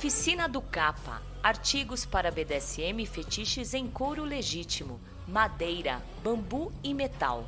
Oficina 0.00 0.48
do 0.48 0.62
Capa. 0.62 1.20
Artigos 1.42 2.06
para 2.06 2.30
BDSM 2.30 3.02
e 3.02 3.06
fetiches 3.06 3.74
em 3.74 3.86
couro 3.86 4.24
legítimo, 4.24 4.98
madeira, 5.28 6.02
bambu 6.24 6.72
e 6.82 6.94
metal. 6.94 7.46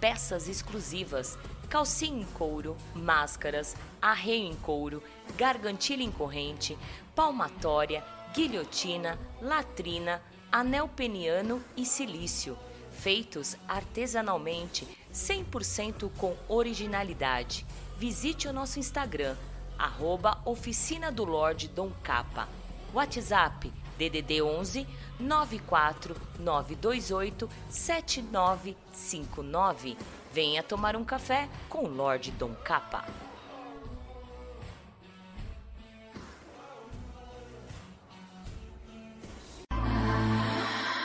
Peças 0.00 0.48
exclusivas, 0.48 1.38
calcinha 1.68 2.22
em 2.22 2.24
couro, 2.24 2.74
máscaras, 2.94 3.76
arreio 4.00 4.50
em 4.50 4.54
couro, 4.54 5.02
gargantilha 5.36 6.02
em 6.02 6.10
corrente, 6.10 6.74
palmatória, 7.14 8.02
guilhotina, 8.32 9.18
latrina, 9.42 10.22
anel 10.50 10.88
peniano 10.88 11.62
e 11.76 11.84
silício, 11.84 12.56
feitos 12.90 13.58
artesanalmente, 13.68 14.88
100% 15.12 16.10
com 16.16 16.34
originalidade. 16.48 17.66
Visite 17.98 18.48
o 18.48 18.54
nosso 18.54 18.78
Instagram, 18.78 19.36
arroba 19.80 20.38
Oficina 20.44 21.10
do 21.10 21.24
Lorde 21.24 21.66
Dom 21.68 21.90
Capa. 22.02 22.46
WhatsApp 22.92 23.72
DDD 23.98 24.40
11 24.40 24.86
94 25.18 26.14
928 26.38 27.48
7959. 27.68 29.96
Venha 30.32 30.62
tomar 30.62 30.94
um 30.96 31.04
café 31.04 31.48
com 31.68 31.84
o 31.84 31.88
Lorde 31.88 32.30
Dom 32.32 32.54
Capa. 32.64 33.04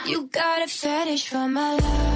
You 0.06 0.28
got 0.32 0.62
a 0.62 0.68
fetish 0.68 1.28
for 1.28 1.48
my 1.48 1.72
love. 1.72 2.15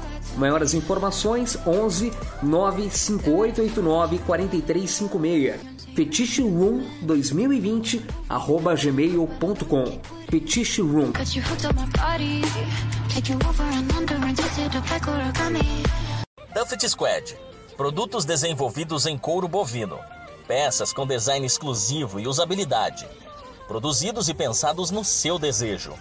Maiores 0.37 0.73
informações 0.73 1.57
11 1.65 2.11
95889 2.41 4.19
4356. 4.19 5.71
Fetiche 5.95 6.41
Room 6.41 6.83
2020 7.01 8.05
arroba 8.29 8.75
gmail.com. 8.75 9.99
Fetiche 10.29 10.81
Room. 10.81 11.11
Tuffet 16.53 16.89
Squad. 16.89 17.37
Produtos 17.75 18.23
desenvolvidos 18.23 19.05
em 19.05 19.17
couro 19.17 19.47
bovino. 19.47 19.99
Peças 20.47 20.93
com 20.93 21.05
design 21.05 21.45
exclusivo 21.45 22.19
e 22.19 22.27
usabilidade. 22.27 23.05
Produzidos 23.67 24.29
e 24.29 24.33
pensados 24.33 24.91
no 24.91 25.03
seu 25.03 25.37
desejo. 25.37 25.93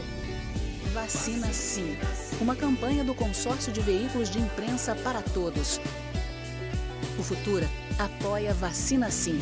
Vacina 0.92 1.46
sim. 1.52 1.96
Uma 2.40 2.56
campanha 2.56 3.04
do 3.04 3.14
Consórcio 3.14 3.72
de 3.72 3.80
Veículos 3.80 4.28
de 4.28 4.40
Imprensa 4.40 4.94
para 4.96 5.22
Todos. 5.22 5.80
O 7.18 7.22
Futura 7.22 7.68
apoia 7.98 8.52
Vacina 8.52 9.10
Sim. 9.10 9.40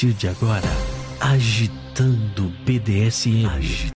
Partir 0.00 0.14
de 0.14 0.28
agora, 0.28 0.68
agitando 1.20 2.48
BDSM. 2.64 3.92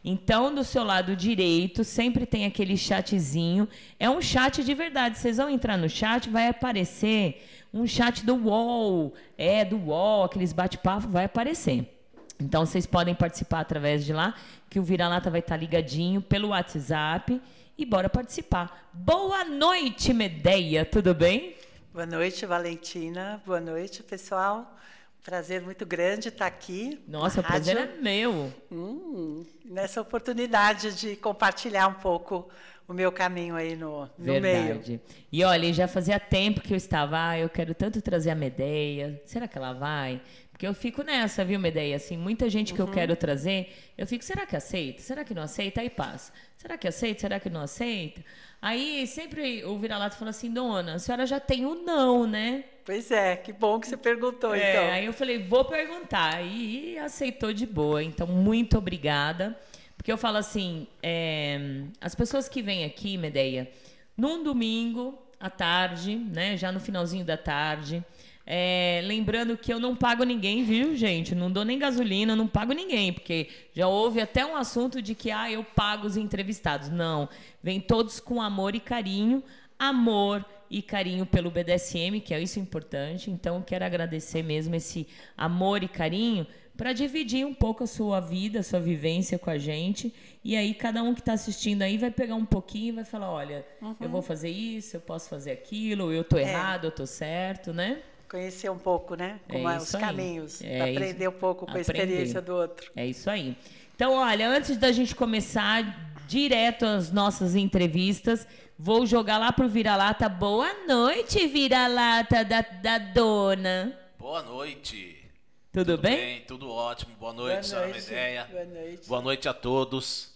Então, 0.04 0.54
do 0.54 0.62
seu 0.62 0.84
lado 0.84 1.16
direito, 1.16 1.82
sempre 1.82 2.26
tem 2.26 2.44
aquele 2.44 2.76
chatzinho. 2.76 3.66
É 3.98 4.10
um 4.10 4.20
chat 4.20 4.62
de 4.62 4.74
verdade. 4.74 5.16
Vocês 5.16 5.38
vão 5.38 5.48
entrar 5.48 5.78
no 5.78 5.88
chat, 5.88 6.28
vai 6.28 6.48
aparecer 6.48 7.42
um 7.72 7.86
chat 7.86 8.24
do 8.24 8.34
UOL. 8.34 9.14
É, 9.38 9.64
do 9.64 9.78
UOL, 9.78 10.24
aqueles 10.24 10.52
bate-papo, 10.52 11.08
vai 11.08 11.24
aparecer. 11.24 11.90
Então, 12.38 12.66
vocês 12.66 12.84
podem 12.84 13.14
participar 13.14 13.60
através 13.60 14.04
de 14.04 14.12
lá, 14.12 14.34
que 14.68 14.78
o 14.78 14.82
Vira-Lata 14.82 15.30
vai 15.30 15.40
estar 15.40 15.56
ligadinho 15.56 16.20
pelo 16.20 16.48
WhatsApp. 16.48 17.40
E 17.78 17.86
bora 17.86 18.10
participar. 18.10 18.90
Boa 18.92 19.42
noite, 19.44 20.12
Medeia, 20.12 20.84
tudo 20.84 21.14
bem? 21.14 21.56
Boa 21.94 22.04
noite, 22.06 22.44
Valentina. 22.44 23.42
Boa 23.46 23.60
noite, 23.60 24.02
pessoal. 24.02 24.76
Prazer 25.24 25.62
muito 25.62 25.86
grande 25.86 26.28
estar 26.28 26.44
aqui. 26.44 27.02
Nossa, 27.08 27.40
o 27.40 27.42
prazer 27.42 27.78
é 27.78 27.96
meu. 27.98 28.52
Hum, 28.70 29.42
nessa 29.64 30.02
oportunidade 30.02 30.94
de 30.94 31.16
compartilhar 31.16 31.88
um 31.88 31.94
pouco 31.94 32.46
o 32.86 32.92
meu 32.92 33.10
caminho 33.10 33.56
aí 33.56 33.74
no, 33.74 34.02
no 34.18 34.38
meio. 34.38 34.42
Verdade. 34.42 35.00
E 35.32 35.42
olha, 35.42 35.72
já 35.72 35.88
fazia 35.88 36.20
tempo 36.20 36.60
que 36.60 36.74
eu 36.74 36.76
estava, 36.76 37.30
ah, 37.30 37.38
eu 37.38 37.48
quero 37.48 37.74
tanto 37.74 38.02
trazer 38.02 38.32
a 38.32 38.34
Medeia. 38.34 39.18
Será 39.24 39.48
que 39.48 39.56
ela 39.56 39.72
vai? 39.72 40.20
Porque 40.50 40.66
eu 40.66 40.74
fico 40.74 41.02
nessa, 41.02 41.42
viu, 41.42 41.58
Medeia? 41.58 41.96
Assim, 41.96 42.18
muita 42.18 42.50
gente 42.50 42.74
que 42.74 42.80
eu 42.80 42.86
quero 42.86 43.16
trazer, 43.16 43.74
eu 43.96 44.06
fico, 44.06 44.22
será 44.22 44.44
que 44.44 44.54
aceita? 44.54 45.00
Será 45.00 45.24
que 45.24 45.32
não 45.32 45.42
aceita? 45.42 45.80
Aí 45.80 45.88
passa. 45.88 46.34
Será 46.58 46.76
que 46.76 46.86
aceita? 46.86 47.22
Será 47.22 47.40
que 47.40 47.48
não 47.48 47.62
aceita? 47.62 48.22
Aí 48.60 49.06
sempre 49.06 49.64
o 49.64 49.78
vira-lata 49.78 50.16
fala 50.16 50.32
assim, 50.32 50.52
dona, 50.52 50.96
a 50.96 50.98
senhora 50.98 51.24
já 51.24 51.40
tem 51.40 51.64
o 51.64 51.74
não, 51.74 52.26
né? 52.26 52.64
Pois 52.84 53.10
é, 53.10 53.34
que 53.36 53.52
bom 53.52 53.80
que 53.80 53.86
você 53.88 53.96
perguntou, 53.96 54.54
É, 54.54 54.70
então. 54.72 54.90
aí 54.92 55.04
eu 55.06 55.12
falei, 55.12 55.38
vou 55.42 55.64
perguntar. 55.64 56.42
E 56.44 56.98
aceitou 56.98 57.52
de 57.52 57.66
boa. 57.66 58.02
Então, 58.04 58.26
muito 58.26 58.76
obrigada. 58.76 59.58
Porque 59.96 60.12
eu 60.12 60.18
falo 60.18 60.36
assim, 60.36 60.86
é, 61.02 61.82
as 62.00 62.14
pessoas 62.14 62.46
que 62.46 62.60
vêm 62.60 62.84
aqui, 62.84 63.16
Medeia, 63.16 63.70
num 64.16 64.42
domingo 64.42 65.18
à 65.40 65.48
tarde, 65.48 66.14
né? 66.14 66.58
Já 66.58 66.70
no 66.70 66.78
finalzinho 66.78 67.24
da 67.24 67.38
tarde. 67.38 68.04
é, 68.46 69.00
lembrando 69.04 69.56
que 69.56 69.72
eu 69.72 69.80
não 69.80 69.96
pago 69.96 70.22
ninguém, 70.22 70.62
viu, 70.62 70.94
gente? 70.94 71.34
Não 71.34 71.50
dou 71.50 71.64
nem 71.64 71.78
gasolina, 71.78 72.36
não 72.36 72.46
pago 72.46 72.74
ninguém, 72.74 73.10
porque 73.10 73.48
já 73.72 73.88
houve 73.88 74.20
até 74.20 74.44
um 74.44 74.54
assunto 74.54 75.00
de 75.00 75.14
que 75.14 75.30
ah, 75.30 75.50
eu 75.50 75.64
pago 75.64 76.06
os 76.06 76.18
entrevistados. 76.18 76.90
Não, 76.90 77.26
vem 77.62 77.80
todos 77.80 78.20
com 78.20 78.42
amor 78.42 78.74
e 78.74 78.80
carinho, 78.80 79.42
amor 79.78 80.44
e 80.78 80.82
carinho 80.82 81.24
pelo 81.24 81.50
BDSM, 81.50 82.20
que 82.20 82.34
é 82.34 82.40
isso 82.40 82.58
importante. 82.58 83.30
Então, 83.30 83.62
quero 83.62 83.84
agradecer 83.84 84.42
mesmo 84.42 84.74
esse 84.74 85.06
amor 85.36 85.82
e 85.82 85.88
carinho 85.88 86.46
para 86.76 86.92
dividir 86.92 87.46
um 87.46 87.54
pouco 87.54 87.84
a 87.84 87.86
sua 87.86 88.18
vida, 88.18 88.58
a 88.58 88.62
sua 88.62 88.80
vivência 88.80 89.38
com 89.38 89.48
a 89.50 89.56
gente. 89.58 90.12
E 90.42 90.56
aí, 90.56 90.74
cada 90.74 91.02
um 91.02 91.14
que 91.14 91.20
está 91.20 91.34
assistindo 91.34 91.82
aí 91.82 91.96
vai 91.96 92.10
pegar 92.10 92.34
um 92.34 92.44
pouquinho 92.44 92.88
e 92.88 92.92
vai 92.96 93.04
falar: 93.04 93.30
olha, 93.30 93.64
eu 94.00 94.08
vou 94.08 94.20
fazer 94.22 94.50
isso, 94.50 94.96
eu 94.96 95.00
posso 95.00 95.28
fazer 95.28 95.52
aquilo, 95.52 96.12
eu 96.12 96.24
tô 96.24 96.36
errado, 96.38 96.86
eu 96.86 96.90
tô 96.90 97.06
certo, 97.06 97.72
né? 97.72 97.98
Conhecer 98.28 98.68
um 98.70 98.78
pouco, 98.78 99.14
né? 99.14 99.38
Como 99.48 99.68
É 99.68 99.74
é 99.74 99.78
os 99.78 99.94
aí. 99.94 100.00
caminhos. 100.00 100.60
É 100.62 100.80
aprender 100.90 101.28
um 101.28 101.32
pouco 101.32 101.66
com 101.66 101.70
a 101.78 101.80
Aprender. 101.80 102.02
experiência 102.02 102.42
do 102.42 102.52
outro. 102.54 102.90
É 102.96 103.06
isso 103.06 103.30
aí. 103.30 103.56
Então, 103.94 104.12
olha, 104.14 104.48
antes 104.48 104.76
da 104.76 104.90
gente 104.90 105.14
começar 105.14 106.10
direto 106.26 106.84
as 106.84 107.12
nossas 107.12 107.54
entrevistas, 107.54 108.44
vou 108.78 109.06
jogar 109.06 109.38
lá 109.38 109.52
pro 109.52 109.68
Vira-Lata. 109.68 110.28
Boa 110.28 110.72
noite, 110.86 111.46
Vira-Lata 111.46 112.44
da, 112.44 112.60
da 112.60 112.98
dona. 112.98 113.98
Boa 114.18 114.42
noite. 114.42 115.24
Tudo, 115.72 115.98
bem? 115.98 116.40
Tudo 116.42 116.70
ótimo. 116.70 117.14
Boa 117.18 117.32
noite, 117.32 117.54
Boa 117.54 117.62
senhora 117.64 117.88
noite. 117.88 118.10
Medeia. 118.10 118.48
Boa 118.50 118.64
noite. 118.64 119.08
Boa 119.08 119.22
noite 119.22 119.48
a 119.48 119.52
todos. 119.52 120.32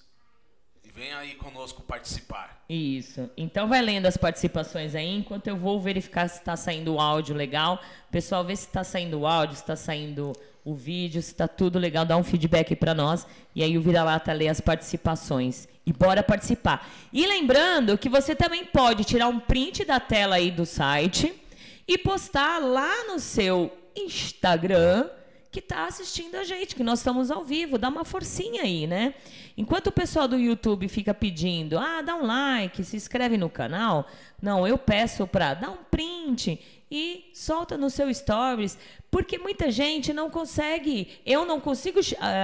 E 0.85 0.90
venha 0.90 1.18
aí 1.18 1.35
conosco 1.37 1.81
participar. 1.83 2.64
Isso. 2.68 3.31
Então 3.37 3.68
vai 3.68 3.81
lendo 3.81 4.07
as 4.07 4.16
participações 4.16 4.94
aí, 4.94 5.16
enquanto 5.16 5.46
eu 5.46 5.57
vou 5.57 5.81
verificar 5.81 6.29
se 6.29 6.38
está 6.38 6.57
saindo 6.57 6.94
o 6.94 7.01
áudio 7.01 7.37
legal. 7.37 7.81
Pessoal, 8.11 8.44
vê 8.44 8.57
se 8.57 8.66
está 8.66 8.83
saindo 8.83 9.20
o 9.20 9.27
áudio, 9.27 9.55
se 9.55 9.62
está 9.62 9.77
saindo 9.77 10.33
o 10.64 10.74
vídeo, 10.74 11.22
se 11.22 11.31
está 11.31 11.46
tudo 11.48 11.79
legal, 11.79 12.05
dá 12.05 12.16
um 12.16 12.24
feedback 12.24 12.74
para 12.74 12.92
nós. 12.92 13.27
E 13.55 13.62
aí 13.62 13.79
o 13.79 13.81
Vira-Lata 13.81 14.33
lê 14.33 14.48
as 14.48 14.61
participações. 14.61 15.68
E 15.88 15.92
bora 15.94 16.22
participar. 16.22 16.87
E 17.11 17.27
lembrando 17.27 17.96
que 17.96 18.11
você 18.11 18.35
também 18.35 18.62
pode 18.66 19.05
tirar 19.05 19.27
um 19.27 19.40
print 19.40 19.87
da 19.87 19.98
tela 19.98 20.37
aí 20.37 20.51
do 20.51 20.66
site 20.66 21.35
e 21.87 21.96
postar 21.96 22.59
lá 22.59 23.07
no 23.07 23.18
seu 23.18 23.72
Instagram 23.96 25.09
que 25.50 25.61
está 25.61 25.87
assistindo 25.87 26.34
a 26.37 26.44
gente, 26.44 26.76
que 26.76 26.82
nós 26.82 26.98
estamos 27.00 27.30
ao 27.30 27.44
vivo, 27.44 27.78
dá 27.78 27.88
uma 27.88 28.04
forcinha 28.04 28.62
aí, 28.62 28.87
né? 28.87 29.14
Enquanto 29.56 29.87
o 29.87 29.92
pessoal 29.92 30.28
do 30.28 30.38
YouTube 30.38 30.88
fica 30.88 31.14
pedindo, 31.14 31.78
ah, 31.78 32.02
dá 32.02 32.14
um 32.14 32.26
like, 32.26 32.84
se 32.84 32.96
inscreve 32.96 33.37
no 33.38 33.48
canal, 33.48 34.06
não, 34.40 34.66
eu 34.66 34.76
peço 34.76 35.26
para 35.26 35.54
dar 35.54 35.70
um 35.70 35.78
print 35.90 36.61
e 36.90 37.30
solta 37.34 37.76
no 37.76 37.90
seu 37.90 38.12
stories, 38.12 38.78
porque 39.11 39.38
muita 39.38 39.70
gente 39.70 40.12
não 40.12 40.30
consegue, 40.30 41.18
eu 41.24 41.44
não 41.44 41.61
consigo 41.61 42.00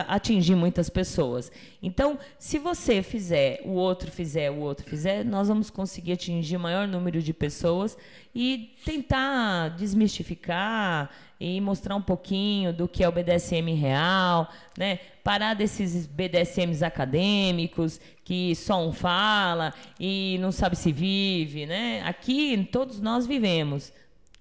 atingir 0.08 0.54
muitas 0.54 0.90
pessoas. 0.90 1.52
Então, 1.82 2.18
se 2.38 2.58
você 2.58 3.02
fizer, 3.02 3.62
o 3.64 3.70
outro 3.70 4.10
fizer, 4.10 4.50
o 4.50 4.60
outro 4.60 4.84
fizer, 4.84 5.24
nós 5.24 5.48
vamos 5.48 5.70
conseguir 5.70 6.12
atingir 6.12 6.56
o 6.56 6.60
maior 6.60 6.86
número 6.86 7.22
de 7.22 7.32
pessoas 7.32 7.96
e 8.34 8.74
tentar 8.84 9.68
desmistificar 9.76 11.10
e 11.46 11.60
mostrar 11.60 11.94
um 11.94 12.00
pouquinho 12.00 12.72
do 12.72 12.88
que 12.88 13.04
é 13.04 13.08
o 13.08 13.12
BDSM 13.12 13.74
real, 13.74 14.50
né? 14.78 14.96
Parar 15.22 15.52
desses 15.52 16.06
BDSMs 16.06 16.82
acadêmicos 16.82 18.00
que 18.24 18.54
só 18.54 18.82
um 18.82 18.94
fala 18.94 19.74
e 20.00 20.38
não 20.40 20.50
sabe 20.50 20.74
se 20.74 20.90
vive, 20.90 21.66
né? 21.66 22.02
Aqui 22.06 22.66
todos 22.72 22.98
nós 22.98 23.26
vivemos. 23.26 23.92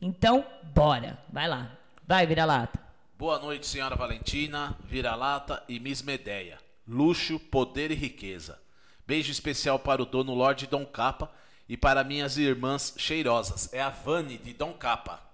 Então, 0.02 0.46
bora. 0.74 1.20
Vai 1.30 1.46
lá. 1.46 1.78
Vai, 2.08 2.26
vira-lata. 2.26 2.80
Boa 3.20 3.38
noite, 3.38 3.68
senhora 3.68 3.98
Valentina, 3.98 4.78
Vira-Lata 4.86 5.62
e 5.68 5.82
Miss 5.82 6.02
Medeia. 6.02 6.58
Luxo, 6.88 7.38
poder 7.38 7.92
e 7.92 7.96
riqueza. 7.96 8.58
Beijo 9.06 9.30
especial 9.30 9.78
para 9.78 10.02
o 10.02 10.06
dono 10.06 10.34
Lorde 10.34 10.68
Dom 10.68 10.86
Capa 10.86 11.30
e 11.68 11.76
para 11.76 12.02
minhas 12.02 12.38
irmãs 12.38 12.96
cheirosas. 12.98 13.74
É 13.74 13.82
a 13.82 13.90
Vani 13.90 14.38
de 14.38 14.54
Dom 14.54 14.72
Capa. 14.72 15.33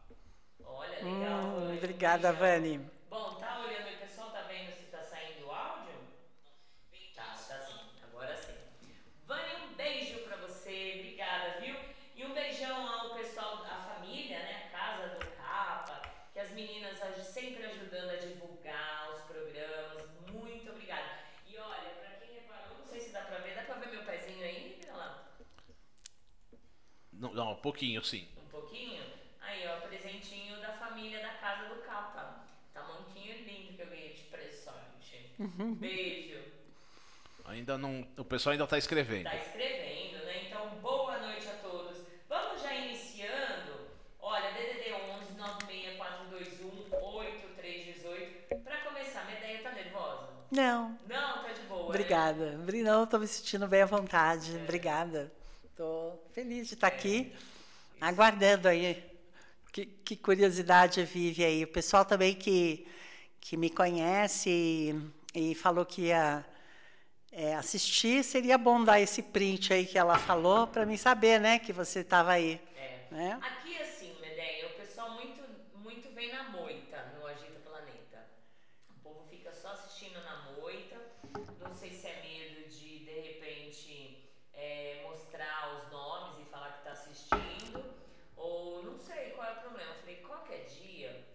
Olha, 0.79 0.99
Hum, 1.01 1.75
obrigada, 1.75 2.31
Vani. 2.33 2.79
Bom, 3.09 3.35
tá 3.39 3.61
olhando 3.61 3.87
aí, 3.87 3.97
pessoal, 3.97 4.31
tá 4.31 4.41
vendo 4.43 4.71
se 4.71 4.85
tá 4.85 5.03
saindo 5.03 5.45
o 5.47 5.51
áudio? 5.51 5.95
Tá, 7.15 7.45
tá 7.47 7.59
sim, 7.59 7.79
agora 8.01 8.35
sim. 8.37 8.55
Vânia, 9.27 9.57
um 9.59 9.75
beijo 9.75 10.19
pra 10.23 10.37
você, 10.37 10.95
obrigada, 10.97 11.59
viu? 11.59 11.75
E 12.15 12.25
um 12.25 12.33
beijão 12.33 12.87
ao 12.87 13.13
pessoal, 13.13 13.65
a 13.67 13.77
família, 13.77 14.39
né, 14.39 14.63
a 14.65 14.69
casa 14.71 15.07
do 15.19 15.25
Capa, 15.35 16.01
que 16.33 16.39
as 16.39 16.51
meninas 16.51 16.99
sempre 17.33 17.65
ajudando 17.65 18.09
a 18.11 18.15
divulgar 18.17 19.11
os 19.13 19.21
programas, 19.23 20.05
muito 20.31 20.69
obrigada. 20.69 21.09
E 21.45 21.57
olha, 21.57 21.91
pra 21.99 22.11
quem 22.19 22.33
reparou, 22.33 22.77
não 22.79 22.85
sei 22.85 22.99
se 22.99 23.11
dá 23.11 23.21
pra 23.21 23.39
ver, 23.39 23.55
dá 23.55 23.63
pra 23.63 23.75
ver 23.75 23.87
meu 23.91 24.03
pezinho 24.03 24.43
aí? 24.45 24.79
Olha 24.87 24.95
lá, 24.95 25.25
Não, 27.13 27.33
não, 27.33 27.51
um 27.51 27.55
pouquinho 27.55 28.03
sim. 28.03 28.27
um 28.37 28.47
pouquinho. 28.49 29.05
Aí, 29.39 29.65
ó, 29.67 29.79
presentinho 29.81 30.59
da 30.61 30.73
família 30.77 31.21
da 31.21 31.33
casa 31.33 31.69
do 31.73 31.81
Capa. 31.81 32.45
Tamanquinho 32.73 33.43
lindo 33.45 33.73
que 33.73 33.81
eu 33.81 33.87
ganhei 33.87 34.13
de 34.13 34.23
presente. 34.23 35.28
Beijo. 35.39 36.37
Ainda 37.45 37.77
não. 37.77 38.05
O 38.17 38.23
pessoal 38.25 38.51
ainda 38.51 38.65
está 38.65 38.77
escrevendo. 38.77 39.23
Tá 39.23 39.35
escrevendo, 39.37 40.25
né? 40.25 40.43
Então, 40.47 40.67
boa 40.81 41.17
noite 41.19 41.47
a 41.47 41.53
todos. 41.53 41.97
Vamos 42.27 42.61
já 42.61 42.75
iniciando. 42.75 43.79
Olha, 44.19 44.51
DDD 44.51 44.91
11 44.93 45.33
96421 45.37 47.01
8318. 47.01 48.63
Pra 48.63 48.77
começar, 48.81 49.25
minha 49.25 49.37
ideia 49.37 49.63
tá 49.63 49.71
nervosa? 49.71 50.27
Não, 50.51 50.97
Não, 51.07 51.43
tá 51.43 51.53
de 51.53 51.61
boa. 51.61 51.83
né? 51.83 51.87
obrigada. 51.87 52.57
Bri- 52.65 52.83
Não, 52.83 53.05
estou 53.05 53.19
me 53.19 53.27
sentindo 53.27 53.67
bem 53.67 53.81
à 53.81 53.85
vontade. 53.85 54.55
Obrigada. 54.57 55.31
Estou 55.63 56.21
feliz 56.33 56.67
de 56.67 56.73
estar 56.73 56.87
aqui, 56.87 57.33
aguardando 58.01 58.67
aí. 58.67 59.01
Que, 59.71 59.85
que 59.85 60.15
curiosidade 60.17 61.01
vive 61.05 61.45
aí. 61.45 61.63
O 61.63 61.67
pessoal 61.67 62.03
também 62.03 62.35
que, 62.35 62.85
que 63.39 63.55
me 63.55 63.69
conhece 63.69 64.99
e, 65.33 65.53
falou 65.55 65.85
que 65.85 66.03
ia 66.07 66.45
é, 67.31 67.55
assistir, 67.55 68.23
seria 68.23 68.57
bom 68.57 68.83
dar 68.83 68.99
esse 68.99 69.21
print 69.21 69.73
aí 69.73 69.85
que 69.85 69.97
ela 69.97 70.17
falou 70.17 70.67
para 70.67 70.85
mim 70.85 70.97
saber, 70.97 71.39
né, 71.39 71.59
que 71.59 71.71
você 71.71 71.99
estava 71.99 72.31
aí. 72.31 72.59
É. 72.75 73.07
Né? 73.11 73.39
Aqui, 73.41 73.81
assim, 73.81 74.15
Medeia, 74.21 74.67
o 74.67 74.73
pessoal 74.73 75.11
muito, 75.11 75.41
muito 75.75 76.13
vem 76.13 76.31
na 76.31 76.43
moita 76.49 77.15
no 77.17 77.25
Agita 77.25 77.59
Planeta. 77.59 78.27
O 78.89 78.99
povo 79.01 79.25
fica 79.29 79.51
só 79.53 79.69
assistindo 79.69 80.21
na 80.23 80.51
moita. 80.53 80.95
Não 81.59 81.73
sei 81.75 81.91
se 81.91 82.07
é 82.07 82.21
medo 82.21 82.69
de, 82.69 82.99
de 82.99 83.19
repente, 83.19 84.31
é, 84.53 85.01
mostrar 85.07 85.75
os 85.75 85.91
nomes 85.91 86.39
e 86.39 86.49
falar 86.49 86.71
que 86.73 86.77
está 86.79 86.91
assistindo. 86.91 87.83
Ou 88.35 88.83
não 88.83 88.97
sei 88.97 89.31
qual 89.31 89.47
é 89.47 89.53
o 89.53 89.61
problema. 89.61 89.91
Eu 89.91 89.99
falei, 89.99 90.15
qualquer 90.17 90.65
dia 90.65 91.25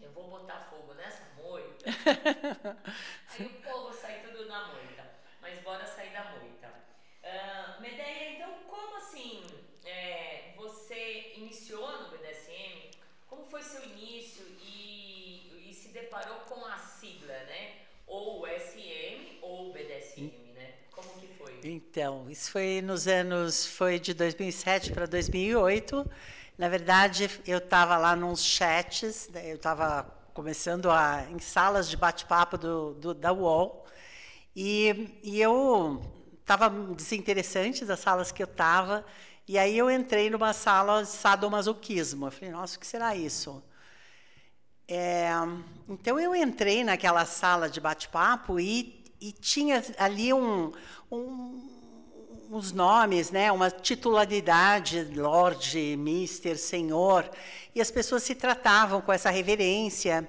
eu 0.00 0.10
vou 0.12 0.28
botar 0.28 0.66
fogo 0.70 0.94
nessa 0.94 1.22
moita. 1.36 1.84
Aí 3.38 3.46
o 3.46 3.62
povo 3.62 3.92
sai 3.92 4.20
tudo 4.22 4.46
na 4.46 4.68
moita. 4.68 5.08
Mas 5.40 5.60
bora 5.60 5.86
sair 5.86 6.12
da 6.12 6.24
moita. 6.32 6.72
Ah, 7.22 7.78
Medeia, 7.80 8.32
então 8.32 8.52
como 8.66 8.96
assim 8.96 9.44
é, 9.84 10.52
você 10.56 11.34
iniciou 11.36 12.02
no 12.02 12.08
BDSM? 12.10 12.90
Como 13.26 13.44
foi 13.44 13.62
seu 13.62 13.84
início 13.84 14.44
e, 14.60 15.68
e 15.70 15.74
se 15.74 15.88
deparou 15.88 16.40
com 16.40 16.64
a 16.64 16.78
sigla, 16.78 17.38
né? 17.44 17.86
Ou 18.06 18.46
SM 18.46 19.38
ou 19.42 19.72
BDSM, 19.72 20.52
né? 20.54 20.74
Como 20.90 21.08
que 21.20 21.28
foi? 21.28 21.59
Então, 21.72 22.28
isso 22.28 22.50
foi 22.50 22.82
nos 22.82 23.06
anos, 23.06 23.64
foi 23.66 23.98
de 24.00 24.12
2007 24.12 24.92
para 24.92 25.06
2008. 25.06 26.04
Na 26.58 26.68
verdade, 26.68 27.30
eu 27.46 27.58
estava 27.58 27.96
lá 27.96 28.16
nos 28.16 28.42
chats, 28.44 29.28
né, 29.32 29.50
eu 29.52 29.56
estava 29.56 30.02
começando 30.34 30.90
a, 30.90 31.24
em 31.30 31.38
salas 31.38 31.88
de 31.88 31.96
bate-papo 31.96 32.58
do, 32.58 32.94
do- 32.94 33.14
da 33.14 33.32
UOL, 33.32 33.86
e, 34.56 35.08
e 35.22 35.40
eu 35.40 36.00
estava 36.40 36.70
desinteressante 36.94 37.84
das 37.84 38.00
salas 38.00 38.32
que 38.32 38.42
eu 38.42 38.46
estava, 38.48 39.04
e 39.48 39.58
aí 39.58 39.76
eu 39.78 39.90
entrei 39.90 40.30
numa 40.30 40.52
sala 40.52 41.02
de 41.04 41.10
sadomasoquismo. 41.10 42.26
Eu 42.26 42.32
falei, 42.32 42.50
nossa, 42.50 42.76
o 42.76 42.80
que 42.80 42.86
será 42.86 43.14
isso? 43.16 43.62
É, 44.88 45.30
então 45.88 46.18
eu 46.18 46.34
entrei 46.34 46.82
naquela 46.82 47.24
sala 47.24 47.70
de 47.70 47.80
bate-papo 47.80 48.58
e, 48.58 48.99
e 49.20 49.32
tinha 49.32 49.84
ali 49.98 50.32
um, 50.32 50.72
um- 51.10 51.68
uns 52.50 52.72
nomes, 52.72 53.30
né, 53.30 53.52
uma 53.52 53.70
titularidade, 53.70 55.04
Lorde, 55.14 55.96
Mister, 55.96 56.58
Senhor, 56.58 57.30
e 57.74 57.80
as 57.80 57.90
pessoas 57.90 58.22
se 58.24 58.34
tratavam 58.34 59.00
com 59.00 59.12
essa 59.12 59.30
reverência 59.30 60.28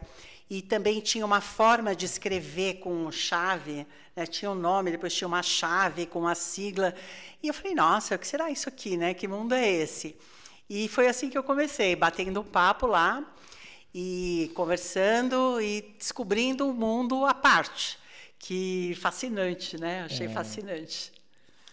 e 0.49 0.61
também 0.61 0.99
tinha 0.99 1.25
uma 1.25 1.41
forma 1.41 1.95
de 1.95 2.05
escrever 2.05 2.75
com 2.75 3.09
chave, 3.11 3.87
né, 4.15 4.25
tinha 4.27 4.51
um 4.51 4.55
nome, 4.55 4.91
depois 4.91 5.13
tinha 5.15 5.27
uma 5.27 5.41
chave 5.41 6.05
com 6.05 6.27
a 6.27 6.35
sigla, 6.35 6.93
e 7.41 7.47
eu 7.47 7.53
falei, 7.53 7.73
nossa, 7.73 8.13
o 8.15 8.19
que 8.19 8.27
será 8.27 8.51
isso 8.51 8.69
aqui, 8.69 8.95
né? 8.97 9.15
Que 9.15 9.27
mundo 9.27 9.53
é 9.55 9.67
esse? 9.67 10.15
E 10.69 10.87
foi 10.87 11.07
assim 11.07 11.27
que 11.27 11.37
eu 11.37 11.41
comecei, 11.43 11.95
batendo 11.95 12.41
um 12.41 12.43
papo 12.43 12.85
lá, 12.85 13.23
e 13.93 14.51
conversando 14.53 15.59
e 15.59 15.81
descobrindo 15.97 16.67
um 16.67 16.73
mundo 16.73 17.25
à 17.25 17.33
parte, 17.33 17.97
que 18.41 18.95
fascinante, 18.99 19.79
né? 19.79 20.01
Achei 20.03 20.27
fascinante. 20.27 21.11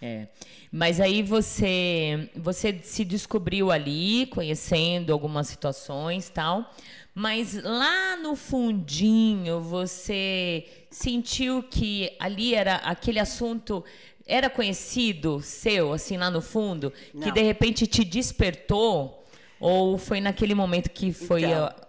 É. 0.00 0.28
Mas 0.70 1.00
aí 1.00 1.22
você 1.22 2.30
você 2.36 2.78
se 2.82 3.04
descobriu 3.04 3.70
ali, 3.72 4.26
conhecendo 4.26 5.12
algumas 5.12 5.48
situações, 5.48 6.28
tal. 6.28 6.72
Mas 7.14 7.54
lá 7.64 8.16
no 8.16 8.36
fundinho 8.36 9.60
você 9.60 10.64
sentiu 10.88 11.64
que 11.64 12.12
ali 12.20 12.54
era 12.54 12.76
aquele 12.76 13.18
assunto 13.18 13.84
era 14.24 14.48
conhecido 14.50 15.40
seu, 15.40 15.92
assim 15.94 16.16
lá 16.18 16.30
no 16.30 16.42
fundo, 16.42 16.92
que 17.12 17.16
Não. 17.26 17.32
de 17.32 17.40
repente 17.42 17.86
te 17.86 18.04
despertou 18.04 19.24
ou 19.58 19.96
foi 19.98 20.20
naquele 20.20 20.54
momento 20.54 20.90
que 20.90 21.12
foi 21.12 21.42
Então, 21.44 21.64
a- 21.64 21.87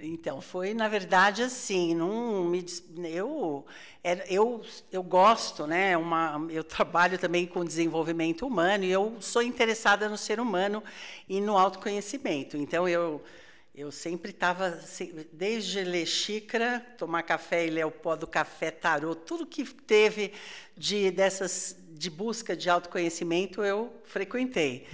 então, 0.00 0.40
foi 0.40 0.74
na 0.74 0.88
verdade 0.88 1.42
assim, 1.42 1.94
não 1.94 2.44
me 2.44 2.64
eu 3.04 3.64
eu 4.28 4.62
eu 4.92 5.02
gosto, 5.02 5.66
né, 5.66 5.96
uma 5.96 6.46
eu 6.50 6.62
trabalho 6.62 7.18
também 7.18 7.46
com 7.46 7.64
desenvolvimento 7.64 8.46
humano 8.46 8.84
e 8.84 8.90
eu 8.90 9.16
sou 9.20 9.42
interessada 9.42 10.08
no 10.08 10.18
ser 10.18 10.38
humano 10.38 10.82
e 11.28 11.40
no 11.40 11.56
autoconhecimento. 11.56 12.56
Então 12.56 12.86
eu 12.88 13.22
eu 13.80 13.90
sempre 13.90 14.30
estava, 14.30 14.78
desde 15.32 15.82
ler 15.82 16.06
xícara, 16.06 16.84
tomar 16.98 17.22
café 17.22 17.66
e 17.66 17.70
ler 17.70 17.86
o 17.86 17.90
pó 17.90 18.14
do 18.14 18.26
café, 18.26 18.70
tarô, 18.70 19.14
tudo 19.14 19.46
que 19.46 19.64
teve 19.64 20.32
de 20.76 21.10
dessas 21.10 21.76
de 21.90 22.08
busca 22.08 22.56
de 22.56 22.70
autoconhecimento 22.70 23.62
eu 23.62 23.92
frequentei. 24.04 24.86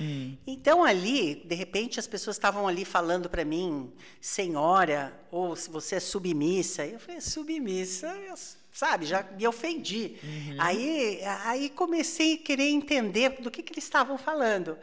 Então 0.46 0.82
ali, 0.84 1.36
de 1.44 1.54
repente, 1.54 2.00
as 2.00 2.06
pessoas 2.06 2.34
estavam 2.36 2.66
ali 2.66 2.84
falando 2.84 3.30
para 3.30 3.44
mim, 3.44 3.92
senhora, 4.20 5.16
ou 5.30 5.54
se 5.54 5.70
você 5.70 5.96
é 5.96 6.00
submissa. 6.00 6.84
Eu 6.84 6.98
falei, 6.98 7.20
submissa, 7.20 8.08
eu, 8.28 8.34
sabe? 8.72 9.06
Já 9.06 9.22
me 9.22 9.46
ofendi. 9.46 10.16
Aí, 10.58 11.20
aí 11.44 11.70
comecei 11.70 12.34
a 12.34 12.38
querer 12.38 12.70
entender 12.70 13.40
do 13.40 13.52
que, 13.52 13.62
que 13.62 13.72
eles 13.72 13.84
estavam 13.84 14.18
falando. 14.18 14.76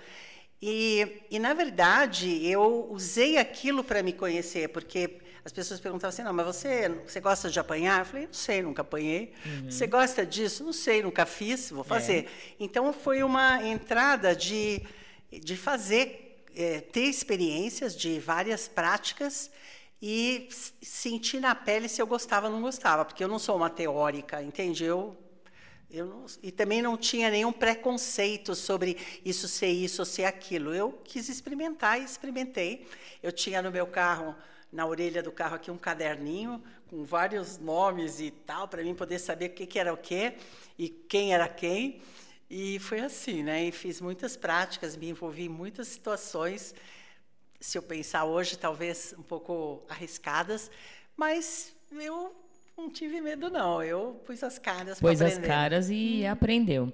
E, 0.66 1.26
e, 1.30 1.40
na 1.40 1.54
verdade, 1.54 2.48
eu 2.48 2.88
usei 2.90 3.38
aquilo 3.38 3.84
para 3.84 4.02
me 4.02 4.14
conhecer, 4.14 4.70
porque 4.70 5.20
as 5.44 5.52
pessoas 5.52 5.78
perguntavam 5.78 6.08
assim: 6.14 6.24
não, 6.24 6.32
mas 6.32 6.46
você, 6.46 6.88
você 7.06 7.20
gosta 7.20 7.50
de 7.50 7.60
apanhar? 7.60 8.00
Eu 8.00 8.06
falei: 8.06 8.28
não 8.28 8.34
sei, 8.34 8.62
nunca 8.62 8.82
apanhei. 8.82 9.34
Você 9.66 9.86
gosta 9.86 10.26
disso? 10.26 10.64
Não 10.64 10.72
sei, 10.72 11.04
nunca 11.04 11.26
fiz, 11.26 11.70
vou 11.70 11.84
fazer. 11.84 12.30
Então, 12.58 12.94
foi 12.94 13.24
uma 13.24 13.62
entrada 13.62 14.34
de, 14.34 14.82
de 15.30 15.58
fazer, 15.58 16.46
eh, 16.56 16.80
ter 16.80 17.10
experiências 17.10 17.94
de 17.94 18.18
várias 18.22 18.66
práticas 18.66 19.52
e 20.02 20.48
sentir 20.82 21.42
na 21.42 21.54
pele 21.54 21.90
se 21.90 22.02
eu 22.02 22.08
gostava 22.08 22.48
ou 22.48 22.54
não 22.54 22.62
gostava, 22.62 23.04
porque 23.04 23.22
eu 23.22 23.28
não 23.28 23.38
sou 23.38 23.58
uma 23.58 23.70
teórica, 23.70 24.42
entende? 24.42 24.86
Eu 24.86 25.18
eu 25.94 26.08
não- 26.08 26.26
e 26.42 26.52
também 26.52 26.82
não 26.82 26.98
tinha 26.98 27.30
nenhum 27.30 27.54
preconceito 27.54 28.56
sobre 28.56 28.98
isso 29.24 29.48
ser 29.48 29.68
isso 29.68 30.02
ou 30.02 30.06
ser 30.06 30.26
aquilo. 30.26 30.74
Eu 30.74 30.92
quis 31.04 31.30
experimentar 31.30 32.02
e 32.02 32.04
experimentei. 32.04 32.88
Eu 33.22 33.32
tinha 33.32 33.62
no 33.62 33.72
meu 33.72 33.86
carro, 33.86 34.36
na 34.72 34.88
orelha 34.88 35.22
do 35.22 35.32
carro 35.32 35.56
aqui, 35.56 35.70
um 35.70 35.78
caderninho 35.78 36.62
com 36.90 37.04
vários 37.04 37.60
nomes 37.60 38.20
e 38.20 38.32
tal, 38.32 38.68
para 38.68 38.84
mim 38.84 38.96
poder 38.96 39.20
saber 39.20 39.52
o 39.52 39.54
que, 39.54 39.68
que 39.68 39.78
era 39.78 39.94
o 39.94 39.98
quê 39.98 40.34
e 40.80 40.90
quem 40.90 41.32
era 41.34 41.48
quem. 41.48 42.02
E 42.50 42.80
foi 42.80 43.00
assim, 43.00 43.44
né? 43.44 43.66
E 43.66 43.72
fiz 43.72 44.02
muitas 44.02 44.36
práticas, 44.36 44.96
me 44.96 45.10
envolvi 45.10 45.46
em 45.46 45.50
muitas 45.50 45.88
situações, 45.90 46.74
se 47.60 47.78
eu 47.78 47.84
pensar 47.84 48.26
hoje, 48.26 48.58
talvez 48.58 49.14
um 49.18 49.24
pouco 49.24 49.84
arriscadas, 49.88 50.72
mas 51.16 51.74
eu 51.92 52.36
não 52.78 52.90
tive 52.90 53.22
medo, 53.22 53.50
não. 53.50 53.82
Eu 53.84 54.22
pus 54.26 54.44
as 54.44 54.58
caras 54.58 55.00
para 55.00 55.08
pôs 55.08 55.22
as 55.22 55.34
aprender. 55.34 55.48
caras 55.48 55.90
e 55.90 56.26
aprendeu. 56.26 56.92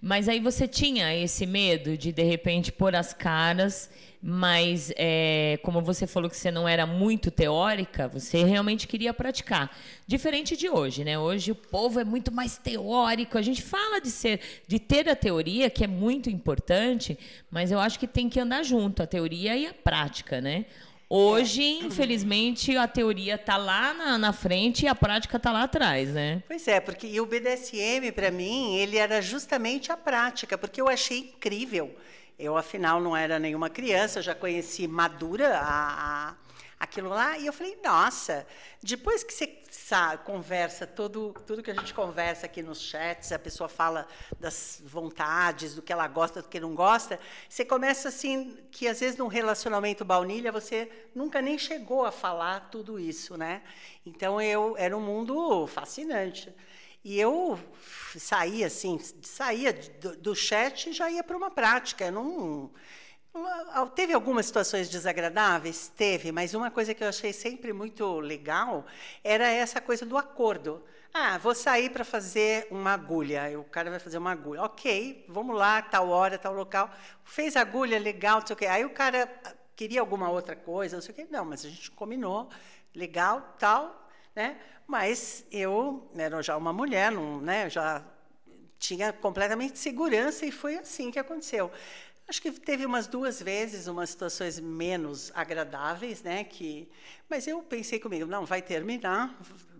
Mas 0.00 0.28
aí 0.28 0.38
você 0.38 0.68
tinha 0.68 1.14
esse 1.16 1.44
medo 1.44 1.96
de 1.96 2.12
de 2.12 2.22
repente 2.22 2.70
pôr 2.70 2.94
as 2.94 3.12
caras, 3.12 3.90
mas 4.22 4.92
é, 4.96 5.58
como 5.64 5.82
você 5.82 6.06
falou 6.06 6.30
que 6.30 6.36
você 6.36 6.52
não 6.52 6.68
era 6.68 6.86
muito 6.86 7.32
teórica, 7.32 8.06
você 8.06 8.44
realmente 8.44 8.86
queria 8.86 9.12
praticar. 9.12 9.76
Diferente 10.06 10.56
de 10.56 10.68
hoje, 10.68 11.02
né? 11.02 11.18
Hoje 11.18 11.50
o 11.50 11.54
povo 11.54 11.98
é 11.98 12.04
muito 12.04 12.30
mais 12.32 12.56
teórico. 12.58 13.36
A 13.36 13.42
gente 13.42 13.60
fala 13.60 14.00
de 14.00 14.10
ser, 14.10 14.40
de 14.68 14.78
ter 14.78 15.08
a 15.08 15.16
teoria, 15.16 15.68
que 15.68 15.82
é 15.82 15.88
muito 15.88 16.30
importante, 16.30 17.18
mas 17.50 17.72
eu 17.72 17.80
acho 17.80 17.98
que 17.98 18.06
tem 18.06 18.28
que 18.28 18.38
andar 18.38 18.62
junto 18.62 19.02
a 19.02 19.06
teoria 19.06 19.56
e 19.56 19.66
a 19.66 19.74
prática, 19.74 20.40
né? 20.40 20.66
Hoje, 21.10 21.62
infelizmente, 21.62 22.76
a 22.76 22.86
teoria 22.86 23.36
está 23.36 23.56
lá 23.56 23.94
na, 23.94 24.18
na 24.18 24.32
frente 24.32 24.84
e 24.84 24.88
a 24.88 24.94
prática 24.94 25.38
está 25.38 25.50
lá 25.50 25.62
atrás, 25.62 26.10
né? 26.12 26.42
Pois 26.46 26.68
é, 26.68 26.80
porque 26.80 27.18
o 27.18 27.24
BDSM, 27.24 28.12
para 28.12 28.30
mim, 28.30 28.76
ele 28.76 28.98
era 28.98 29.22
justamente 29.22 29.90
a 29.90 29.96
prática, 29.96 30.58
porque 30.58 30.80
eu 30.80 30.88
achei 30.88 31.20
incrível. 31.20 31.94
Eu, 32.38 32.58
afinal, 32.58 33.00
não 33.00 33.16
era 33.16 33.38
nenhuma 33.38 33.70
criança, 33.70 34.20
já 34.20 34.34
conheci 34.34 34.86
madura 34.86 35.58
a, 35.58 36.28
a- 36.30 36.34
aquilo 36.78 37.08
lá, 37.08 37.38
e 37.38 37.46
eu 37.46 37.52
falei, 37.54 37.76
nossa, 37.82 38.46
depois 38.82 39.24
que 39.24 39.32
você 39.32 39.46
sa- 39.88 40.18
conversa, 40.18 40.86
todo, 40.86 41.32
tudo 41.46 41.62
que 41.62 41.70
a 41.70 41.74
gente 41.74 41.94
conversa 41.94 42.44
aqui 42.46 42.62
nos 42.62 42.80
chats, 42.80 43.32
a 43.32 43.38
pessoa 43.38 43.68
fala 43.68 44.06
das 44.38 44.82
vontades, 44.84 45.74
do 45.74 45.82
que 45.82 45.92
ela 45.92 46.06
gosta, 46.06 46.42
do 46.42 46.48
que 46.48 46.60
não 46.60 46.74
gosta, 46.74 47.18
você 47.48 47.64
começa 47.64 48.08
assim, 48.08 48.56
que 48.70 48.86
às 48.86 49.00
vezes 49.00 49.16
num 49.16 49.28
relacionamento 49.28 50.04
baunilha, 50.04 50.52
você 50.52 50.90
nunca 51.14 51.40
nem 51.40 51.56
chegou 51.58 52.04
a 52.04 52.12
falar 52.12 52.68
tudo 52.70 52.98
isso, 52.98 53.36
né? 53.36 53.62
Então, 54.04 54.40
eu 54.40 54.74
era 54.78 54.96
um 54.96 55.00
mundo 55.00 55.66
fascinante. 55.66 56.52
E 57.04 57.18
eu 57.18 57.58
saía 58.16 58.66
assim, 58.66 58.98
saía 59.22 59.72
do, 59.72 60.16
do 60.16 60.34
chat 60.34 60.90
e 60.90 60.92
já 60.92 61.10
ia 61.10 61.22
para 61.22 61.36
uma 61.36 61.50
prática. 61.50 62.04
Eu 62.06 62.12
não, 62.12 62.70
teve 63.94 64.12
algumas 64.12 64.46
situações 64.46 64.88
desagradáveis? 64.88 65.88
Teve, 65.88 66.32
mas 66.32 66.54
uma 66.54 66.70
coisa 66.70 66.94
que 66.94 67.02
eu 67.02 67.08
achei 67.08 67.32
sempre 67.32 67.72
muito 67.72 68.20
legal 68.20 68.86
era 69.22 69.48
essa 69.48 69.80
coisa 69.80 70.04
do 70.06 70.16
acordo. 70.16 70.82
Ah, 71.12 71.38
vou 71.38 71.54
sair 71.54 71.90
para 71.90 72.04
fazer 72.04 72.66
uma 72.70 72.92
agulha. 72.92 73.58
O 73.58 73.64
cara 73.64 73.90
vai 73.90 73.98
fazer 73.98 74.18
uma 74.18 74.32
agulha. 74.32 74.62
Ok, 74.62 75.24
vamos 75.28 75.56
lá, 75.56 75.80
tal 75.82 76.08
hora, 76.08 76.38
tal 76.38 76.52
local. 76.52 76.90
Fez 77.24 77.56
agulha, 77.56 77.98
legal, 77.98 78.40
não 78.40 78.46
sei 78.46 78.54
o 78.54 78.56
quê. 78.56 78.66
Aí 78.66 78.84
o 78.84 78.90
cara 78.90 79.30
ah, 79.44 79.54
queria 79.74 80.00
alguma 80.00 80.30
outra 80.30 80.54
coisa, 80.54 80.96
não 80.96 81.02
sei 81.02 81.12
o 81.12 81.14
quê. 81.14 81.26
Não, 81.30 81.44
mas 81.44 81.64
a 81.64 81.68
gente 81.68 81.90
combinou, 81.90 82.48
legal, 82.94 83.56
tal. 83.58 84.08
né? 84.34 84.58
Mas 84.86 85.44
eu 85.50 86.10
era 86.16 86.42
já 86.42 86.56
uma 86.56 86.72
mulher, 86.72 87.10
não, 87.12 87.40
né? 87.40 87.68
Já 87.70 88.02
tinha 88.78 89.12
completamente 89.12 89.78
segurança 89.78 90.46
e 90.46 90.52
foi 90.52 90.76
assim 90.78 91.10
que 91.10 91.18
aconteceu. 91.18 91.70
Acho 92.28 92.42
que 92.42 92.52
teve 92.52 92.84
umas 92.84 93.06
duas 93.06 93.40
vezes 93.40 93.86
umas 93.86 94.10
situações 94.10 94.60
menos 94.60 95.32
agradáveis, 95.34 96.22
né? 96.22 96.44
Que, 96.44 96.86
mas 97.28 97.46
eu 97.46 97.62
pensei 97.62 97.98
comigo, 97.98 98.26
não, 98.26 98.44
vai 98.44 98.60
terminar, 98.60 99.34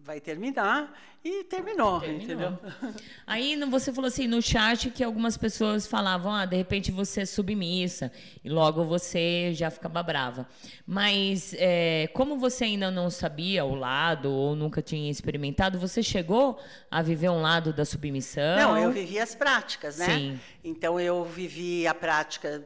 vai 0.08 0.20
terminar 0.22 0.98
e 1.22 1.44
terminou, 1.44 2.00
Terminou. 2.00 2.24
entendeu? 2.24 2.58
Aí 3.26 3.54
você 3.66 3.92
falou 3.92 4.08
assim 4.08 4.26
no 4.26 4.40
chat 4.40 4.88
que 4.88 5.04
algumas 5.04 5.36
pessoas 5.36 5.86
falavam, 5.86 6.32
ah, 6.32 6.46
de 6.46 6.56
repente 6.56 6.90
você 6.90 7.20
é 7.20 7.26
submissa 7.26 8.10
e 8.42 8.48
logo 8.48 8.86
você 8.86 9.52
já 9.52 9.70
ficava 9.70 10.02
brava. 10.02 10.48
Mas 10.86 11.54
é, 11.58 12.08
como 12.14 12.38
você 12.38 12.64
ainda 12.64 12.90
não 12.90 13.10
sabia 13.10 13.66
o 13.66 13.74
lado 13.74 14.32
ou 14.32 14.56
nunca 14.56 14.80
tinha 14.80 15.10
experimentado, 15.10 15.78
você 15.78 16.02
chegou 16.02 16.58
a 16.90 17.02
viver 17.02 17.28
um 17.28 17.42
lado 17.42 17.70
da 17.70 17.84
submissão? 17.84 18.56
Não, 18.56 18.78
eu 18.78 18.90
vivi 18.90 19.18
as 19.18 19.34
práticas, 19.34 19.98
né? 19.98 20.06
Sim. 20.06 20.40
Então 20.64 20.98
eu 20.98 21.22
vivi 21.22 21.86
a 21.86 21.92
prática 21.92 22.64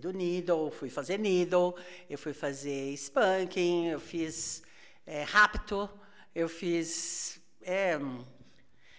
do 0.00 0.12
needle, 0.12 0.70
fui 0.70 0.88
fazer 0.88 1.18
needle, 1.18 1.74
eu 2.08 2.16
fui 2.16 2.32
fazer 2.32 2.92
spanking, 2.92 3.88
eu 3.88 3.98
fiz 3.98 4.62
é, 5.04 5.24
rapto, 5.24 5.90
eu 6.34 6.48
fiz 6.48 7.40
é, 7.62 7.98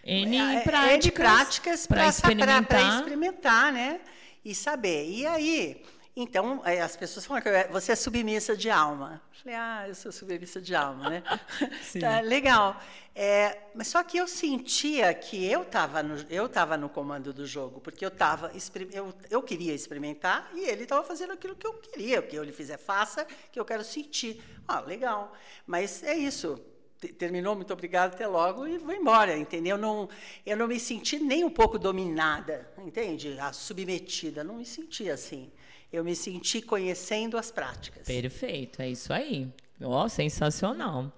N 0.04 0.38
é, 0.38 0.56
é, 0.56 0.60
práticas, 0.62 1.06
N 1.06 1.12
práticas 1.12 1.88
para 1.88 1.98
para 1.98 2.08
experimentar. 2.10 3.00
experimentar, 3.00 3.74
né? 3.74 4.02
E 4.44 4.54
saber. 4.54 5.10
E 5.10 5.26
aí, 5.26 5.84
então, 6.16 6.62
é, 6.64 6.80
as 6.82 6.96
pessoas 6.96 7.26
falam 7.26 7.42
que 7.42 7.50
eu- 7.50 7.72
você 7.72 7.92
é 7.92 7.96
submissa 7.96 8.56
de 8.56 8.70
alma. 8.70 9.22
Eu 9.34 9.40
falei, 9.40 9.56
ah, 9.58 9.86
eu 9.88 9.96
sou 9.96 10.12
submissa 10.12 10.62
de 10.62 10.74
alma, 10.76 11.10
né? 11.10 11.24
tá, 12.00 12.22
legal. 12.22 12.80
É, 13.14 13.58
mas 13.74 13.88
só 13.88 14.04
que 14.04 14.18
eu 14.18 14.28
sentia 14.28 15.14
que 15.14 15.46
eu 15.46 15.64
estava 15.64 16.04
no, 16.04 16.16
eu 16.30 16.48
tava 16.48 16.78
no 16.78 16.88
comando 16.88 17.34
do 17.34 17.46
jogo, 17.46 17.82
porque 17.82 18.06
eu, 18.06 18.12
tava, 18.12 18.52
eu, 18.92 19.14
eu 19.30 19.42
queria 19.42 19.74
experimentar 19.74 20.50
e 20.54 20.66
ele 20.66 20.84
estava 20.84 21.04
fazendo 21.04 21.34
aquilo 21.34 21.56
que 21.56 21.66
eu 21.66 21.74
queria. 21.74 22.20
O 22.20 22.24
que 22.24 22.36
ele 22.38 22.52
fizer, 22.52 22.78
faça, 22.78 23.26
que 23.52 23.60
eu 23.60 23.66
quero 23.66 23.84
sentir. 23.84 24.42
Ah, 24.68 24.80
legal. 24.82 25.34
Mas 25.66 26.04
é 26.04 26.16
isso. 26.16 26.64
Te- 27.08 27.14
Terminou, 27.14 27.56
muito 27.56 27.72
obrigado, 27.74 28.14
até 28.14 28.28
logo, 28.28 28.68
e 28.68 28.78
vou 28.78 28.94
embora, 28.94 29.38
entendeu? 29.38 29.78
Não, 29.78 30.10
eu 30.46 30.58
não 30.58 30.68
me 30.68 30.80
senti 30.80 31.20
nem 31.20 31.44
um 31.44 31.50
pouco 31.50 31.78
dominada, 31.78 32.68
entende? 32.86 33.38
A 33.40 33.52
submetida, 33.54 34.44
não 34.44 34.56
me 34.56 34.66
senti 34.66 35.10
assim. 35.10 35.52
Eu 35.92 36.04
me 36.04 36.16
senti 36.16 36.62
conhecendo 36.62 37.38
as 37.38 37.52
práticas. 37.52 38.06
Perfeito, 38.08 38.82
é 38.82 38.90
isso 38.90 39.14
aí. 39.14 39.48
Ó, 39.82 40.08
sensacional. 40.08 41.12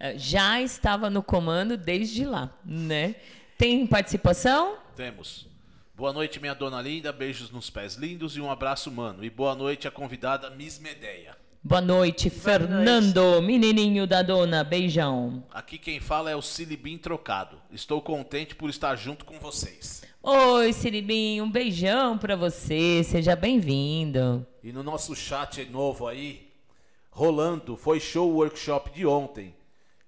Eh, 0.00 0.18
Já 0.18 0.60
estava 0.60 1.08
no 1.08 1.22
comando 1.22 1.76
desde 1.76 2.24
lá, 2.24 2.52
né? 2.64 3.14
Tem 3.56 3.86
participação? 3.86 4.78
Temos. 4.96 5.46
Boa 5.94 6.12
noite, 6.12 6.38
minha 6.40 6.54
dona 6.54 6.80
linda. 6.80 7.12
Beijos 7.12 7.50
nos 7.50 7.70
pés 7.70 7.94
lindos 7.94 8.36
e 8.36 8.40
um 8.40 8.50
abraço, 8.50 8.90
mano. 8.90 9.24
E 9.24 9.30
boa 9.30 9.54
noite 9.54 9.88
à 9.88 9.90
convidada 9.90 10.48
Miss 10.50 10.78
Medeia. 10.78 11.36
Boa 11.62 11.80
noite, 11.80 12.30
Fernando, 12.30 13.42
menininho 13.42 14.06
da 14.06 14.22
dona. 14.22 14.62
Beijão. 14.64 15.44
Aqui 15.52 15.76
quem 15.76 16.00
fala 16.00 16.30
é 16.30 16.36
o 16.36 16.40
Silibim 16.42 16.96
Trocado. 16.96 17.58
Estou 17.72 18.00
contente 18.00 18.54
por 18.54 18.70
estar 18.70 18.94
junto 18.96 19.24
com 19.24 19.38
vocês. 19.38 20.02
Oi, 20.22 20.72
Siribinho, 20.72 21.44
um 21.44 21.50
beijão 21.50 22.16
pra 22.16 22.36
você. 22.36 23.02
Seja 23.04 23.36
bem-vindo. 23.36 24.46
E 24.62 24.72
no 24.72 24.82
nosso 24.82 25.14
chat 25.14 25.64
novo 25.66 26.06
aí, 26.06 26.48
rolando, 27.10 27.76
foi 27.76 28.00
show 28.00 28.30
workshop 28.30 28.90
de 28.92 29.04
ontem. 29.06 29.54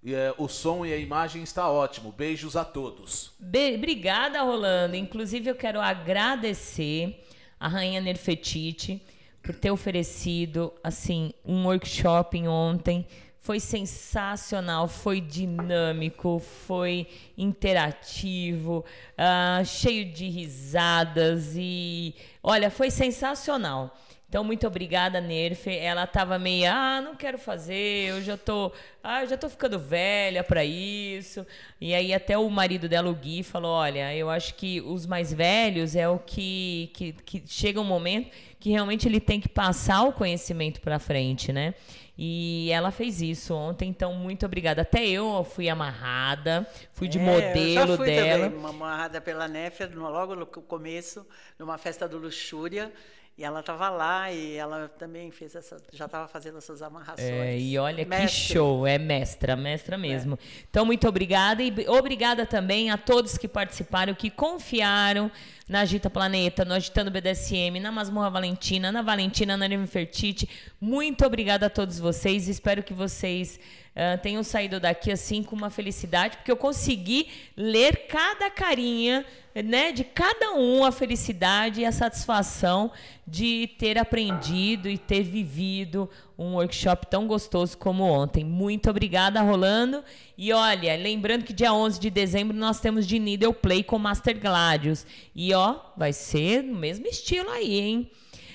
E, 0.02 0.14
é, 0.14 0.32
o 0.38 0.48
som 0.48 0.86
e 0.86 0.92
a 0.92 0.96
imagem 0.96 1.42
está 1.42 1.70
ótimo. 1.70 2.10
Beijos 2.12 2.56
a 2.56 2.64
todos. 2.64 3.32
Be- 3.38 3.74
Obrigada, 3.76 4.40
Rolando. 4.42 4.96
Inclusive, 4.96 5.50
eu 5.50 5.54
quero 5.54 5.78
agradecer 5.80 7.22
a 7.58 7.68
Rainha 7.68 8.00
Nerfetiti 8.00 9.02
por 9.42 9.54
ter 9.54 9.70
oferecido 9.70 10.72
assim 10.82 11.32
um 11.44 11.66
workshop 11.66 12.46
ontem. 12.46 13.06
Foi 13.38 13.58
sensacional, 13.58 14.86
foi 14.86 15.20
dinâmico, 15.20 16.38
foi 16.38 17.06
interativo, 17.38 18.84
ah, 19.16 19.62
cheio 19.64 20.04
de 20.04 20.28
risadas 20.28 21.54
e 21.56 22.14
olha, 22.42 22.70
foi 22.70 22.90
sensacional. 22.90 23.96
Então, 24.30 24.44
muito 24.44 24.64
obrigada, 24.64 25.20
Nerf. 25.20 25.68
Ela 25.68 26.06
tava 26.06 26.38
meio, 26.38 26.70
ah, 26.70 27.00
não 27.00 27.16
quero 27.16 27.36
fazer, 27.36 28.10
eu 28.10 28.22
já 28.22 28.36
tô, 28.36 28.70
ah, 29.02 29.24
eu 29.24 29.28
já 29.28 29.36
tô 29.36 29.48
ficando 29.48 29.76
velha 29.76 30.44
para 30.44 30.64
isso. 30.64 31.44
E 31.80 31.92
aí 31.92 32.14
até 32.14 32.38
o 32.38 32.48
marido 32.48 32.88
dela, 32.88 33.10
o 33.10 33.14
Gui, 33.14 33.42
falou, 33.42 33.72
olha, 33.72 34.14
eu 34.14 34.30
acho 34.30 34.54
que 34.54 34.80
os 34.82 35.04
mais 35.04 35.32
velhos 35.32 35.96
é 35.96 36.08
o 36.08 36.16
que, 36.16 36.92
que, 36.94 37.12
que 37.12 37.42
chega 37.44 37.80
um 37.80 37.84
momento 37.84 38.30
que 38.60 38.70
realmente 38.70 39.08
ele 39.08 39.18
tem 39.18 39.40
que 39.40 39.48
passar 39.48 40.02
o 40.02 40.12
conhecimento 40.12 40.80
para 40.82 40.98
frente, 40.98 41.50
né? 41.52 41.74
E 42.16 42.70
ela 42.70 42.90
fez 42.90 43.22
isso 43.22 43.54
ontem, 43.54 43.88
então 43.88 44.12
muito 44.12 44.44
obrigada. 44.44 44.82
Até 44.82 45.08
eu 45.08 45.42
fui 45.42 45.70
amarrada, 45.70 46.68
fui 46.92 47.08
de 47.08 47.18
É, 47.18 47.22
modelo 47.22 47.92
eu 47.92 47.96
fui 47.96 48.06
dela. 48.06 48.44
Também, 48.44 48.58
uma 48.58 48.68
amarrada 48.68 49.20
pela 49.22 49.48
Néfia, 49.48 49.90
logo 49.94 50.36
no 50.36 50.46
começo, 50.46 51.26
numa 51.58 51.78
festa 51.78 52.06
do 52.06 52.18
Luxúria. 52.18 52.92
E 53.40 53.44
ela 53.44 53.60
estava 53.60 53.88
lá 53.88 54.30
e 54.30 54.56
ela 54.56 54.86
também 54.98 55.30
fez 55.30 55.54
essa, 55.54 55.78
já 55.90 56.04
estava 56.04 56.28
fazendo 56.28 56.58
essas 56.58 56.82
amarrações. 56.82 57.26
É, 57.26 57.58
e 57.58 57.78
olha 57.78 58.04
que 58.04 58.10
Mestre. 58.10 58.52
show, 58.52 58.86
é 58.86 58.98
mestra, 58.98 59.56
mestra 59.56 59.96
mesmo. 59.96 60.38
Então, 60.68 60.84
muito 60.84 61.08
obrigada 61.08 61.62
e 61.62 61.72
obrigada 61.88 62.44
também 62.44 62.90
a 62.90 62.98
todos 62.98 63.38
que 63.38 63.48
participaram, 63.48 64.12
que 64.12 64.28
confiaram 64.28 65.32
na 65.66 65.80
Agita 65.80 66.10
Planeta, 66.10 66.66
no 66.66 66.74
Agitando 66.74 67.10
BDSM, 67.10 67.80
na 67.80 67.90
Masmorra 67.90 68.28
Valentina, 68.28 68.92
na 68.92 69.00
Valentina, 69.00 69.56
na 69.56 69.66
Nefertiti. 69.66 70.46
Muito 70.78 71.24
obrigada 71.24 71.64
a 71.64 71.70
todos 71.70 71.98
vocês. 71.98 72.46
Espero 72.46 72.82
que 72.82 72.92
vocês 72.92 73.58
ah, 73.94 74.16
tenham 74.16 74.42
saído 74.42 74.78
daqui 74.78 75.10
assim 75.10 75.42
com 75.42 75.56
uma 75.56 75.68
felicidade, 75.68 76.36
porque 76.36 76.50
eu 76.50 76.56
consegui 76.56 77.28
ler 77.56 78.06
cada 78.06 78.48
carinha, 78.48 79.26
né, 79.52 79.90
de 79.90 80.04
cada 80.04 80.52
um 80.52 80.84
a 80.84 80.92
felicidade 80.92 81.80
e 81.80 81.84
a 81.84 81.90
satisfação 81.90 82.92
de 83.26 83.68
ter 83.78 83.98
aprendido 83.98 84.88
e 84.88 84.96
ter 84.96 85.24
vivido 85.24 86.08
um 86.38 86.54
workshop 86.54 87.08
tão 87.08 87.26
gostoso 87.26 87.76
como 87.76 88.04
ontem. 88.04 88.44
Muito 88.44 88.88
obrigada, 88.88 89.42
Rolando. 89.42 90.04
E 90.38 90.52
olha, 90.52 90.96
lembrando 90.96 91.44
que 91.44 91.52
dia 91.52 91.72
11 91.72 91.98
de 91.98 92.10
dezembro 92.10 92.56
nós 92.56 92.80
temos 92.80 93.06
de 93.06 93.18
Needle 93.18 93.52
Play 93.52 93.82
com 93.82 93.98
Master 93.98 94.38
Gladius. 94.38 95.04
E 95.34 95.52
ó, 95.52 95.76
vai 95.96 96.12
ser 96.12 96.62
no 96.62 96.76
mesmo 96.76 97.06
estilo 97.08 97.50
aí, 97.50 97.80
hein? 97.80 98.10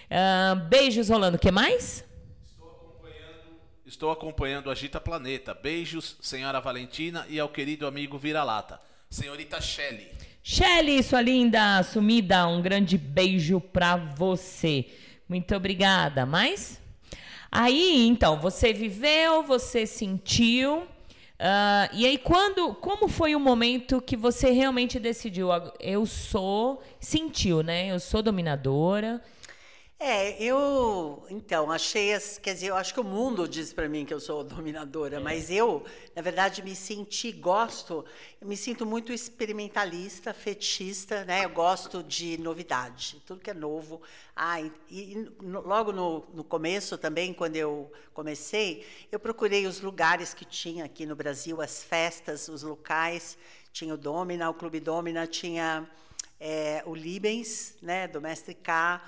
Ah, 0.10 0.56
beijos, 0.70 1.10
Rolando. 1.10 1.36
O 1.36 1.40
que 1.40 1.52
mais? 1.52 2.06
Estou 3.86 4.10
acompanhando 4.12 4.72
Agita 4.72 5.00
Planeta. 5.00 5.54
Beijos, 5.54 6.16
senhora 6.22 6.60
Valentina 6.60 7.26
e 7.30 7.40
ao 7.40 7.50
querido 7.50 7.86
amigo 7.86 8.18
Vira-Lata. 8.18 8.80
Senhorita 9.10 9.62
Shelley. 9.62 10.12
Shelly, 10.44 11.02
sua 11.04 11.22
linda 11.22 11.82
sumida, 11.84 12.48
um 12.48 12.62
grande 12.62 12.98
beijo 12.98 13.60
pra 13.62 13.96
você. 13.96 14.86
Muito 15.30 15.56
obrigada. 15.56 16.26
Mais? 16.26 16.82
Aí, 17.52 18.08
então, 18.08 18.40
você 18.40 18.74
viveu, 18.74 19.44
você 19.44 19.86
sentiu. 19.86 20.84
ah, 21.40 21.90
e 21.94 22.06
aí, 22.06 22.18
quando, 22.18 22.74
como 22.76 23.08
foi 23.08 23.36
o 23.36 23.40
momento 23.40 24.02
que 24.02 24.16
você 24.18 24.50
realmente 24.52 25.00
decidiu? 25.00 25.52
"Ah, 25.52 25.72
Eu 25.80 26.06
sou, 26.06 26.82
sentiu, 27.00 27.62
né? 27.62 27.88
Eu 27.92 28.00
sou 28.00 28.22
dominadora. 28.24 29.22
É, 29.98 30.42
eu, 30.44 31.26
então, 31.30 31.72
achei, 31.72 32.14
as, 32.14 32.38
quer 32.38 32.54
dizer, 32.54 32.68
eu 32.68 32.76
acho 32.76 32.94
que 32.94 33.00
o 33.00 33.04
mundo 33.04 33.48
diz 33.48 33.72
para 33.72 33.88
mim 33.88 34.04
que 34.06 34.14
eu 34.14 34.20
sou 34.20 34.44
dominadora, 34.44 35.22
mas 35.22 35.50
eu, 35.50 35.86
na 36.14 36.22
verdade, 36.22 36.62
me 36.62 36.76
senti, 36.76 37.32
gosto, 37.32 38.04
eu 38.42 38.48
me 38.48 38.58
sinto 38.58 38.86
muito 38.86 39.14
experimentalista, 39.14 40.34
fetista, 40.34 41.24
né? 41.24 41.46
Eu 41.46 41.50
gosto 41.50 42.04
de 42.04 42.38
novidade, 42.38 43.22
tudo 43.26 43.40
que 43.40 43.50
é 43.50 43.54
novo. 43.54 44.02
Ah, 44.36 44.60
e, 44.62 44.72
e 44.90 45.16
no- 45.42 45.62
logo 45.62 45.94
no, 45.94 46.26
no 46.34 46.44
começo 46.44 46.98
também, 46.98 47.34
quando 47.34 47.56
eu 47.56 47.90
comecei, 48.14 48.86
eu 49.12 49.20
procurei 49.20 49.66
os 49.66 49.80
lugares 49.80 50.34
que 50.34 50.44
tinha 50.44 50.84
aqui 50.86 51.06
no 51.06 51.16
Brasil, 51.16 51.62
as 51.62 51.82
festas, 51.84 52.50
os 52.50 52.64
locais, 52.64 53.38
tinha 53.72 53.94
o 53.94 53.98
Domina, 53.98 54.50
o 54.50 54.54
Clube 54.54 54.82
Domina, 54.82 55.26
tinha 55.26 55.90
é, 56.40 56.84
o 56.86 56.94
Libens, 56.94 57.76
né, 57.82 58.08
do 58.08 58.22
Mestre 58.22 58.54
K, 58.54 59.02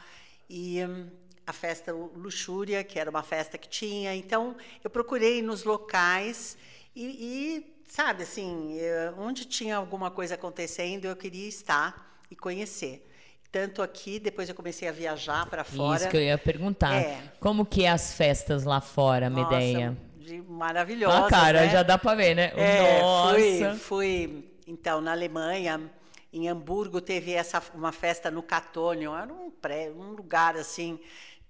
e 0.49 0.83
hum, 0.85 1.07
a 1.45 1.53
festa 1.53 1.93
Luxúria, 1.93 2.83
que 2.83 2.99
era 2.99 3.09
uma 3.09 3.23
festa 3.23 3.57
que 3.57 3.69
tinha. 3.69 4.13
Então, 4.13 4.55
eu 4.83 4.89
procurei 4.89 5.41
nos 5.41 5.63
locais 5.63 6.57
e, 6.95 7.05
e, 7.05 7.83
sabe, 7.87 8.23
assim, 8.23 8.77
eh, 8.79 9.13
onde 9.17 9.45
tinha 9.45 9.77
alguma 9.77 10.11
coisa 10.11 10.35
acontecendo, 10.35 11.05
eu 11.05 11.15
queria 11.15 11.47
estar 11.47 12.19
e 12.29 12.35
conhecer. 12.35 13.07
Tanto 13.49 13.81
aqui, 13.81 14.19
depois 14.19 14.49
eu 14.49 14.55
comecei 14.55 14.89
a 14.89 14.91
viajar 14.91 15.45
para 15.49 15.63
fora. 15.63 16.01
Isso 16.01 16.09
que 16.09 16.17
eu 16.17 16.21
ia 16.21 16.37
perguntar. 16.37 16.95
É. 16.95 17.17
Como 17.39 17.65
que 17.65 17.85
é 17.85 17.89
as 17.89 18.13
festas 18.13 18.65
lá 18.65 18.81
fora, 18.81 19.29
Nossa, 19.29 19.55
Medeia? 19.55 19.97
de 20.17 20.41
maravilhosas. 20.41 21.25
A 21.25 21.29
cara, 21.29 21.61
né? 21.61 21.69
já 21.69 21.83
dá 21.83 21.97
pra 21.97 22.13
ver, 22.13 22.35
né? 22.35 22.51
É, 22.57 23.01
Nossa. 23.01 23.35
fui, 23.35 23.75
fui, 23.77 24.51
então, 24.67 24.99
na 24.99 25.13
Alemanha, 25.13 25.89
em 26.37 26.49
Hamburgo, 26.49 27.01
teve 27.01 27.33
essa, 27.33 27.61
uma 27.73 27.91
festa 27.91 28.29
no 28.31 28.43
Catônio, 28.43 29.15
era 29.15 29.33
um, 29.33 29.49
pré, 29.51 29.91
um 29.91 30.11
lugar 30.11 30.55
assim, 30.57 30.99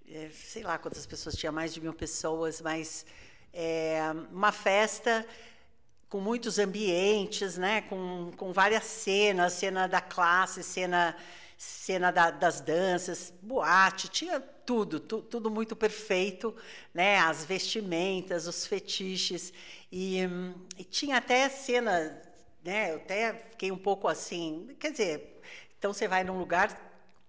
eh, 0.08 0.30
sei 0.32 0.62
lá 0.62 0.78
quantas 0.78 1.06
pessoas, 1.06 1.36
tinha 1.36 1.52
mais 1.52 1.72
de 1.74 1.80
mil 1.80 1.94
pessoas, 1.94 2.60
mas 2.60 3.04
é, 3.52 4.00
uma 4.32 4.52
festa 4.52 5.26
com 6.08 6.20
muitos 6.20 6.58
ambientes, 6.58 7.58
né? 7.58 7.82
com, 7.82 8.30
com 8.36 8.52
várias 8.52 8.84
cenas, 8.84 9.52
cena 9.54 9.86
da 9.86 10.00
classe, 10.00 10.62
cena, 10.62 11.14
cena 11.56 12.10
da- 12.10 12.30
das 12.30 12.60
danças, 12.60 13.32
boate, 13.42 14.08
tinha 14.08 14.40
tudo, 14.40 14.98
tu- 15.00 15.20
tudo 15.22 15.50
muito 15.50 15.76
perfeito, 15.76 16.54
né? 16.94 17.18
as 17.18 17.44
vestimentas, 17.44 18.46
os 18.46 18.66
fetiches, 18.66 19.52
e, 19.92 20.20
e 20.78 20.84
tinha 20.84 21.18
até 21.18 21.48
cena, 21.50 22.22
né? 22.64 22.92
eu 22.92 22.96
até 22.96 23.34
fiquei 23.50 23.70
um 23.70 23.78
pouco 23.78 24.08
assim, 24.08 24.74
quer 24.78 24.92
dizer, 24.92 25.40
então 25.78 25.92
você 25.92 26.08
vai 26.08 26.24
num 26.24 26.38
lugar 26.38 26.88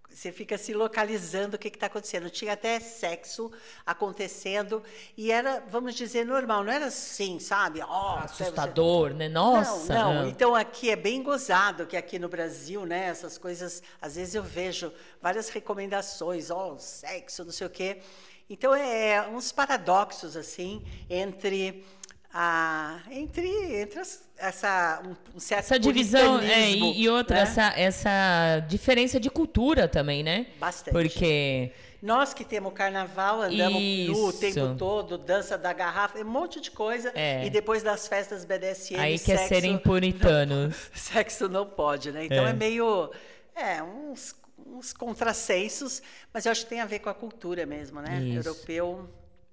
você 0.09 0.31
fica 0.31 0.57
se 0.57 0.73
localizando 0.73 1.55
o 1.55 1.59
que 1.59 1.67
está 1.67 1.85
acontecendo. 1.85 2.29
Tinha 2.29 2.53
até 2.53 2.79
sexo 2.79 3.51
acontecendo 3.85 4.83
e 5.15 5.31
era, 5.31 5.63
vamos 5.69 5.95
dizer, 5.95 6.25
normal. 6.25 6.63
Não 6.63 6.71
era 6.71 6.87
assim, 6.87 7.39
sabe? 7.39 7.81
Ó, 7.81 8.17
Assustador, 8.17 9.13
né? 9.13 9.29
Nossa. 9.29 9.93
Não, 9.93 10.13
não. 10.15 10.27
Então 10.27 10.55
aqui 10.55 10.89
é 10.89 10.95
bem 10.95 11.21
gozado 11.21 11.85
que 11.85 11.95
aqui 11.95 12.17
no 12.17 12.27
Brasil, 12.27 12.85
né? 12.85 13.05
Essas 13.05 13.37
coisas, 13.37 13.83
às 14.01 14.15
vezes 14.15 14.35
eu 14.35 14.43
vejo 14.43 14.91
várias 15.21 15.49
recomendações, 15.49 16.49
ó, 16.49 16.77
sexo, 16.77 17.45
não 17.45 17.51
sei 17.51 17.67
o 17.67 17.69
quê. 17.69 18.01
Então 18.49 18.73
é 18.73 19.27
uns 19.27 19.51
paradoxos 19.51 20.35
assim 20.35 20.83
entre 21.07 21.85
a 22.33 23.01
entre 23.09 23.47
entre 23.81 24.01
essa 24.37 25.01
um, 25.35 25.39
certo 25.39 25.65
Essa 25.65 25.79
divisão, 25.79 26.39
é, 26.39 26.69
e, 26.71 27.01
e 27.01 27.09
outra, 27.09 27.35
né? 27.37 27.41
essa, 27.41 27.73
essa 27.75 28.59
diferença 28.67 29.19
de 29.19 29.29
cultura 29.29 29.87
também, 29.87 30.23
né? 30.23 30.47
Bastante. 30.59 30.93
Porque 30.93 31.71
Nós 32.01 32.33
que 32.33 32.45
temos 32.45 32.71
carnaval, 32.73 33.41
andamos 33.41 33.81
nu 33.81 34.27
o 34.27 34.33
tempo 34.33 34.75
todo, 34.75 35.17
dança 35.17 35.57
da 35.57 35.73
garrafa, 35.73 36.19
um 36.19 36.25
monte 36.25 36.61
de 36.61 36.71
coisa. 36.71 37.11
É. 37.15 37.45
E 37.45 37.49
depois 37.49 37.83
das 37.83 38.07
festas 38.07 38.45
BDSM, 38.45 38.99
aí 38.99 39.17
quer 39.17 39.37
sexo, 39.37 39.47
serem 39.47 39.77
puritanos. 39.77 40.75
sexo 40.93 41.49
não 41.49 41.65
pode, 41.65 42.11
né? 42.11 42.25
Então 42.25 42.45
É. 42.45 42.51
é, 42.51 42.53
meio. 42.53 43.11
É, 43.55 43.83
uns, 43.83 44.35
uns 44.65 44.93
contrassensos, 44.93 46.01
mas 46.31 46.45
eu 46.45 46.51
acho 46.51 46.63
que 46.63 46.69
tem 46.69 46.79
a 46.79 46.85
ver 46.85 46.99
com 46.99 47.09
a 47.09 47.13
cultura 47.13 47.65
mesmo, 47.65 47.99
né? 48.01 48.21
Isso. 48.21 48.47
Europeu 48.47 49.09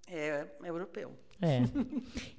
é 0.08 0.44
europeu. 0.62 1.12
É. 1.40 1.62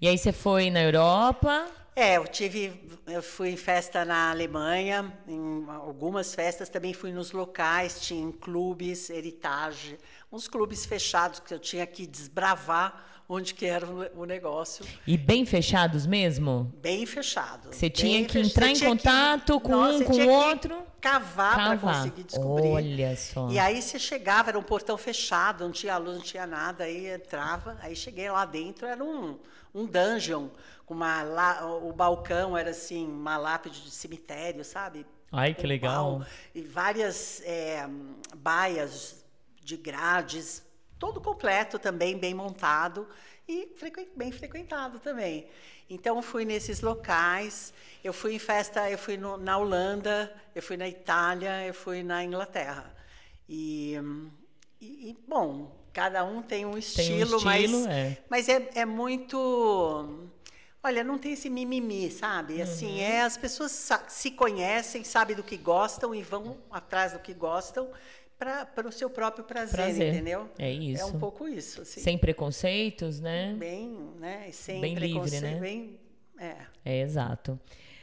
E 0.02 0.08
aí 0.08 0.18
você 0.18 0.32
foi 0.32 0.70
na 0.70 0.82
Europa. 0.82 1.68
É, 1.96 2.18
eu 2.18 2.28
tive, 2.28 2.80
eu 3.08 3.24
fui 3.24 3.50
em 3.50 3.58
festa 3.58 4.06
na 4.06 4.30
Alemanha, 4.30 5.12
em 5.28 5.66
algumas 5.68 6.36
festas 6.36 6.70
também 6.70 6.94
fui 6.94 7.12
nos 7.12 7.32
locais, 7.32 8.00
tinha 8.02 8.22
em 8.22 8.32
clubes, 8.32 9.10
Heritage, 9.10 9.98
uns 10.32 10.48
clubes 10.48 10.86
fechados 10.86 11.40
que 11.40 11.52
eu 11.52 11.58
tinha 11.58 11.88
que 11.88 12.06
desbravar 12.06 13.17
onde 13.30 13.54
que 13.54 13.66
era 13.66 13.86
o 14.16 14.26
negócio, 14.26 14.86
E 15.06 15.18
bem 15.18 15.46
fechados 15.46 16.06
mesmo? 16.06 16.72
bem 16.82 17.06
fechado. 17.06 17.70
Você 17.74 17.90
tinha 17.90 18.24
que 18.26 18.34
fech- 18.34 18.48
entrar 18.48 18.68
em 18.70 18.74
tinha 18.74 18.90
que- 18.96 18.98
contato 19.04 19.60
com 19.60 19.72
Nossa, 19.72 19.98
um, 19.98 20.04
com 20.06 20.14
o 20.14 20.30
outro. 20.30 20.84
Cavar 21.02 21.56
para 21.56 21.78
Cavar. 21.78 21.96
conseguir 22.04 22.24
descobrir. 22.24 22.68
Olha 22.70 23.16
só. 23.18 23.50
E 23.50 23.60
aí 23.60 23.82
você 23.82 24.00
chegava, 24.00 24.50
era 24.50 24.58
um 24.60 24.64
portão 24.64 24.98
fechado, 24.98 25.64
não 25.64 25.72
tinha 25.72 25.98
luz, 25.98 26.18
não 26.18 26.24
tinha 26.24 26.48
nada, 26.48 26.86
aí 26.86 27.08
entrava, 27.08 27.78
aí 27.82 27.96
cheguei 27.96 28.30
lá 28.32 28.46
dentro, 28.46 28.88
era 28.88 29.04
um, 29.04 29.38
um 29.76 29.86
dungeon, 29.86 30.48
com 30.86 30.94
uma 30.94 31.22
lá, 31.22 31.66
o 31.68 31.92
balcão 31.94 32.58
era 32.58 32.72
assim, 32.72 33.06
uma 33.08 33.38
lápide 33.38 33.82
de 33.84 33.92
cemitério, 33.92 34.64
sabe? 34.66 35.06
Ai, 35.32 35.54
que 35.54 35.68
legal. 35.68 36.26
E 36.56 36.62
várias 36.62 37.42
é, 37.46 37.86
baias 38.36 39.24
de 39.62 39.76
grades, 39.78 40.64
todo 41.00 41.22
completo 41.22 41.78
também, 41.80 42.18
bem 42.18 42.34
montado 42.34 43.08
e 43.48 43.70
bem 44.16 44.32
frequentado 44.32 45.00
também. 45.00 45.48
Então 45.90 46.22
fui 46.22 46.44
nesses 46.44 46.82
locais, 46.82 47.74
eu 48.04 48.12
fui 48.12 48.34
em 48.36 48.40
festa, 48.40 48.90
eu 48.90 48.98
fui 48.98 49.16
no- 49.16 49.38
na 49.38 49.58
Holanda, 49.58 50.34
eu 50.54 50.62
fui 50.62 50.76
na 50.76 50.88
Itália, 50.88 51.66
eu 51.66 51.74
fui 51.74 52.04
na 52.04 52.24
Inglaterra. 52.24 52.94
E, 53.48 53.94
e- 54.82 55.10
e, 55.12 55.18
bom, 55.28 55.76
cada 55.94 56.26
um 56.26 56.42
tem 56.42 56.66
um 56.66 56.78
estilo, 56.78 57.42
mas, 57.42 57.62
estilo, 57.64 57.88
é. 57.88 58.18
mas 58.30 58.50
é, 58.50 58.70
é 58.76 58.86
muito. 58.86 60.28
Olha, 60.84 61.04
não 61.04 61.18
tem 61.18 61.34
esse 61.34 61.50
mimimi, 61.50 62.12
sabe? 62.12 62.62
Assim, 62.62 63.00
é 63.00 63.22
as 63.22 63.36
pessoas 63.38 63.72
se 64.08 64.32
conhecem, 64.32 65.04
sabem 65.04 65.36
do 65.36 65.44
que 65.44 65.58
gostam 65.58 66.14
e 66.14 66.22
vão 66.22 66.58
atrás 66.70 67.14
do 67.14 67.20
que 67.20 67.34
gostam 67.34 67.90
para 68.38 68.88
o 68.88 68.92
seu 68.92 69.10
próprio 69.10 69.44
prazer, 69.44 69.76
Prazer. 69.76 70.14
entendeu? 70.14 70.50
É 70.60 70.72
isso. 70.72 71.02
É 71.02 71.06
um 71.06 71.20
pouco 71.20 71.48
isso, 71.48 71.82
assim. 71.82 72.00
Sem 72.02 72.18
preconceitos, 72.18 73.20
né? 73.20 73.56
Bem, 73.58 73.98
né? 74.20 74.50
Sem 74.52 74.80
Bem 74.80 74.94
livre, 74.96 75.40
né? 75.40 75.60
bem. 75.60 76.00
É. 76.40 76.56
É, 76.86 77.02
exato. 77.02 77.60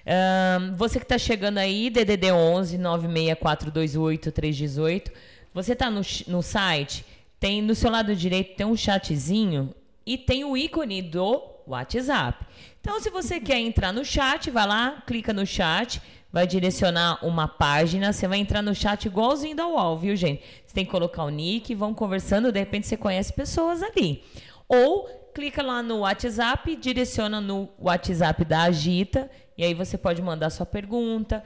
Ahn, 0.07 0.75
você 0.75 0.99
que 0.99 1.05
está 1.05 1.16
chegando 1.16 1.59
aí, 1.59 1.88
DDD 1.88 2.33
11 2.33 2.79
96428 2.79 4.33
318. 4.33 5.12
Você 5.55 5.73
está 5.73 5.88
no, 5.88 6.01
no 6.27 6.42
site, 6.42 7.07
tem 7.38 7.62
no 7.62 7.75
seu 7.75 7.90
lado 7.90 8.14
direito 8.16 8.57
tem 8.57 8.66
um 8.66 8.77
chatzinho 8.77 9.73
e 10.05 10.18
tem 10.18 10.44
o 10.44 10.57
ícone 10.57 11.01
do 11.01 11.42
WhatsApp. 11.66 12.44
Então, 12.81 13.01
se 13.01 13.09
você 13.09 13.40
quer 13.40 13.59
entrar 13.61 13.92
no 13.92 14.05
chat, 14.05 14.51
vai 14.51 14.66
lá, 14.66 15.03
clica 15.07 15.33
no 15.33 15.47
chat, 15.47 16.03
vai 16.35 16.49
direcionar 16.49 17.25
uma 17.25 17.47
página, 17.47 18.12
você 18.12 18.27
vai 18.27 18.38
entrar 18.38 18.61
no 18.61 18.75
chat 18.75 19.05
igualzinho 19.05 19.55
da 19.55 19.68
UOL, 19.68 19.97
viu, 19.97 20.16
gente? 20.16 20.42
Você 20.66 20.75
tem 20.75 20.85
que 20.85 20.90
colocar 20.90 21.23
o 21.23 21.31
nick, 21.31 21.73
vão 21.77 21.94
conversando, 21.94 22.51
de 22.51 22.59
repente 22.59 22.88
você 22.88 22.97
conhece 22.97 23.33
pessoas 23.33 23.85
ali. 23.85 24.20
Ou 24.66 25.07
clica 25.33 25.62
lá 25.62 25.81
no 25.81 25.99
WhatsApp, 26.01 26.75
direciona 26.75 27.40
no 27.40 27.68
WhatsApp 27.79 28.44
da 28.44 28.62
Agita, 28.62 29.31
e 29.57 29.62
aí 29.62 29.75
você 29.75 29.97
pode 29.97 30.20
mandar 30.20 30.51
sua 30.51 30.66
pergunta, 30.66 31.40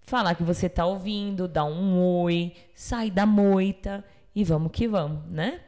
falar 0.00 0.34
que 0.34 0.42
você 0.42 0.66
está 0.66 0.84
ouvindo, 0.86 1.46
dar 1.46 1.64
um 1.64 2.02
oi, 2.02 2.52
sair 2.74 3.12
da 3.12 3.24
moita 3.24 4.04
e 4.34 4.42
vamos 4.42 4.72
que 4.72 4.88
vamos, 4.88 5.24
né? 5.30 5.60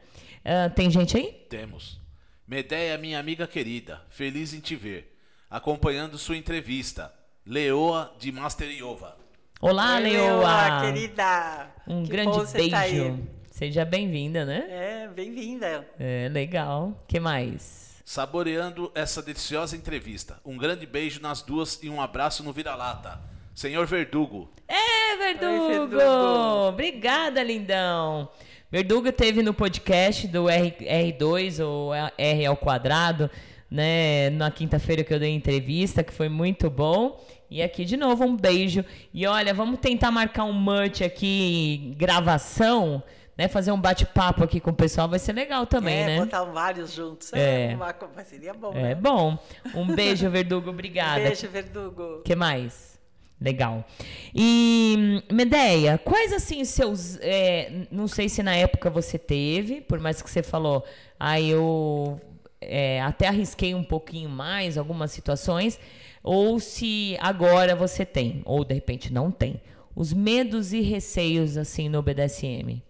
Ah, 0.43 0.69
tem 0.69 0.91
gente 0.91 1.15
aí? 1.15 1.31
Temos. 1.49 1.97
Medeia, 2.45 2.97
minha 2.97 3.19
amiga 3.21 3.47
querida, 3.47 4.01
feliz 4.09 4.53
em 4.53 4.59
te 4.59 4.75
ver. 4.75 5.17
Acompanhando 5.49 6.17
sua 6.17 6.35
entrevista. 6.35 7.13
Leoa 7.45 8.11
de 8.17 8.31
Master 8.31 8.69
Iova. 8.69 9.15
Olá, 9.61 9.95
Oi, 9.97 10.01
Leoa! 10.03 10.81
querida! 10.81 11.67
Um 11.87 12.03
Que 12.03 12.09
grande 12.09 12.31
bom 12.31 12.39
você 12.39 12.57
beijo. 12.57 12.71
tá 12.71 12.79
aí. 12.79 13.15
Seja 13.51 13.85
bem-vinda, 13.85 14.43
né? 14.45 14.65
É, 14.69 15.07
bem-vinda. 15.07 15.87
É, 15.99 16.27
legal. 16.31 17.03
que 17.07 17.19
mais? 17.19 18.01
Saboreando 18.03 18.91
essa 18.95 19.21
deliciosa 19.21 19.75
entrevista. 19.75 20.37
Um 20.45 20.57
grande 20.57 20.85
beijo 20.85 21.21
nas 21.21 21.41
duas 21.41 21.81
e 21.81 21.89
um 21.89 22.01
abraço 22.01 22.43
no 22.43 22.51
vira-lata. 22.51 23.19
Senhor 23.53 23.85
Verdugo, 23.85 24.49
É, 24.67 25.15
Verdugo! 25.15 25.67
Verdugo. 25.95 26.67
Obrigada, 26.69 27.41
lindão! 27.41 28.27
Verdugo 28.71 29.11
teve 29.11 29.41
no 29.41 29.53
podcast 29.53 30.27
do 30.27 30.49
R, 30.49 30.71
R2 30.81 31.63
ou 31.63 31.91
R 31.93 32.45
ao 32.45 32.57
quadrado, 32.57 33.29
né? 33.71 34.29
Na 34.31 34.51
quinta-feira 34.51 35.03
que 35.03 35.13
eu 35.13 35.19
dei 35.19 35.33
entrevista, 35.33 36.03
que 36.03 36.11
foi 36.11 36.27
muito 36.27 36.69
bom. 36.69 37.23
E 37.49 37.61
aqui 37.61 37.85
de 37.85 37.95
novo 37.95 38.23
um 38.23 38.35
beijo. 38.35 38.83
E 39.13 39.25
olha, 39.25 39.53
vamos 39.53 39.79
tentar 39.79 40.11
marcar 40.11 40.43
um 40.45 40.53
munch 40.53 41.03
aqui, 41.03 41.93
gravação, 41.97 43.03
né? 43.37 43.47
Fazer 43.47 43.71
um 43.71 43.79
bate-papo 43.79 44.43
aqui 44.43 44.59
com 44.59 44.71
o 44.71 44.73
pessoal, 44.73 45.07
vai 45.07 45.19
ser 45.19 45.33
legal 45.33 45.65
também, 45.65 45.95
é, 45.95 46.05
né? 46.05 46.19
botar 46.19 46.43
vários 46.45 46.93
juntos. 46.93 47.31
É. 47.33 47.71
É. 47.71 47.75
Uma, 47.75 47.93
seria 48.23 48.53
bom, 48.53 48.71
É 48.73 48.81
né? 48.81 48.95
bom. 48.95 49.37
Um 49.73 49.87
beijo, 49.87 50.29
Verdugo, 50.29 50.69
obrigada. 50.69 51.21
Beijo, 51.21 51.47
Verdugo. 51.47 52.21
que 52.23 52.35
mais? 52.35 52.95
Legal. 53.39 53.85
E, 54.33 55.21
Medeia, 55.29 55.97
quais 55.97 56.31
assim 56.31 56.63
seus. 56.63 57.19
é, 57.21 57.85
não 57.91 58.07
sei 58.07 58.29
se 58.29 58.41
na 58.41 58.55
época 58.55 58.89
você 58.89 59.19
teve, 59.19 59.81
por 59.81 59.99
mais 59.99 60.21
que 60.21 60.29
você 60.29 60.41
falou, 60.41 60.85
ah, 61.19 61.39
eu 61.39 62.19
é, 62.61 63.01
até 63.01 63.27
arrisquei 63.27 63.75
um 63.75 63.83
pouquinho 63.83 64.29
mais 64.29 64.77
algumas 64.77 65.11
situações, 65.11 65.77
ou 66.25 66.59
se 66.59 67.15
agora 67.21 67.75
você 67.75 68.05
tem, 68.05 68.41
ou 68.45 68.65
de 68.65 68.73
repente 68.73 69.13
não 69.13 69.31
tem. 69.31 69.61
Os 69.95 70.11
medos 70.11 70.73
e 70.73 70.81
receios 70.81 71.55
assim 71.55 71.87
no 71.87 72.01
BDSM. 72.01 72.81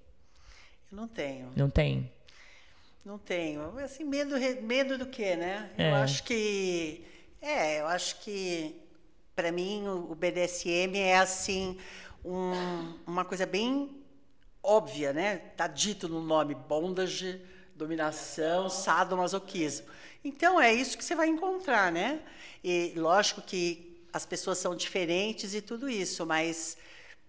Eu 0.91 0.97
não 0.97 1.07
tenho. 1.07 1.49
Não 1.55 1.69
tem? 1.69 2.11
Não 3.05 3.17
tenho. 3.19 3.77
Assim, 3.79 4.03
medo, 4.03 4.35
medo 4.63 4.97
do 4.97 5.05
quê, 5.05 5.35
né? 5.35 5.69
É. 5.77 5.91
Eu 5.91 5.95
acho 5.95 6.23
que. 6.23 7.03
É, 7.41 7.81
eu 7.81 7.87
acho 7.87 8.19
que. 8.21 8.75
Para 9.35 9.51
mim, 9.51 9.85
o 9.87 10.11
o 10.11 10.15
BDSM 10.15 10.97
é 10.97 11.17
assim. 11.17 11.77
um- 12.23 12.93
uma 13.05 13.23
coisa 13.23 13.45
bem 13.45 13.89
óbvia, 14.63 15.13
né? 15.13 15.37
Tá 15.55 15.67
dito 15.67 16.07
no 16.09 16.21
nome 16.23 16.55
bondage, 16.55 17.39
dominação, 17.75 18.67
sadomasoquismo. 18.67 19.85
Então 20.23 20.59
é 20.59 20.73
isso 20.73 20.97
que 20.97 21.03
você 21.05 21.13
vai 21.13 21.27
encontrar, 21.27 21.91
né? 21.91 22.19
E 22.67 22.93
lógico 22.95 23.43
que 23.43 24.03
as 24.11 24.25
pessoas 24.25 24.57
são 24.57 24.75
diferentes 24.75 25.53
e 25.53 25.61
tudo 25.61 25.87
isso, 25.87 26.25
mas 26.25 26.75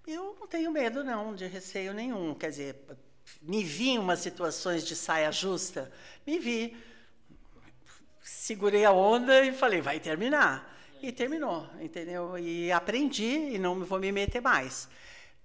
eu 0.07 0.35
não 0.41 0.47
tenho 0.47 0.71
medo 0.71 1.05
não, 1.05 1.35
de 1.35 1.47
receio 1.47 1.93
nenhum. 1.93 2.33
Quer 2.33 2.49
dizer, 2.49 2.77
me 3.43 3.63
vi 3.63 3.91
em 3.91 3.99
umas 3.99 4.21
situações 4.21 4.83
de 4.83 4.97
saia 4.97 5.31
justa, 5.31 5.93
me 6.27 6.39
vi. 6.39 6.75
Segurei 8.23 8.87
a 8.87 8.93
onda 8.93 9.45
e 9.45 9.53
falei, 9.53 9.83
vai 9.83 10.01
terminar. 10.01 10.75
E 11.03 11.13
terminou, 11.13 11.69
entendeu? 11.83 12.39
E 12.39 12.73
aprendi 12.73 13.53
e 13.53 13.59
não 13.59 13.85
vou 13.85 13.99
me 13.99 14.11
meter 14.11 14.41
mais. 14.41 14.89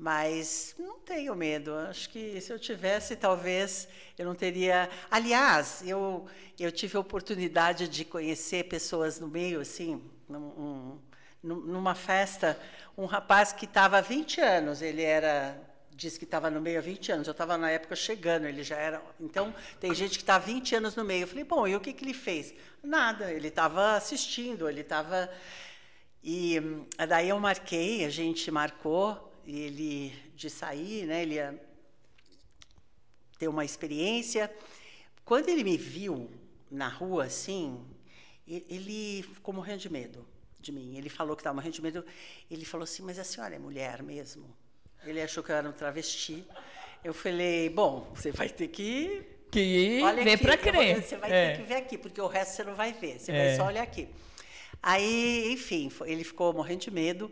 Mas 0.02 0.74
não 0.80 0.97
tenho 0.97 1.36
medo. 1.36 1.76
Acho 1.76 2.10
que 2.10 2.41
se 2.41 2.52
eu 2.52 2.58
tivesse, 2.58 3.16
talvez 3.16 3.88
eu 4.18 4.26
não 4.26 4.34
teria. 4.34 4.89
Aliás, 5.12 5.84
eu, 5.86 6.26
eu 6.60 6.72
tive 6.72 6.97
a 6.97 6.99
oportunidade 6.99 7.88
de 7.88 8.04
conhecer 8.04 8.64
pessoas 8.64 9.20
no 9.20 9.28
meio, 9.28 9.62
assim, 9.62 10.02
num, 10.28 10.99
numa 11.43 11.93
festa, 11.93 12.60
um 12.97 13.06
rapaz 13.06 13.54
que 13.54 13.66
estava 13.66 13.99
há 13.99 14.02
20 14.02 14.41
anos, 14.41 14.82
ele 14.82 15.04
era 15.04 15.56
disse 15.93 16.18
que 16.18 16.26
estava 16.26 16.49
no 16.49 16.60
meio 16.60 16.80
há 16.80 16.82
20 16.82 17.12
anos. 17.12 17.28
Eu 17.28 17.34
estava 17.34 17.56
na 17.56 17.70
época 17.70 17.95
chegando, 17.95 18.47
ele 18.47 18.64
já 18.64 18.78
era. 18.78 19.04
Então, 19.20 19.54
tem 19.80 19.93
gente 19.93 20.18
que 20.18 20.24
está 20.24 20.34
há 20.34 20.39
20 20.39 20.78
anos 20.78 20.95
no 20.95 21.04
meio. 21.04 21.26
Eu 21.26 21.28
falei, 21.28 21.43
bom, 21.43 21.68
e 21.68 21.76
o 21.76 21.80
que, 21.80 21.93
que 21.93 22.04
ele 22.04 22.16
fez? 22.16 22.56
Nada, 22.82 23.32
ele 23.32 23.49
estava 23.49 23.93
assistindo, 23.95 24.68
ele 24.68 24.82
estava. 24.82 25.30
E 26.24 26.60
daí 27.08 27.30
eu 27.30 27.39
marquei, 27.39 28.04
a 28.04 28.10
gente 28.10 28.49
marcou, 28.49 29.30
ele 29.46 30.14
de 30.36 30.50
sair, 30.50 31.06
né? 31.06 31.24
Ele 31.24 31.36
ia 31.36 31.60
ter 33.38 33.48
uma 33.48 33.66
experiência. 33.66 34.54
Quando 35.26 35.50
ele 35.50 35.64
me 35.64 35.78
viu 35.78 36.30
na 36.70 36.88
rua, 36.88 37.26
assim, 37.26 37.84
ele 38.48 39.24
ficou 39.24 39.54
morrendo 39.54 39.80
de 39.80 39.89
medo 39.89 40.28
de 40.60 40.72
mim. 40.72 40.98
Ele 40.98 41.10
falou 41.10 41.36
que 41.36 41.42
estava 41.42 41.56
morrendo 41.56 41.74
de 41.74 41.82
medo. 41.82 42.06
Ele 42.50 42.66
falou 42.66 42.84
assim, 42.84 43.02
mas 43.02 43.18
a 43.18 43.24
senhora 43.24 43.56
é 43.56 43.60
mulher 43.60 44.04
mesmo? 44.04 44.46
Ele 45.04 45.22
achou 45.22 45.44
que 45.44 45.52
eu 45.52 45.56
era 45.56 45.68
um 45.68 45.72
travesti. 45.72 46.46
Eu 47.04 47.14
falei, 47.14 47.70
bom, 47.70 48.12
você 48.14 48.32
vai 48.32 48.48
ter 48.48 48.68
que. 48.68 49.26
Que 49.52 50.00
ver 50.24 50.39
para 50.39 50.56
crer. 50.58 51.04
Você 51.04 51.18
vai 51.18 51.32
é. 51.32 51.52
ter 51.52 51.62
que 51.62 51.68
ver 51.68 51.76
aqui, 51.76 51.98
porque 51.98 52.22
o 52.22 52.28
resto 52.28 52.56
você 52.56 52.64
não 52.64 52.76
vai 52.76 52.94
ver. 52.94 53.20
Você 53.20 53.32
é. 53.32 53.48
vai 53.48 53.56
só 53.56 53.66
olhar 53.66 53.84
aqui. 53.84 54.08
Aí, 54.82 55.52
enfim, 55.52 55.92
ele 56.06 56.24
ficou 56.24 56.54
morrendo 56.54 56.82
de 56.82 56.92
medo. 56.92 57.32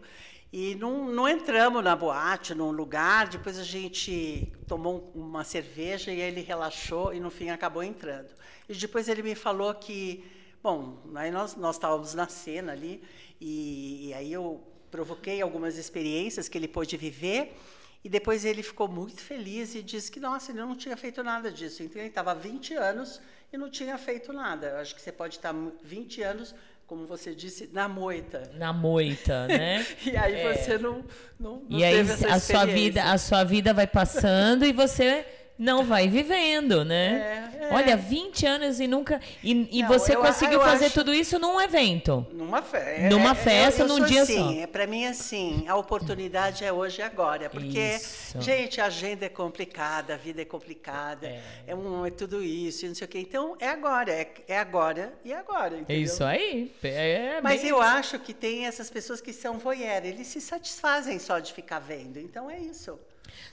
E 0.52 0.74
não, 0.76 1.06
não 1.06 1.30
entramos 1.30 1.84
na 1.84 1.96
boate, 1.96 2.56
num 2.56 2.72
lugar. 2.72 3.28
Depois 3.28 3.58
a 3.60 3.64
gente 3.64 4.52
tomou 4.68 5.12
uma 5.14 5.44
cerveja 5.44 6.12
e 6.12 6.20
ele 6.20 6.42
relaxou 6.42 7.14
e 7.14 7.20
no 7.20 7.30
fim 7.30 7.50
acabou 7.50 7.84
entrando. 7.84 8.30
E 8.68 8.74
depois 8.74 9.08
ele 9.08 9.22
me 9.22 9.36
falou 9.36 9.74
que, 9.76 10.26
bom, 10.62 11.04
aí 11.16 11.30
nós, 11.30 11.56
nós 11.56 11.76
estávamos 11.76 12.16
na 12.16 12.28
cena 12.28 12.72
ali 12.72 13.04
e, 13.40 14.08
e 14.08 14.14
aí 14.14 14.34
eu 14.34 14.64
provoquei 14.90 15.40
algumas 15.42 15.78
experiências 15.78 16.50
que 16.50 16.58
ele 16.58 16.68
pôde 16.68 16.98
viver. 16.98 17.56
E 18.04 18.08
depois 18.10 18.46
ele 18.46 18.64
ficou 18.64 18.88
muito 18.88 19.22
feliz 19.22 19.76
e 19.76 19.84
disse 19.84 20.12
que, 20.12 20.20
nossa, 20.20 20.52
ele 20.52 20.62
não 20.62 20.76
tinha 20.76 20.96
feito 20.96 21.22
nada 21.22 21.52
disso. 21.52 21.84
Então, 21.84 22.02
ele 22.02 22.10
estava 22.10 22.32
há 22.32 22.34
20 22.34 22.74
anos 22.74 23.22
e 23.52 23.58
não 23.58 23.70
tinha 23.70 23.98
feito 23.98 24.32
nada. 24.32 24.68
Eu 24.68 24.78
acho 24.78 24.96
que 24.96 25.02
você 25.02 25.12
pode 25.12 25.36
estar 25.36 25.54
20 25.84 26.22
anos, 26.22 26.56
como 26.90 27.06
você 27.06 27.36
disse, 27.36 27.70
na 27.72 27.88
moita. 27.88 28.50
Na 28.56 28.74
moita, 28.74 29.48
né? 29.48 29.86
e 30.04 30.18
aí 30.18 30.34
é. 30.34 30.54
você 30.56 30.80
não, 30.80 31.06
não, 31.40 31.62
não 31.70 31.80
E 31.80 31.84
aí 31.84 32.00
a 32.00 32.40
sua, 32.40 32.66
vida, 32.66 33.04
a 33.04 33.18
sua 33.20 33.44
vida 33.44 33.72
vai 33.76 33.86
passando 33.86 34.66
e 34.66 34.74
você 34.74 35.24
não 35.60 35.84
vai 35.84 36.08
vivendo, 36.08 36.86
né? 36.86 37.52
É, 37.60 37.66
é. 37.66 37.74
Olha, 37.74 37.98
20 37.98 38.46
anos 38.46 38.80
e 38.80 38.88
nunca. 38.88 39.20
E, 39.44 39.80
e 39.80 39.82
não, 39.82 39.90
você 39.90 40.16
eu, 40.16 40.22
conseguiu 40.22 40.60
eu 40.60 40.66
fazer 40.66 40.86
acho... 40.86 40.94
tudo 40.94 41.14
isso 41.14 41.38
num 41.38 41.60
evento. 41.60 42.26
Numa 42.32 42.62
festa. 42.62 43.10
Numa 43.10 43.36
festa, 43.36 43.82
eu, 43.82 43.88
num 43.90 44.06
dia 44.06 44.22
assim, 44.22 44.62
só. 44.62 44.68
Para 44.68 44.88
mim, 44.88 45.06
assim, 45.06 45.66
a 45.68 45.76
oportunidade 45.76 46.64
é 46.64 46.72
hoje 46.72 47.02
e 47.02 47.04
agora. 47.04 47.50
Porque, 47.50 47.78
isso. 47.78 48.40
gente, 48.40 48.80
a 48.80 48.86
agenda 48.86 49.26
é 49.26 49.30
complicada, 49.30 50.14
a 50.14 50.18
vida 50.18 50.42
é 50.42 50.46
complicada, 50.46 51.28
é, 51.28 51.42
é, 51.68 51.76
um, 51.76 52.06
é 52.06 52.10
tudo 52.10 52.42
isso, 52.42 52.88
não 52.88 52.96
sei 52.96 53.06
o 53.06 53.10
quê. 53.10 53.20
Então, 53.20 53.58
é 53.60 53.68
agora, 53.68 54.14
é, 54.14 54.32
é 54.48 54.58
agora 54.58 55.14
e 55.26 55.34
agora. 55.34 55.76
É 55.76 55.80
entendeu? 55.80 55.98
É 55.98 56.00
isso 56.00 56.24
aí. 56.24 56.72
É 56.82 57.42
Mas 57.44 57.66
eu 57.66 57.82
acho 57.82 58.18
que 58.18 58.34
tem 58.34 58.66
essas 58.66 58.90
pessoas 58.90 59.20
que 59.20 59.34
são 59.34 59.60
voyeur, 59.60 60.06
eles 60.06 60.28
se 60.28 60.40
satisfazem 60.40 61.20
só 61.20 61.38
de 61.38 61.52
ficar 61.52 61.80
vendo. 61.80 62.18
Então, 62.18 62.50
é 62.50 62.58
isso. 62.60 62.98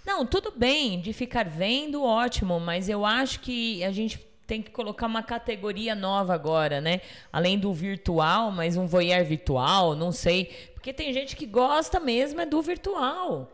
Não, 0.06 0.24
tudo 0.24 0.52
bem, 0.52 1.00
de 1.00 1.12
ficar 1.12 1.48
vendo, 1.48 2.04
ótimo, 2.04 2.60
mas 2.60 2.88
eu 2.88 3.04
acho 3.04 3.40
que 3.40 3.82
a 3.82 3.90
gente 3.90 4.24
tem 4.46 4.62
que 4.62 4.70
colocar 4.70 5.06
uma 5.06 5.22
categoria 5.22 5.96
nova 5.96 6.32
agora, 6.32 6.80
né? 6.80 7.00
Além 7.32 7.58
do 7.58 7.74
virtual, 7.74 8.52
mas 8.52 8.76
um 8.76 8.86
voyeur 8.86 9.24
virtual, 9.24 9.96
não 9.96 10.12
sei. 10.12 10.70
Porque 10.74 10.92
tem 10.92 11.12
gente 11.12 11.34
que 11.34 11.44
gosta 11.44 11.98
mesmo 11.98 12.40
é 12.40 12.46
do 12.46 12.62
virtual. 12.62 13.50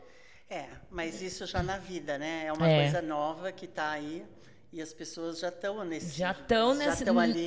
É, 0.51 0.67
mas 0.91 1.23
isso 1.23 1.47
já 1.47 1.63
na 1.63 1.79
vida, 1.79 2.19
né? 2.19 2.45
É 2.45 2.53
uma 2.53 2.69
é. 2.69 2.83
coisa 2.83 3.01
nova 3.01 3.51
que 3.51 3.65
está 3.65 3.91
aí. 3.91 4.23
E 4.71 4.83
as 4.83 4.93
pessoas 4.93 5.39
já 5.39 5.49
estão 5.49 5.83
nesse 5.85 6.19
já 6.19 6.33
estão 6.33 6.75
nesse, 6.75 7.05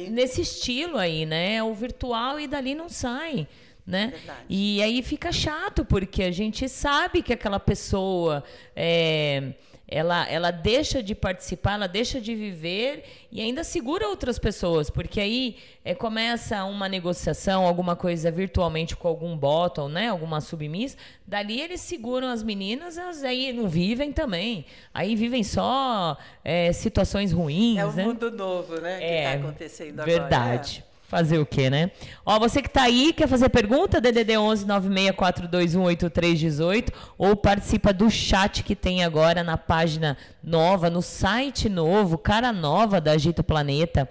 nesse 0.09 0.41
estilo 0.41 0.97
aí, 0.97 1.27
né? 1.27 1.61
O 1.61 1.75
virtual 1.75 2.39
e 2.39 2.47
dali 2.47 2.73
não 2.73 2.89
sai 2.89 3.47
né? 3.85 4.13
Verdade. 4.15 4.39
E 4.49 4.81
aí 4.81 5.03
fica 5.03 5.31
chato 5.31 5.85
porque 5.85 6.23
a 6.23 6.31
gente 6.31 6.67
sabe 6.67 7.21
que 7.21 7.33
aquela 7.33 7.59
pessoa 7.59 8.43
é, 8.75 9.53
ela, 9.87 10.27
ela 10.27 10.49
deixa 10.49 11.03
de 11.03 11.13
participar, 11.13 11.73
ela 11.73 11.87
deixa 11.87 12.19
de 12.19 12.33
viver 12.33 13.03
e 13.31 13.39
ainda 13.39 13.63
segura 13.63 14.07
outras 14.07 14.39
pessoas, 14.39 14.89
porque 14.89 15.19
aí 15.21 15.57
é, 15.83 15.93
começa 15.93 16.63
uma 16.65 16.89
negociação, 16.89 17.67
alguma 17.67 17.95
coisa 17.95 18.31
virtualmente 18.31 18.95
com 18.95 19.07
algum 19.07 19.37
bottom, 19.37 19.87
né, 19.87 20.09
alguma 20.09 20.41
submiss, 20.41 20.97
dali 21.27 21.61
eles 21.61 21.81
seguram 21.81 22.29
as 22.29 22.41
meninas, 22.41 22.97
elas 22.97 23.23
aí 23.23 23.53
não 23.53 23.69
vivem 23.69 24.11
também, 24.11 24.65
aí 24.91 25.15
vivem 25.15 25.43
só 25.43 26.17
é, 26.43 26.73
situações 26.73 27.31
ruins, 27.31 27.77
É 27.77 27.85
um 27.85 27.91
né? 27.91 28.05
mundo 28.05 28.31
novo, 28.31 28.79
né, 28.81 28.97
que 28.97 29.05
está 29.05 29.29
é, 29.29 29.35
acontecendo 29.35 30.03
verdade. 30.03 30.15
agora. 30.15 30.29
Verdade. 30.29 30.85
É. 30.91 30.94
Fazer 31.07 31.37
o 31.37 31.45
quê, 31.45 31.69
né? 31.69 31.91
Ó, 32.25 32.39
você 32.39 32.61
que 32.61 32.67
está 32.67 32.83
aí, 32.83 33.13
quer 33.13 33.27
fazer 33.27 33.49
pergunta? 33.49 34.01
DDD 34.01 34.37
11 34.37 34.65
964218318 34.65 36.91
ou 37.17 37.35
participa 37.35 37.91
do 37.93 38.09
chat 38.09 38.63
que 38.63 38.75
tem 38.75 39.03
agora 39.03 39.43
na 39.43 39.57
página 39.57 40.17
nova, 40.43 40.89
no 40.89 41.01
site 41.01 41.69
novo, 41.69 42.17
cara 42.17 42.51
nova 42.51 42.99
da 42.99 43.11
Agito 43.11 43.43
Planeta. 43.43 44.09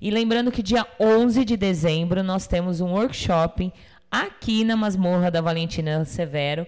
E 0.00 0.10
lembrando 0.10 0.50
que 0.52 0.62
dia 0.62 0.86
11 1.00 1.46
de 1.46 1.56
dezembro 1.56 2.22
nós 2.22 2.46
temos 2.46 2.82
um 2.82 2.92
workshop 2.92 3.72
aqui 4.10 4.64
na 4.64 4.76
Masmorra 4.76 5.30
da 5.30 5.40
Valentina 5.40 6.04
Severo 6.04 6.66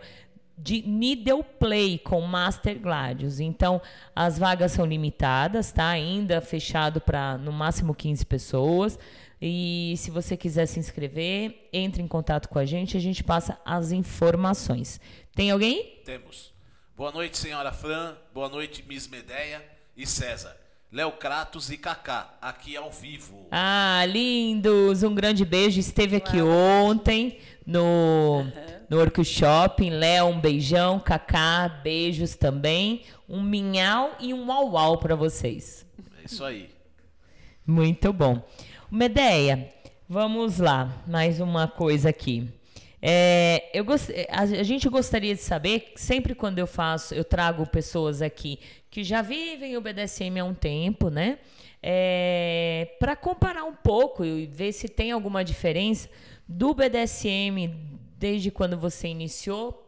de 0.58 0.82
Needle 0.86 1.44
Play 1.44 1.98
com 1.98 2.20
Master 2.22 2.80
Gladius. 2.80 3.40
Então, 3.40 3.80
as 4.14 4.38
vagas 4.38 4.72
são 4.72 4.86
limitadas, 4.86 5.70
tá? 5.70 5.88
Ainda 5.88 6.40
fechado 6.40 6.98
para 7.00 7.36
no 7.36 7.52
máximo 7.52 7.94
15 7.94 8.24
pessoas. 8.24 8.98
E 9.40 9.94
se 9.98 10.10
você 10.10 10.36
quiser 10.36 10.66
se 10.66 10.78
inscrever, 10.78 11.68
entre 11.72 12.02
em 12.02 12.08
contato 12.08 12.48
com 12.48 12.58
a 12.58 12.64
gente, 12.64 12.96
a 12.96 13.00
gente 13.00 13.22
passa 13.22 13.58
as 13.64 13.92
informações. 13.92 15.00
Tem 15.34 15.50
alguém? 15.50 16.00
Temos. 16.04 16.54
Boa 16.96 17.12
noite, 17.12 17.36
senhora 17.36 17.72
Fran. 17.72 18.16
Boa 18.32 18.48
noite, 18.48 18.82
Miss 18.88 19.06
Medeia 19.06 19.62
e 19.94 20.06
César. 20.06 20.56
Léo 20.90 21.12
Kratos 21.12 21.68
e 21.70 21.76
Kaká, 21.76 22.38
aqui 22.40 22.76
ao 22.76 22.90
vivo. 22.90 23.46
Ah, 23.50 24.04
lindos! 24.06 25.02
Um 25.02 25.14
grande 25.14 25.44
beijo. 25.44 25.78
Esteve 25.78 26.16
aqui 26.16 26.40
Uau. 26.40 26.86
ontem 26.86 27.38
no, 27.66 28.46
no 28.88 28.98
Orco 28.98 29.22
Shopping. 29.22 29.90
Léo, 29.90 30.28
um 30.28 30.40
beijão. 30.40 30.98
Kaká, 30.98 31.68
beijos 31.68 32.36
também. 32.36 33.02
Um 33.28 33.42
minhau 33.42 34.16
e 34.20 34.32
um 34.32 34.46
uau 34.46 34.70
uau 34.70 34.96
para 34.96 35.14
vocês. 35.14 35.84
É 36.22 36.24
isso 36.24 36.42
aí. 36.42 36.70
Muito 37.66 38.12
bom. 38.12 38.42
Medeia, 38.90 39.68
vamos 40.08 40.58
lá, 40.58 41.02
mais 41.08 41.40
uma 41.40 41.66
coisa 41.66 42.08
aqui. 42.08 42.48
É, 43.02 43.68
eu 43.74 43.84
gost... 43.84 44.10
a, 44.28 44.62
gente 44.62 44.88
gostaria 44.88 45.34
de 45.34 45.40
saber, 45.40 45.92
sempre 45.96 46.36
quando 46.36 46.60
eu 46.60 46.68
faço, 46.68 47.12
eu 47.12 47.24
trago 47.24 47.66
pessoas 47.66 48.22
aqui 48.22 48.60
que 48.88 49.02
já 49.02 49.22
vivem 49.22 49.76
o 49.76 49.80
BDSM 49.80 50.38
há 50.38 50.44
um 50.44 50.54
tempo, 50.54 51.10
né? 51.10 51.40
É, 51.82 52.94
para 53.00 53.16
comparar 53.16 53.64
um 53.64 53.74
pouco 53.74 54.24
e 54.24 54.46
ver 54.46 54.72
se 54.72 54.88
tem 54.88 55.10
alguma 55.10 55.44
diferença 55.44 56.08
do 56.46 56.72
BDSM 56.72 57.74
desde 58.16 58.52
quando 58.52 58.78
você 58.78 59.08
iniciou 59.08 59.82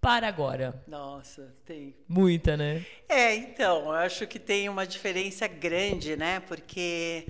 para 0.00 0.26
agora. 0.26 0.82
Nossa, 0.88 1.54
tem. 1.66 1.94
Muita, 2.08 2.56
né? 2.56 2.84
É, 3.08 3.34
então, 3.34 3.84
eu 3.84 3.92
acho 3.92 4.26
que 4.26 4.38
tem 4.38 4.70
uma 4.70 4.86
diferença 4.86 5.46
grande, 5.46 6.16
né? 6.16 6.40
Porque 6.40 7.26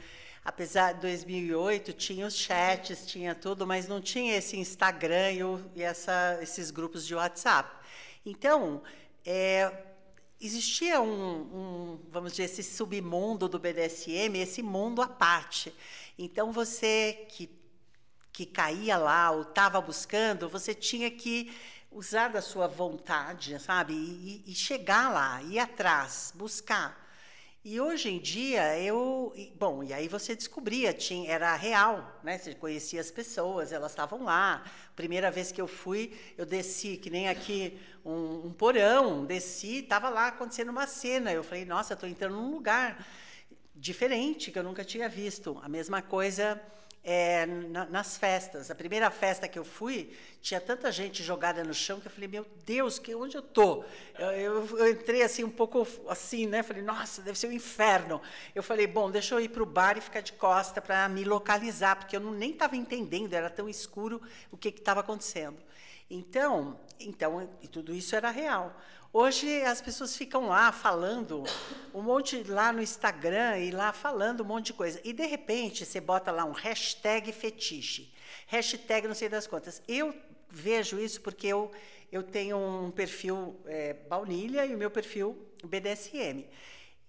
apesar 0.48 0.94
de 0.94 1.02
2008 1.02 1.92
tinha 1.92 2.26
os 2.26 2.34
chats, 2.34 3.06
tinha 3.06 3.34
tudo, 3.34 3.66
mas 3.66 3.86
não 3.86 4.00
tinha 4.00 4.34
esse 4.34 4.56
Instagram 4.56 5.32
e, 5.32 5.44
o, 5.44 5.62
e 5.76 5.82
essa, 5.82 6.38
esses 6.40 6.70
grupos 6.70 7.06
de 7.06 7.14
WhatsApp. 7.14 7.70
Então, 8.24 8.82
é, 9.26 9.70
existia 10.40 11.02
um, 11.02 11.40
um, 11.40 12.00
vamos 12.10 12.32
dizer, 12.32 12.44
esse 12.44 12.62
submundo 12.62 13.46
do 13.46 13.58
BDSM, 13.58 14.38
esse 14.38 14.62
mundo 14.62 15.02
à 15.02 15.06
parte. 15.06 15.70
Então, 16.18 16.50
você 16.50 17.26
que, 17.28 17.50
que 18.32 18.46
caía 18.46 18.96
lá 18.96 19.30
ou 19.30 19.42
estava 19.42 19.78
buscando, 19.82 20.48
você 20.48 20.72
tinha 20.72 21.10
que 21.10 21.54
usar 21.92 22.28
da 22.28 22.40
sua 22.40 22.66
vontade, 22.66 23.58
sabe? 23.60 23.92
E, 23.92 24.44
e 24.46 24.54
chegar 24.54 25.12
lá, 25.12 25.42
ir 25.42 25.58
atrás, 25.58 26.32
buscar. 26.34 27.06
E 27.70 27.78
hoje 27.82 28.08
em 28.08 28.18
dia 28.18 28.80
eu, 28.80 29.34
bom, 29.56 29.84
e 29.84 29.92
aí 29.92 30.08
você 30.08 30.34
descobria, 30.34 30.90
tinha, 30.90 31.30
era 31.30 31.54
real, 31.54 32.18
né? 32.24 32.38
Você 32.38 32.54
conhecia 32.54 32.98
as 32.98 33.10
pessoas, 33.10 33.72
elas 33.72 33.92
estavam 33.92 34.24
lá. 34.24 34.64
Primeira 34.96 35.30
vez 35.30 35.52
que 35.52 35.60
eu 35.60 35.66
fui, 35.66 36.18
eu 36.38 36.46
desci, 36.46 36.96
que 36.96 37.10
nem 37.10 37.28
aqui 37.28 37.78
um, 38.02 38.46
um 38.46 38.52
porão, 38.54 39.26
desci, 39.26 39.80
estava 39.80 40.08
lá 40.08 40.28
acontecendo 40.28 40.70
uma 40.70 40.86
cena. 40.86 41.30
Eu 41.30 41.44
falei, 41.44 41.66
nossa, 41.66 41.92
estou 41.92 42.08
entrando 42.08 42.36
num 42.36 42.50
lugar 42.52 43.06
diferente 43.76 44.50
que 44.50 44.58
eu 44.58 44.62
nunca 44.62 44.82
tinha 44.82 45.06
visto. 45.06 45.60
A 45.62 45.68
mesma 45.68 46.00
coisa 46.00 46.58
é, 47.02 47.46
na, 47.46 47.86
nas 47.86 48.16
festas. 48.16 48.70
A 48.70 48.74
primeira 48.74 49.10
festa 49.10 49.48
que 49.48 49.58
eu 49.58 49.64
fui, 49.64 50.14
tinha 50.42 50.60
tanta 50.60 50.90
gente 50.92 51.22
jogada 51.22 51.64
no 51.64 51.72
chão 51.72 52.00
que 52.00 52.06
eu 52.06 52.10
falei, 52.10 52.28
meu 52.28 52.46
Deus, 52.64 52.98
que, 52.98 53.14
onde 53.14 53.36
eu 53.36 53.40
estou? 53.40 53.84
Eu, 54.18 54.30
eu, 54.30 54.78
eu, 54.78 54.90
entrei 54.90 55.22
assim, 55.22 55.44
um 55.44 55.50
pouco 55.50 55.86
assim, 56.08 56.46
né? 56.46 56.62
Falei, 56.62 56.82
nossa, 56.82 57.22
deve 57.22 57.38
ser 57.38 57.48
um 57.48 57.52
inferno. 57.52 58.20
Eu 58.54 58.62
falei, 58.62 58.86
bom, 58.86 59.10
deixa 59.10 59.34
eu 59.34 59.40
ir 59.40 59.48
para 59.48 59.62
o 59.62 59.66
bar 59.66 59.96
e 59.96 60.00
ficar 60.00 60.20
de 60.20 60.32
costa 60.32 60.80
para 60.80 61.08
me 61.08 61.24
localizar, 61.24 61.96
porque 61.96 62.16
eu 62.16 62.20
não, 62.20 62.32
nem 62.32 62.50
estava 62.50 62.76
entendendo, 62.76 63.32
era 63.34 63.48
tão 63.48 63.68
escuro 63.68 64.20
o 64.50 64.56
que 64.56 64.68
estava 64.68 65.00
acontecendo. 65.00 65.58
Então, 66.10 66.78
então, 66.98 67.48
e 67.62 67.68
tudo 67.68 67.94
isso 67.94 68.16
era 68.16 68.30
real. 68.30 68.74
Hoje 69.10 69.62
as 69.62 69.80
pessoas 69.80 70.14
ficam 70.14 70.48
lá 70.48 70.70
falando 70.70 71.42
um 71.94 72.02
monte 72.02 72.42
lá 72.44 72.70
no 72.70 72.82
Instagram 72.82 73.58
e 73.58 73.70
lá 73.70 73.90
falando 73.90 74.42
um 74.42 74.44
monte 74.44 74.66
de 74.66 74.72
coisa. 74.74 75.00
E 75.02 75.14
de 75.14 75.24
repente 75.24 75.86
você 75.86 75.98
bota 75.98 76.30
lá 76.30 76.44
um 76.44 76.52
hashtag 76.52 77.32
fetiche, 77.32 78.12
hashtag 78.46 79.08
não 79.08 79.14
sei 79.14 79.30
das 79.30 79.46
quantas. 79.46 79.82
Eu 79.88 80.14
vejo 80.50 81.00
isso 81.00 81.22
porque 81.22 81.46
eu, 81.46 81.72
eu 82.12 82.22
tenho 82.22 82.58
um 82.58 82.90
perfil 82.90 83.58
é, 83.64 83.94
baunilha 83.94 84.66
e 84.66 84.74
o 84.74 84.78
meu 84.78 84.90
perfil 84.90 85.38
BDSM. 85.64 86.44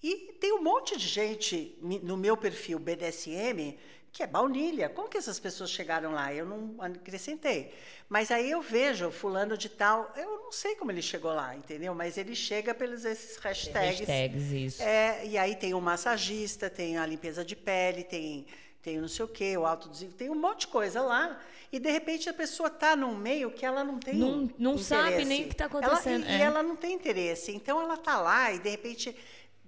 E 0.02 0.34
tem 0.40 0.54
um 0.54 0.64
monte 0.64 0.98
de 0.98 1.06
gente 1.06 1.78
no 1.82 2.16
meu 2.16 2.38
perfil 2.38 2.80
BDSM 2.80 3.78
que 4.12 4.24
é 4.24 4.28
baunilha. 4.28 4.90
Como 4.90 5.08
que 5.08 5.18
essas 5.18 5.40
pessoas 5.40 5.70
chegaram 5.70 6.12
lá? 6.12 6.34
Eu 6.34 6.46
não 6.46 6.76
acrescentei. 6.82 7.74
Mas 8.08 8.32
aí 8.32 8.50
eu 8.50 8.62
vejo 8.62 9.12
fulano 9.12 9.58
de 9.58 9.70
tal, 9.70 10.12
eu 10.16 10.44
não 10.44 10.52
sei 10.52 10.76
como 10.76 10.92
ele 10.92 11.02
chegou 11.02 11.34
lá, 11.34 11.56
entendeu? 11.56 11.94
Mas 11.94 12.18
ele 12.18 12.36
chega 12.36 12.74
pelos 12.74 13.06
esses 13.06 13.38
hashtags. 13.38 14.00
Hashtags, 14.00 14.52
isso. 14.52 14.82
É, 14.82 15.26
e 15.26 15.38
aí 15.38 15.56
tem 15.56 15.74
o 15.74 15.82
massagista, 15.82 16.70
tem 16.70 16.98
a 16.98 17.06
limpeza 17.06 17.46
de 17.46 17.56
pele, 17.56 18.04
tem 18.04 18.48
tem 18.82 18.98
não 18.98 19.10
sei 19.10 19.26
o 19.26 19.28
quê, 19.28 19.58
o 19.58 19.66
autodesenvolvimento, 19.66 20.18
tem 20.18 20.30
um 20.30 20.40
monte 20.40 20.62
de 20.62 20.68
coisa 20.68 21.02
lá, 21.02 21.38
e 21.72 21.80
de 21.80 21.92
repente 21.92 22.30
a 22.30 22.34
pessoa 22.34 22.68
está 22.68 22.96
num 22.96 23.16
meio 23.16 23.52
que 23.52 23.66
ela 23.66 23.84
não 23.84 24.00
tem 24.00 24.16
Não, 24.16 24.50
não 24.58 24.78
sabe 24.78 25.26
nem 25.26 25.44
o 25.44 25.48
que 25.48 25.52
está 25.52 25.66
acontecendo. 25.66 26.24
Ela, 26.24 26.32
e, 26.32 26.36
é. 26.36 26.40
e 26.40 26.42
ela 26.42 26.64
não 26.64 26.76
tem 26.76 26.94
interesse. 26.94 27.52
Então 27.52 27.82
ela 27.82 27.96
está 27.96 28.20
lá 28.20 28.54
e 28.54 28.60
de 28.60 28.70
repente 28.70 29.16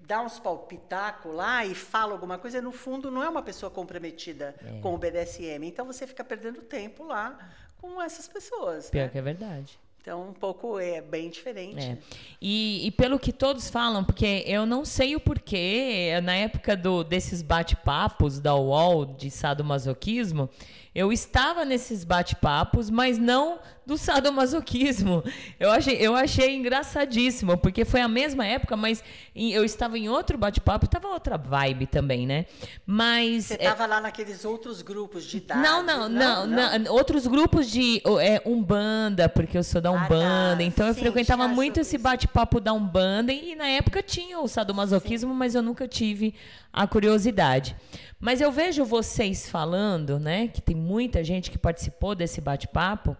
dá 0.05 0.21
uns 0.21 0.39
palpitacos 0.39 1.33
lá 1.33 1.65
e 1.65 1.73
fala 1.75 2.13
alguma 2.13 2.37
coisa, 2.37 2.61
no 2.61 2.71
fundo 2.71 3.09
não 3.11 3.23
é 3.23 3.29
uma 3.29 3.41
pessoa 3.41 3.69
comprometida 3.69 4.55
É. 4.65 4.79
com 4.81 4.93
o 4.93 4.97
BDSM. 4.97 5.63
Então 5.65 5.85
você 5.85 6.05
fica 6.07 6.23
perdendo 6.23 6.61
tempo 6.61 7.03
lá 7.05 7.37
com 7.79 8.01
essas 8.01 8.27
pessoas. 8.27 8.89
Pior 8.89 9.03
né? 9.03 9.09
que 9.09 9.17
é 9.17 9.21
verdade. 9.21 9.79
Então 10.01 10.29
um 10.29 10.33
pouco 10.33 10.79
é 10.79 10.99
bem 10.99 11.29
diferente. 11.29 11.85
É. 11.85 11.97
E, 12.41 12.87
e 12.87 12.91
pelo 12.91 13.19
que 13.19 13.31
todos 13.31 13.69
falam, 13.69 14.03
porque 14.03 14.43
eu 14.47 14.65
não 14.65 14.83
sei 14.83 15.15
o 15.15 15.19
porquê, 15.19 16.19
na 16.23 16.35
época 16.35 16.75
do, 16.75 17.03
desses 17.03 17.41
bate-papos 17.43 18.39
da 18.39 18.55
UOL 18.55 19.05
de 19.05 19.29
sadomasoquismo, 19.29 20.49
eu 20.93 21.11
estava 21.11 21.63
nesses 21.63 22.03
bate-papos, 22.03 22.89
mas 22.89 23.17
não 23.17 23.59
do 23.85 23.97
sadomasoquismo. 23.97 25.23
Eu 25.59 25.71
achei, 25.71 25.95
eu 25.95 26.15
achei 26.15 26.55
engraçadíssimo, 26.55 27.57
porque 27.57 27.83
foi 27.85 28.01
a 28.01 28.07
mesma 28.07 28.45
época, 28.45 28.75
mas 28.77 29.03
em- 29.35 29.51
eu 29.51 29.63
estava 29.63 29.97
em 29.97 30.09
outro 30.09 30.37
bate-papo, 30.37 30.85
estava 30.85 31.07
outra 31.07 31.37
vibe 31.37 31.87
também, 31.87 32.27
né? 32.27 32.45
Mas. 32.85 33.45
Você 33.45 33.53
é, 33.55 33.63
estava 33.63 33.85
lá 33.85 34.01
naqueles 34.01 34.43
outros 34.45 34.81
grupos 34.81 35.25
de 35.25 35.37
idade. 35.37 35.61
não, 35.61 35.81
não, 35.83 36.09
não, 36.09 36.45
não, 36.47 36.93
Outros 36.93 37.25
grupos 37.25 37.69
de 37.69 38.01
é, 38.19 38.41
Umbanda, 38.45 39.27
porque 39.29 39.57
eu 39.57 39.63
sou 39.63 39.81
da 39.81 39.89
Ah, 39.89 39.93
Umbanda. 39.93 40.57
tá. 40.57 40.63
Então 40.63 40.87
eu 40.87 40.93
Sim, 40.93 41.01
frequentava 41.01 41.43
tinha 41.45 41.55
muito 41.55 41.79
esse 41.79 41.97
bate-papo 41.97 42.59
da 42.59 42.73
Umbanda. 42.73 43.31
E 43.31 43.55
na 43.55 43.67
época 43.67 44.03
tinha 44.03 44.39
o 44.39 44.47
sadomasoquismo, 44.47 45.33
mas 45.33 45.55
eu 45.55 45.61
nunca 45.61 45.87
tive 45.87 46.33
a 46.71 46.85
curiosidade. 46.87 47.75
Mas 48.21 48.39
eu 48.39 48.51
vejo 48.51 48.85
vocês 48.85 49.49
falando, 49.49 50.19
né? 50.19 50.47
Que 50.47 50.61
tem 50.61 50.75
muita 50.75 51.23
gente 51.23 51.49
que 51.49 51.57
participou 51.57 52.13
desse 52.13 52.39
bate-papo. 52.39 53.17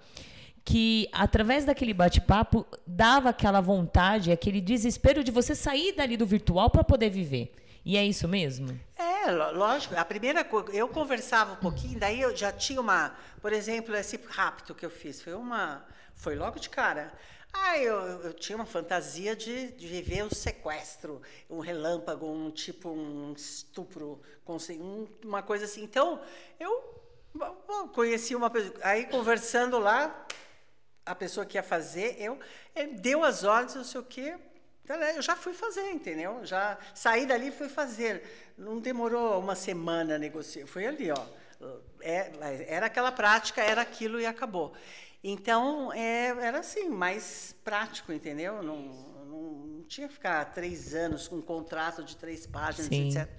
Que 0.63 1.09
através 1.11 1.65
daquele 1.65 1.91
bate-papo 1.91 2.67
dava 2.85 3.29
aquela 3.29 3.59
vontade, 3.59 4.31
aquele 4.31 4.61
desespero 4.61 5.23
de 5.23 5.31
você 5.31 5.55
sair 5.55 5.93
dali 5.93 6.15
do 6.15 6.25
virtual 6.25 6.69
para 6.69 6.83
poder 6.83 7.09
viver. 7.09 7.51
E 7.83 7.97
é 7.97 8.05
isso 8.05 8.27
mesmo? 8.27 8.79
É, 8.95 9.31
lógico. 9.31 9.95
A 9.97 10.05
primeira 10.05 10.43
coisa, 10.43 10.71
eu 10.71 10.87
conversava 10.87 11.53
um 11.53 11.55
pouquinho, 11.55 11.97
daí 11.97 12.21
eu 12.21 12.37
já 12.37 12.51
tinha 12.51 12.79
uma, 12.79 13.15
por 13.41 13.51
exemplo, 13.51 13.95
esse 13.95 14.19
rapto 14.29 14.75
que 14.75 14.85
eu 14.85 14.91
fiz, 14.91 15.19
foi 15.19 15.33
uma, 15.33 15.83
foi 16.13 16.35
logo 16.35 16.59
de 16.59 16.69
cara. 16.69 17.11
Ah, 17.53 17.77
eu, 17.77 17.95
eu 18.23 18.33
tinha 18.33 18.55
uma 18.55 18.65
fantasia 18.65 19.35
de, 19.35 19.71
de 19.73 19.87
viver 19.87 20.23
um 20.23 20.29
sequestro, 20.29 21.21
um 21.49 21.59
relâmpago, 21.59 22.25
um 22.25 22.49
tipo 22.49 22.89
um 22.89 23.33
estupro, 23.33 24.21
um- 24.79 25.07
uma 25.23 25.41
coisa 25.43 25.65
assim. 25.65 25.83
Então, 25.83 26.21
eu 26.59 26.71
conheci 27.93 28.35
uma 28.35 28.49
pessoa, 28.49 28.73
aí 28.83 29.05
conversando 29.05 29.79
lá, 29.79 30.25
a 31.05 31.15
pessoa 31.15 31.45
que 31.45 31.57
ia 31.57 31.63
fazer, 31.63 32.15
eu, 32.19 32.39
deu 32.99 33.23
as 33.23 33.43
ordens, 33.43 33.75
não 33.75 33.83
sei 33.83 34.01
o 34.01 34.03
quê. 34.03 34.35
Né, 34.87 35.17
Eu 35.17 35.21
já 35.21 35.35
fui 35.35 35.53
fazer, 35.53 35.89
entendeu? 35.91 36.45
Já 36.45 36.77
saí 36.93 37.25
dali 37.25 37.47
e 37.47 37.51
fui 37.51 37.69
fazer. 37.69 38.23
Não 38.57 38.79
demorou 38.79 39.39
uma 39.39 39.55
semana 39.55 40.17
negociar. 40.17 40.67
Foi 40.67 40.85
ali, 40.85 41.09
ó. 41.11 41.25
É, 42.01 42.31
era 42.67 42.87
aquela 42.87 43.11
prática, 43.11 43.61
era 43.61 43.81
aquilo 43.81 44.19
e 44.19 44.25
acabou. 44.25 44.73
Então, 45.23 45.93
é, 45.93 46.29
era 46.29 46.59
assim, 46.59 46.89
mais 46.89 47.55
prático, 47.63 48.11
entendeu? 48.11 48.63
Não, 48.63 48.77
não, 49.25 49.41
não 49.67 49.83
tinha 49.83 50.07
que 50.07 50.13
ficar 50.13 50.45
três 50.45 50.95
anos 50.95 51.27
com 51.27 51.37
um 51.37 51.41
contrato 51.41 52.03
de 52.03 52.15
três 52.15 52.47
páginas, 52.47 52.87
Sim. 52.87 53.09
etc. 53.09 53.29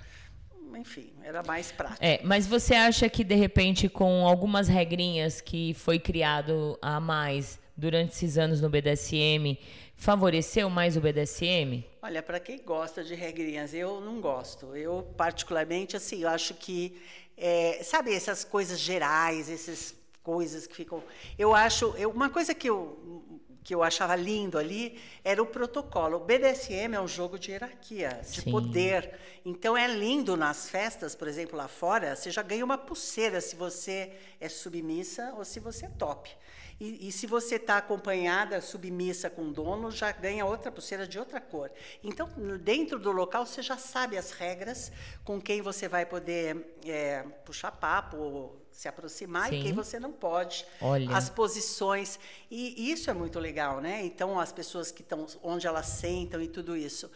Enfim, 0.77 1.13
era 1.23 1.43
mais 1.43 1.71
prático. 1.71 2.03
É, 2.03 2.21
mas 2.25 2.47
você 2.47 2.75
acha 2.75 3.09
que 3.09 3.23
de 3.23 3.35
repente 3.35 3.89
com 3.89 4.27
algumas 4.27 4.69
regrinhas 4.69 5.41
que 5.41 5.75
foi 5.75 5.99
criado 5.99 6.79
a 6.81 6.99
mais 6.99 7.59
durante 7.77 8.13
esses 8.13 8.39
anos 8.39 8.61
no 8.61 8.71
BDSM 8.71 9.59
favoreceu 9.97 10.71
mais 10.71 10.97
o 10.97 11.01
BDSM? 11.01 11.85
Olha, 12.01 12.23
para 12.23 12.41
quem 12.41 12.59
gosta 12.59 13.05
de 13.05 13.15
regrinhas, 13.15 13.75
eu 13.75 14.01
não 14.01 14.21
gosto. 14.21 14.75
Eu, 14.75 15.03
particularmente, 15.17 15.97
assim, 15.97 16.23
eu 16.23 16.29
acho 16.29 16.55
que, 16.55 17.01
é, 17.37 17.81
sabe, 17.83 18.15
essas 18.15 18.43
coisas 18.43 18.81
gerais, 18.81 19.49
essas 19.49 19.95
coisas 20.23 20.67
que 20.67 20.75
ficam. 20.75 21.03
Eu 21.39 21.55
acho. 21.55 21.95
eu- 21.97 22.11
uma 22.11 22.31
coisa 22.31 22.55
que 22.55 22.69
eu, 22.69 23.23
que 23.65 23.75
eu 23.75 23.83
achava 23.83 24.17
lindo 24.17 24.59
ali 24.59 24.99
era 25.25 25.43
o 25.43 25.47
protocolo. 25.47 26.17
O 26.17 26.21
BDSM 26.21 26.95
é 26.95 27.01
um 27.01 27.09
jogo 27.09 27.39
de 27.39 27.51
hierarquia, 27.53 28.21
de 28.31 28.41
Sim. 28.43 28.51
poder. 28.51 29.15
Então 29.45 29.77
é 29.77 29.87
lindo 29.87 30.37
nas 30.37 30.69
festas, 30.69 31.15
por 31.15 31.29
exemplo, 31.29 31.57
lá 31.57 31.69
fora, 31.69 32.15
você 32.17 32.31
já 32.31 32.43
ganha 32.43 32.65
uma 32.65 32.79
pulseira 32.79 33.41
se 33.41 33.57
você 33.57 34.13
é 34.41 34.49
submissa 34.49 35.33
ou 35.37 35.45
se 35.45 35.61
você 35.61 35.87
é 35.87 35.91
top. 35.91 36.31
E, 36.81 37.09
e 37.09 37.13
se 37.13 37.29
você 37.29 37.57
está 37.57 37.77
acompanhada, 37.77 38.61
submissa 38.61 39.31
com 39.31 39.43
o 39.43 39.53
dono, 39.53 39.91
já 39.93 40.11
ganha 40.11 40.45
outra 40.45 40.73
pulseira 40.73 41.07
de 41.07 41.17
outra 41.17 41.41
cor. 41.41 41.71
Então, 42.03 42.29
dentro 42.61 42.99
do 42.99 43.13
local, 43.13 43.47
você 43.47 43.63
já 43.63 43.77
sabe 43.77 44.17
as 44.19 44.33
regras 44.33 44.91
com 45.25 45.41
quem 45.41 45.63
você 45.63 45.87
vai 45.87 46.05
poder 46.05 46.75
é, 46.85 47.23
puxar 47.45 47.71
papo, 47.71 48.57
se 48.73 48.89
aproximar 48.89 49.53
e 49.53 49.57
Sim. 49.59 49.63
quem 49.63 49.73
você 49.73 50.01
não 50.01 50.11
pode. 50.11 50.65
Olha. 50.81 51.15
As 51.17 51.29
posições. 51.29 52.19
E 52.51 52.91
isso 52.91 53.11
é 53.11 53.15
muito 53.15 53.39
legal, 53.39 53.81
né? 53.81 54.05
Então, 54.05 54.41
as 54.41 54.51
pessoas 54.53 54.91
que 54.91 55.03
estão 55.03 55.27
onde 55.43 55.67
elas 55.67 55.87
sentam 55.87 56.41
e 56.43 56.49
tudo 56.49 56.77
isso. 56.77 57.11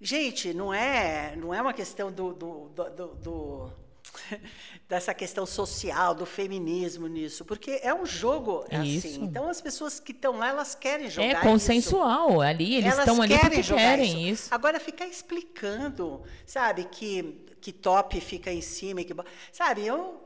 Gente, 0.00 0.54
não 0.54 0.72
é, 0.72 1.36
não 1.36 1.52
é 1.54 1.60
uma 1.60 1.74
questão 1.74 2.10
do, 2.10 2.32
do- 2.32 2.68
do- 2.70 3.14
do- 3.16 3.72
dessa 4.88 5.12
questão 5.12 5.44
social, 5.44 6.14
do 6.14 6.24
feminismo 6.24 7.06
nisso, 7.06 7.44
porque 7.44 7.80
é 7.82 7.94
um 7.94 8.06
jogo 8.06 8.64
Isso. 8.82 9.06
assim. 9.06 9.22
Então 9.24 9.48
as 9.48 9.60
pessoas 9.60 10.00
que 10.00 10.12
estão 10.12 10.36
lá, 10.38 10.48
elas 10.48 10.74
querem 10.74 11.08
jogar 11.10 11.26
É 11.28 11.32
isso. 11.32 11.40
consensual 11.42 12.40
ali, 12.40 12.76
eles 12.76 12.92
Elas 12.92 13.00
estão 13.06 13.20
ali 13.22 13.38
porque 13.38 13.62
jogar 13.62 13.80
querem 13.98 14.28
isso. 14.30 14.52
Agora 14.52 14.80
ficar 14.80 15.06
explicando, 15.06 16.22
sabe, 16.46 16.84
que 16.84 17.46
que 17.60 17.72
top 17.72 18.18
fica 18.22 18.50
em 18.50 18.62
cima, 18.62 19.02
e 19.02 19.04
que 19.04 19.14
sabe, 19.52 19.86
eu 19.86 20.18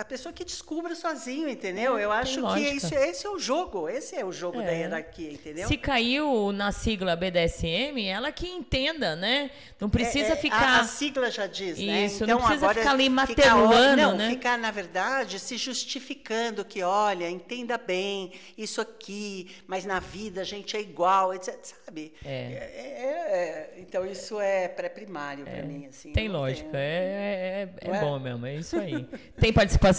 a 0.00 0.04
pessoa 0.04 0.32
que 0.32 0.44
descubra 0.44 0.94
sozinho, 0.94 1.46
entendeu? 1.46 1.98
Eu 1.98 2.10
acho 2.10 2.40
que 2.54 2.60
isso, 2.60 2.94
esse 2.94 3.26
é 3.26 3.28
o 3.30 3.38
jogo, 3.38 3.86
esse 3.86 4.16
é 4.16 4.24
o 4.24 4.32
jogo 4.32 4.56
da 4.62 4.72
É. 4.72 4.78
hierarquia, 4.80 5.30
entendeu? 5.32 5.68
Se 5.68 5.76
caiu 5.76 6.52
na 6.52 6.72
sigla 6.72 7.14
BDSM, 7.14 7.98
ela 8.08 8.32
que 8.32 8.48
entenda, 8.48 9.14
né? 9.14 9.50
Não 9.78 9.90
precisa 9.90 10.28
É, 10.30 10.32
é, 10.32 10.36
ficar. 10.36 10.78
A, 10.78 10.80
a 10.80 10.84
sigla 10.84 11.30
já 11.30 11.46
diz, 11.46 11.78
né? 11.78 12.06
Isso, 12.06 12.26
não 12.26 12.38
precisa 12.38 12.64
agora 12.66 12.78
ficar 12.78 12.90
ali 12.92 13.02
ficar, 13.04 13.14
martelando, 13.14 13.96
Não, 14.02 14.16
né? 14.16 14.30
ficar, 14.30 14.56
na 14.58 14.70
verdade, 14.70 15.38
se 15.38 15.58
justificando 15.58 16.64
que, 16.64 16.82
olha, 16.82 17.28
entenda 17.28 17.76
bem, 17.76 18.32
isso 18.56 18.80
aqui, 18.80 19.50
mas 19.66 19.84
na 19.84 20.00
vida 20.00 20.40
a 20.40 20.44
gente 20.44 20.76
é 20.76 20.80
igual, 20.80 21.34
etc, 21.34 21.58
sabe? 21.62 22.14
É. 22.24 22.30
É, 22.30 22.34
é, 22.34 23.74
é, 23.76 23.80
então, 23.80 24.06
isso 24.06 24.40
é 24.40 24.66
pré-primário 24.66 25.44
para 25.44 25.62
mim, 25.62 25.86
assim. 25.86 26.12
Tem 26.12 26.26
lógica, 26.28 26.70
tenho- 26.70 26.80
é, 26.82 27.68
é, 27.82 27.90
é 27.90 27.96
é? 27.96 28.00
bom 28.00 28.18
mesmo, 28.18 28.46
é 28.46 28.56
isso 28.56 28.76
aí. 28.78 29.06
Tem 29.38 29.52
participação? 29.52 29.89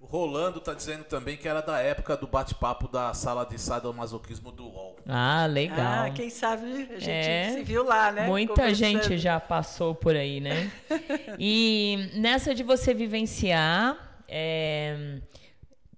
O 0.00 0.06
Rolando 0.06 0.60
tá 0.60 0.72
dizendo 0.74 1.04
também 1.04 1.36
que 1.36 1.46
era 1.48 1.60
da 1.60 1.80
época 1.80 2.16
do 2.16 2.26
bate-papo 2.26 2.86
da 2.88 3.12
sala 3.12 3.44
de 3.44 3.58
sadomasoquismo 3.58 4.50
do 4.52 4.64
UOL. 4.64 4.96
Ah, 5.06 5.44
legal. 5.46 6.04
Ah, 6.06 6.10
quem 6.10 6.30
sabe 6.30 6.64
a 6.94 6.98
gente 6.98 7.10
É. 7.10 7.52
se 7.52 7.62
viu 7.64 7.82
lá, 7.84 8.10
né? 8.12 8.26
Muita 8.26 8.72
gente 8.72 9.18
já 9.18 9.38
passou 9.40 9.94
por 9.94 10.14
aí, 10.16 10.40
né? 10.40 10.70
E 11.38 12.10
nessa 12.14 12.54
de 12.54 12.62
você 12.62 12.94
vivenciar, 12.94 14.22
é, 14.28 15.18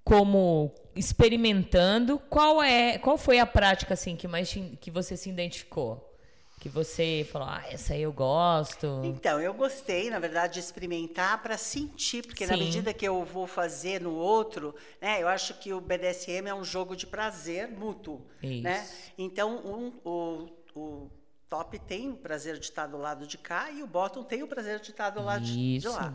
como 0.02 0.72
experimentando, 0.96 2.18
qual 2.18 2.62
é, 2.62 2.98
qual 2.98 3.16
foi 3.16 3.38
a 3.38 3.46
prática 3.46 3.94
assim 3.94 4.16
que 4.16 4.26
mais 4.26 4.50
te- 4.50 4.76
que 4.80 4.90
você 4.90 5.16
se 5.16 5.28
identificou? 5.30 6.09
Que 6.60 6.68
você 6.68 7.26
falou, 7.32 7.48
ah, 7.48 7.64
essa 7.70 7.94
aí 7.94 8.02
eu 8.02 8.12
gosto. 8.12 9.00
Então, 9.02 9.40
eu 9.40 9.54
gostei, 9.54 10.10
na 10.10 10.18
verdade, 10.18 10.54
de 10.54 10.60
experimentar 10.60 11.42
para 11.42 11.56
sentir, 11.56 12.22
porque 12.26 12.46
na 12.46 12.52
Sim. 12.52 12.64
medida 12.64 12.92
que 12.92 13.06
eu 13.08 13.24
vou 13.24 13.46
fazer 13.46 13.98
no 13.98 14.14
outro, 14.14 14.74
né, 15.00 15.22
eu 15.22 15.28
acho 15.28 15.54
que 15.54 15.72
o 15.72 15.80
BDSM 15.80 16.46
é 16.50 16.54
um 16.54 16.62
jogo 16.62 16.94
de 16.94 17.06
prazer 17.06 17.66
mútuo, 17.68 18.26
né? 18.42 18.82
Isso. 18.82 19.10
Então, 19.16 19.56
um- 19.66 20.00
o, 20.04 20.48
o 20.78 21.10
top 21.48 21.78
tem 21.78 22.10
o 22.10 22.16
prazer 22.16 22.58
de 22.58 22.66
estar 22.66 22.86
do 22.86 22.98
lado 22.98 23.26
de 23.26 23.38
cá 23.38 23.70
e 23.70 23.82
o 23.82 23.86
bottom 23.86 24.22
tem 24.22 24.42
o 24.42 24.46
prazer 24.46 24.80
de 24.80 24.90
estar 24.90 25.08
do 25.08 25.22
lado 25.22 25.42
de, 25.44 25.78
de 25.78 25.88
lá. 25.88 26.12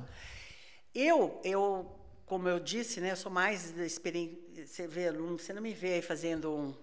Eu, 0.94 1.42
eu, 1.44 1.92
como 2.26 2.48
eu 2.48 2.60
disse, 2.60 3.02
né, 3.02 3.12
eu 3.12 3.16
sou 3.18 3.32
mais 3.32 3.76
experiente. 3.80 4.66
Você 4.68 4.86
vê, 4.88 5.12
não- 5.12 5.38
você 5.40 5.52
não 5.54 5.62
me 5.62 5.74
vê 5.74 5.96
aí 5.96 6.02
fazendo 6.04 6.54
um, 6.56 6.74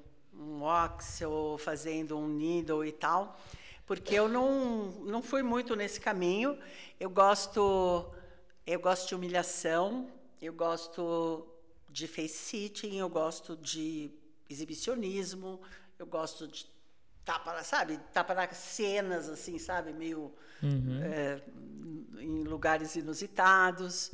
um 0.43 0.63
ox 0.63 1.21
ou 1.23 1.57
fazendo 1.57 2.19
um 2.19 2.29
needle 2.29 2.85
e 2.85 2.93
tal, 2.93 3.39
porque 3.87 4.15
eu 4.15 4.29
não, 4.29 4.91
não 5.03 5.23
fui 5.23 5.43
muito 5.43 5.77
nesse 5.77 6.01
caminho. 6.01 6.59
Eu 6.99 7.11
gosto, 7.11 8.13
eu 8.67 8.81
gosto 8.81 9.09
de 9.09 9.15
humilhação, 9.15 10.11
eu 10.41 10.53
gosto 10.53 11.47
de 11.89 12.07
face 12.07 12.29
sitting, 12.29 12.97
eu 12.97 13.09
gosto 13.09 13.57
de 13.57 14.11
exibicionismo, 14.49 15.61
eu 15.99 16.07
gosto 16.07 16.49
de 16.49 16.67
tapa, 17.25 17.63
sabe, 17.63 17.99
tapa 18.13 18.35
nas 18.35 18.57
cenas, 18.57 19.29
assim, 19.29 19.59
sabe, 19.59 19.93
meio 19.93 20.33
é, 21.03 21.41
em 22.19 22.45
lugares 22.45 22.97
inusitados. 22.97 24.13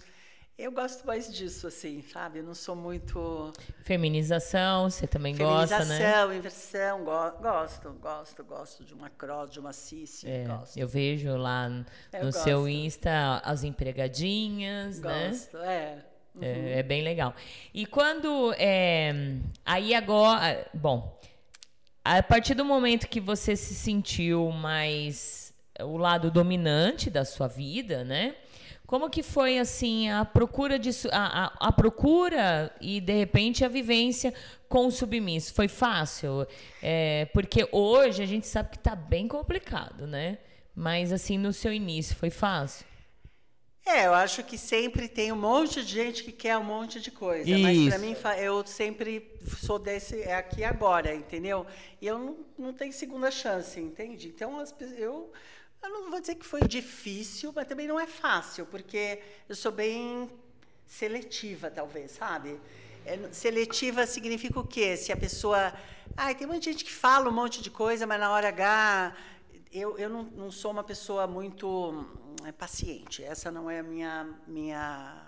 Eu 0.59 0.72
gosto 0.72 1.06
mais 1.06 1.32
disso, 1.32 1.68
assim, 1.68 2.02
sabe? 2.02 2.40
Eu 2.40 2.42
não 2.42 2.54
sou 2.54 2.74
muito 2.74 3.52
Feminização, 3.80 4.90
você 4.90 5.06
também 5.06 5.36
gosta, 5.36 5.84
né? 5.84 5.96
feminização, 5.98 6.34
inversão, 6.34 7.04
go- 7.04 7.30
gosto, 7.40 7.92
gosto, 7.92 8.44
gosto 8.44 8.84
de 8.84 8.92
uma 8.92 9.09
cross, 9.09 9.50
de 9.50 9.61
uma 9.61 9.72
cis, 9.72 10.24
É, 10.24 10.44
gosto. 10.44 10.76
eu 10.76 10.88
vejo 10.88 11.36
lá 11.36 11.68
no 11.68 11.86
Eu 12.12 12.32
seu 12.32 12.61
gosto. 12.62 12.68
Insta 12.70 13.40
as 13.44 13.62
empregadinhas, 13.62 15.00
né? 15.00 15.28
Gosto, 15.30 15.59
é. 15.59 16.04
É, 16.40 16.78
é 16.80 16.82
bem 16.82 17.02
legal. 17.02 17.34
E 17.72 17.86
quando. 17.86 18.52
é, 18.59 19.12
aí 19.64 19.94
agora. 19.94 20.68
Bom, 20.74 21.18
a 22.04 22.20
partir 22.22 22.54
do 22.54 22.64
momento 22.64 23.09
que 23.09 23.20
você 23.20 23.54
se 23.56 23.74
sentiu 23.74 24.50
mais 24.50 25.52
o 25.80 25.96
lado 25.96 26.30
dominante 26.32 27.11
da 27.11 27.24
sua 27.24 27.46
vida, 27.48 28.02
né? 28.04 28.34
Como 28.89 29.11
que 29.11 29.22
foi 29.22 29.59
assim 29.59 30.09
a 30.09 30.24
procura 30.24 30.78
de 30.78 30.89
a, 31.12 31.45
a, 31.45 31.68
a 31.68 31.70
procura 31.70 32.74
e 32.80 33.03
de 33.03 33.12
repente 33.12 33.62
a 33.62 33.68
vivência 33.68 34.32
com 34.66 34.86
o 34.86 34.91
submisso? 34.91 35.53
Foi 35.53 35.68
fácil? 35.68 36.47
É, 36.82 37.26
porque 37.34 37.68
hoje 37.70 38.22
a 38.22 38.26
gente 38.26 38.47
sabe 38.47 38.70
que 38.70 38.78
tá 38.78 38.97
bem 38.97 39.28
complicado, 39.28 40.07
né? 40.07 40.39
Mas 40.74 41.12
assim, 41.12 41.36
no 41.36 41.53
seu 41.53 41.70
início 41.70 42.16
foi 42.16 42.30
fácil? 42.30 42.86
É, 43.84 44.07
eu 44.07 44.14
acho 44.14 44.43
que 44.43 44.57
sempre 44.57 45.07
tem 45.07 45.32
um 45.32 45.36
monte 45.36 45.84
de 45.84 45.93
gente 45.93 46.24
que 46.24 46.32
quer 46.32 46.57
um 46.57 46.64
monte 46.64 46.99
de 46.99 47.11
coisa. 47.11 47.59
Mas 47.59 47.89
para 47.89 47.97
Isso. 47.97 48.01
mim, 48.01 48.16
eu 48.39 48.66
sempre 48.66 49.34
sou 49.59 49.78
desse, 49.78 50.22
é 50.22 50.34
aqui 50.34 50.61
e 50.61 50.64
agora, 50.64 51.14
entendeu? 51.14 51.66
E 52.01 52.07
eu 52.07 52.18
não, 52.18 52.36
não 52.59 52.72
tenho 52.72 52.93
segunda 52.95 53.30
chance, 53.30 53.78
entende? 53.78 54.28
Então, 54.28 54.59
as 54.59 54.74
eu, 54.97 55.30
eu 55.82 55.90
não 55.90 56.10
vou 56.10 56.20
dizer 56.20 56.34
que 56.34 56.44
foi 56.44 56.60
difícil, 56.62 57.52
mas 57.54 57.66
também 57.66 57.86
não 57.86 57.98
é 57.98 58.06
fácil, 58.06 58.66
porque 58.66 59.20
eu 59.48 59.54
sou 59.54 59.72
bem 59.72 60.30
seletiva, 60.86 61.70
talvez, 61.70 62.12
sabe? 62.12 62.58
É, 63.04 63.32
Seletiva 63.32 64.06
significa 64.06 64.60
o 64.60 64.66
quê? 64.66 64.96
Se 64.96 65.10
a 65.12 65.16
pessoa. 65.16 65.72
Ai, 66.16 66.34
tem 66.34 66.46
muita 66.46 66.64
gente 66.64 66.84
que 66.84 66.92
fala 66.92 67.28
um 67.28 67.32
monte 67.32 67.62
de 67.62 67.70
coisa, 67.70 68.06
mas 68.06 68.20
na 68.20 68.30
hora 68.30 68.48
H. 68.48 69.14
Eu, 69.72 69.98
eu 69.98 70.08
não, 70.08 70.22
não 70.24 70.50
sou 70.50 70.70
uma 70.70 70.84
pessoa 70.84 71.26
muito 71.26 72.06
é, 72.44 72.52
paciente. 72.52 73.22
Essa 73.22 73.50
não 73.50 73.70
é 73.70 73.78
a 73.78 73.82
minha, 73.82 74.28
minha 74.46 75.26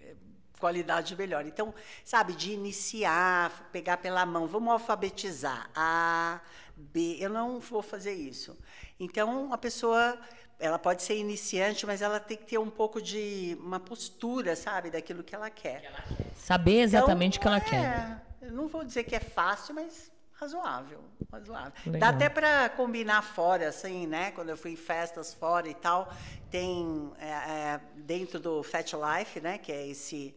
é, 0.00 0.14
qualidade 0.58 1.16
melhor. 1.16 1.46
Então, 1.46 1.74
sabe, 2.04 2.34
de 2.34 2.52
iniciar, 2.52 3.70
pegar 3.72 3.98
pela 3.98 4.24
mão, 4.26 4.46
vamos 4.46 4.72
alfabetizar. 4.72 5.70
A, 5.74 6.40
B, 6.76 7.16
eu 7.20 7.30
não 7.30 7.60
vou 7.60 7.82
fazer 7.82 8.12
isso. 8.14 8.58
Então, 8.98 9.52
a 9.52 9.58
pessoa, 9.58 10.18
ela 10.58 10.78
pode 10.78 11.02
ser 11.02 11.16
iniciante, 11.16 11.86
mas 11.86 12.02
ela 12.02 12.18
tem 12.20 12.36
que 12.36 12.44
ter 12.44 12.58
um 12.58 12.70
pouco 12.70 13.00
de 13.00 13.56
uma 13.60 13.80
postura, 13.80 14.56
sabe, 14.56 14.90
daquilo 14.90 15.22
que 15.22 15.34
ela 15.34 15.50
quer. 15.50 15.90
Saber 16.34 16.80
exatamente 16.80 17.38
Então, 17.38 17.38
o 17.38 17.40
que 17.40 17.48
ela 17.48 17.60
quer. 17.60 18.22
é, 18.42 18.46
eu 18.46 18.52
não 18.52 18.68
vou 18.68 18.84
dizer 18.84 19.04
que 19.04 19.14
é 19.14 19.20
fácil, 19.20 19.74
mas 19.74 20.10
razoável, 20.32 21.04
razoável. 21.30 21.72
Legal. 21.86 22.00
Dá 22.00 22.08
até 22.08 22.28
para 22.28 22.68
combinar 22.70 23.22
fora, 23.22 23.68
assim, 23.68 24.06
né? 24.06 24.32
Quando 24.32 24.48
eu 24.48 24.56
fui 24.56 24.72
em 24.72 24.76
festas 24.76 25.32
fora 25.32 25.68
e 25.68 25.74
tal, 25.74 26.12
tem 26.50 27.12
é, 27.18 27.28
é, 27.28 27.80
dentro 27.96 28.40
do 28.40 28.62
Fat 28.62 28.92
Life, 28.92 29.40
né? 29.40 29.58
Que 29.58 29.70
é 29.70 29.86
esse 29.86 30.34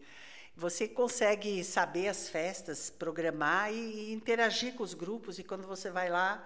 você 0.56 0.88
consegue 0.88 1.64
saber 1.64 2.08
as 2.08 2.30
festas, 2.30 2.90
programar 2.90 3.72
e, 3.74 4.10
e 4.10 4.14
interagir 4.14 4.74
com 4.74 4.84
os 4.84 4.94
grupos 4.94 5.38
e 5.40 5.44
quando 5.44 5.68
você 5.68 5.90
vai 5.92 6.10
lá 6.10 6.44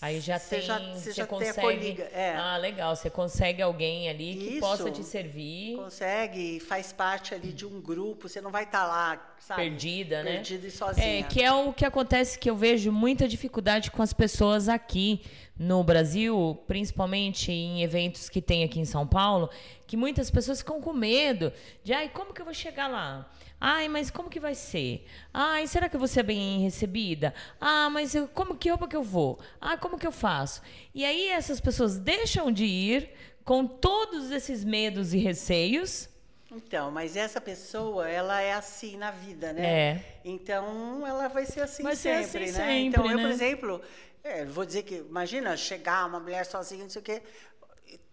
Aí 0.00 0.20
já 0.20 0.38
você 0.38 0.56
tem, 0.56 0.64
já- 0.66 0.78
você 0.94 1.12
já 1.12 1.26
consegue. 1.26 2.00
é. 2.12 2.34
Ah, 2.36 2.56
legal. 2.56 2.94
Você 2.96 3.10
consegue 3.10 3.60
alguém 3.60 4.08
ali 4.08 4.34
que 4.36 4.50
Isso. 4.52 4.60
possa 4.60 4.90
te 4.90 5.02
servir. 5.02 5.76
consegue 5.76 6.60
faz 6.60 6.92
parte 6.92 7.34
ali 7.34 7.52
de 7.52 7.66
um 7.66 7.80
grupo 7.80 8.28
você 8.28 8.40
não 8.40 8.50
vai 8.50 8.64
estar 8.64 8.86
lá 8.86 9.34
sabe 9.38 9.62
Perdida, 9.62 10.22
né? 10.22 10.32
perdida 10.34 10.66
e 10.66 10.70
sozinha 10.70 11.20
É, 11.20 11.22
que 11.24 11.42
é 11.42 11.52
o 11.52 11.72
que 11.74 11.84
acontece 11.84 12.38
que 12.38 12.48
eu 12.48 12.56
vejo 12.56 12.90
muita 12.92 13.26
dificuldade 13.28 13.90
com 13.90 14.02
as 14.02 14.12
pessoas 14.14 14.68
aqui 14.68 15.22
no 15.58 15.82
Brasil, 15.82 16.58
principalmente 16.66 17.50
em 17.50 17.82
eventos 17.82 18.28
que 18.28 18.42
tem 18.42 18.62
aqui 18.62 18.78
em 18.78 18.84
São 18.84 19.06
Paulo, 19.06 19.48
que 19.86 19.96
muitas 19.96 20.30
pessoas 20.30 20.58
ficam 20.58 20.80
com 20.80 20.92
medo 20.92 21.52
de, 21.82 21.92
ai, 21.92 22.08
como 22.08 22.34
que 22.34 22.40
eu 22.40 22.44
vou 22.44 22.54
chegar 22.54 22.88
lá? 22.88 23.30
Ai, 23.58 23.88
mas 23.88 24.10
como 24.10 24.28
que 24.28 24.38
vai 24.38 24.54
ser? 24.54 25.06
Ai, 25.32 25.66
será 25.66 25.88
que 25.88 25.96
eu 25.96 26.00
vou 26.00 26.08
ser 26.08 26.22
bem 26.22 26.60
recebida? 26.60 27.32
Ah, 27.58 27.88
mas 27.88 28.14
eu, 28.14 28.28
como 28.28 28.54
que 28.54 28.68
roupa 28.68 28.86
que 28.86 28.96
eu 28.96 29.02
vou? 29.02 29.38
Ah, 29.60 29.78
como 29.78 29.98
que 29.98 30.06
eu 30.06 30.12
faço? 30.12 30.60
E 30.94 31.04
aí 31.04 31.28
essas 31.28 31.58
pessoas 31.58 31.98
deixam 31.98 32.52
de 32.52 32.66
ir 32.66 33.10
com 33.44 33.66
todos 33.66 34.30
esses 34.30 34.62
medos 34.62 35.14
e 35.14 35.18
receios. 35.18 36.08
Então, 36.52 36.90
mas 36.90 37.16
essa 37.16 37.40
pessoa, 37.40 38.08
ela 38.08 38.40
é 38.40 38.52
assim 38.52 38.96
na 38.96 39.10
vida, 39.10 39.52
né? 39.52 39.66
É. 39.66 40.04
Então, 40.24 41.06
ela 41.06 41.28
vai 41.28 41.44
ser 41.44 41.60
assim 41.60 41.82
Vai 41.82 41.96
ser 41.96 42.24
sempre, 42.24 42.44
assim 42.44 42.58
né? 42.58 42.66
sempre, 42.66 42.84
então, 42.86 43.10
eu, 43.10 43.16
né? 43.16 43.22
por 43.22 43.30
exemplo, 43.30 43.80
é, 44.26 44.44
vou 44.44 44.64
dizer 44.64 44.82
que, 44.82 44.96
imagina 44.96 45.56
chegar 45.56 46.06
uma 46.06 46.20
mulher 46.20 46.44
sozinha, 46.44 46.82
não 46.82 46.90
sei 46.90 47.00
o 47.00 47.04
quê, 47.04 47.22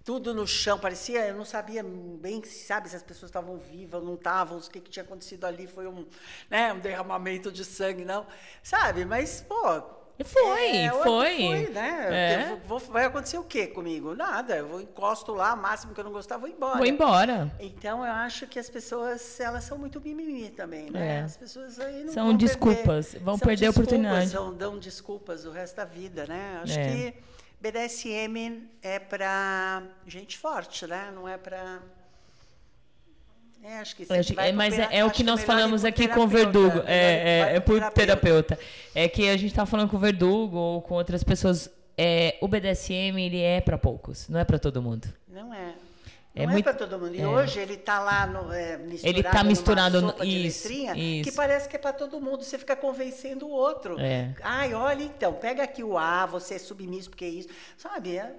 tudo 0.04 0.34
no 0.34 0.46
chão, 0.46 0.78
parecia, 0.78 1.28
eu 1.28 1.36
não 1.36 1.46
sabia 1.46 1.84
bem, 1.84 2.44
sabe, 2.44 2.90
se 2.90 2.96
as 2.96 3.04
pessoas 3.04 3.30
estavam 3.30 3.58
vivas 3.58 4.02
ou 4.02 4.06
não 4.06 4.16
estavam, 4.16 4.58
o 4.58 4.62
que, 4.70 4.80
que 4.80 4.92
tinha 4.92 5.04
acontecido 5.04 5.46
ali, 5.46 5.66
foi 5.66 5.88
um, 5.88 6.06
né, 6.50 6.74
um 6.74 6.80
derramamento 6.80 7.52
de 7.52 7.64
sangue, 7.66 8.06
não, 8.06 8.28
sabe? 8.62 9.06
Mas, 9.06 9.42
pô... 9.42 10.03
Foi, 10.24 10.68
é, 10.78 10.90
foi. 10.92 11.04
foi, 11.38 11.70
né? 11.72 12.08
É. 12.12 12.56
Vou- 12.68 12.78
vai 12.80 13.06
acontecer 13.06 13.38
o 13.38 13.44
quê 13.44 13.66
comigo? 13.68 14.14
Nada, 14.16 14.56
eu 14.56 14.68
vou 14.68 14.80
encosto 14.80 15.34
lá, 15.34 15.56
máximo 15.56 15.94
que 15.94 16.00
eu 16.00 16.04
não 16.04 16.12
gostar, 16.12 16.38
vou 16.38 16.48
embora. 16.48 16.78
Vou 16.78 16.86
embora. 16.86 17.52
Então, 17.60 18.06
eu 18.06 18.12
acho 18.12 18.46
que 18.48 18.60
as 18.60 18.70
pessoas, 18.70 19.40
elas 19.40 19.64
são 19.64 19.78
muito 19.78 20.00
mimimi 20.00 20.50
também, 20.52 20.90
né? 20.92 21.18
É. 21.18 21.22
As 21.22 21.36
pessoas 21.36 21.80
aí 21.80 22.04
não 22.04 22.14
São 22.14 22.28
vão 22.28 22.38
desculpas, 22.38 23.08
perder, 23.08 23.24
vão 23.26 23.38
são 23.38 23.48
perder 23.48 23.66
a 23.66 23.70
desculpas, 23.70 23.94
oportunidade. 23.94 24.30
São, 24.30 24.54
dão 24.54 24.78
desculpas 24.80 25.46
o 25.46 25.52
resto 25.52 25.76
da 25.78 25.86
vida, 25.86 26.26
né? 26.28 26.60
Acho 26.64 26.80
É. 26.80 26.88
que 27.12 27.14
BDSM 27.60 28.70
é 28.82 29.00
para 29.00 29.84
gente 30.06 30.38
forte, 30.38 30.86
né? 30.86 31.12
Não 31.14 31.28
é 31.28 31.38
para... 31.38 31.80
É, 33.64 33.78
acho 33.80 33.96
que 33.96 34.06
vai 34.06 34.50
é, 34.50 34.52
mas 34.52 34.78
é, 34.78 34.88
é 34.92 35.06
o 35.06 35.10
que 35.12 35.24
nós 35.24 35.44
falamos 35.44 35.86
aqui 35.86 36.08
com 36.08 36.22
o 36.26 36.28
terapeuta, 36.30 36.60
Verdugo. 36.60 36.78
ir 36.80 36.84
É, 36.92 37.52
é, 37.54 37.56
é 37.56 37.60
por 37.60 37.82
terapeuta. 37.92 38.60
É 38.94 39.08
que 39.08 39.30
a 39.30 39.38
gente 39.38 39.54
tá 39.54 39.66
falando 39.66 39.90
com 39.90 39.96
o 39.96 40.00
Verdugo 40.00 40.58
ou 40.58 40.82
com 40.82 40.96
outras 40.96 41.24
pessoas. 41.24 41.70
É, 41.98 42.38
o 42.42 42.48
BDSM, 42.48 43.18
ele 43.20 43.40
é 43.40 43.62
para 43.62 43.78
poucos, 43.78 44.28
não 44.28 44.40
é 44.40 44.44
para 44.44 44.58
todo 44.60 44.82
mundo. 44.82 45.08
Não 45.28 45.54
é. 45.54 45.76
É 46.36 46.44
Não 46.46 46.50
é, 46.50 46.54
muito- 46.54 46.64
para 46.66 46.74
todo 46.74 46.98
mundo. 47.00 47.16
E 47.16 47.24
hoje 47.24 47.60
ele 47.60 47.76
está 47.76 48.00
lá 48.00 48.26
no, 48.26 48.46
misturado 48.88 49.08
Ele 49.08 49.22
tá 49.24 49.44
misturado 49.44 50.02
numa 50.02 50.08
no- 50.08 50.12
sopa 50.14 50.26
de 50.26 50.48
isso, 50.48 50.68
letrinha, 50.68 50.94
isso. 50.98 51.30
que 51.30 51.36
parece 51.36 51.70
que 51.70 51.76
é 51.76 51.80
para 51.80 51.94
todo 51.94 52.20
mundo. 52.20 52.44
Você 52.44 52.58
fica 52.58 52.76
convencendo 52.76 53.46
o 53.46 53.52
outro. 53.52 53.98
Ai, 54.42 54.74
olha 54.74 55.04
então, 55.04 55.34
pega 55.34 55.62
aqui 55.64 55.84
o 55.84 55.96
A, 55.96 56.26
você 56.26 56.56
é 56.56 56.60
submisso 56.60 57.12
porque 57.12 57.24
é 57.26 57.30
isso. 57.30 57.50
Sabe? 57.78 58.18
É, 58.18 58.34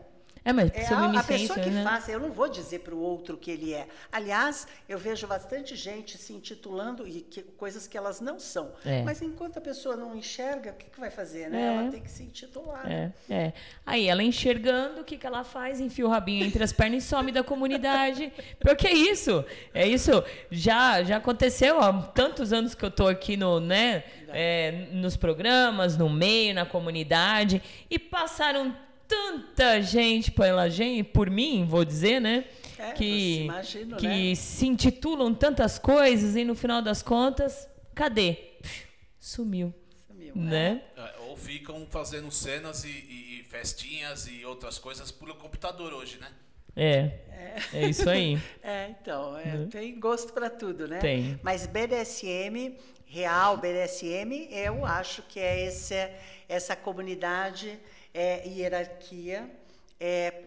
É, 0.45 0.53
mas 0.53 0.71
é 0.75 0.87
a, 0.93 1.21
a 1.21 1.25
pessoa 1.25 1.59
que 1.59 1.71
né? 1.71 1.83
faz. 1.83 2.09
Eu 2.09 2.21
não 2.21 2.31
vou 2.31 2.49
dizer 2.49 2.81
para 2.81 2.95
o 2.95 2.99
outro 3.01 3.37
que 3.37 3.51
ele 3.51 3.73
é. 3.73 3.89
Aliás, 4.13 4.69
eu 4.87 4.99
vejo 4.99 5.27
bastante 5.27 5.75
gente 5.75 6.19
se 6.19 6.35
intitulando 6.35 7.09
e 7.09 7.23
que- 7.23 7.43
coisas 7.43 7.87
que 7.87 7.97
elas 7.97 8.21
não 8.21 8.39
são. 8.39 8.73
É. 8.85 9.03
Mas 9.03 9.23
enquanto 9.23 9.57
a 9.57 9.61
pessoa 9.61 9.97
não 9.97 10.15
enxerga, 10.15 10.73
o 10.73 10.75
que, 10.75 10.91
que 10.91 11.01
vai 11.01 11.11
fazer? 11.11 11.49
Né? 11.49 11.63
É. 11.63 11.77
Ela 11.77 11.91
tem 11.91 12.03
que 12.03 12.11
se 12.11 12.23
intitular. 12.23 12.87
É, 12.91 13.11
é. 13.31 13.53
Aí 13.87 14.07
ela 14.07 14.23
enxergando, 14.23 15.01
o 15.01 15.05
que, 15.05 15.17
que 15.17 15.27
ela 15.27 15.45
faz? 15.45 15.81
Enfia 15.81 16.05
o 16.05 16.11
rabinho 16.11 16.45
entre 16.45 16.63
as 16.63 16.73
pernas 16.73 17.05
e 17.05 17.07
some 17.07 17.33
da 17.33 17.43
comunidade. 17.43 18.31
Porque 18.61 18.87
é 18.87 18.93
isso. 18.93 19.45
É 19.73 19.89
isso. 19.89 20.23
Já, 20.51 21.03
já 21.03 21.17
aconteceu 21.17 21.81
há 21.81 21.93
tantos 22.03 22.53
anos 22.53 22.75
que 22.75 22.85
eu 22.85 22.91
tô 22.91 23.09
aqui 23.09 23.35
no, 23.37 23.61
né, 23.61 24.05
é, 24.29 24.89
nos 24.93 25.17
programas, 25.17 25.97
no 25.97 26.11
meio, 26.11 26.55
na 26.55 26.67
comunidade. 26.67 27.63
E 27.91 27.99
passaram 27.99 28.77
tanta 29.09 29.81
gente 29.83 30.31
pela 30.31 30.69
gente, 30.69 31.05
por 31.05 31.29
mim, 31.31 31.65
vou 31.69 31.85
dizer, 31.85 32.21
né? 32.21 32.45
É, 32.79 32.93
que 32.93 33.05
você 33.39 33.43
imagina, 33.45 33.97
que 33.97 34.07
né? 34.31 34.35
se 34.35 34.67
intitulam 34.67 35.33
tantas 35.35 35.79
coisas 35.79 36.37
e 36.37 36.45
no 36.45 36.55
final 36.55 36.83
das 36.83 37.03
contas, 37.03 37.69
cadê? 37.95 38.37
Sumiu. 39.19 39.73
Sumiu. 40.09 40.33
Né? 40.35 40.83
É, 40.97 41.15
Ou 41.29 41.37
ficam 41.37 41.87
fazendo 41.91 42.31
cenas 42.31 42.85
e, 42.85 42.89
e- 42.89 43.41
e 43.41 43.45
festinhas 43.45 44.27
e 44.27 44.45
outras 44.45 44.79
coisas 44.79 45.11
pelo 45.11 45.35
computador 45.37 45.93
hoje, 45.93 46.19
né? 46.19 46.29
É. 46.77 47.21
É 47.73 47.89
isso 47.89 48.09
aí. 48.11 48.39
É, 48.63 48.89
então, 49.01 49.37
é, 49.39 49.67
tem 49.71 49.99
gosto 50.01 50.33
para 50.33 50.51
tudo, 50.51 50.89
né? 50.89 50.99
Tem. 50.99 51.39
Mas 51.43 51.67
BDSM, 51.67 52.77
real 53.07 53.57
BDSM, 53.59 54.49
eu 54.51 54.85
acho 54.85 55.23
que 55.23 55.39
é 55.39 55.67
esse, 55.67 55.95
essa 56.49 56.75
comunidade, 56.75 57.79
é, 58.15 58.47
hierarquia, 58.49 59.51
é, 60.01 60.45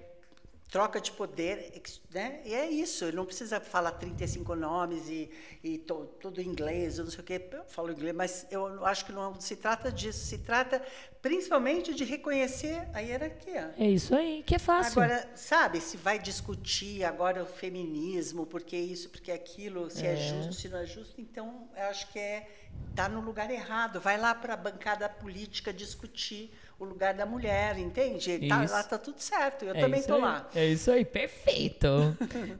troca 0.70 0.99
de 0.99 1.11
poder, 1.13 1.82
né? 2.13 2.41
E 2.43 2.53
é 2.53 2.70
isso, 2.70 3.05
ele 3.05 3.15
não 3.15 3.26
precisa 3.26 3.59
falar 3.59 3.91
35 3.93 4.53
nomes 4.53 5.07
e, 5.07 5.30
e 5.63 5.78
to- 5.78 6.05
tudo 6.20 6.41
em 6.41 6.47
inglês, 6.47 6.97
eu 6.97 7.05
não 7.05 7.11
sei 7.11 7.22
o 7.22 7.24
quê, 7.24 7.41
eu 7.51 7.63
falo 7.65 7.91
inglês, 7.91 8.13
mas 8.15 8.45
eu 8.51 8.86
acho 8.86 9.05
que 9.05 9.13
não 9.13 9.39
se 9.39 9.55
trata 9.55 9.89
disso, 9.91 10.26
se 10.26 10.39
trata 10.39 10.82
principalmente 11.22 11.93
de 11.93 12.03
reconhecer 12.03 12.88
a 12.93 12.99
hierarquia. 12.99 13.74
É 13.78 13.89
isso 13.89 14.13
aí, 14.13 14.43
que 14.45 14.55
é 14.55 14.59
fácil. 14.59 15.01
Agora, 15.01 15.30
sabe, 15.36 15.80
se 15.80 15.95
vai 15.97 16.20
discutir 16.20 17.03
agora 17.05 17.43
o 17.43 17.45
feminismo, 17.45 18.45
porque 18.45 18.76
isso, 18.78 19.09
porque 19.09 19.32
aquilo, 19.32 19.89
se 19.89 20.05
é, 20.05 20.15
justo, 20.15 20.53
se 20.53 20.68
não 20.70 20.80
é 20.80 20.86
justo, 20.86 21.20
então 21.20 21.70
eu 21.76 21.84
acho 21.86 22.11
que 22.11 22.20
é 22.20 22.47
tá 22.95 23.07
no 23.07 23.22
lugar 23.22 23.49
errado. 23.49 23.99
Vai 24.01 24.18
lá 24.18 24.34
para 24.36 24.53
a 24.53 24.57
bancada 24.57 25.07
política 25.07 25.74
discutir 25.74 26.51
o 26.80 26.86
lugar 26.86 27.13
da 27.13 27.25
mulher, 27.25 27.78
entende? 27.80 28.47
Tá, 28.47 28.65
lá 28.69 28.84
tá 28.84 28.97
tudo 28.97 29.19
certo. 29.19 29.65
Eu 29.65 29.75
É 29.75 29.82
também 29.82 30.01
tô 30.03 30.15
aí. 30.15 30.21
lá. 30.21 30.47
É 30.53 30.65
isso 30.65 30.91
aí, 30.91 31.03
perfeito. 31.03 32.15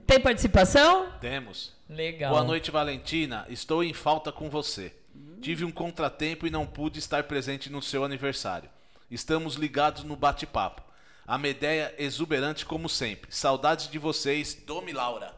Tem 0.06 0.18
participação? 0.20 1.08
Temos. 1.20 1.72
Legal. 1.88 2.32
Boa 2.32 2.44
noite, 2.44 2.70
Valentina. 2.70 3.46
Estou 3.48 3.82
em 3.82 3.94
falta 3.94 4.30
com 4.32 4.50
você. 4.50 4.92
Tive 5.40 5.64
um 5.64 5.70
contratempo 5.70 6.46
e 6.46 6.50
não 6.50 6.66
pude 6.66 6.98
estar 6.98 7.22
presente 7.24 7.70
no 7.70 7.80
seu 7.80 8.04
aniversário. 8.04 8.68
Estamos 9.10 9.54
ligados 9.54 10.02
no 10.04 10.16
bate-papo. 10.16 10.82
A 11.26 11.38
Medeia 11.38 11.94
exuberante 11.98 12.66
como 12.66 12.88
sempre. 12.88 13.30
Saudades 13.34 13.88
de 13.88 13.98
vocês, 13.98 14.54
Domi 14.66 14.92
Laura. 14.92 15.32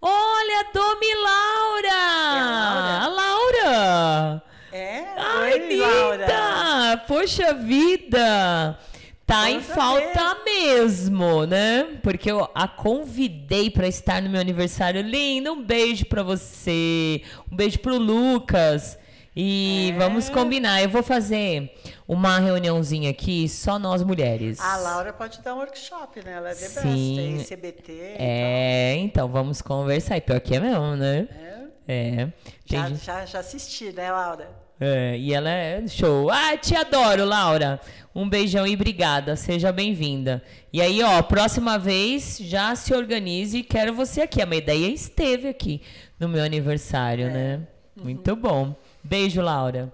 Olha, 0.00 0.64
Domi 0.72 1.14
Laura! 1.14 3.02
A 3.02 3.08
Laura! 3.08 4.42
É, 4.72 5.04
Ai, 5.16 5.52
oi, 5.60 5.76
Laura. 5.76 6.16
linda! 6.26 6.96
Poxa 7.06 7.54
vida! 7.54 8.78
Tá 9.26 9.50
em 9.50 9.60
falta 9.60 10.38
mesmo, 10.44 11.44
né? 11.44 11.86
Porque 12.02 12.30
eu 12.30 12.48
a 12.54 12.66
convidei 12.66 13.68
pra 13.70 13.86
estar 13.86 14.22
no 14.22 14.30
meu 14.30 14.40
aniversário. 14.40 15.02
Linda, 15.02 15.52
um 15.52 15.62
beijo 15.62 16.06
pra 16.06 16.22
você. 16.22 17.22
Um 17.52 17.54
beijo 17.56 17.78
pro 17.80 17.98
Lucas. 17.98 18.98
E 19.36 19.92
É. 19.94 19.98
vamos 19.98 20.28
combinar. 20.30 20.82
Eu 20.82 20.88
vou 20.88 21.02
fazer 21.02 21.70
uma 22.08 22.38
reuniãozinha 22.38 23.10
aqui, 23.10 23.46
só 23.48 23.78
nós 23.78 24.02
mulheres. 24.02 24.58
A 24.60 24.76
Laura 24.78 25.12
pode 25.12 25.40
dar 25.42 25.54
um 25.54 25.58
workshop, 25.58 26.24
né? 26.24 26.32
Ela 26.32 26.50
é 26.50 26.54
the 26.54 26.66
Sim. 26.66 27.34
best, 27.36 27.52
é 27.52 27.56
CBT. 27.56 27.92
É, 28.18 28.94
então 28.96 29.28
vamos 29.28 29.60
conversar. 29.60 30.16
E 30.16 30.22
pior 30.22 30.40
que 30.40 30.56
é 30.56 30.60
mesmo, 30.60 30.96
né? 30.96 31.28
É. 31.30 31.57
Tem 31.88 32.78
Já, 32.78 32.88
gente- 32.88 33.04
já, 33.04 33.24
já 33.26 33.38
assisti, 33.40 33.92
né, 33.92 34.12
Laura? 34.12 34.50
É, 34.80 35.16
e 35.18 35.32
ela 35.34 35.50
é 35.50 35.86
show. 35.88 36.30
Ah, 36.30 36.56
te 36.56 36.76
adoro, 36.76 37.24
Laura. 37.24 37.80
Um 38.14 38.28
beijão 38.28 38.66
e 38.66 38.74
obrigada. 38.74 39.34
Seja 39.34 39.72
bem-vinda. 39.72 40.42
E 40.72 40.80
aí, 40.80 41.02
ó, 41.02 41.20
próxima 41.22 41.78
vez 41.78 42.38
já 42.38 42.74
se 42.76 42.94
organize. 42.94 43.62
Quero 43.62 43.92
você 43.94 44.20
aqui. 44.20 44.40
A 44.40 44.46
minha 44.46 44.58
ideia 44.58 44.86
esteve 44.88 45.48
aqui 45.48 45.82
no 46.20 46.28
meu 46.28 46.44
aniversário, 46.44 47.28
né? 47.30 47.66
Muito 47.96 48.36
bom. 48.36 48.76
Beijo, 49.02 49.40
Laura. 49.40 49.92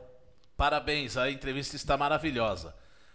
Parabéns, 0.57 1.17
a 1.17 1.31
entrevista 1.31 1.77
está 1.77 1.97
maravilhosa. 1.97 2.75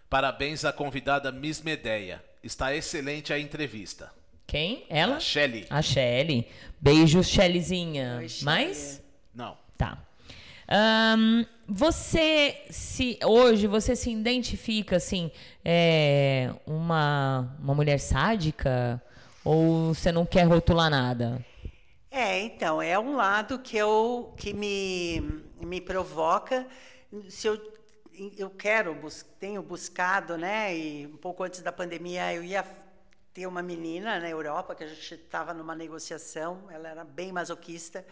Parabéns 0.09 0.65
à 0.65 0.73
convidada 0.73 1.31
Miss 1.31 1.61
Medeia. 1.61 2.23
Está 2.43 2.73
excelente 2.75 3.31
a 3.31 3.37
entrevista. 3.39 4.09
Quem? 4.49 4.83
Ela? 4.89 5.17
A 5.17 5.19
Shelly. 5.19 5.67
A 5.69 5.79
Shelly. 5.79 6.47
Beijo, 6.81 7.23
Shellyzinha. 7.23 8.17
Oi, 8.17 8.27
Shelly. 8.27 8.45
Mais? 8.45 9.03
Não. 9.31 9.55
Tá. 9.77 10.03
Ahn, 10.67 11.45
você 11.67 12.63
se 12.71 13.19
hoje 13.23 13.67
você 13.67 13.95
se 13.95 14.11
identifica 14.11 14.95
assim 14.95 15.29
é, 15.63 16.51
uma 16.65 17.55
uma 17.61 17.75
mulher 17.75 17.99
sádica 17.99 18.99
ou 19.45 19.93
você 19.93 20.11
não 20.11 20.25
quer 20.25 20.47
rotular 20.47 20.89
nada? 20.89 21.45
É, 22.09 22.39
então, 22.39 22.81
é 22.81 22.97
um 22.97 23.15
lado 23.15 23.59
que 23.59 23.77
eu 23.77 24.33
que 24.35 24.51
me, 24.51 25.43
me 25.61 25.79
provoca. 25.79 26.65
Se 27.29 27.45
eu, 27.45 27.61
eu 28.35 28.49
quero, 28.49 28.95
bus, 28.95 29.23
tenho 29.39 29.61
buscado, 29.61 30.39
né? 30.39 30.75
E 30.75 31.05
um 31.05 31.17
pouco 31.17 31.43
antes 31.43 31.61
da 31.61 31.71
pandemia 31.71 32.33
eu 32.33 32.43
ia 32.43 32.65
ter 33.33 33.45
uma 33.45 33.61
menina 33.61 34.19
na 34.19 34.29
Europa, 34.29 34.75
que 34.75 34.83
a 34.83 34.87
gente 34.87 35.13
estava 35.13 35.53
numa 35.53 35.75
negociação, 35.75 36.63
ela 36.69 36.89
era 36.89 37.03
bem 37.03 37.31
masoquista, 37.31 38.05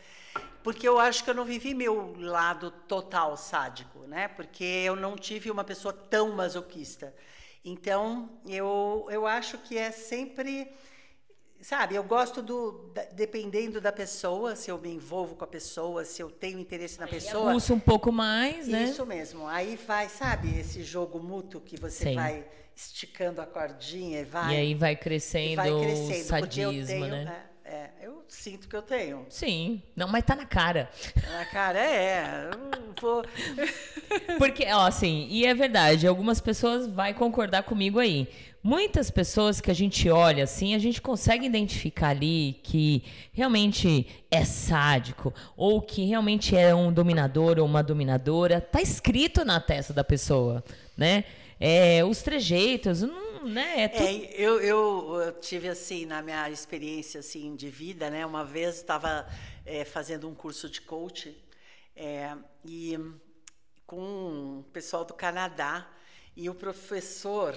porque 0.63 0.87
eu 0.87 0.99
acho 0.99 1.23
que 1.23 1.29
eu 1.29 1.33
não 1.33 1.45
vivi 1.45 1.73
meu 1.73 2.15
lado 2.19 2.71
total 2.87 3.35
sádico, 3.35 3.99
né? 4.01 4.27
Porque 4.27 4.63
eu 4.63 4.95
não 4.95 5.15
tive 5.15 5.49
uma 5.49 5.63
pessoa 5.63 5.93
tão 5.93 6.31
masoquista. 6.31 7.13
Então, 7.65 8.29
eu, 8.45 9.07
eu 9.09 9.25
acho 9.25 9.57
que 9.57 9.77
é 9.77 9.91
sempre 9.91 10.71
Sabe, 11.59 11.95
eu 11.95 12.03
gosto 12.03 12.41
do. 12.41 12.91
da- 12.93 13.05
dependendo 13.05 13.81
da 13.81 13.91
pessoa, 13.91 14.55
se 14.55 14.69
eu 14.69 14.77
me 14.77 14.93
envolvo 14.93 15.35
com 15.35 15.43
a 15.43 15.47
pessoa, 15.47 16.05
se 16.05 16.21
eu 16.21 16.29
tenho 16.29 16.59
interesse 16.59 16.99
na 16.99 17.07
pessoa. 17.07 17.51
Pulsa 17.51 17.73
um 17.73 17.79
pouco 17.79 18.11
mais, 18.11 18.67
né? 18.67 18.83
Isso 18.83 19.05
mesmo. 19.05 19.47
Aí 19.47 19.75
vai, 19.75 20.07
sabe, 20.07 20.59
esse 20.59 20.83
jogo 20.83 21.19
mútuo 21.19 21.59
que 21.59 21.75
você 21.75 22.09
Sim. 22.09 22.15
vai 22.15 22.45
esticando 22.77 23.41
a 23.41 23.45
cordinha 23.45 24.21
e 24.21 24.23
vai. 24.23 24.53
E 24.53 24.57
aí 24.57 24.75
vai 24.75 24.95
crescendo, 24.95 25.55
vai 25.55 25.71
o 25.71 25.81
crescendo. 25.81 26.13
eu 26.13 26.23
sadismo, 26.23 26.85
tenho, 26.85 27.07
né? 27.07 27.43
É, 27.65 27.71
é, 27.73 27.89
eu 28.03 28.23
sinto 28.29 28.69
que 28.69 28.75
eu 28.75 28.83
tenho. 28.83 29.25
Sim. 29.29 29.81
Não, 29.95 30.07
mas 30.07 30.23
tá 30.23 30.35
na 30.35 30.45
cara. 30.45 30.87
Na 31.31 31.45
cara, 31.45 31.79
é. 31.79 32.51
vou. 33.01 33.25
Porque, 34.37 34.63
ó, 34.71 34.85
assim, 34.85 35.27
e 35.29 35.43
é 35.43 35.55
verdade, 35.55 36.05
algumas 36.05 36.39
pessoas 36.39 36.87
vai 36.87 37.15
concordar 37.15 37.63
comigo 37.63 37.97
aí. 37.97 38.27
Muitas 38.61 39.09
pessoas 39.09 39.59
que 39.59 39.71
a 39.71 39.73
gente 39.73 40.09
olha 40.09 40.43
assim, 40.43 40.75
a 40.75 40.79
gente 40.79 41.01
consegue 41.01 41.45
identificar 41.45 42.09
ali 42.09 42.59
que 42.63 43.03
realmente 43.31 44.05
é 44.29 44.43
sádico 44.43 45.33
ou 45.55 45.81
que 45.81 46.05
realmente 46.05 46.55
é 46.55 46.75
um 46.75 46.91
dominador 46.91 47.57
ou 47.59 47.65
uma 47.65 47.81
dominadora. 47.81 48.61
Tá 48.61 48.81
escrito 48.81 49.43
na 49.43 49.59
testa 49.59 49.93
da 49.93 50.03
pessoa, 50.03 50.63
né? 50.95 51.23
É, 51.59 52.03
os 52.05 52.21
trejeitos, 52.21 53.01
não, 53.01 53.47
né? 53.47 53.83
É 53.83 53.87
tudo 53.87 54.03
É, 54.03 54.11
eu, 54.35 54.59
eu, 54.61 55.21
eu 55.21 55.39
tive 55.39 55.67
assim 55.69 56.05
na 56.05 56.21
minha 56.21 56.49
experiência 56.49 57.19
assim 57.19 57.55
de 57.55 57.69
vida, 57.69 58.09
né? 58.09 58.25
Uma 58.25 58.43
vez 58.43 58.75
estava 58.77 59.27
fazendo 59.91 60.29
um 60.29 60.33
curso 60.35 60.69
de 60.69 60.79
coach 60.81 61.35
é, 61.95 62.35
e 62.63 62.97
com 63.85 63.99
um 63.99 64.63
pessoal 64.71 65.03
do 65.05 65.13
Canadá 65.13 65.89
e 66.35 66.49
o 66.49 66.55
professor 66.55 67.55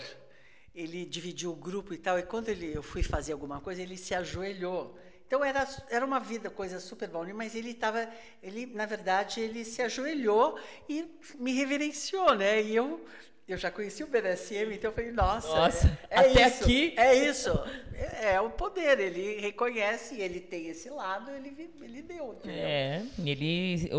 ele 0.74 1.04
dividiu 1.04 1.52
o 1.52 1.56
grupo 1.56 1.92
e 1.94 1.98
tal 1.98 2.18
e 2.18 2.22
quando 2.22 2.48
ele 2.48 2.74
eu 2.74 2.82
fui 2.82 3.02
fazer 3.02 3.32
alguma 3.32 3.60
coisa 3.60 3.82
ele 3.82 3.96
se 3.96 4.14
ajoelhou 4.14 4.96
Então 5.26 5.44
era, 5.44 5.66
era 5.88 6.04
uma 6.04 6.18
vida, 6.20 6.50
coisa 6.50 6.80
super 6.80 7.08
bonita, 7.08 7.36
mas 7.36 7.54
ele 7.54 7.70
estava, 7.70 8.08
ele 8.42 8.66
na 8.66 8.86
verdade 8.86 9.40
ele 9.40 9.64
se 9.64 9.80
ajoelhou 9.82 10.58
e 10.88 11.08
me 11.38 11.52
reverenciou, 11.52 12.34
né? 12.34 12.62
E 12.62 12.74
eu 12.74 13.04
eu 13.52 13.58
já 13.58 13.70
conheci 13.70 14.02
o 14.02 14.06
BDSM, 14.06 14.72
então 14.74 14.90
eu 14.90 14.94
falei, 14.94 15.10
nossa, 15.12 15.48
Nossa, 15.54 15.98
é, 16.08 16.16
é 16.16 16.18
até 16.20 16.46
isso, 16.48 16.64
aqui? 16.64 16.94
é 16.96 17.14
isso, 17.14 17.60
é, 17.94 18.32
é 18.34 18.40
o 18.40 18.50
poder, 18.50 18.98
ele 19.00 19.40
reconhece, 19.40 20.20
ele 20.20 20.40
tem 20.40 20.68
esse 20.68 20.88
lado, 20.90 21.30
ele 21.30 21.70
ele 21.82 22.02
deu, 22.02 22.34
entendeu? 22.34 22.56
É, 22.64 23.02
ele, 23.24 23.88
o, 23.92 23.98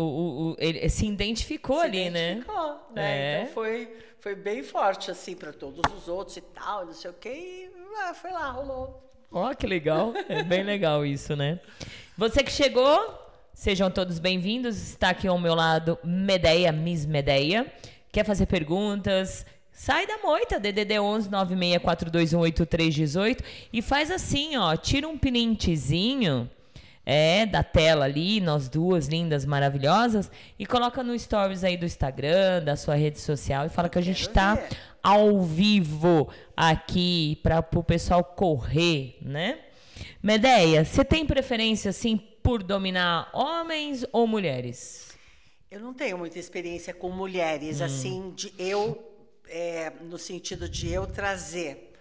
o- 0.52 0.56
ele 0.58 0.88
se 0.88 1.06
identificou 1.06 1.80
Se 1.80 1.84
ali, 1.86 2.10
né? 2.10 2.32
identificou, 2.32 2.80
né? 2.94 3.02
É. 3.04 3.40
Então 3.42 3.52
foi, 3.54 3.96
foi 4.20 4.34
bem 4.34 4.62
forte, 4.62 5.10
assim, 5.10 5.34
para 5.36 5.52
todos 5.52 5.82
os 5.94 6.08
outros 6.08 6.36
e 6.36 6.40
tal, 6.40 6.86
não 6.86 6.94
sei 6.94 7.10
o 7.10 7.14
quê. 7.14 7.28
E 7.30 7.70
ah, 8.04 8.14
foi 8.14 8.30
lá, 8.30 8.50
rolou. 8.50 9.02
Ó, 9.30 9.52
que 9.54 9.66
legal. 9.66 10.12
É 10.28 10.42
bem 10.42 10.62
legal 10.62 11.04
isso, 11.04 11.34
né? 11.36 11.60
Você 12.16 12.42
que 12.42 12.50
chegou, 12.52 13.18
sejam 13.52 13.90
todos 13.90 14.18
bem-vindos. 14.18 14.76
Está 14.90 15.10
aqui 15.10 15.26
ao 15.28 15.38
meu 15.38 15.54
lado 15.54 15.98
Medeia, 16.04 16.70
Miss 16.72 17.04
Medeia. 17.06 17.70
Quer 18.12 18.24
fazer 18.24 18.44
perguntas? 18.44 19.46
Sai 19.72 20.06
da 20.06 20.18
moita, 20.18 20.60
DDD 20.60 21.00
11 21.00 21.30
964218318 21.30 23.42
e 23.72 23.80
faz 23.80 24.10
assim, 24.10 24.54
ó, 24.54 24.76
tira 24.76 25.08
um 25.08 25.16
printezinho 25.16 26.50
é, 27.06 27.46
da 27.46 27.62
tela 27.62 28.04
ali, 28.04 28.38
nós 28.38 28.68
duas 28.68 29.08
lindas, 29.08 29.46
maravilhosas, 29.46 30.30
e 30.58 30.66
coloca 30.66 31.02
no 31.02 31.18
stories 31.18 31.64
aí 31.64 31.78
do 31.78 31.86
Instagram, 31.86 32.62
da 32.62 32.76
sua 32.76 32.96
rede 32.96 33.18
social 33.18 33.64
e 33.64 33.70
fala 33.70 33.88
que 33.88 33.98
a 33.98 34.02
gente 34.02 34.28
tá 34.28 34.56
ver. 34.56 34.68
ao 35.02 35.40
vivo 35.40 36.28
aqui 36.54 37.40
para 37.42 37.66
o 37.74 37.82
pessoal 37.82 38.22
correr, 38.22 39.16
né? 39.22 39.58
Medeia, 40.22 40.84
você 40.84 41.02
tem 41.02 41.24
preferência 41.24 41.88
assim 41.88 42.20
por 42.42 42.62
dominar 42.62 43.30
homens 43.32 44.04
ou 44.12 44.26
mulheres? 44.26 45.11
Eu 45.72 45.80
não 45.80 45.94
tenho 45.94 46.18
muita 46.18 46.38
experiência 46.38 46.92
com 46.92 47.08
mulheres, 47.08 47.80
Hum. 47.80 47.84
assim, 47.86 48.30
de 48.36 48.52
eu, 48.58 49.02
é, 49.48 49.90
no 50.02 50.18
sentido 50.18 50.68
de 50.68 50.92
eu 50.92 51.06
trazer. 51.06 51.91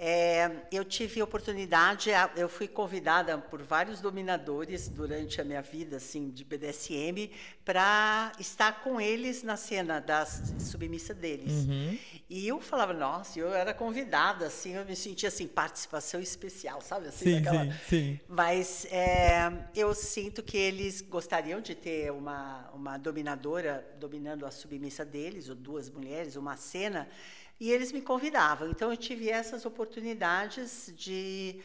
É, 0.00 0.48
eu 0.70 0.84
tive 0.84 1.20
oportunidade, 1.20 2.10
eu 2.36 2.48
fui 2.48 2.68
convidada 2.68 3.36
por 3.36 3.60
vários 3.64 4.00
dominadores 4.00 4.88
durante 4.88 5.40
a 5.40 5.44
minha 5.44 5.60
vida, 5.60 5.96
assim, 5.96 6.30
de 6.30 6.44
BDSM, 6.44 7.32
para 7.64 8.30
estar 8.38 8.84
com 8.84 9.00
eles 9.00 9.42
na 9.42 9.56
cena 9.56 10.00
da 10.00 10.24
submissa 10.24 11.12
deles. 11.12 11.52
Uhum. 11.66 11.98
E 12.30 12.46
eu 12.46 12.60
falava, 12.60 12.92
nossa, 12.92 13.40
eu 13.40 13.52
era 13.52 13.74
convidada, 13.74 14.46
assim, 14.46 14.76
eu 14.76 14.84
me 14.84 14.94
sentia 14.94 15.30
assim, 15.30 15.48
participação 15.48 16.20
especial, 16.20 16.80
sabe? 16.80 17.08
Assim, 17.08 17.40
daquela- 17.42 17.72
sim. 17.88 18.20
mas 18.28 18.86
é, 18.92 19.50
eu 19.74 19.92
sinto 19.94 20.44
que 20.44 20.56
eles 20.56 21.00
gostariam 21.00 21.60
de 21.60 21.74
ter 21.74 22.12
uma, 22.12 22.70
uma 22.72 22.98
dominadora 22.98 23.84
dominando 23.98 24.46
a 24.46 24.52
submissa 24.52 25.04
deles, 25.04 25.48
ou 25.48 25.56
duas 25.56 25.90
mulheres, 25.90 26.36
uma 26.36 26.56
cena, 26.56 27.08
e 27.60 27.70
eles 27.70 27.92
me 27.92 28.00
convidavam. 28.00 28.70
Então 28.70 28.90
eu 28.90 28.96
tive 28.96 29.28
essas 29.28 29.64
oportunidades 29.66 30.92
de, 30.96 31.60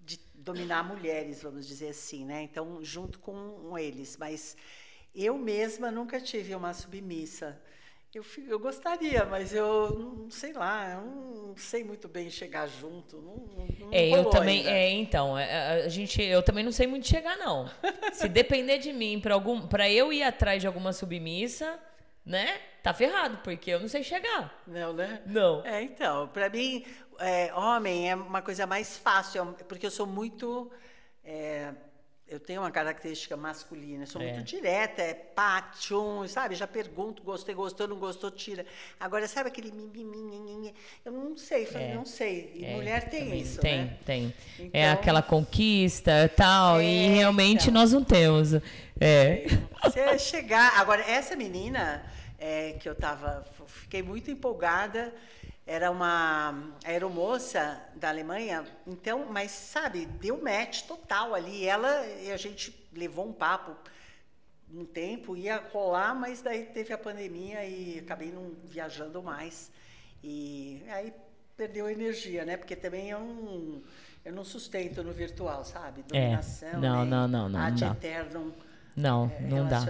de 0.00 0.18
dominar 0.34 0.82
mulheres, 0.82 1.42
vamos 1.42 1.66
dizer 1.66 1.88
assim, 1.88 2.24
né? 2.24 2.42
Então, 2.42 2.82
junto 2.82 3.18
com 3.18 3.78
eles. 3.78 4.16
Mas 4.16 4.56
eu 5.14 5.36
mesma 5.36 5.90
nunca 5.90 6.20
tive 6.20 6.54
uma 6.54 6.72
submissa. 6.72 7.60
Eu, 8.14 8.24
eu 8.46 8.60
gostaria, 8.60 9.24
mas 9.24 9.52
eu 9.52 9.90
não 9.98 10.30
sei 10.30 10.52
lá, 10.52 10.92
eu 10.92 11.04
não 11.04 11.56
sei 11.56 11.82
muito 11.82 12.06
bem 12.06 12.30
chegar 12.30 12.68
junto. 12.68 13.16
Não, 13.16 13.36
não 13.80 13.88
É, 13.92 14.08
eu 14.08 14.24
também, 14.26 14.58
ainda. 14.58 14.70
é, 14.70 14.90
então, 14.92 15.36
é, 15.36 15.82
a 15.84 15.88
gente, 15.88 16.22
eu 16.22 16.40
também 16.40 16.62
não 16.62 16.70
sei 16.70 16.86
muito 16.86 17.08
chegar 17.08 17.36
não. 17.36 17.68
Se 18.12 18.28
depender 18.28 18.78
de 18.78 18.92
mim 18.92 19.20
para 19.20 19.34
algum, 19.34 19.66
para 19.66 19.90
eu 19.90 20.12
ir 20.12 20.22
atrás 20.22 20.60
de 20.60 20.66
alguma 20.68 20.92
submissa, 20.92 21.76
né? 22.24 22.58
Tá 22.82 22.92
ferrado, 22.92 23.38
porque 23.44 23.70
eu 23.70 23.80
não 23.80 23.88
sei 23.88 24.02
chegar. 24.02 24.62
Não, 24.66 24.92
né? 24.92 25.22
Não. 25.26 25.64
É, 25.64 25.82
então, 25.82 26.28
para 26.28 26.48
mim, 26.50 26.84
é, 27.18 27.52
homem 27.54 28.10
é 28.10 28.14
uma 28.14 28.42
coisa 28.42 28.66
mais 28.66 28.96
fácil, 28.96 29.56
é 29.60 29.64
porque 29.64 29.86
eu 29.86 29.90
sou 29.90 30.06
muito. 30.06 30.70
é, 31.24 31.72
eu 32.26 32.40
tenho 32.40 32.62
uma 32.62 32.70
característica 32.70 33.36
masculina, 33.36 34.06
sou 34.06 34.20
É. 34.20 34.32
muito 34.32 34.46
direta, 34.46 35.02
é 35.02 35.12
pá, 35.12 35.60
tchum, 35.78 36.26
sabe? 36.26 36.54
Já 36.54 36.66
pergunto, 36.66 37.22
gostei, 37.22 37.54
gostou, 37.54 37.86
não 37.86 37.98
gostou, 37.98 38.30
tira. 38.30 38.64
Agora, 38.98 39.28
sabe 39.28 39.48
aquele 39.50 39.70
mimimi, 39.70 40.74
eu 41.04 41.12
não 41.12 41.36
sei, 41.36 41.68
É. 41.74 41.94
não 41.94 42.04
sei. 42.06 42.50
E 42.54 42.64
É, 42.64 42.74
mulher 42.74 43.08
tem 43.10 43.38
isso, 43.38 43.60
Tem, 43.60 43.84
né? 43.84 43.98
tem. 44.06 44.34
É 44.58 44.62
Então- 44.64 44.92
aquela 44.94 45.22
conquista 45.22 46.30
tal, 46.34 46.80
e 46.80 47.04
É, 47.06 47.08
realmente 47.14 47.68
então. 47.68 47.74
nós 47.74 47.92
não 47.92 48.02
temos. 48.02 48.52
É. 49.00 49.46
Você 49.82 50.18
chegar. 50.18 50.78
Agora, 50.78 51.02
essa 51.02 51.34
menina 51.36 52.04
é, 52.38 52.72
que 52.72 52.88
eu 52.88 52.94
tava. 52.94 53.44
Fiquei 53.66 54.02
muito 54.02 54.30
empolgada. 54.30 55.12
Era 55.66 55.90
uma 55.90 56.72
aeromoça 56.84 57.80
da 57.94 58.10
Alemanha, 58.10 58.66
então, 58.86 59.24
mas 59.30 59.50
sabe, 59.50 60.04
deu 60.04 60.38
match 60.42 60.82
total 60.82 61.34
ali. 61.34 61.64
Ela 61.64 62.06
e 62.06 62.30
a 62.30 62.36
gente 62.36 62.86
levou 62.92 63.26
um 63.26 63.32
papo 63.32 63.74
um 64.70 64.84
tempo, 64.84 65.34
ia 65.34 65.62
rolar, 65.72 66.14
mas 66.14 66.42
daí 66.42 66.66
teve 66.66 66.92
a 66.92 66.98
pandemia 66.98 67.64
e 67.64 68.00
acabei 68.00 68.30
não 68.30 68.52
viajando 68.64 69.22
mais. 69.22 69.70
E 70.22 70.82
aí 70.88 71.14
perdeu 71.56 71.88
energia, 71.88 72.44
né? 72.44 72.58
Porque 72.58 72.76
também 72.76 73.08
eu 73.08 73.20
não, 73.20 73.82
eu 74.22 74.32
não 74.34 74.44
sustento 74.44 75.02
no 75.02 75.12
virtual, 75.12 75.64
sabe? 75.64 76.02
Dominação, 76.02 76.68
É. 76.68 76.76
Não, 76.76 77.00
nem 77.00 77.08
não, 77.08 77.28
não, 77.28 77.48
não, 77.48 77.60
ad 77.60 77.80
não 77.80 77.92
eternum 77.92 78.52
Não, 78.96 79.30
é, 79.40 79.42
não 79.48 79.66
dá. 79.66 79.84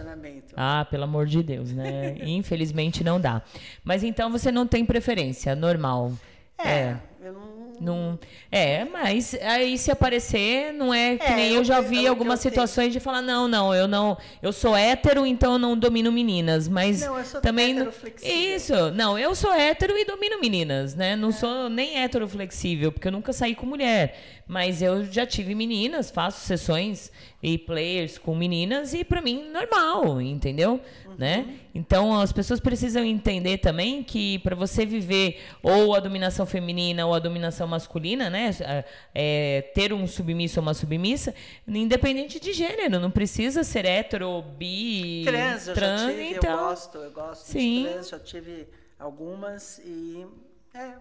Ah, 0.56 0.86
pelo 0.90 1.04
amor 1.04 1.26
de 1.26 1.42
Deus, 1.42 1.72
né? 1.72 2.14
Infelizmente 2.24 3.04
não 3.04 3.20
dá. 3.20 3.42
Mas 3.82 4.02
então 4.02 4.30
você 4.30 4.50
não 4.50 4.66
tem 4.66 4.84
preferência, 4.84 5.54
normal. 5.54 6.12
É, 6.58 6.96
eu 7.22 7.32
não. 7.32 7.54
Não, 7.80 8.16
é, 8.52 8.84
mas 8.84 9.34
aí 9.42 9.76
se 9.76 9.90
aparecer, 9.90 10.72
não 10.72 10.94
é 10.94 11.16
que 11.18 11.24
É, 11.26 11.34
nem 11.34 11.50
eu- 11.50 11.56
eu 11.56 11.64
já 11.64 11.80
vi 11.80 12.06
algumas 12.06 12.38
situações 12.38 12.92
de 12.92 13.00
falar, 13.00 13.20
não, 13.20 13.48
não, 13.48 13.74
eu 13.74 13.88
não, 13.88 14.16
eu 14.40 14.52
sou 14.52 14.76
hétero, 14.76 15.26
então 15.26 15.54
eu 15.54 15.58
não 15.58 15.76
domino 15.76 16.12
meninas, 16.12 16.68
mas 16.68 17.00
Não, 17.00 17.18
eu 17.18 17.24
sou 17.24 17.40
também 17.40 17.72
hétero 17.72 17.90
flexível. 17.90 18.32
Isso, 18.56 18.90
não, 18.92 19.18
eu 19.18 19.34
sou 19.34 19.52
hétero 19.52 19.98
e 19.98 20.04
domino 20.04 20.40
meninas, 20.40 20.94
né? 20.94 21.16
Não 21.16 21.32
sou 21.32 21.68
nem 21.68 21.98
hétero 21.98 22.28
flexível, 22.28 22.92
porque 22.92 23.08
eu 23.08 23.12
nunca 23.12 23.32
saí 23.32 23.56
com 23.56 23.66
mulher, 23.66 24.16
mas 24.46 24.82
eu 24.82 25.04
já 25.04 25.26
tive 25.26 25.54
meninas, 25.54 26.10
faço 26.10 26.40
sessões 26.40 27.10
e 27.42 27.56
players 27.56 28.18
com 28.18 28.34
meninas 28.34 28.92
e 28.92 29.04
pra 29.04 29.20
mim 29.20 29.50
normal, 29.50 30.20
entendeu? 30.20 30.80
Uhum. 31.06 31.14
Né? 31.16 31.58
Então 31.74 32.18
as 32.18 32.32
pessoas 32.32 32.60
precisam 32.60 33.04
entender 33.04 33.58
também 33.58 34.02
que 34.02 34.38
para 34.40 34.54
você 34.54 34.84
viver 34.84 35.40
ou 35.62 35.94
a 35.94 36.00
dominação 36.00 36.44
feminina 36.44 37.06
ou 37.06 37.14
a 37.14 37.18
dominação 37.18 37.66
masculina, 37.66 38.28
né? 38.28 38.50
É, 38.60 38.84
é, 39.14 39.62
ter 39.74 39.92
um 39.92 40.06
submisso 40.06 40.60
ou 40.60 40.62
uma 40.62 40.74
submissa, 40.74 41.34
independente 41.66 42.38
de 42.38 42.52
gênero, 42.52 42.98
não 43.00 43.10
precisa 43.10 43.62
ser 43.64 43.84
hétero, 43.84 44.42
bi, 44.42 45.22
Trans, 45.24 45.68
eu 45.68 45.74
trans, 45.74 46.00
já 46.00 46.08
tive, 46.08 46.22
então. 46.30 46.50
eu 46.50 46.58
gosto, 46.58 46.98
eu 46.98 47.10
gosto 47.12 47.44
Sim. 47.44 47.82
de 47.84 47.88
trans, 47.88 48.08
já 48.08 48.18
tive 48.18 48.68
algumas 48.98 49.78
e. 49.78 50.26
É, 50.74 50.94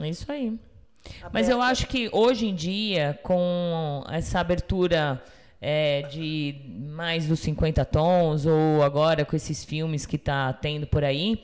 É 0.00 0.08
isso 0.08 0.30
aí. 0.30 0.58
Mas 1.32 1.48
eu 1.48 1.56
Aberta. 1.56 1.72
acho 1.72 1.86
que 1.86 2.08
hoje 2.12 2.46
em 2.46 2.54
dia, 2.54 3.18
com 3.22 4.04
essa 4.10 4.40
abertura 4.40 5.22
é, 5.60 6.02
de 6.02 6.54
mais 6.92 7.26
dos 7.26 7.40
50 7.40 7.84
tons, 7.84 8.46
ou 8.46 8.82
agora 8.82 9.24
com 9.24 9.36
esses 9.36 9.64
filmes 9.64 10.06
que 10.06 10.16
tá 10.16 10.52
tendo 10.52 10.86
por 10.86 11.04
aí, 11.04 11.42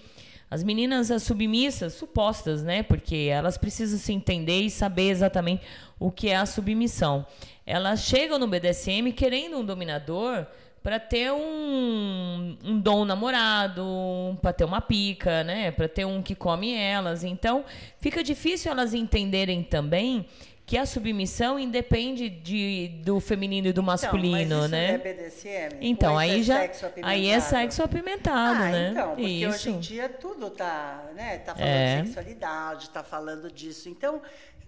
as 0.51 0.63
meninas, 0.63 1.11
as 1.11 1.23
submissas, 1.25 1.95
supostas, 1.95 2.63
né? 2.63 2.83
Porque 2.83 3.29
elas 3.31 3.59
precisam 3.59 3.99
se 3.99 4.13
entender 4.13 4.61
e 4.61 4.71
saber 4.71 5.11
exatamente 5.11 5.63
o 5.99 6.11
que 6.11 6.29
é 6.29 6.37
a 6.37 6.47
submissão. 6.47 7.27
Elas 7.67 8.01
chegam 8.03 8.39
no 8.39 8.47
BDSM 8.47 9.13
querendo 9.13 9.59
um 9.59 9.65
dominador 9.65 10.47
para 10.87 11.01
ter 11.01 11.33
um, 11.33 12.57
um 12.63 12.79
dom 12.79 13.05
namorado, 13.05 14.39
para 14.41 14.53
ter 14.53 14.63
uma 14.63 14.81
pica, 14.81 15.43
né? 15.43 15.73
Para 15.73 15.89
ter 15.89 16.05
um 16.05 16.23
que 16.23 16.33
come 16.37 16.77
elas. 16.77 17.25
Então, 17.25 17.65
fica 17.99 18.23
difícil 18.23 18.71
elas 18.71 18.95
entenderem 18.95 19.65
também 19.65 20.29
que 20.65 20.79
a 20.79 20.87
submissão 20.87 21.59
independe 21.59 22.31
de, 22.31 23.01
do 23.05 23.19
feminino 23.19 23.67
e 23.67 23.73
do 23.73 23.83
masculino, 23.83 24.39
então, 24.39 24.59
mas 24.61 24.63
isso 24.63 24.71
né? 24.71 24.93
É 24.93 24.99
BDSM? 24.99 25.79
Então, 25.81 26.17
aí 26.17 26.39
é 26.39 26.43
já 26.45 26.61
sexo 26.61 26.87
aí 27.03 27.27
é 27.31 27.35
apimentado? 27.35 27.51
sexo 27.51 27.83
apimentado, 27.83 28.63
ah, 28.63 28.71
né? 28.71 28.89
então, 28.93 29.09
porque 29.09 29.23
Isso. 29.23 29.49
hoje 29.49 29.71
em 29.71 29.81
dia 29.81 30.09
tudo 30.09 30.51
tá, 30.51 31.05
né, 31.17 31.39
tá 31.39 31.57
falando 31.57 31.69
É. 31.69 32.01
de 32.01 32.07
sexualidade, 32.07 32.91
tá 32.91 33.03
falando 33.03 33.51
disso. 33.51 33.89
Então, 33.89 34.23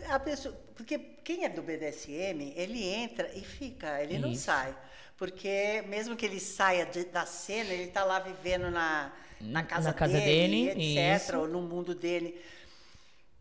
a 0.09 0.19
pessoa, 0.19 0.53
porque 0.75 0.99
quem 1.23 1.45
é 1.45 1.49
do 1.49 1.63
BDSM, 1.63 2.55
ele 2.57 2.83
entra 2.83 3.31
e 3.37 3.41
fica, 3.41 4.03
ele 4.03 4.19
não 4.19 4.33
Isso. 4.33 4.47
sai. 4.47 4.75
Porque 5.19 5.83
mesmo 5.89 6.17
que 6.17 6.25
ele 6.27 6.41
saia 6.41 6.87
de- 6.87 7.05
da 7.07 7.27
cena, 7.27 7.71
ele 7.75 7.91
tá 7.91 8.05
lá 8.05 8.21
vivendo 8.21 8.71
na, 8.71 9.13
na 9.41 9.63
casa, 9.65 9.89
Na 9.89 9.95
casa 9.95 10.21
dele, 10.21 10.69
dele, 10.69 10.71
etc, 10.71 10.77
isso. 11.17 11.37
ou 11.37 11.49
no 11.49 11.61
mundo 11.63 11.95
dele. 11.95 12.41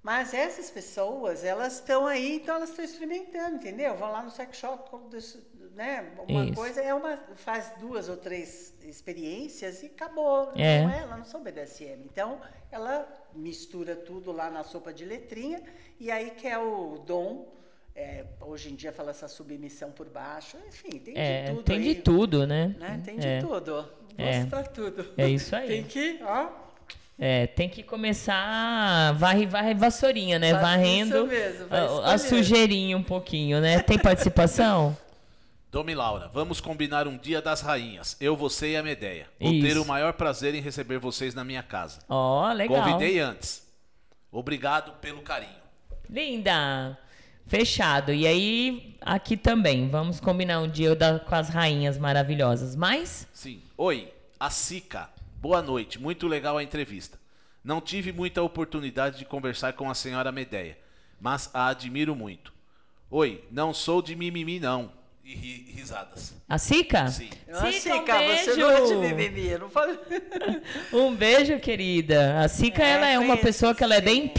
Mas 0.02 0.34
essas 0.34 0.70
pessoas, 0.72 1.44
elas 1.44 1.76
estão 1.76 2.08
aí, 2.08 2.36
então 2.38 2.56
elas 2.56 2.70
estão 2.70 2.86
experimentando, 2.86 3.58
entendeu? 3.58 3.96
Vão 3.98 4.12
lá 4.12 4.24
no 4.24 4.32
sex 4.32 4.58
shop, 4.58 4.90
né? 5.76 6.14
Uma 6.28 6.46
Isso. 6.46 6.54
coisa 6.56 6.82
é 6.82 6.94
uma, 6.94 7.18
faz 7.36 7.72
duas 7.80 8.08
ou 8.08 8.16
três 8.18 8.74
experiências 8.84 9.84
e 9.84 9.88
acabou. 9.88 10.52
É. 10.56 10.82
Não 10.84 10.90
é, 10.92 11.00
ela 11.02 11.18
não 11.18 11.26
são 11.26 11.44
BDSM. 11.44 12.06
Então, 12.06 12.40
ela 12.72 13.08
mistura 13.34 13.96
tudo 13.96 14.32
lá 14.32 14.50
na 14.50 14.64
sopa 14.64 14.94
de 14.94 15.04
letrinha 15.04 15.62
e 16.00 16.10
aí 16.10 16.32
quer 16.32 16.58
o 16.58 17.00
dom. 17.06 17.54
É, 17.98 18.24
hoje 18.42 18.72
em 18.72 18.76
dia 18.76 18.94
fala 18.94 19.10
essa 19.10 19.28
submissão 19.28 19.92
por 19.92 20.08
baixo, 20.08 20.56
enfim, 20.68 21.00
tem 21.00 21.18
É, 21.18 21.46
de 21.46 21.50
tudo 21.52 21.64
tem 21.64 21.78
aí, 21.80 21.84
de 21.84 21.96
tudo, 21.96 22.46
né? 22.46 22.76
né? 22.80 23.02
Tem 23.04 23.18
de 23.18 23.28
é. 23.28 23.40
tudo. 23.42 23.74
Gosto 23.74 23.92
É. 24.18 24.46
pra 24.46 24.64
tudo. 24.64 25.06
É 25.18 25.28
isso 25.28 25.56
aí. 25.56 25.68
Tem 25.68 25.84
que, 25.84 26.20
ó, 26.24 26.48
É, 27.20 27.48
tem 27.48 27.68
que 27.68 27.82
começar 27.82 29.12
varre, 29.14 29.48
varre 29.48 29.74
vassourinha, 29.74 30.38
né? 30.38 30.52
Faz 30.52 30.62
Varrendo 30.62 31.18
isso 31.18 31.26
mesmo, 31.28 31.68
vai 31.68 31.80
a, 31.80 32.14
a 32.14 32.18
sujeirinha 32.20 32.96
um 32.96 33.02
pouquinho, 33.02 33.60
né? 33.60 33.80
Tem 33.80 33.98
participação? 33.98 34.96
Domi 35.72 35.96
Laura, 35.96 36.30
vamos 36.32 36.62
combinar 36.62 37.08
um 37.08 37.18
dia 37.18 37.42
das 37.42 37.62
rainhas. 37.62 38.16
Eu, 38.22 38.38
você 38.38 38.74
e 38.74 38.78
a 38.78 38.84
Medeia. 38.84 39.28
Vou 39.40 39.52
ter 39.52 39.68
Isso. 39.72 39.82
o 39.82 39.86
maior 39.86 40.14
prazer 40.14 40.54
em 40.56 40.62
receber 40.62 40.98
vocês 41.00 41.34
na 41.34 41.44
minha 41.44 41.62
casa. 41.64 42.00
Ó, 42.08 42.52
legal. 42.54 42.84
Convidei 42.84 43.20
antes. 43.20 43.68
Obrigado 44.32 44.94
pelo 45.02 45.22
carinho. 45.22 45.52
Linda! 46.10 46.98
Fechado. 47.48 48.14
E 48.14 48.28
aí, 48.28 48.96
aqui 49.02 49.38
também. 49.38 49.90
Vamos 49.90 50.20
combinar 50.20 50.60
um 50.62 50.68
dia 50.70 50.96
da- 50.96 51.20
com 51.20 51.36
as 51.36 51.50
rainhas 51.50 51.98
maravilhosas. 51.98 52.76
Mas, 52.76 53.28
Sim. 53.34 53.62
Oi, 53.78 54.12
a 54.40 54.50
Sica. 54.50 55.10
Boa 55.42 55.62
noite. 55.62 56.00
Muito 56.00 56.28
legal 56.28 56.58
a 56.58 56.64
entrevista. 56.64 57.18
Não 57.64 57.80
tive 57.82 58.12
muita 58.12 58.42
oportunidade 58.42 59.18
de 59.20 59.26
conversar 59.26 59.74
com 59.74 59.90
a 59.90 59.94
senhora 59.94 60.32
Medeia, 60.32 60.78
mas 61.20 61.50
a 61.54 61.68
admiro 61.68 62.16
muito. 62.16 62.54
Oi, 63.10 63.44
não 63.52 63.74
sou 63.74 64.02
de 64.02 64.16
mimimi 64.16 64.60
não. 64.60 64.92
E 65.24 65.36
ri- 65.36 65.72
risadas. 65.76 66.34
a 66.48 66.58
Sica? 66.58 67.08
Sim. 67.10 67.30
Ah, 67.52 67.70
Sica, 67.72 67.96
um 67.96 68.00
Sica, 68.00 68.14
você 68.14 68.46
beijo! 68.46 68.60
não 68.62 68.72
é 68.72 68.86
de 68.86 68.96
mimimi, 68.96 69.58
não 69.58 69.70
falei. 69.70 69.98
Um 70.94 71.14
beijo, 71.14 71.60
querida. 71.60 72.40
A 72.40 72.48
Sica, 72.48 72.82
É, 72.82 72.92
ela 72.92 73.08
é 73.10 73.20
uma 73.20 73.36
pessoa 73.36 73.76
que 73.76 73.84
ela 73.84 73.96
é 73.96 74.02
bem... 74.02 74.32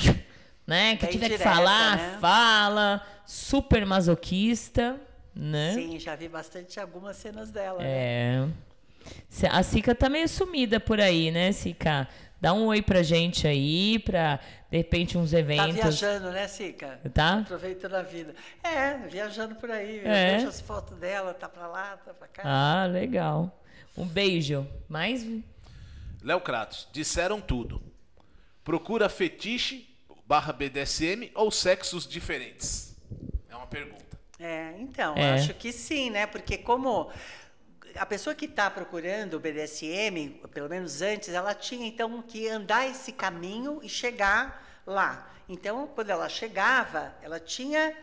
Né? 0.68 0.96
Que 0.96 1.06
Bem 1.06 1.12
tiver 1.12 1.28
que 1.30 1.38
direta, 1.38 1.50
falar, 1.56 1.96
né? 1.96 2.18
fala. 2.20 3.02
Super 3.24 3.86
masoquista, 3.86 5.00
né? 5.34 5.72
Sim, 5.72 5.98
já 5.98 6.14
vi 6.14 6.28
bastante 6.28 6.78
algumas 6.78 7.16
cenas 7.16 7.50
dela. 7.50 7.78
né? 7.78 7.84
É. 7.88 8.48
Se- 9.30 9.46
A 9.46 9.62
Sica 9.62 9.94
tá 9.94 10.10
meio 10.10 10.28
sumida 10.28 10.78
por 10.78 11.00
aí, 11.00 11.30
né, 11.30 11.52
Sica? 11.52 12.06
Dá 12.38 12.52
um 12.52 12.66
oi 12.66 12.82
pra 12.82 13.02
gente 13.02 13.48
aí, 13.48 13.98
pra, 13.98 14.38
de 14.70 14.76
repente, 14.76 15.16
uns 15.16 15.30
Tá 15.30 15.38
eventos. 15.38 15.74
viajando, 15.74 16.30
né, 16.32 16.46
Sica? 16.46 17.00
Tá? 17.14 17.38
Aproveitando 17.38 17.94
a 17.94 18.02
vida. 18.02 18.34
É, 18.62 18.94
viajando 19.08 19.54
por 19.54 19.70
aí. 19.70 20.00
Eu 20.04 20.10
É. 20.10 20.36
vejo 20.36 20.48
as 20.48 20.60
fotos 20.60 20.98
dela, 20.98 21.32
tá 21.32 21.48
pra 21.48 21.66
lá, 21.66 21.96
tá 21.96 22.12
pra 22.12 22.28
cá. 22.28 22.42
Ah, 22.44 22.84
legal. 22.86 23.58
Um 23.96 24.04
beijo. 24.06 24.68
Mais. 24.86 25.26
Léo 26.22 26.40
Kratos, 26.42 26.86
disseram 26.92 27.40
tudo. 27.40 27.80
Procura 28.62 29.08
fetiche 29.08 29.87
barra 30.28 30.52
BDSM 30.52 31.30
ou 31.34 31.50
sexos 31.50 32.06
diferentes? 32.06 32.94
É 33.48 33.56
uma 33.56 33.66
pergunta. 33.66 34.04
É, 34.38 34.74
então, 34.78 35.16
É. 35.16 35.32
acho 35.34 35.54
que 35.54 35.72
sim, 35.72 36.10
né? 36.10 36.26
Porque 36.26 36.58
como 36.58 37.10
a 37.96 38.04
pessoa 38.04 38.34
que 38.34 38.44
está 38.44 38.70
procurando 38.70 39.34
o 39.34 39.40
BDSM, 39.40 40.38
pelo 40.52 40.68
menos 40.68 41.00
antes, 41.00 41.30
ela 41.30 41.54
tinha 41.54 41.88
então 41.88 42.20
que 42.20 42.46
andar 42.46 42.86
esse 42.86 43.10
caminho 43.10 43.80
e 43.82 43.88
chegar 43.88 44.82
lá. 44.86 45.30
Então, 45.48 45.86
quando 45.94 46.10
ela 46.10 46.28
chegava, 46.28 47.14
ela 47.22 47.40
tinha 47.40 47.96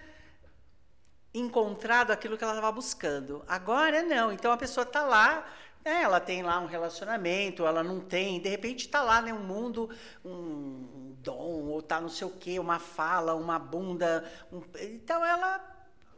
encontrado 1.31 2.11
aquilo 2.11 2.37
que 2.37 2.43
ela 2.43 2.53
estava 2.53 2.71
buscando. 2.71 3.43
Agora 3.47 4.01
não. 4.01 4.31
Então 4.31 4.51
a 4.51 4.57
pessoa 4.57 4.83
está 4.83 5.03
lá, 5.03 5.45
né, 5.85 6.01
ela 6.01 6.19
tem 6.19 6.41
lá 6.43 6.59
um 6.59 6.65
relacionamento, 6.65 7.65
ela 7.65 7.83
não 7.83 7.99
tem, 8.01 8.41
de 8.41 8.49
repente 8.49 8.85
está 8.87 9.01
lá 9.03 9.21
né, 9.21 9.31
um 9.33 9.43
mundo, 9.43 9.89
um 10.23 11.15
dom, 11.21 11.67
ou 11.69 11.79
está 11.79 12.01
não 12.01 12.09
sei 12.09 12.27
o 12.27 12.31
quê, 12.31 12.59
uma 12.59 12.79
fala, 12.79 13.35
uma 13.35 13.59
bunda. 13.59 14.29
um- 14.51 14.61
então 14.81 15.23
ela 15.23 15.61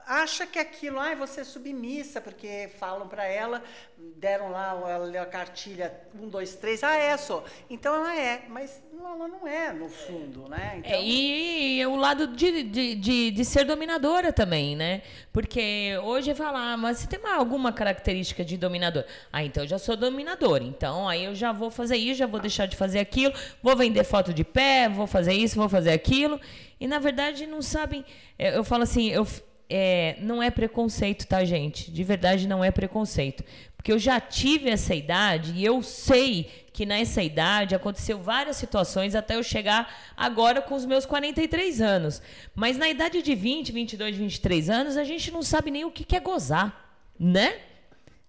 acha 0.06 0.48
que 0.48 0.58
aquilo, 0.58 1.00
ai, 1.00 1.16
você 1.16 1.42
é 1.42 1.44
submissa, 1.44 2.22
porque 2.22 2.70
falam 2.80 3.08
para 3.10 3.26
ela, 3.26 3.62
deram 3.98 4.50
lá, 4.52 4.70
ela 4.90 5.06
leu 5.06 5.22
a 5.22 5.26
cartilha, 5.26 6.08
um, 6.16 6.30
dois, 6.30 6.56
três, 6.56 6.82
ah, 6.84 6.96
é, 6.96 7.18
só. 7.18 7.44
Então 7.70 7.94
ela 7.94 8.16
é, 8.18 8.46
mas 8.48 8.82
ela 9.06 9.28
não 9.28 9.48
é, 9.48 9.72
no 9.74 9.88
fundo, 9.90 10.48
né? 10.50 10.76
Então, 10.80 10.92
É, 10.92 11.04
e 11.04 11.86
o 11.86 11.96
lado 11.96 12.28
de, 12.28 12.64
de, 12.64 12.96
de, 12.96 13.32
de 13.32 13.46
ser 13.46 13.66
dominadora 13.66 14.32
também, 14.34 14.76
né? 14.76 15.02
Porque 15.34 15.98
hoje 16.04 16.34
fala, 16.34 16.74
ah, 16.74 16.78
mas 16.78 16.98
você 17.00 17.08
tem 17.08 17.20
uma- 17.20 17.36
alguma 17.36 17.72
característica 17.72 18.44
de 18.44 18.58
dominador? 18.58 19.04
Ah, 19.32 19.44
então 19.44 19.64
eu 19.64 19.68
já 19.70 19.78
sou 19.78 19.96
dominadora. 19.96 20.64
Então 20.64 21.08
aí 21.08 21.26
eu 21.26 21.36
já 21.36 21.52
vou 21.52 21.70
fazer 21.70 21.98
isso, 21.98 22.16
já 22.20 22.28
vou 22.28 22.40
deixar 22.40 22.66
de 22.66 22.76
fazer 22.76 23.00
aquilo, 23.00 23.34
vou 23.62 23.76
vender 23.76 24.04
foto 24.04 24.34
de 24.34 24.44
pé, 24.44 24.88
vou 24.90 25.08
fazer 25.08 25.34
isso, 25.34 25.56
vou 25.56 25.70
fazer 25.70 25.92
aquilo. 25.92 26.40
E 26.80 26.88
na 26.88 27.00
verdade 27.00 27.46
não 27.46 27.62
sabem. 27.62 28.04
Eu, 28.38 28.52
eu 28.52 28.64
falo 28.64 28.84
assim, 28.84 29.10
eu, 29.10 29.28
é, 29.70 30.16
não 30.22 30.42
é 30.42 30.50
preconceito, 30.50 31.28
tá, 31.28 31.44
gente? 31.44 31.92
De 31.92 32.04
verdade 32.04 32.48
não 32.48 32.64
é 32.64 32.72
preconceito. 32.72 33.44
Porque 33.76 33.92
eu 33.92 34.00
já 34.00 34.20
tive 34.20 34.70
essa 34.70 34.94
idade 34.96 35.54
e 35.56 35.64
eu 35.64 35.82
sei 35.84 36.50
que 36.78 36.86
nessa 36.86 37.24
idade 37.24 37.74
aconteceu 37.74 38.20
várias 38.20 38.56
situações 38.56 39.16
até 39.16 39.36
eu 39.36 39.42
chegar 39.42 39.92
agora 40.16 40.62
com 40.62 40.76
os 40.76 40.86
meus 40.86 41.08
43 41.08 41.82
anos. 41.82 42.22
Mas 42.54 42.78
na 42.78 42.88
idade 42.88 43.24
de 43.24 43.34
20, 43.34 43.72
22, 43.72 44.16
23 44.16 44.70
anos, 44.70 44.96
a 44.96 45.04
gente 45.04 45.32
não 45.32 45.42
sabe 45.42 45.72
nem 45.72 45.86
o 45.86 45.90
que 45.90 46.16
é 46.16 46.20
gozar, 46.20 46.96
né? 47.20 47.56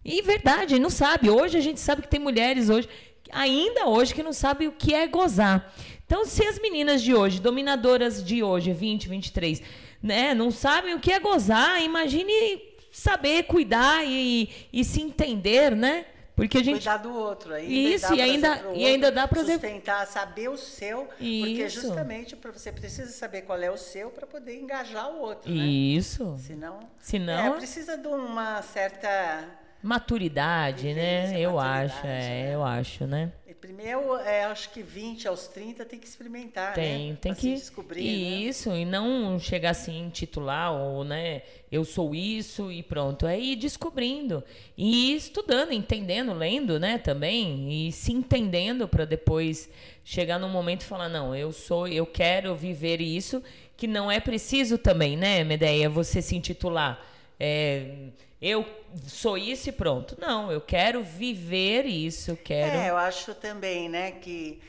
E 0.03 0.23
verdade, 0.23 0.79
não 0.79 0.89
sabe. 0.89 1.29
Hoje 1.29 1.59
a 1.59 1.61
gente 1.61 1.79
sabe 1.79 2.01
que 2.01 2.09
tem 2.09 2.19
mulheres 2.19 2.71
hoje, 2.71 2.89
ainda 3.31 3.87
hoje, 3.87 4.15
que 4.15 4.23
não 4.23 4.33
sabem 4.33 4.67
o 4.67 4.73
que 4.73 4.95
é 4.95 5.07
gozar. 5.07 5.71
Então, 6.07 6.25
se 6.25 6.43
as 6.43 6.59
meninas 6.59 7.03
de 7.03 7.15
hoje, 7.15 7.43
dominadoras 7.43 8.25
de 8.25 8.43
hoje, 8.43 8.73
20, 8.73 9.11
23, 9.11 9.63
né, 10.03 10.33
não 10.33 10.51
sabem 10.51 10.95
o 10.95 11.01
que 11.01 11.13
é 11.13 11.21
gozar, 11.21 11.83
imagine 11.83 12.63
saber 12.91 13.43
cuidar 13.43 14.07
e, 14.07 14.49
e 14.73 14.83
se 14.85 15.03
entender, 15.03 15.77
né? 15.77 16.07
Porque 16.39 16.59
a 16.59 16.63
gente. 16.63 16.77
cuidar 16.77 16.99
do 16.99 17.13
outro 17.13 17.53
ainda 17.53 17.73
Isso, 17.73 18.15
e 18.15 18.21
ainda- 18.23 18.57
pro 18.59 18.75
e 18.77 18.87
ainda 18.87 19.07
outro, 19.09 19.21
dá 19.21 19.27
prazer- 19.29 19.59
sustentar 19.61 20.07
saber 20.07 20.49
o 20.49 20.57
seu 20.57 21.05
porque 21.07 21.65
Isso. 21.65 21.81
justamente 21.81 22.37
pra 22.37 22.53
você 22.53 22.71
precisa 22.71 23.11
saber 23.11 23.43
qual 23.43 23.59
é 23.61 23.69
o 23.71 23.77
seu 23.77 24.09
para 24.11 24.25
poder 24.27 24.57
engajar 24.57 25.11
o 25.11 25.21
outro 25.21 25.51
né? 25.53 25.65
Isso. 25.67 26.37
senão 26.39 26.79
Senão- 27.01 27.55
é, 27.55 27.57
precisa 27.59 27.99
de 27.99 28.07
uma 28.07 28.63
certa 28.63 29.45
Maturidade, 29.83 30.93
né? 30.95 31.39
Eu 31.41 31.53
maturidade, 31.55 31.93
acho, 31.93 32.07
é, 32.07 32.09
né? 32.19 32.55
eu 32.55 32.65
acho, 32.65 33.07
né? 33.07 33.33
Primeiro 33.61 34.17
é, 34.17 34.45
acho 34.45 34.71
que 34.71 34.83
20 34.83 35.27
aos 35.29 35.49
30 35.49 35.85
tem 35.85 35.99
que 35.99 36.07
experimentar 36.07 36.75
Tem, 36.75 37.11
né? 37.11 37.19
tem 37.21 37.33
Pra 37.33 37.41
que. 37.41 37.57
se 37.57 37.63
descobrir 37.63 38.03
né? 38.03 38.37
Isso, 38.49 38.71
e 38.71 38.85
não 38.85 39.39
chegar 39.39 39.71
assim, 39.71 40.09
titular, 40.11 40.73
ou, 40.73 41.05
né? 41.05 41.43
Eu 41.71 41.85
sou 41.85 42.15
isso 42.15 42.73
e 42.73 42.83
pronto. 42.83 43.27
É 43.27 43.39
ir 43.39 43.57
descobrindo. 43.57 44.43
E 44.77 45.13
ir 45.13 45.17
estudando, 45.17 45.73
entendendo, 45.73 46.33
lendo, 46.33 46.79
né? 46.79 46.99
Também. 46.99 47.89
E 47.89 47.93
se 47.93 48.13
entendendo 48.13 48.89
para 48.89 49.05
depois 49.05 49.69
chegar 50.05 50.39
num 50.39 50.49
momento 50.49 50.83
e 50.83 50.87
falar: 50.87 51.09
não, 51.09 51.35
eu 51.37 51.53
sou, 51.53 51.87
eu 51.87 52.07
quero 52.07 52.57
viver 52.57 53.01
isso, 53.01 53.43
que 53.77 53.87
não 53.87 54.11
é 54.11 54.19
preciso 54.21 54.79
também, 54.79 55.17
né, 55.17 55.45
Medeia, 55.45 55.89
você 55.89 56.23
se 56.23 56.35
intitular. 56.35 57.05
É, 57.39 58.09
eu 58.41 58.65
sou 59.07 59.37
isso 59.37 59.69
e 59.69 59.73
pronto. 59.73 60.17
Não, 60.21 60.51
eu 60.53 60.61
quero 60.61 61.03
viver 61.03 61.85
isso, 61.87 62.31
eu 62.31 62.37
quero. 62.37 62.77
É, 62.77 62.91
eu 62.91 62.97
acho 62.97 63.35
também, 63.35 63.89
né, 63.89 64.13
que 64.13 64.61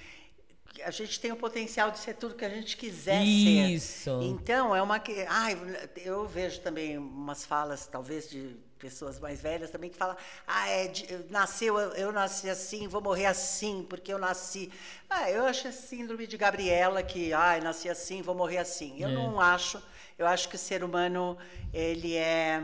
a 0.84 0.92
gente 0.92 1.20
tem 1.20 1.32
o 1.32 1.36
potencial 1.36 1.92
de 1.92 2.00
ser 2.00 2.16
tudo 2.16 2.36
que 2.36 2.46
a 2.46 2.50
gente 2.50 2.78
quiser 2.78 3.26
Isso. 3.26 4.10
ser. 4.12 4.26
Então, 4.26 4.76
é 4.76 4.82
uma 4.82 5.00
que, 5.00 5.26
ai, 5.28 5.58
eu 5.98 6.28
vejo 6.28 6.60
também 6.62 6.98
umas 6.98 7.46
falas 7.46 7.88
talvez 7.88 8.30
de 8.30 8.58
pessoas 8.78 9.20
mais 9.20 9.42
velhas 9.42 9.70
também 9.72 9.90
que 9.90 9.98
falam: 9.98 10.16
"Ah, 10.48 10.70
é 10.70 10.92
nasceu 11.30 11.78
eu, 11.80 11.92
eu 11.94 12.12
nasci 12.12 12.50
assim, 12.50 12.88
vou 12.88 13.02
morrer 13.02 13.26
assim, 13.26 13.86
porque 13.90 14.12
eu 14.14 14.18
nasci". 14.20 14.72
Ah, 15.10 15.30
eu 15.32 15.46
acho 15.46 15.68
a 15.68 15.72
síndrome 15.72 16.28
de 16.28 16.38
Gabriela 16.38 17.04
que, 17.04 17.34
ai, 17.34 17.60
nasci 17.62 17.90
assim, 17.90 18.22
vou 18.22 18.36
morrer 18.36 18.58
assim. 18.58 19.02
Eu 19.02 19.10
É. 19.10 19.14
não 19.14 19.40
acho. 19.40 19.82
Eu 20.18 20.28
acho 20.28 20.50
que 20.50 20.56
o 20.56 20.60
ser 20.60 20.84
humano 20.84 21.38
ele 21.74 22.16
é 22.16 22.62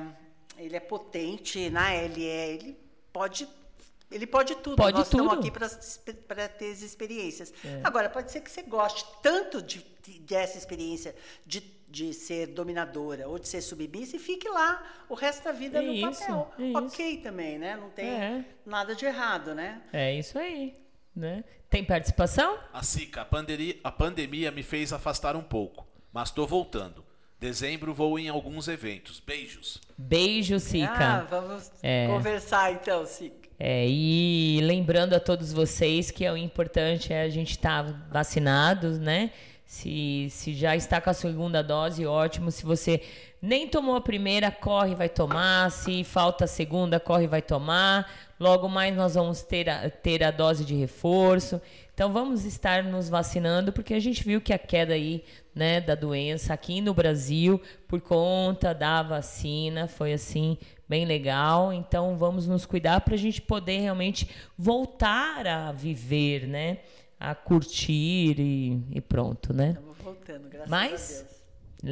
ele 0.57 0.75
é 0.75 0.79
potente, 0.79 1.69
né? 1.69 2.05
Ele 2.05 2.25
é 2.25 2.53
ele 2.53 2.77
pode 3.11 3.47
ele 4.11 4.27
pode 4.27 4.55
tudo. 4.57 4.75
Pode 4.75 4.97
Nós 4.97 5.07
estamos 5.07 5.29
tudo. 5.33 5.39
aqui 5.39 5.51
para 6.27 6.47
ter 6.47 6.71
as 6.71 6.81
experiências. 6.81 7.51
É. 7.63 7.81
Agora, 7.83 8.09
pode 8.09 8.31
ser 8.31 8.41
que 8.41 8.51
você 8.51 8.61
goste 8.61 9.03
tanto 9.21 9.61
de, 9.61 9.85
de- 10.03 10.19
dessa 10.19 10.57
experiência 10.57 11.15
de, 11.45 11.59
de 11.89 12.13
ser 12.13 12.47
dominadora 12.47 13.27
ou 13.27 13.39
de 13.39 13.47
ser 13.47 13.61
submissa 13.61 14.15
e 14.15 14.19
fique 14.19 14.47
lá 14.47 14.81
o 15.09 15.15
resto 15.15 15.43
da 15.43 15.51
vida 15.51 15.81
no 15.81 15.91
Isso, 15.91 16.19
papel. 16.19 16.51
é 16.59 16.63
isso. 16.67 16.77
Ok 16.77 17.17
também, 17.17 17.57
né? 17.57 17.75
Não 17.75 17.89
tem 17.89 18.07
É. 18.07 18.45
nada 18.65 18.93
de 18.95 19.05
errado, 19.05 19.55
né? 19.55 19.81
É 19.91 20.13
isso 20.13 20.37
aí. 20.37 20.75
né? 21.15 21.43
Tem 21.69 21.83
participação? 21.83 22.59
A 22.73 22.83
Sica, 22.83 23.21
a 23.21 23.25
pandemia, 23.25 23.79
a 23.83 23.91
pandemia 23.91 24.51
me 24.51 24.61
fez 24.63 24.93
afastar 24.93 25.35
um 25.35 25.43
pouco, 25.43 25.85
mas 26.13 26.29
tô 26.29 26.45
voltando. 26.45 27.03
Dezembro 27.49 27.93
vou 27.93 28.17
em 28.17 28.27
alguns 28.27 28.67
eventos. 28.67 29.21
Beijos. 29.23 29.79
Beijo, 29.95 30.59
Sica. 30.59 30.91
Ah, 30.97 31.27
vamos 31.29 31.71
É. 31.83 32.07
conversar 32.07 32.71
então, 32.73 33.05
Sica. 33.05 33.35
É, 33.59 33.85
e 33.87 34.59
lembrando 34.63 35.13
a 35.13 35.19
todos 35.19 35.53
vocês 35.53 36.09
que 36.09 36.25
é 36.25 36.31
o 36.31 36.35
importante 36.35 37.13
é 37.13 37.21
a 37.21 37.29
gente 37.29 37.51
estar 37.51 37.83
vacinados, 38.11 38.97
né? 38.97 39.29
Se, 39.63 40.27
se 40.31 40.55
já 40.55 40.75
está 40.75 40.99
com 40.99 41.11
a 41.11 41.13
segunda 41.13 41.61
dose, 41.61 42.03
ótimo. 42.03 42.49
Se 42.49 42.65
você 42.65 42.99
nem 43.39 43.67
tomou 43.67 43.95
a 43.95 44.01
primeira, 44.01 44.49
corre 44.49 44.93
e 44.93 44.95
vai 44.95 45.07
tomar. 45.09 45.69
Se 45.69 46.03
falta 46.03 46.45
a 46.45 46.47
segunda, 46.47 46.99
corre 46.99 47.25
e 47.25 47.27
vai 47.27 47.43
tomar. 47.43 48.11
Logo 48.39 48.67
mais 48.67 48.95
nós 48.95 49.13
vamos 49.13 49.43
ter 49.43 49.69
a, 49.69 49.87
ter 49.89 50.23
a 50.23 50.31
dose 50.31 50.65
de 50.65 50.73
reforço. 50.73 51.61
Então 51.95 52.11
vamos 52.11 52.43
estar 52.43 52.83
nos 52.83 53.07
vacinando, 53.07 53.71
porque 53.71 53.93
a 53.93 53.99
gente 54.01 54.21
viu 54.21 54.41
que 54.41 54.51
a 54.51 54.59
queda 54.59 54.93
aí, 54.93 55.23
né, 55.55 55.79
da 55.79 55.95
doença 55.95 56.53
aqui 56.53 56.81
no 56.81 56.93
Brasil, 56.93 57.59
por 57.87 58.01
conta 58.01 58.73
da 58.75 59.01
vacina, 59.01 59.87
foi 59.87 60.11
assim, 60.11 60.57
bem 60.89 61.05
legal. 61.05 61.71
Então 61.71 62.17
vamos 62.17 62.47
nos 62.47 62.65
cuidar 62.65 62.99
para 62.99 63.13
a 63.13 63.17
gente 63.17 63.41
poder 63.41 63.79
realmente 63.79 64.29
voltar 64.57 65.47
a 65.47 65.71
viver, 65.71 66.45
né? 66.45 66.79
A 67.17 67.33
curtir 67.33 68.35
e, 68.41 68.83
e 68.91 68.99
pronto, 68.99 69.53
né? 69.53 69.69
Estamos 69.69 69.97
voltando, 69.99 70.49
graças 70.49 70.69
Mas- 70.69 71.19
a 71.21 71.23
Deus. 71.23 71.35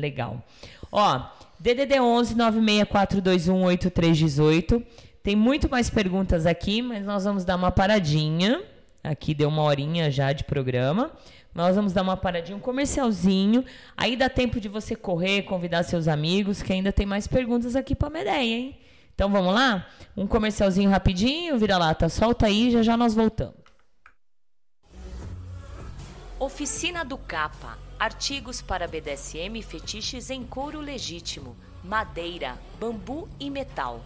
Legal. 0.02 0.44
Ó, 0.92 1.22
DDD 1.60 2.02
11 2.02 2.36
96421 2.36 3.64
8318. 3.64 4.84
Tem 5.24 5.34
muito 5.36 5.70
mais 5.70 5.90
perguntas 5.90 6.46
aqui, 6.46 6.82
mas 6.82 7.06
nós 7.06 7.24
vamos 7.24 7.46
dar 7.46 7.56
uma 7.56 7.72
paradinha. 7.72 8.62
Aqui 9.04 9.34
deu 9.34 9.50
uma 9.50 9.64
horinha 9.64 10.10
já 10.10 10.32
de 10.32 10.44
programa. 10.44 11.12
Nós 11.54 11.76
vamos 11.76 11.92
dar 11.94 12.02
uma 12.02 12.16
paradinha, 12.16 12.58
um 12.58 12.62
comercialzinho. 12.62 13.66
Aí 13.98 14.16
dá 14.16 14.30
tempo 14.30 14.60
de 14.60 14.70
você 14.70 14.96
correr, 14.96 15.44
convidar 15.44 15.84
seus 15.84 16.08
amigos, 16.08 16.62
que 16.62 16.72
ainda 16.72 16.92
tem 16.92 17.06
mais 17.06 17.28
perguntas 17.28 17.76
aqui 17.76 17.94
pra 17.94 18.10
Medeia, 18.10 18.56
hein? 18.56 18.80
Então 19.14 19.30
vamos 19.30 19.54
lá? 19.54 19.86
Um 20.18 20.26
comercialzinho 20.26 20.90
rapidinho, 20.90 21.58
vira 21.60 21.78
lata, 21.78 22.10
solta 22.10 22.48
aí, 22.48 22.72
já 22.72 22.82
já 22.82 22.98
nós 22.98 23.14
voltamos. 23.14 23.62
Oficina 26.40 27.06
do 27.06 27.18
Capa. 27.18 27.78
Artigos 28.00 28.62
para 28.62 28.88
BDSM 28.88 29.58
e 29.58 29.62
fetiches 29.62 30.30
em 30.30 30.44
couro 30.44 30.82
legítimo, 30.82 31.56
madeira, 31.82 32.60
bambu 32.78 33.30
e 33.40 33.50
metal. 33.50 34.04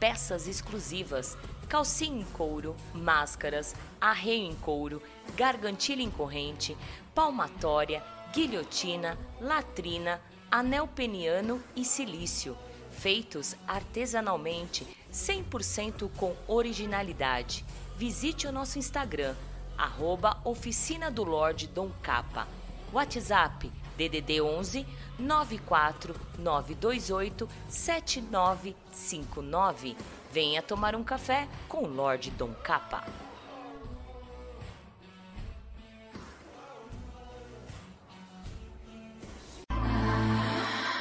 Peças 0.00 0.48
exclusivas, 0.48 1.38
calcinha 1.68 2.20
em 2.20 2.24
couro, 2.24 2.76
máscaras, 2.94 3.74
arreio 4.00 4.50
em 4.50 4.54
couro, 4.54 5.02
gargantilha 5.34 6.02
em 6.02 6.10
corrente, 6.10 6.76
palmatória, 7.14 8.02
guilhotina, 8.32 9.18
latrina, 9.40 10.20
anel 10.50 10.86
peniano 10.86 11.62
e 11.74 11.84
silício. 11.84 12.56
Feitos 12.90 13.56
artesanalmente, 13.66 14.86
100% 15.12 16.10
com 16.16 16.34
originalidade. 16.46 17.64
Visite 17.96 18.46
o 18.46 18.52
nosso 18.52 18.78
Instagram, 18.78 19.34
arroba 19.76 20.40
Oficina 20.44 21.10
do 21.10 21.24
Lorde 21.24 21.66
Dom 21.66 21.90
Capa. 22.02 22.46
WhatsApp 22.92 23.72
DDD 23.96 24.40
11 24.40 24.86
94 25.18 26.14
928 26.38 27.48
7959. 27.68 29.96
Venha 30.36 30.60
tomar 30.60 30.94
um 30.94 31.02
café 31.02 31.48
com 31.66 31.84
o 31.84 31.88
Lorde 31.88 32.30
Dom 32.30 32.52
Capa. 32.62 33.02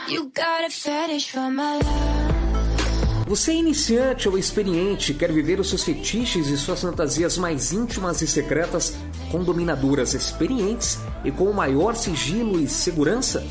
You 0.08 0.32
got 0.34 0.64
a 0.66 0.70
fetish 0.70 1.28
for 1.28 1.52
my 1.52 1.74
love. 1.74 3.28
Você 3.28 3.52
é 3.52 3.56
iniciante 3.56 4.30
ou 4.30 4.38
experiente, 4.38 5.14
quer 5.14 5.34
viver 5.34 5.60
os 5.60 5.68
seus 5.68 5.84
fetiches 5.84 6.48
e 6.48 6.58
suas 6.58 6.80
fantasias 6.80 7.38
mais 7.38 7.74
íntimas 7.74 8.22
e 8.22 8.28
secretas 8.28 8.96
com 9.30 9.44
dominadoras 9.44 10.14
experientes 10.14 10.98
e 11.26 11.32
com 11.32 11.44
o 11.50 11.54
maior 11.54 11.98
sigilo 11.98 12.58
e 12.58 12.70
segurança? 12.70 13.46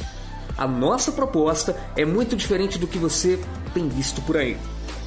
A 0.57 0.66
nossa 0.66 1.12
proposta 1.12 1.78
é 1.95 2.07
muito 2.07 2.35
diferente 2.35 2.78
do 2.78 2.87
que 2.87 2.97
você 2.97 3.39
tem 3.74 3.87
visto 3.87 4.22
por 4.22 4.39
aí. 4.39 4.57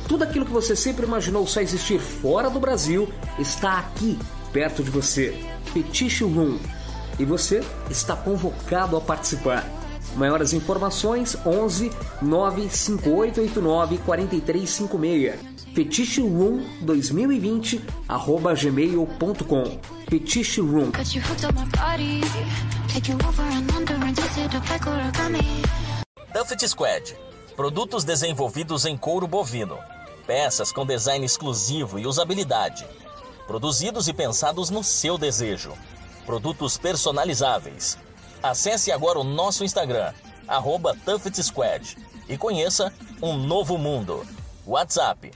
Tudo 0.07 0.23
aquilo 0.23 0.45
que 0.45 0.51
você 0.51 0.75
sempre 0.75 1.05
imaginou 1.05 1.45
só 1.45 1.59
existir 1.59 1.99
fora 1.99 2.49
do 2.49 2.59
Brasil 2.59 3.09
está 3.37 3.79
aqui, 3.79 4.17
perto 4.53 4.81
de 4.81 4.89
você. 4.89 5.37
Fetiche 5.73 6.23
Room. 6.23 6.57
E 7.19 7.25
você 7.25 7.61
está 7.89 8.15
convocado 8.15 8.95
a 8.95 9.01
participar. 9.01 9.69
Maiores 10.15 10.53
informações 10.53 11.35
11 11.45 11.91
95889 12.21 13.97
4356. 13.97 15.35
Fetiche 15.75 16.21
Room 16.21 16.63
2020 16.81 17.81
arroba 18.07 18.53
gmail.com. 18.53 19.79
Fetiche 20.09 20.61
Room. 20.61 20.91
Got 20.91 21.13
you 21.13 21.21
hooked 21.21 21.45
on 21.45 21.53
my 21.53 21.65
body. 21.75 22.21
Take 22.87 23.11
you 23.11 23.17
over 23.27 23.43
and 23.43 23.69
under 23.75 23.95
and 23.95 24.15
twist 24.15 24.37
it 24.37 24.55
up 24.55 24.69
like 24.69 24.85
origami. 24.87 25.43
Tuffet 26.33 26.65
Squad. 26.67 27.13
Produtos 27.57 28.05
desenvolvidos 28.05 28.85
em 28.85 28.95
couro 28.95 29.27
bovino. 29.27 29.77
Peças 30.27 30.71
com 30.73 30.85
design 30.85 31.25
exclusivo 31.25 31.97
e 31.97 32.05
usabilidade. 32.05 32.85
Produzidos 33.47 34.09
e 34.09 34.13
pensados 34.13 34.69
no 34.69 34.83
seu 34.83 35.17
desejo. 35.17 35.71
Produtos 36.25 36.77
personalizáveis. 36.77 37.97
Acesse 38.43 38.91
agora 38.91 39.17
o 39.17 39.23
nosso 39.23 39.63
Instagram, 39.63 40.13
arroba 40.45 40.93
Squad, 41.41 41.97
e 42.27 42.37
conheça 42.37 42.91
um 43.21 43.37
novo 43.37 43.77
mundo. 43.77 44.27
WhatsApp 44.65 45.31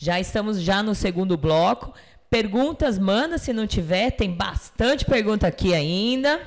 Já 0.00 0.20
estamos 0.20 0.60
já 0.60 0.80
no 0.80 0.94
segundo 0.94 1.36
bloco. 1.36 1.92
Perguntas, 2.30 3.00
manda 3.00 3.36
se 3.36 3.52
não 3.52 3.66
tiver, 3.66 4.12
tem 4.12 4.30
bastante 4.30 5.04
pergunta 5.04 5.48
aqui 5.48 5.74
ainda. 5.74 6.40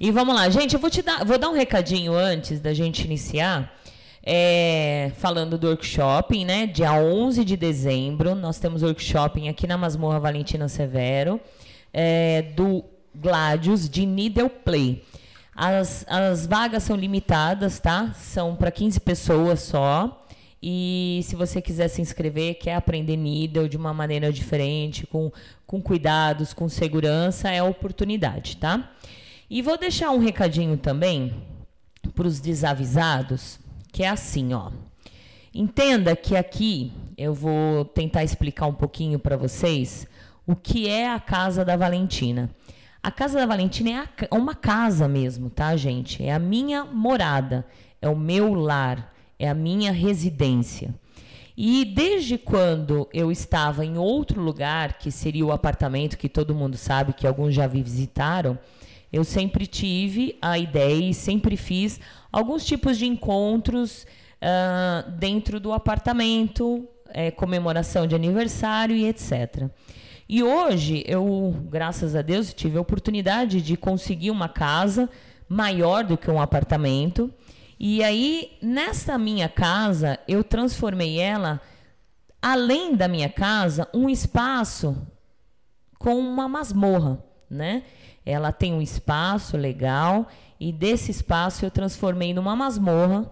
E 0.00 0.10
vamos 0.10 0.34
lá, 0.34 0.50
gente, 0.50 0.74
eu 0.74 0.80
vou 0.80 0.90
te 0.90 1.02
dar, 1.02 1.24
vou 1.24 1.38
dar 1.38 1.48
um 1.48 1.54
recadinho 1.54 2.12
antes 2.12 2.58
da 2.58 2.74
gente 2.74 3.04
iniciar. 3.04 3.72
É, 4.24 5.12
falando 5.18 5.56
do 5.56 5.68
workshop, 5.68 6.44
né? 6.44 6.66
Dia 6.66 6.92
11 6.94 7.44
de 7.44 7.56
dezembro, 7.56 8.34
nós 8.34 8.58
temos 8.58 8.82
workshop 8.82 9.48
aqui 9.48 9.68
na 9.68 9.78
Masmorra 9.78 10.18
Valentina 10.18 10.68
Severo, 10.68 11.40
é, 11.92 12.42
do 12.56 12.84
Gladius 13.14 13.88
de 13.88 14.04
Needle 14.04 14.48
Play. 14.48 15.04
As, 15.54 16.04
as 16.08 16.46
vagas 16.46 16.82
são 16.82 16.96
limitadas, 16.96 17.78
tá? 17.78 18.12
São 18.14 18.56
para 18.56 18.72
15 18.72 18.98
pessoas 18.98 19.60
só. 19.60 20.21
E 20.62 21.20
se 21.24 21.34
você 21.34 21.60
quiser 21.60 21.88
se 21.88 22.00
inscrever, 22.00 22.54
quer 22.54 22.76
aprender 22.76 23.16
Needle 23.16 23.68
de 23.68 23.76
uma 23.76 23.92
maneira 23.92 24.32
diferente, 24.32 25.06
com, 25.06 25.32
com 25.66 25.82
cuidados, 25.82 26.52
com 26.52 26.68
segurança, 26.68 27.50
é 27.50 27.58
a 27.58 27.64
oportunidade, 27.64 28.58
tá? 28.58 28.92
E 29.50 29.60
vou 29.60 29.76
deixar 29.76 30.10
um 30.10 30.18
recadinho 30.18 30.76
também 30.76 31.34
para 32.14 32.28
os 32.28 32.38
desavisados, 32.38 33.58
que 33.92 34.04
é 34.04 34.08
assim, 34.08 34.54
ó. 34.54 34.70
Entenda 35.52 36.14
que 36.14 36.36
aqui 36.36 36.92
eu 37.18 37.34
vou 37.34 37.84
tentar 37.84 38.22
explicar 38.22 38.66
um 38.66 38.74
pouquinho 38.74 39.18
para 39.18 39.36
vocês 39.36 40.06
o 40.46 40.54
que 40.56 40.88
é 40.88 41.10
a 41.10 41.20
casa 41.20 41.64
da 41.64 41.76
Valentina. 41.76 42.48
A 43.02 43.10
casa 43.10 43.38
da 43.38 43.46
Valentina 43.46 44.08
é 44.16 44.34
uma 44.34 44.54
casa 44.54 45.08
mesmo, 45.08 45.50
tá, 45.50 45.76
gente? 45.76 46.22
É 46.22 46.32
a 46.32 46.38
minha 46.38 46.84
morada, 46.84 47.66
é 48.00 48.08
o 48.08 48.16
meu 48.16 48.54
lar, 48.54 49.11
é 49.42 49.48
a 49.48 49.54
minha 49.54 49.90
residência. 49.90 50.94
E 51.56 51.84
desde 51.84 52.38
quando 52.38 53.08
eu 53.12 53.30
estava 53.30 53.84
em 53.84 53.98
outro 53.98 54.40
lugar, 54.40 54.98
que 54.98 55.10
seria 55.10 55.44
o 55.44 55.52
apartamento 55.52 56.16
que 56.16 56.28
todo 56.28 56.54
mundo 56.54 56.76
sabe, 56.76 57.12
que 57.12 57.26
alguns 57.26 57.54
já 57.54 57.66
visitaram, 57.66 58.58
eu 59.12 59.24
sempre 59.24 59.66
tive 59.66 60.38
a 60.40 60.58
ideia 60.58 61.10
e 61.10 61.12
sempre 61.12 61.56
fiz 61.56 62.00
alguns 62.30 62.64
tipos 62.64 62.96
de 62.96 63.04
encontros 63.04 64.06
uh, 64.40 65.10
dentro 65.10 65.60
do 65.60 65.72
apartamento, 65.72 66.88
é, 67.10 67.30
comemoração 67.30 68.06
de 68.06 68.14
aniversário 68.14 68.96
e 68.96 69.06
etc. 69.06 69.68
E 70.28 70.42
hoje 70.42 71.04
eu, 71.06 71.54
graças 71.68 72.14
a 72.14 72.22
Deus, 72.22 72.54
tive 72.54 72.78
a 72.78 72.80
oportunidade 72.80 73.60
de 73.60 73.76
conseguir 73.76 74.30
uma 74.30 74.48
casa 74.48 75.10
maior 75.46 76.04
do 76.04 76.16
que 76.16 76.30
um 76.30 76.40
apartamento. 76.40 77.30
E 77.84 78.00
aí, 78.04 78.56
nessa 78.62 79.18
minha 79.18 79.48
casa, 79.48 80.16
eu 80.28 80.44
transformei 80.44 81.18
ela, 81.18 81.60
além 82.40 82.94
da 82.94 83.08
minha 83.08 83.28
casa, 83.28 83.88
um 83.92 84.08
espaço 84.08 84.96
com 85.98 86.16
uma 86.16 86.48
masmorra, 86.48 87.18
né? 87.50 87.82
Ela 88.24 88.52
tem 88.52 88.72
um 88.72 88.80
espaço 88.80 89.56
legal 89.56 90.28
e 90.60 90.70
desse 90.70 91.10
espaço 91.10 91.64
eu 91.64 91.72
transformei 91.72 92.32
numa 92.32 92.54
masmorra 92.54 93.28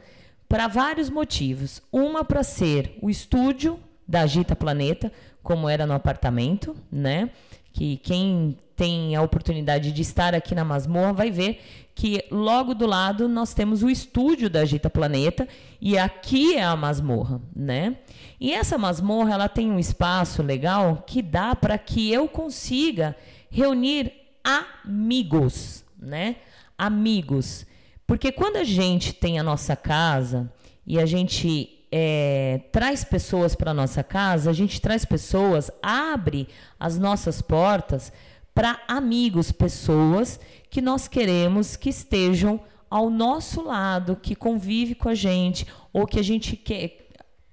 para 0.48 0.66
vários 0.66 1.08
motivos. 1.08 1.80
Uma 1.92 2.24
para 2.24 2.42
ser 2.42 2.98
o 3.00 3.08
estúdio 3.08 3.78
da 4.06 4.22
Agita 4.22 4.56
Planeta, 4.56 5.12
como 5.44 5.68
era 5.68 5.86
no 5.86 5.94
apartamento, 5.94 6.74
né? 6.90 7.30
Que 7.72 7.98
quem 7.98 8.58
tem 8.80 9.14
a 9.14 9.20
oportunidade 9.20 9.92
de 9.92 10.00
estar 10.00 10.34
aqui 10.34 10.54
na 10.54 10.64
masmorra 10.64 11.12
vai 11.12 11.30
ver 11.30 11.60
que 11.94 12.24
logo 12.30 12.72
do 12.72 12.86
lado 12.86 13.28
nós 13.28 13.52
temos 13.52 13.82
o 13.82 13.90
estúdio 13.90 14.48
da 14.48 14.60
Agita 14.60 14.88
Planeta 14.88 15.46
e 15.78 15.98
aqui 15.98 16.56
é 16.56 16.62
a 16.62 16.74
masmorra, 16.74 17.42
né? 17.54 17.98
E 18.40 18.54
essa 18.54 18.78
masmorra 18.78 19.34
ela 19.34 19.50
tem 19.50 19.70
um 19.70 19.78
espaço 19.78 20.42
legal 20.42 21.04
que 21.06 21.20
dá 21.20 21.54
para 21.54 21.76
que 21.76 22.10
eu 22.10 22.26
consiga 22.26 23.14
reunir 23.50 24.14
amigos, 24.42 25.84
né? 25.98 26.36
Amigos. 26.78 27.66
Porque 28.06 28.32
quando 28.32 28.56
a 28.56 28.64
gente 28.64 29.12
tem 29.12 29.38
a 29.38 29.42
nossa 29.42 29.76
casa 29.76 30.50
e 30.86 30.98
a 30.98 31.04
gente 31.04 31.84
é, 31.92 32.62
traz 32.72 33.04
pessoas 33.04 33.54
para 33.54 33.74
nossa 33.74 34.02
casa, 34.02 34.48
a 34.48 34.54
gente 34.54 34.80
traz 34.80 35.04
pessoas, 35.04 35.70
abre 35.82 36.48
as 36.78 36.98
nossas 36.98 37.42
portas 37.42 38.10
para 38.54 38.80
amigos, 38.88 39.52
pessoas 39.52 40.38
que 40.68 40.80
nós 40.80 41.08
queremos 41.08 41.76
que 41.76 41.88
estejam 41.88 42.60
ao 42.90 43.08
nosso 43.08 43.62
lado, 43.62 44.16
que 44.16 44.34
convive 44.34 44.94
com 44.94 45.08
a 45.08 45.14
gente, 45.14 45.66
ou 45.92 46.06
que 46.06 46.18
a 46.18 46.22
gente 46.22 46.56
quer, 46.56 47.08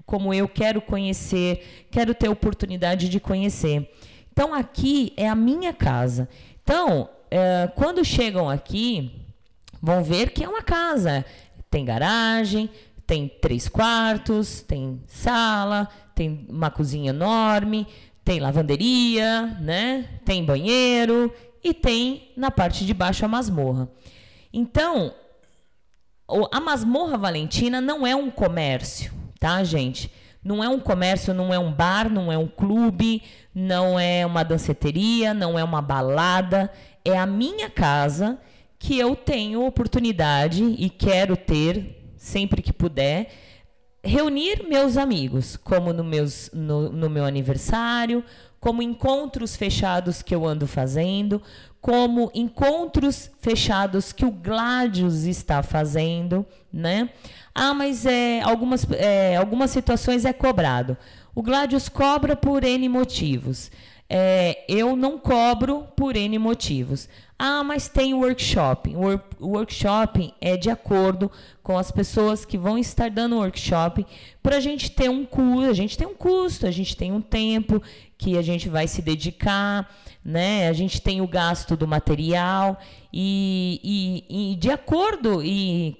como 0.05 0.33
eu 0.33 0.47
quero 0.47 0.81
conhecer, 0.81 1.87
quero 1.91 2.15
ter 2.15 2.27
oportunidade 2.27 3.07
de 3.07 3.19
conhecer. 3.19 3.91
Então 4.31 4.53
aqui 4.53 5.13
é 5.15 5.27
a 5.27 5.35
minha 5.35 5.73
casa. 5.73 6.27
Então, 6.63 7.09
é, 7.29 7.69
quando 7.75 8.03
chegam 8.03 8.49
aqui, 8.49 9.11
vão 9.81 10.03
ver 10.03 10.31
que 10.31 10.43
é 10.43 10.49
uma 10.49 10.61
casa. 10.61 11.25
Tem 11.69 11.85
garagem, 11.85 12.69
tem 13.05 13.27
três 13.27 13.69
quartos, 13.69 14.61
tem 14.61 15.01
sala, 15.07 15.87
tem 16.13 16.45
uma 16.49 16.69
cozinha 16.69 17.11
enorme, 17.11 17.87
tem 18.27 18.41
lavanderia, 18.41 19.57
né? 19.61 20.03
Tem 20.25 20.43
banheiro 20.43 21.33
e 21.63 21.73
tem 21.73 22.33
na 22.35 22.51
parte 22.51 22.85
de 22.85 22.93
baixo 22.93 23.23
a 23.23 23.27
masmorra. 23.27 23.89
Então, 24.51 25.13
a 26.51 26.59
masmorra 26.59 27.17
Valentina 27.17 27.79
não 27.79 28.05
é 28.05 28.13
um 28.13 28.29
comércio, 28.29 29.13
tá, 29.39 29.63
gente? 29.63 30.11
Não 30.43 30.61
é 30.61 30.67
um 30.67 30.77
comércio, 30.77 31.33
não 31.33 31.53
é 31.53 31.57
um 31.57 31.71
bar, 31.71 32.09
não 32.09 32.29
é 32.29 32.37
um 32.37 32.49
clube, 32.49 33.23
não 33.55 33.97
é 33.97 34.25
uma 34.25 34.43
danceteria, 34.43 35.33
não 35.33 35.57
é 35.57 35.63
uma 35.63 35.81
balada. 35.81 36.69
É 37.05 37.17
a 37.17 37.25
minha 37.25 37.69
casa 37.69 38.37
que 38.77 38.99
eu 38.99 39.15
tenho 39.15 39.65
oportunidade 39.65 40.65
e 40.77 40.89
quero 40.89 41.37
ter 41.37 42.11
sempre 42.17 42.61
que 42.61 42.73
puder 42.73 43.31
reunir 44.07 44.65
meus 44.67 44.97
amigos, 44.97 45.57
como 45.57 45.91
no, 45.91 46.03
meus, 46.03 46.49
no, 46.53 46.89
no 46.89 47.09
meu 47.09 47.25
aniversário, 47.25 48.23
como 48.59 48.81
encontros 48.81 49.55
fechados 49.55 50.21
que 50.21 50.33
eu 50.33 50.45
ando 50.45 50.65
fazendo, 50.65 51.41
como 51.81 52.31
encontros 52.33 53.29
fechados 53.39 54.11
que 54.11 54.25
o 54.25 54.31
Gladius 54.31 55.23
está 55.23 55.61
fazendo, 55.61 56.45
né? 56.71 57.09
Ah, 57.53 57.73
mas 57.73 58.05
é, 58.05 58.41
algumas, 58.41 58.85
é, 58.91 59.35
algumas 59.35 59.71
situações 59.71 60.25
é 60.25 60.33
cobrado. 60.33 60.97
O 61.35 61.41
Gladius 61.41 61.87
cobra 61.87 62.35
por 62.35 62.63
N 62.63 62.89
motivos. 62.89 63.71
É, 64.09 64.63
eu 64.67 64.95
não 64.95 65.17
cobro 65.17 65.85
por 65.95 66.15
N 66.15 66.37
motivos. 66.39 67.09
Ah, 67.39 67.63
mas 67.63 67.87
tem 67.87 68.15
workshop. 68.15 68.95
O 69.39 69.47
workshop 69.47 70.33
é 70.41 70.57
de 70.57 70.71
acordo 70.71 71.31
com 71.61 71.77
as 71.77 71.91
pessoas 71.91 72.43
que 72.43 72.57
vão 72.57 72.79
estar 72.79 73.11
dando 73.11 73.37
workshop 73.37 74.05
para 74.41 74.57
a 74.57 74.59
gente 74.59 74.89
ter 74.89 75.09
um 75.09 75.23
custo. 75.23 75.69
A 75.69 75.73
gente 75.73 75.95
tem 75.95 76.07
um 76.07 76.15
custo, 76.15 76.65
a 76.65 76.71
gente 76.71 76.97
tem 76.97 77.11
um 77.11 77.21
tempo 77.21 77.81
que 78.17 78.37
a 78.37 78.41
gente 78.41 78.67
vai 78.69 78.87
se 78.87 79.03
dedicar, 79.03 79.87
né? 80.25 80.67
A 80.67 80.73
gente 80.73 80.99
tem 80.99 81.21
o 81.21 81.27
gasto 81.27 81.77
do 81.77 81.87
material 81.87 82.79
e, 83.13 84.25
e, 84.29 84.51
e 84.53 84.55
de 84.55 84.71
acordo 84.71 85.43
e 85.43 85.95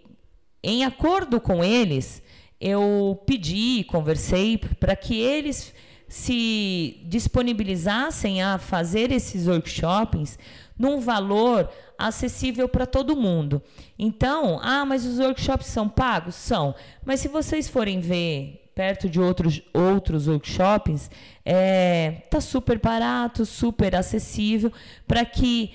em 0.63 0.83
acordo 0.83 1.39
com 1.39 1.63
eles, 1.63 2.21
eu 2.59 3.21
pedi, 3.27 3.85
conversei 3.87 4.57
para 4.57 4.95
que 4.95 5.19
eles 5.19 5.71
se 6.07 7.01
disponibilizassem 7.05 8.41
a 8.41 8.57
fazer 8.57 9.11
esses 9.11 9.47
workshops 9.47 10.39
num 10.77 10.99
valor 10.99 11.69
acessível 11.97 12.69
para 12.69 12.85
todo 12.85 13.15
mundo. 13.15 13.61
Então, 13.97 14.59
ah, 14.61 14.85
mas 14.85 15.05
os 15.05 15.19
workshops 15.19 15.67
são 15.67 15.89
pagos? 15.89 16.35
São. 16.35 16.75
Mas 17.05 17.19
se 17.19 17.27
vocês 17.27 17.67
forem 17.67 17.99
ver 17.99 18.63
perto 18.75 19.09
de 19.09 19.19
outros, 19.19 19.61
outros 19.73 20.27
workshops, 20.27 21.09
é, 21.43 22.21
tá 22.29 22.39
super 22.39 22.77
barato, 22.77 23.43
super 23.43 23.95
acessível, 23.95 24.71
para 25.07 25.25
que 25.25 25.73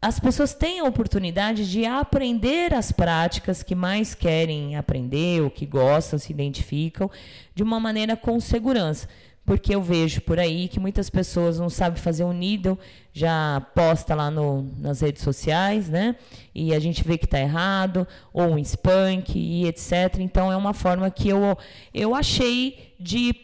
as 0.00 0.20
pessoas 0.20 0.52
têm 0.54 0.80
a 0.80 0.84
oportunidade 0.84 1.68
de 1.68 1.86
aprender 1.86 2.72
as 2.74 2.92
práticas 2.92 3.62
que 3.62 3.74
mais 3.74 4.14
querem 4.14 4.76
aprender, 4.76 5.42
ou 5.42 5.50
que 5.50 5.64
gostam, 5.64 6.18
se 6.18 6.30
identificam, 6.30 7.10
de 7.54 7.62
uma 7.62 7.80
maneira 7.80 8.14
com 8.14 8.38
segurança. 8.38 9.08
Porque 9.48 9.74
eu 9.74 9.80
vejo 9.82 10.20
por 10.20 10.38
aí 10.38 10.68
que 10.68 10.78
muitas 10.78 11.08
pessoas 11.08 11.58
não 11.58 11.70
sabem 11.70 11.98
fazer 11.98 12.22
um 12.22 12.34
needle, 12.34 12.78
já 13.14 13.62
posta 13.74 14.14
lá 14.14 14.30
no, 14.30 14.70
nas 14.76 15.00
redes 15.00 15.22
sociais, 15.22 15.88
né? 15.88 16.16
E 16.54 16.74
a 16.74 16.78
gente 16.78 17.02
vê 17.02 17.16
que 17.16 17.24
está 17.24 17.40
errado, 17.40 18.06
ou 18.30 18.44
um 18.44 18.58
spank 18.62 19.38
e 19.38 19.66
etc. 19.66 20.18
Então 20.18 20.52
é 20.52 20.56
uma 20.56 20.74
forma 20.74 21.10
que 21.10 21.30
eu, 21.30 21.56
eu 21.94 22.14
achei 22.14 22.94
de 23.00 23.34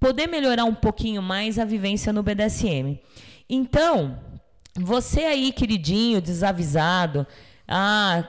poder 0.00 0.26
melhorar 0.26 0.64
um 0.64 0.74
pouquinho 0.74 1.22
mais 1.22 1.56
a 1.56 1.64
vivência 1.64 2.12
no 2.12 2.24
BDSM. 2.24 2.98
Então, 3.48 4.18
Você 4.74 5.20
aí, 5.20 5.52
queridinho, 5.52 6.20
desavisado, 6.20 7.24
ah, 7.68 8.28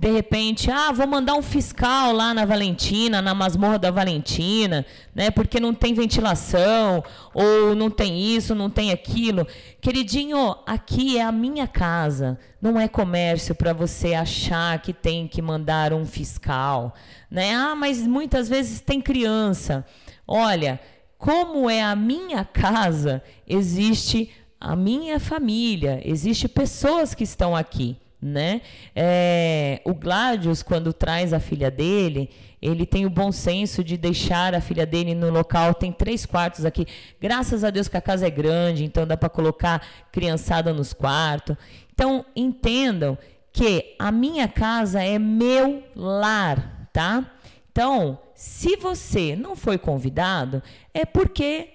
de 0.00 0.10
repente, 0.10 0.70
ah, 0.70 0.90
vou 0.92 1.06
mandar 1.06 1.34
um 1.34 1.42
fiscal 1.42 2.10
lá 2.10 2.32
na 2.32 2.46
Valentina, 2.46 3.20
na 3.20 3.34
masmorra 3.34 3.78
da 3.78 3.90
Valentina, 3.90 4.86
né? 5.14 5.30
Porque 5.30 5.60
não 5.60 5.74
tem 5.74 5.92
ventilação, 5.92 7.04
ou 7.34 7.74
não 7.74 7.90
tem 7.90 8.18
isso, 8.18 8.54
não 8.54 8.70
tem 8.70 8.92
aquilo. 8.92 9.46
Queridinho, 9.78 10.56
aqui 10.66 11.18
é 11.18 11.22
a 11.22 11.30
minha 11.30 11.68
casa, 11.68 12.38
não 12.62 12.80
é 12.80 12.88
comércio 12.88 13.54
para 13.54 13.74
você 13.74 14.14
achar 14.14 14.80
que 14.80 14.94
tem 14.94 15.28
que 15.28 15.42
mandar 15.42 15.92
um 15.92 16.06
fiscal, 16.06 16.94
né? 17.30 17.54
Ah, 17.54 17.74
mas 17.74 18.06
muitas 18.06 18.48
vezes 18.48 18.80
tem 18.80 19.02
criança. 19.02 19.84
Olha, 20.26 20.80
como 21.18 21.68
é 21.68 21.82
a 21.82 21.94
minha 21.94 22.42
casa, 22.42 23.22
existe 23.46 24.30
a 24.58 24.74
minha 24.74 25.20
família, 25.20 26.00
existe 26.02 26.48
pessoas 26.48 27.14
que 27.14 27.24
estão 27.24 27.54
aqui 27.54 27.98
né? 28.20 28.60
É, 28.94 29.80
o 29.84 29.94
Gladius, 29.94 30.62
quando 30.62 30.92
traz 30.92 31.32
a 31.32 31.40
filha 31.40 31.70
dele, 31.70 32.30
ele 32.60 32.84
tem 32.84 33.06
o 33.06 33.10
bom 33.10 33.32
senso 33.32 33.82
de 33.82 33.96
deixar 33.96 34.54
a 34.54 34.60
filha 34.60 34.84
dele 34.84 35.14
no 35.14 35.30
local. 35.30 35.72
Tem 35.72 35.90
três 35.90 36.26
quartos 36.26 36.64
aqui. 36.64 36.86
Graças 37.20 37.64
a 37.64 37.70
Deus 37.70 37.88
que 37.88 37.96
a 37.96 38.00
casa 38.00 38.26
é 38.26 38.30
grande, 38.30 38.84
então 38.84 39.06
dá 39.06 39.16
para 39.16 39.28
colocar 39.28 39.86
criançada 40.12 40.72
nos 40.72 40.92
quartos. 40.92 41.56
Então 41.92 42.24
entendam 42.36 43.16
que 43.52 43.96
a 43.98 44.12
minha 44.12 44.46
casa 44.46 45.02
é 45.02 45.18
meu 45.18 45.82
lar, 45.96 46.88
tá? 46.92 47.30
Então, 47.72 48.18
se 48.34 48.76
você 48.76 49.34
não 49.34 49.56
foi 49.56 49.78
convidado, 49.78 50.62
é 50.92 51.04
porque 51.04 51.68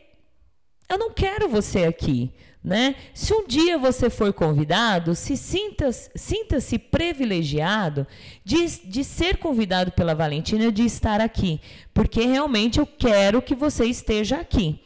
eu 0.90 0.98
não 0.98 1.12
quero 1.12 1.50
você 1.50 1.86
aqui. 1.86 2.32
Né? 2.66 2.96
Se 3.14 3.32
um 3.32 3.46
dia 3.46 3.78
você 3.78 4.10
for 4.10 4.34
convidado, 4.34 5.14
se 5.14 5.38
sinta-se 5.38 6.10
sinta 6.16 6.58
privilegiado 6.90 8.08
de, 8.44 8.66
de 8.90 9.04
ser 9.04 9.38
convidado 9.38 9.92
pela 9.92 10.16
Valentina 10.16 10.72
de 10.72 10.84
estar 10.84 11.22
aqui, 11.22 11.62
porque 11.94 12.22
realmente 12.22 12.80
eu 12.80 12.88
quero 12.88 13.40
que 13.40 13.54
você 13.54 13.86
esteja 13.86 14.38
aqui. 14.38 14.80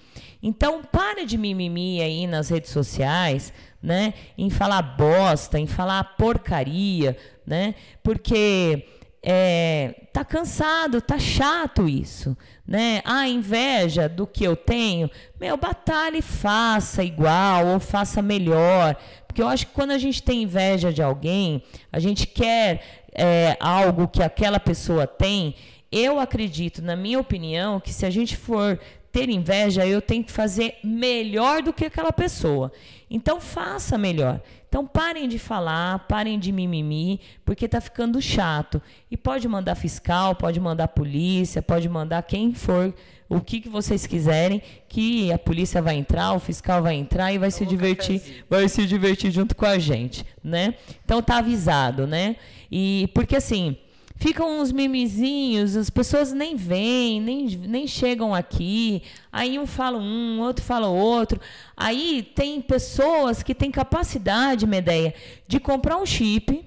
Então, 0.43 0.83
pare 0.83 1.25
de 1.25 1.37
mimimi 1.37 2.01
aí 2.01 2.27
nas 2.27 2.49
redes 2.49 2.71
sociais, 2.71 3.53
né? 3.81 4.13
Em 4.37 4.49
falar 4.49 4.81
bosta, 4.81 5.57
em 5.57 5.65
falar 5.65 6.03
porcaria, 6.17 7.15
né? 7.47 7.75
Porque 8.03 8.85
é, 9.21 10.07
tá 10.13 10.23
cansado, 10.23 11.01
tá 11.01 11.19
chato 11.19 11.87
isso, 11.87 12.37
né? 12.65 13.01
A 13.03 13.27
inveja 13.27 14.07
do 14.07 14.25
que 14.25 14.43
eu 14.43 14.55
tenho, 14.55 15.09
meu, 15.39 15.57
batalhe 15.57 16.21
faça 16.21 17.03
igual 17.03 17.67
ou 17.67 17.79
faça 17.79 18.21
melhor, 18.21 18.95
porque 19.27 19.41
eu 19.41 19.47
acho 19.47 19.67
que 19.67 19.73
quando 19.73 19.91
a 19.91 19.97
gente 19.97 20.23
tem 20.23 20.43
inveja 20.43 20.91
de 20.91 21.01
alguém, 21.01 21.63
a 21.91 21.99
gente 21.99 22.25
quer 22.25 23.05
é, 23.13 23.57
algo 23.59 24.07
que 24.07 24.23
aquela 24.23 24.59
pessoa 24.59 25.05
tem. 25.05 25.55
Eu 25.91 26.19
acredito, 26.19 26.81
na 26.81 26.95
minha 26.95 27.19
opinião, 27.19 27.79
que 27.79 27.91
se 27.91 28.05
a 28.05 28.09
gente 28.09 28.37
for 28.37 28.79
ter 29.11 29.29
inveja, 29.29 29.85
eu 29.85 30.01
tenho 30.01 30.23
que 30.23 30.31
fazer 30.31 30.75
melhor 30.83 31.61
do 31.61 31.73
que 31.73 31.85
aquela 31.85 32.13
pessoa. 32.13 32.71
Então 33.09 33.41
faça 33.41 33.97
melhor. 33.97 34.39
Então 34.67 34.85
parem 34.85 35.27
de 35.27 35.39
falar, 35.39 35.99
parem 36.07 36.37
de 36.37 36.51
mimimi, 36.51 37.19
porque 37.43 37.65
está 37.65 37.81
ficando 37.81 38.21
chato. 38.21 38.79
E 39.09 39.17
pode 39.17 39.47
mandar 39.47 39.73
fiscal, 39.73 40.35
pode 40.35 40.59
mandar 40.59 40.89
polícia, 40.89 41.61
pode 41.61 41.89
mandar 41.89 42.21
quem 42.21 42.53
for, 42.53 42.93
o 43.27 43.41
que, 43.41 43.61
que 43.61 43.69
vocês 43.69 44.05
quiserem, 44.05 44.61
que 44.87 45.31
a 45.31 45.39
polícia 45.39 45.81
vai 45.81 45.95
entrar, 45.95 46.33
o 46.33 46.39
fiscal 46.39 46.83
vai 46.83 46.95
entrar 46.95 47.33
e 47.33 47.39
vai 47.39 47.49
se 47.49 47.65
divertir, 47.65 48.45
vai 48.49 48.69
se 48.69 48.85
divertir 48.85 49.31
junto 49.31 49.55
com 49.55 49.65
a 49.65 49.79
gente, 49.79 50.23
né? 50.43 50.75
Então 51.03 51.21
tá 51.21 51.37
avisado, 51.37 52.05
né? 52.05 52.35
E 52.71 53.09
porque 53.13 53.35
assim, 53.35 53.75
ficam 54.19 54.59
uns 54.59 54.71
mimizinhos, 54.71 55.77
as 55.77 55.89
pessoas 55.89 56.33
nem 56.33 56.55
vêm, 56.55 57.21
nem, 57.21 57.47
nem 57.57 57.87
chegam 57.87 58.35
aqui. 58.35 59.01
Aí 59.31 59.57
um 59.57 59.65
fala 59.65 59.97
um, 59.97 60.41
outro 60.41 60.63
fala 60.63 60.87
outro. 60.87 61.39
Aí 61.75 62.21
tem 62.35 62.61
pessoas 62.61 63.41
que 63.41 63.55
têm 63.55 63.71
capacidade, 63.71 64.67
Medeia, 64.67 65.15
de 65.47 65.59
comprar 65.59 65.97
um 65.97 66.05
chip, 66.05 66.65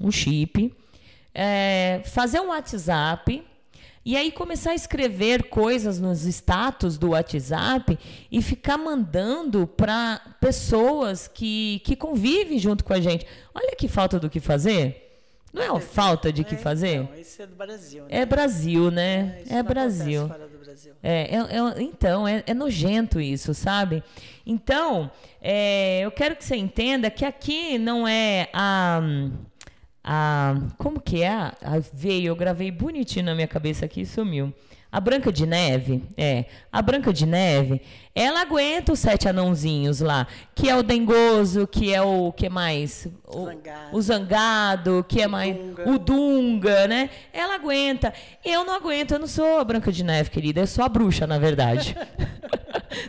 um 0.00 0.10
chip, 0.10 0.74
é, 1.32 2.02
fazer 2.04 2.40
um 2.40 2.48
WhatsApp. 2.48 3.42
E 4.04 4.16
aí 4.16 4.30
começar 4.30 4.70
a 4.70 4.74
escrever 4.74 5.48
coisas 5.48 5.98
nos 6.00 6.24
status 6.26 6.96
do 6.96 7.10
WhatsApp 7.10 7.98
e 8.30 8.40
ficar 8.40 8.78
mandando 8.78 9.66
para 9.66 10.20
pessoas 10.40 11.26
que, 11.26 11.80
que 11.84 11.96
convivem 11.96 12.56
junto 12.56 12.84
com 12.84 12.92
a 12.92 13.00
gente. 13.00 13.26
Olha 13.52 13.74
que 13.76 13.88
falta 13.88 14.20
do 14.20 14.30
que 14.30 14.38
fazer. 14.38 15.05
Não 15.56 15.62
é 15.62 15.70
uma 15.70 15.80
falta 15.80 16.30
de 16.30 16.44
que 16.44 16.54
é, 16.54 16.58
fazer? 16.58 16.98
Não, 16.98 17.18
isso 17.18 17.40
é 17.40 17.46
do 17.46 17.56
Brasil. 17.56 18.02
Né? 18.02 18.08
É 18.10 18.26
Brasil, 18.26 18.90
né? 18.90 19.38
É, 19.48 19.56
é 19.56 19.62
Brasil. 19.62 20.28
Brasil. 20.28 20.92
É, 21.02 21.34
é, 21.34 21.38
é, 21.38 21.82
então, 21.82 22.28
é, 22.28 22.44
é, 22.46 22.52
nojento 22.52 23.18
isso, 23.18 23.54
sabe? 23.54 24.02
Então, 24.44 25.10
é, 25.40 26.00
eu 26.00 26.10
quero 26.10 26.36
que 26.36 26.44
você 26.44 26.56
entenda 26.56 27.10
que 27.10 27.24
aqui 27.24 27.78
não 27.78 28.06
é 28.06 28.50
a. 28.52 29.00
a 30.04 30.54
como 30.76 31.00
que 31.00 31.22
é? 31.22 31.30
A, 31.32 31.54
veio, 31.90 32.28
eu 32.28 32.36
gravei 32.36 32.70
bonitinho 32.70 33.24
na 33.24 33.34
minha 33.34 33.48
cabeça 33.48 33.86
aqui 33.86 34.02
e 34.02 34.06
sumiu. 34.06 34.52
A 34.92 35.00
Branca 35.00 35.32
de 35.32 35.46
Neve, 35.46 36.02
é. 36.18 36.44
A 36.70 36.82
Branca 36.82 37.14
de 37.14 37.24
Neve, 37.24 37.80
ela 38.18 38.40
aguenta 38.40 38.94
os 38.94 38.98
sete 38.98 39.28
anãozinhos 39.28 40.00
lá, 40.00 40.26
que 40.54 40.70
é 40.70 40.74
o 40.74 40.82
dengoso, 40.82 41.66
que 41.66 41.92
é 41.92 42.00
o 42.00 42.32
que 42.32 42.48
mais? 42.48 43.06
O 43.26 43.44
zangado, 43.44 43.88
o, 43.92 44.00
zangado 44.00 45.06
que 45.06 45.20
é 45.20 45.28
mais 45.28 45.54
Dunga. 45.54 45.90
o 45.90 45.98
Dunga, 45.98 46.88
né? 46.88 47.10
Ela 47.30 47.56
aguenta. 47.56 48.14
Eu 48.42 48.64
não 48.64 48.74
aguento, 48.74 49.12
eu 49.12 49.18
não 49.18 49.26
sou 49.26 49.58
a 49.58 49.64
Branca 49.64 49.92
de 49.92 50.02
Neve, 50.02 50.30
querida, 50.30 50.60
eu 50.60 50.66
sou 50.66 50.82
a 50.82 50.88
bruxa, 50.88 51.26
na 51.26 51.38
verdade. 51.38 51.94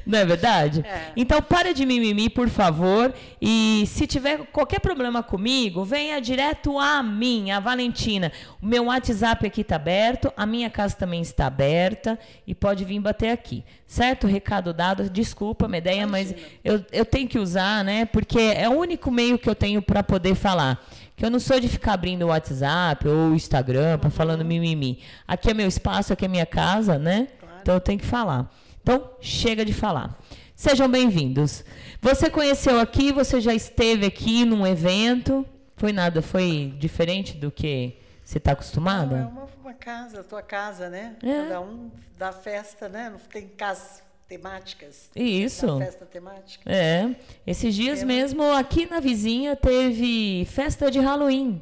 Não 0.06 0.20
é 0.20 0.26
verdade? 0.26 0.84
É. 0.86 1.12
Então, 1.16 1.42
para 1.42 1.74
de 1.74 1.86
mimimi, 1.86 2.30
por 2.30 2.50
favor. 2.50 3.14
E 3.42 3.84
se 3.88 4.08
tiver 4.08 4.46
qualquer 4.48 4.80
problema 4.80 5.22
comigo, 5.22 5.84
venha 5.84 6.20
direto 6.20 6.78
a 6.80 7.02
mim, 7.04 7.52
a 7.52 7.60
Valentina. 7.60 8.32
O 8.62 8.66
meu 8.66 8.86
WhatsApp 8.86 9.46
aqui 9.46 9.62
está 9.62 9.76
aberto, 9.76 10.32
a 10.36 10.46
minha 10.46 10.70
casa 10.70 10.96
também 10.96 11.22
está 11.22 11.48
aberta 11.48 12.18
e 12.46 12.56
pode 12.56 12.84
vir 12.86 13.00
bater 13.00 13.30
aqui. 13.30 13.64
Certo? 13.86 14.28
Recado 14.28 14.74
dado. 14.74 14.97
Desculpa, 15.04 15.68
Medeia, 15.68 16.08
mas 16.08 16.34
eu, 16.64 16.84
eu 16.92 17.06
tenho 17.06 17.28
que 17.28 17.40
usar, 17.40 17.84
né? 17.84 18.06
Porque 18.06 18.40
é 18.40 18.68
o 18.70 18.74
único 18.74 19.12
meio 19.12 19.38
que 19.38 19.50
eu 19.50 19.56
tenho 19.56 19.82
para 19.82 20.04
poder 20.04 20.36
falar 20.36 20.84
que 21.18 21.26
eu 21.26 21.32
não 21.32 21.40
sou 21.40 21.60
de 21.60 21.68
ficar 21.68 21.94
abrindo 21.94 22.22
o 22.22 22.28
WhatsApp 22.28 23.08
ou 23.08 23.32
o 23.32 23.36
Instagram 23.36 23.98
para 23.98 24.12
falando 24.12 24.46
mimimi. 24.46 25.00
Aqui 25.28 25.50
é 25.50 25.54
meu 25.54 25.68
espaço, 25.68 26.14
aqui 26.14 26.26
é 26.26 26.28
minha 26.28 26.46
casa, 26.46 27.00
né? 27.00 27.28
Claro. 27.40 27.58
Então 27.60 27.74
eu 27.74 27.82
tenho 27.82 27.98
que 27.98 28.06
falar. 28.06 28.54
Então, 28.84 29.10
chega 29.20 29.66
de 29.66 29.74
falar. 29.74 30.16
Sejam 30.56 30.88
bem-vindos. 30.88 31.66
Você 32.00 32.30
conheceu 32.30 32.80
aqui, 32.80 33.12
você 33.12 33.42
já 33.42 33.54
esteve 33.54 34.06
aqui 34.06 34.46
num 34.46 34.66
evento. 34.66 35.44
Foi 35.76 35.92
nada, 35.92 36.22
foi 36.22 36.74
diferente 36.78 37.36
do 37.36 37.50
que 37.50 37.98
você 38.24 38.38
está 38.38 38.52
acostumada? 38.52 39.16
Não, 39.16 39.24
é 39.24 39.28
uma, 39.28 39.48
uma, 39.62 39.74
casa, 39.74 40.22
a 40.22 40.24
tua 40.24 40.44
casa, 40.44 40.88
né? 40.88 41.16
É. 41.24 41.44
Cada 41.44 41.62
um 41.62 41.90
dá 42.18 42.32
festa, 42.32 42.88
né? 42.88 43.10
Não 43.10 43.18
tem 43.18 43.48
casas 43.48 44.04
temáticas. 44.28 45.10
Isso. 45.16 45.78
Festa 45.78 46.06
temática. 46.06 46.70
É. 46.72 47.16
Esses 47.46 47.74
dias 47.74 48.00
Tema. 48.00 48.14
mesmo, 48.14 48.44
aqui 48.54 48.86
na 48.86 49.00
vizinha, 49.00 49.56
teve 49.56 50.46
festa 50.46 50.92
de 50.92 51.00
Halloween. 51.00 51.62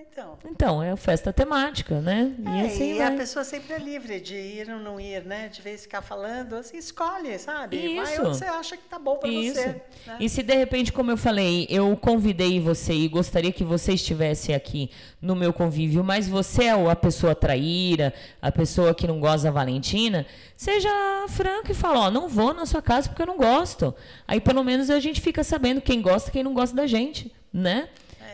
Então. 0.00 0.38
Então, 0.44 0.82
é 0.82 0.94
festa 0.96 1.32
temática, 1.32 2.00
né? 2.00 2.34
E, 2.38 2.48
é, 2.48 2.66
assim 2.66 2.94
e 2.94 3.02
a 3.02 3.10
pessoa 3.10 3.44
sempre 3.44 3.74
é 3.74 3.78
livre 3.78 4.20
de 4.20 4.34
ir 4.34 4.70
ou 4.70 4.78
não 4.78 4.98
ir, 4.98 5.24
né? 5.24 5.48
De 5.48 5.60
vez 5.60 5.82
ficar 5.82 6.02
falando, 6.02 6.56
assim, 6.56 6.78
escolhe, 6.78 7.38
sabe? 7.38 7.76
Isso. 7.76 7.96
Vai 7.96 8.20
onde 8.20 8.38
você 8.38 8.44
acha 8.44 8.76
que 8.76 8.84
tá 8.84 8.98
bom 8.98 9.16
para 9.16 9.30
você. 9.30 9.66
Né? 10.06 10.16
E 10.20 10.28
se 10.28 10.42
de 10.42 10.54
repente, 10.54 10.92
como 10.92 11.10
eu 11.10 11.16
falei, 11.16 11.66
eu 11.68 11.96
convidei 11.96 12.58
você 12.60 12.92
e 12.94 13.08
gostaria 13.08 13.52
que 13.52 13.64
você 13.64 13.92
estivesse 13.92 14.52
aqui 14.52 14.90
no 15.20 15.36
meu 15.36 15.52
convívio, 15.52 16.02
mas 16.02 16.28
você 16.28 16.64
é 16.64 16.90
a 16.90 16.96
pessoa 16.96 17.34
traíra, 17.34 18.12
a 18.40 18.50
pessoa 18.50 18.94
que 18.94 19.06
não 19.06 19.20
gosta 19.20 19.48
da 19.48 19.50
Valentina, 19.50 20.26
seja 20.56 20.90
franco 21.28 21.70
e 21.70 21.74
fala, 21.74 22.06
ó, 22.06 22.10
não 22.10 22.28
vou 22.28 22.54
na 22.54 22.66
sua 22.66 22.80
casa 22.80 23.08
porque 23.08 23.22
eu 23.22 23.26
não 23.26 23.36
gosto. 23.36 23.94
Aí 24.26 24.40
pelo 24.40 24.64
menos 24.64 24.90
a 24.90 24.98
gente 25.00 25.20
fica 25.20 25.44
sabendo 25.44 25.80
quem 25.80 26.00
gosta 26.00 26.30
e 26.30 26.32
quem 26.32 26.42
não 26.42 26.54
gosta 26.54 26.74
da 26.74 26.86
gente, 26.86 27.32
né? 27.52 27.88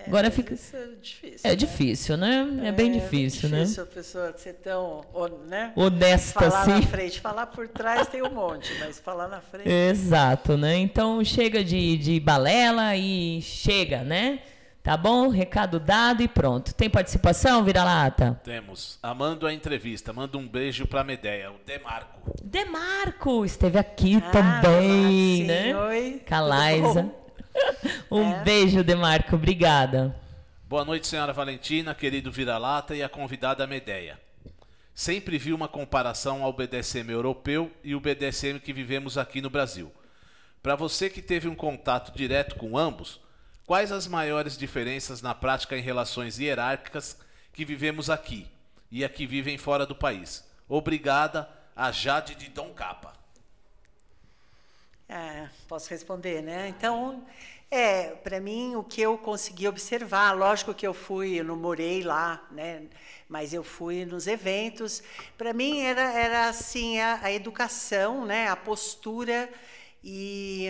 Agora 0.06 0.30
fica. 0.30 0.54
Isso 0.54 0.76
é 0.76 0.86
difícil. 1.00 1.40
É 1.44 1.48
né? 1.48 1.56
difícil, 1.56 2.16
né? 2.16 2.60
É, 2.62 2.68
é 2.68 2.72
bem 2.72 2.92
difícil, 2.92 3.48
né? 3.48 3.58
É 3.58 3.62
difícil 3.62 3.82
a 3.82 3.86
pessoa 3.86 4.34
ser 4.36 4.54
tão 4.54 5.04
né? 5.46 5.72
honesta 5.76 6.40
falar 6.40 6.62
assim. 6.62 6.70
Falar 6.70 6.80
na 6.80 6.86
frente, 6.86 7.20
falar 7.20 7.46
por 7.46 7.68
trás 7.68 8.08
tem 8.08 8.22
um 8.22 8.30
monte, 8.30 8.72
mas 8.80 8.98
falar 8.98 9.28
na 9.28 9.40
frente. 9.40 9.68
Exato, 9.68 10.56
né? 10.56 10.76
Então 10.76 11.22
chega 11.24 11.64
de, 11.64 11.96
de 11.98 12.20
balela 12.20 12.96
e 12.96 13.40
chega, 13.42 14.02
né? 14.02 14.40
Tá 14.88 14.96
bom? 14.96 15.28
Recado 15.28 15.78
dado 15.78 16.22
e 16.22 16.28
pronto. 16.28 16.74
Tem 16.74 16.88
participação, 16.88 17.62
vira-lata? 17.62 18.40
Temos. 18.42 18.98
Amando 19.02 19.46
a 19.46 19.52
entrevista. 19.52 20.14
Manda 20.14 20.38
um 20.38 20.48
beijo 20.48 20.86
pra 20.86 21.04
Medeia. 21.04 21.50
O 21.50 21.56
Demarco. 21.66 22.32
Demarco 22.42 23.44
esteve 23.44 23.78
aqui 23.78 24.16
Ah, 24.16 24.30
também, 24.30 25.36
sim, 25.36 25.44
né? 25.44 25.76
oi, 25.76 26.22
Com 26.26 27.17
Um 28.10 28.32
É. 28.32 28.42
beijo, 28.42 28.82
Demarco. 28.82 29.36
Obrigada. 29.36 30.14
Boa 30.68 30.84
noite, 30.84 31.06
senhora 31.06 31.32
Valentina, 31.32 31.94
querido 31.94 32.30
Vira-Lata 32.30 32.94
e 32.94 33.02
a 33.02 33.08
convidada 33.08 33.66
Medeia. 33.66 34.20
Sempre 34.94 35.38
vi 35.38 35.52
uma 35.52 35.68
comparação 35.68 36.42
ao 36.42 36.52
BDSM 36.52 37.10
europeu 37.10 37.70
e 37.84 37.94
o 37.94 38.00
BDSM 38.00 38.58
que 38.58 38.72
vivemos 38.72 39.16
aqui 39.16 39.40
no 39.40 39.48
Brasil. 39.48 39.92
Para 40.62 40.74
você 40.74 41.08
que 41.08 41.22
teve 41.22 41.48
um 41.48 41.54
contato 41.54 42.14
direto 42.16 42.56
com 42.56 42.76
ambos, 42.76 43.20
quais 43.64 43.92
as 43.92 44.06
maiores 44.06 44.58
diferenças 44.58 45.22
na 45.22 45.34
prática 45.34 45.76
em 45.76 45.80
relações 45.82 46.38
hierárquicas 46.38 47.16
que 47.52 47.64
vivemos 47.64 48.10
aqui 48.10 48.46
e 48.90 49.04
a 49.04 49.08
que 49.08 49.26
vivem 49.26 49.56
fora 49.56 49.86
do 49.86 49.94
país? 49.94 50.44
Obrigada, 50.68 51.48
a 51.76 51.92
Jade 51.92 52.34
de 52.34 52.48
Dom 52.50 52.70
Capa. 52.70 53.12
É, 55.08 55.48
posso 55.66 55.88
responder, 55.90 56.42
né? 56.42 56.68
Então, 56.68 57.24
é, 57.70 58.10
para 58.16 58.40
mim, 58.40 58.76
o 58.76 58.84
que 58.84 59.00
eu 59.00 59.16
consegui 59.16 59.66
observar, 59.66 60.32
lógico 60.36 60.74
que 60.74 60.86
eu 60.86 60.92
fui, 60.92 61.40
eu 61.40 61.44
não 61.44 61.56
morei 61.56 62.02
lá, 62.02 62.46
né? 62.50 62.82
Mas 63.28 63.54
eu 63.54 63.64
fui 63.64 64.04
nos 64.04 64.26
eventos. 64.26 65.02
Para 65.36 65.52
mim 65.54 65.80
era, 65.80 66.02
era 66.12 66.48
assim 66.48 67.00
a, 67.00 67.20
a 67.22 67.32
educação, 67.32 68.26
né? 68.26 68.48
A 68.48 68.56
postura 68.56 69.48
e 70.04 70.68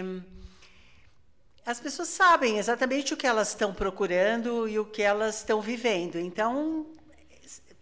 as 1.64 1.78
pessoas 1.80 2.08
sabem 2.08 2.58
exatamente 2.58 3.12
o 3.12 3.16
que 3.16 3.26
elas 3.26 3.48
estão 3.48 3.74
procurando 3.74 4.68
e 4.68 4.78
o 4.78 4.84
que 4.86 5.02
elas 5.02 5.36
estão 5.38 5.60
vivendo. 5.60 6.18
Então, 6.18 6.86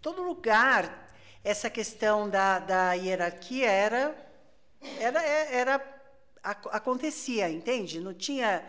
todo 0.02 0.22
lugar, 0.22 1.12
essa 1.44 1.70
questão 1.70 2.28
da, 2.28 2.58
da 2.58 2.92
hierarquia 2.94 3.70
era 3.70 4.16
era, 4.98 5.22
era 5.22 5.74
ac- 5.76 5.95
acontecia, 6.70 7.50
entende? 7.50 8.00
Não 8.00 8.14
tinha 8.14 8.64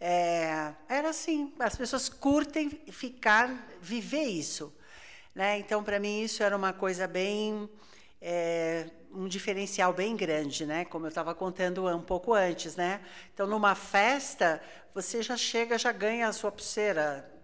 é, 0.00 0.72
era 0.88 1.10
assim, 1.10 1.52
as 1.58 1.76
pessoas 1.76 2.08
curtem 2.08 2.70
ficar 2.90 3.68
viver 3.80 4.24
isso, 4.24 4.72
né? 5.34 5.58
Então 5.58 5.82
para 5.82 5.98
mim 5.98 6.22
isso 6.22 6.42
era 6.42 6.56
uma 6.56 6.72
coisa 6.72 7.06
bem 7.06 7.68
é, 8.22 8.88
um 9.12 9.26
diferencial 9.26 9.92
bem 9.92 10.16
grande, 10.16 10.64
né? 10.64 10.84
Como 10.84 11.06
eu 11.06 11.08
estava 11.08 11.34
contando 11.34 11.86
um 11.88 12.02
pouco 12.02 12.32
antes, 12.32 12.76
né? 12.76 13.00
Então 13.34 13.46
numa 13.46 13.74
festa 13.74 14.62
você 14.94 15.22
já 15.22 15.36
chega, 15.36 15.76
já 15.78 15.92
ganha 15.92 16.28
a 16.28 16.32
sua 16.32 16.52
pulseira 16.52 17.37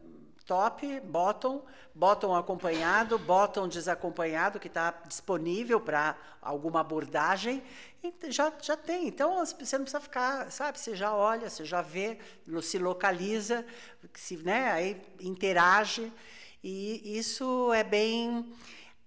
top, 0.47 1.01
bottom, 1.01 1.63
bottom 1.95 2.35
acompanhado, 2.35 3.19
bottom 3.19 3.67
desacompanhado, 3.67 4.61
que 4.61 4.69
está 4.69 4.91
disponível 5.07 5.81
para 5.81 6.17
alguma 6.43 6.81
abordagem, 6.81 7.63
já, 8.29 8.53
já 8.61 8.77
tem. 8.77 9.09
Então, 9.09 9.45
você 9.45 9.79
não 9.79 9.85
precisa 9.85 10.01
ficar, 10.01 10.51
sabe? 10.51 10.79
Você 10.79 10.95
já 10.95 11.15
olha, 11.15 11.49
você 11.49 11.65
já 11.65 11.81
vê, 11.81 12.19
se 12.63 12.79
localiza, 12.79 13.65
se, 14.13 14.37
né? 14.39 14.71
aí 14.73 15.01
interage, 15.21 16.13
e 16.63 17.19
isso 17.19 17.73
é 17.73 17.83
bem. 17.83 18.53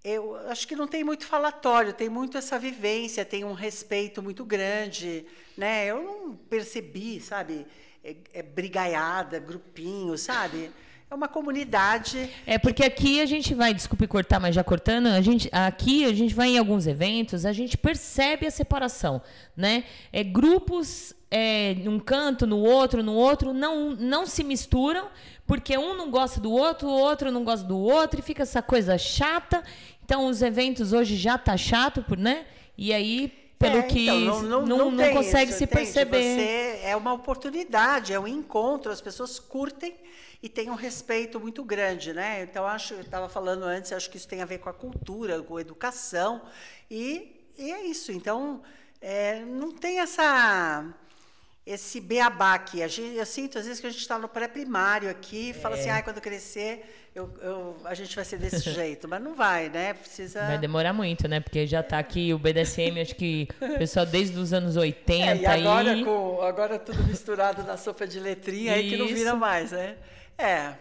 Eu 0.02 0.36
acho 0.48 0.66
que 0.66 0.76
não 0.76 0.88
tem 0.88 1.04
muito 1.04 1.26
falatório, 1.26 1.92
tem 1.92 2.08
muito 2.08 2.38
essa 2.38 2.58
vivência, 2.58 3.24
tem 3.24 3.44
um 3.44 3.52
respeito 3.52 4.22
muito 4.22 4.44
grande, 4.44 5.26
né? 5.56 5.86
Eu 5.86 6.02
não 6.02 6.36
percebi, 6.36 7.20
sabe? 7.20 7.66
É, 8.02 8.16
é 8.32 8.42
brigaiada, 8.42 9.38
grupinho, 9.38 10.16
sabe? 10.16 10.72
É 11.10 11.14
uma 11.14 11.26
comunidade. 11.28 12.28
É 12.46 12.58
porque 12.58 12.84
aqui 12.84 13.20
a 13.20 13.24
gente 13.26 13.54
vai, 13.54 13.72
desculpe 13.72 14.06
cortar, 14.06 14.38
mas 14.38 14.54
já 14.54 14.62
cortando, 14.62 15.06
a 15.06 15.20
gente, 15.22 15.48
aqui 15.50 16.04
a 16.04 16.12
gente 16.12 16.34
vai 16.34 16.48
em 16.50 16.58
alguns 16.58 16.86
eventos, 16.86 17.46
a 17.46 17.52
gente 17.52 17.78
percebe 17.78 18.46
a 18.46 18.50
separação, 18.50 19.22
né? 19.56 19.84
É 20.12 20.22
grupos 20.22 21.14
é, 21.30 21.74
num 21.82 21.98
canto, 21.98 22.46
no 22.46 22.58
outro, 22.58 23.02
no 23.02 23.14
outro, 23.14 23.54
não, 23.54 23.90
não 23.96 24.26
se 24.26 24.44
misturam, 24.44 25.08
porque 25.46 25.78
um 25.78 25.96
não 25.96 26.10
gosta 26.10 26.40
do 26.40 26.52
outro, 26.52 26.88
o 26.88 26.92
outro 26.92 27.30
não 27.32 27.42
gosta 27.42 27.66
do 27.66 27.78
outro, 27.78 28.20
e 28.20 28.22
fica 28.22 28.42
essa 28.42 28.60
coisa 28.60 28.98
chata. 28.98 29.62
Então 30.04 30.26
os 30.26 30.42
eventos 30.42 30.92
hoje 30.92 31.16
já 31.16 31.38
tá 31.38 31.56
chato, 31.56 32.02
por- 32.02 32.18
né? 32.18 32.44
E 32.76 32.92
aí, 32.92 33.32
pelo 33.58 33.78
É, 33.78 33.82
que 33.82 34.06
então, 34.08 34.42
não, 34.42 34.66
não, 34.66 34.96
tem 34.96 35.14
consegue 35.14 35.50
isso, 35.50 35.58
se 35.58 35.64
entende? 35.64 35.80
perceber. 35.84 36.22
Você, 36.34 36.80
é 36.84 36.94
uma 36.94 37.14
oportunidade, 37.14 38.12
é 38.12 38.20
um 38.20 38.28
encontro, 38.28 38.92
as 38.92 39.00
pessoas 39.00 39.38
curtem 39.40 39.94
e 40.42 40.48
têm 40.48 40.70
um 40.70 40.74
respeito 40.74 41.40
muito 41.40 41.64
grande, 41.64 42.12
né? 42.12 42.42
Então, 42.42 42.66
acho, 42.66 42.94
eu 42.94 43.00
estava 43.00 43.28
falando 43.28 43.64
antes, 43.64 43.92
acho 43.92 44.08
que 44.10 44.16
isso 44.16 44.28
tem 44.28 44.40
a 44.40 44.44
ver 44.46 44.58
com 44.58 44.68
a 44.68 44.72
cultura, 44.72 45.42
com 45.42 45.56
a 45.56 45.60
educação, 45.60 46.42
e, 46.90 47.50
e 47.58 47.72
é 47.72 47.84
isso. 47.86 48.12
Então, 48.12 48.62
é, 49.00 49.40
não 49.40 49.72
tem 49.72 50.00
essa 50.00 50.84
esse 51.66 52.00
beabá 52.00 52.54
aqui. 52.54 52.82
A 52.82 52.88
gente, 52.88 53.16
eu 53.16 53.26
sinto, 53.26 53.58
às 53.58 53.66
vezes, 53.66 53.78
que 53.78 53.86
a 53.86 53.90
gente 53.90 54.00
está 54.00 54.18
no 54.18 54.26
pré-primário 54.26 55.10
aqui 55.10 55.50
e 55.50 55.52
fala 55.52 55.76
É. 55.76 55.80
assim, 55.80 55.90
ah, 55.90 56.00
quando 56.02 56.18
crescer, 56.18 57.10
eu, 57.14 57.30
eu- 57.42 57.76
a 57.84 57.92
gente 57.94 58.16
vai 58.16 58.24
ser 58.24 58.38
desse 58.38 58.70
jeito. 58.72 59.06
Mas 59.06 59.22
não 59.22 59.34
vai, 59.34 59.68
né? 59.68 59.92
Precisa... 59.92 60.46
Vai 60.46 60.56
demorar 60.56 60.94
muito, 60.94 61.28
né? 61.28 61.40
Porque 61.40 61.66
já 61.66 61.82
tá 61.82 61.98
aqui 61.98 62.32
o 62.32 62.38
BDSM, 62.38 62.98
acho 63.02 63.14
que 63.14 63.46
o 63.60 63.76
pessoal 63.78 64.06
desde 64.06 64.38
os 64.38 64.54
anos 64.54 64.76
80 64.78 65.26
É, 65.28 65.36
e 65.42 65.46
agora, 65.46 66.02
com, 66.04 66.40
agora 66.40 66.78
tudo 66.78 67.02
misturado 67.04 67.62
na 67.64 67.76
sopa 67.76 68.06
de 68.06 68.18
letrinha, 68.18 68.72
aí 68.72 68.88
que 68.88 68.96
não 68.96 69.06
vira 69.06 69.34
mais, 69.34 69.70
né? 69.72 69.96
É, 70.38 70.74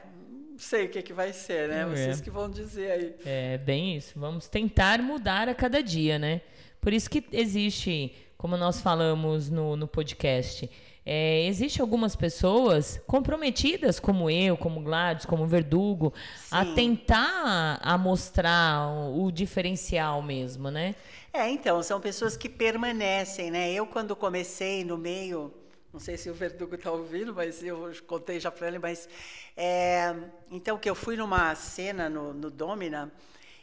não 0.51 0.59
sei 0.59 0.85
o 0.85 0.89
que, 0.89 1.01
que 1.01 1.13
vai 1.13 1.34
ser, 1.34 1.67
né? 1.67 1.81
É. 1.81 1.85
Vocês 1.85 2.21
que 2.21 2.29
vão 2.29 2.49
dizer 2.49 2.91
aí. 2.91 3.15
É 3.25 3.57
bem 3.57 3.97
isso. 3.97 4.19
Vamos 4.19 4.47
tentar 4.47 5.01
mudar 5.01 5.49
a 5.49 5.55
cada 5.55 5.81
dia, 5.81 6.19
né? 6.19 6.41
Por 6.79 6.93
isso 6.93 7.09
que 7.09 7.25
existe, 7.31 8.15
como 8.38 8.55
nós 8.55 8.79
falamos 8.79 9.49
no, 9.49 9.75
no 9.75 9.88
podcast, 9.88 10.69
é, 11.09 11.45
existe 11.45 11.81
algumas 11.81 12.15
pessoas 12.17 13.01
comprometidas, 13.07 13.99
como 13.99 14.29
eu, 14.29 14.57
como 14.57 14.81
Gladys, 14.81 15.25
como 15.25 15.47
Verdugo, 15.47 16.13
a 16.51 16.65
Sim. 16.65 16.73
tentar 16.75 17.79
a 17.81 17.97
mostrar 17.97 18.89
o, 18.89 19.23
o 19.23 19.31
diferencial 19.31 20.21
mesmo, 20.21 20.69
né? 20.69 20.95
É, 21.31 21.49
então, 21.49 21.81
são 21.81 22.01
pessoas 22.01 22.35
que 22.35 22.49
permanecem, 22.49 23.49
né? 23.49 23.71
Eu, 23.71 23.88
quando 23.88 24.15
comecei 24.15 24.84
no 24.84 24.97
meio, 24.97 25.53
não 25.93 25.99
sei 25.99 26.18
se 26.18 26.30
o 26.30 26.34
Verdugo 26.34 26.76
está 26.76 26.91
ouvindo, 26.91 27.34
mas 27.34 27.64
eu 27.64 27.91
contei 28.05 28.39
já 28.39 28.51
para 28.51 28.68
ele, 28.68 28.80
mas. 28.80 29.07
é, 29.55 30.14
então, 30.51 30.77
que 30.77 30.89
eu 30.89 30.95
fui 30.95 31.15
numa 31.15 31.55
cena 31.55 32.09
no, 32.09 32.34
no 32.34 32.51
Domina 32.51 33.11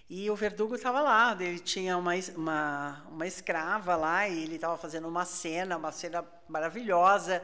e 0.09 0.31
o 0.31 0.37
Verdugo 0.37 0.75
estava 0.75 1.01
lá, 1.01 1.37
ele 1.41 1.59
tinha 1.59 1.97
uma, 1.97 2.13
uma, 2.37 3.07
uma 3.11 3.27
escrava 3.27 3.97
lá 3.97 4.29
e 4.29 4.43
ele 4.45 4.57
estava 4.57 4.77
fazendo 4.77 5.09
uma 5.09 5.25
cena, 5.25 5.77
uma 5.77 5.93
cena 5.93 6.25
maravilhosa. 6.49 7.43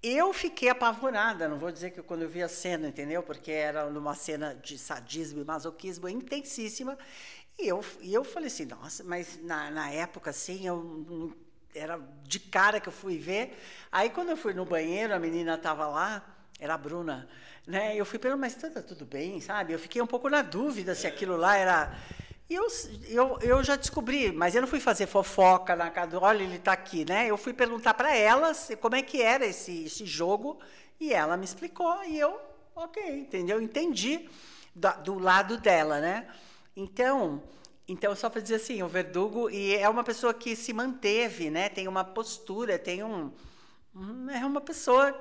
Eu 0.00 0.32
fiquei 0.32 0.68
apavorada, 0.68 1.48
não 1.48 1.58
vou 1.58 1.72
dizer 1.72 1.90
que 1.90 2.00
quando 2.02 2.22
eu 2.22 2.28
vi 2.28 2.40
a 2.42 2.48
cena, 2.48 2.88
entendeu? 2.88 3.22
Porque 3.22 3.50
era 3.50 3.90
numa 3.90 4.14
cena 4.14 4.54
de 4.54 4.78
sadismo 4.78 5.40
e 5.40 5.44
masoquismo 5.44 6.08
intensíssima. 6.08 6.96
E 7.58 7.66
eu, 7.66 7.84
e 8.00 8.14
eu 8.14 8.22
falei 8.22 8.46
assim, 8.46 8.64
nossa, 8.64 9.02
mas 9.02 9.42
na, 9.42 9.70
na 9.70 9.90
época, 9.90 10.30
assim, 10.30 10.66
eu 10.66 11.36
era 11.78 11.98
de 12.24 12.38
cara 12.40 12.80
que 12.80 12.88
eu 12.88 12.92
fui 12.92 13.18
ver. 13.18 13.56
Aí, 13.90 14.10
quando 14.10 14.30
eu 14.30 14.36
fui 14.36 14.52
no 14.54 14.64
banheiro, 14.64 15.14
a 15.14 15.18
menina 15.18 15.54
estava 15.54 15.86
lá, 15.88 16.22
era 16.60 16.74
a 16.74 16.78
Bruna, 16.78 17.28
né? 17.66 17.96
Eu 17.96 18.04
fui 18.04 18.18
perguntando, 18.18 18.40
mas 18.40 18.54
tá 18.54 18.82
tudo 18.82 19.04
bem, 19.06 19.40
sabe? 19.40 19.72
Eu 19.72 19.78
fiquei 19.78 20.02
um 20.02 20.06
pouco 20.06 20.28
na 20.28 20.42
dúvida 20.42 20.94
se 20.94 21.06
aquilo 21.06 21.36
lá 21.36 21.56
era... 21.56 21.94
E 22.50 22.54
eu, 22.54 22.66
eu, 23.08 23.38
eu 23.42 23.62
já 23.64 23.76
descobri, 23.76 24.32
mas 24.32 24.54
eu 24.54 24.62
não 24.62 24.68
fui 24.68 24.80
fazer 24.80 25.06
fofoca 25.06 25.76
na 25.76 25.90
casa, 25.90 26.12
do- 26.12 26.22
olha, 26.22 26.42
ele 26.42 26.56
está 26.56 26.72
aqui, 26.72 27.04
né? 27.04 27.26
Eu 27.26 27.36
fui 27.36 27.52
perguntar 27.52 27.92
para 27.94 28.14
ela 28.16 28.54
se- 28.54 28.74
como 28.74 28.96
é 28.96 29.02
que 29.02 29.20
era 29.20 29.44
esse, 29.44 29.84
esse 29.84 30.06
jogo, 30.06 30.58
e 30.98 31.12
ela 31.12 31.36
me 31.36 31.44
explicou, 31.44 32.02
e 32.04 32.18
eu, 32.18 32.40
ok, 32.74 33.02
entendeu? 33.20 33.60
Entendi 33.60 34.28
da- 34.74 34.94
do 34.94 35.18
lado 35.18 35.58
dela, 35.58 36.00
né? 36.00 36.26
Então, 36.74 37.42
então 37.88 38.14
só 38.14 38.28
para 38.28 38.40
dizer 38.40 38.56
assim, 38.56 38.82
o 38.82 38.88
Verdugo 38.88 39.48
e 39.50 39.74
é 39.74 39.88
uma 39.88 40.04
pessoa 40.04 40.34
que 40.34 40.54
se 40.54 40.72
manteve, 40.72 41.50
né? 41.50 41.68
Tem 41.68 41.88
uma 41.88 42.04
postura, 42.04 42.78
tem 42.78 43.02
um 43.02 43.32
é 44.32 44.44
uma 44.46 44.60
pessoa, 44.60 45.12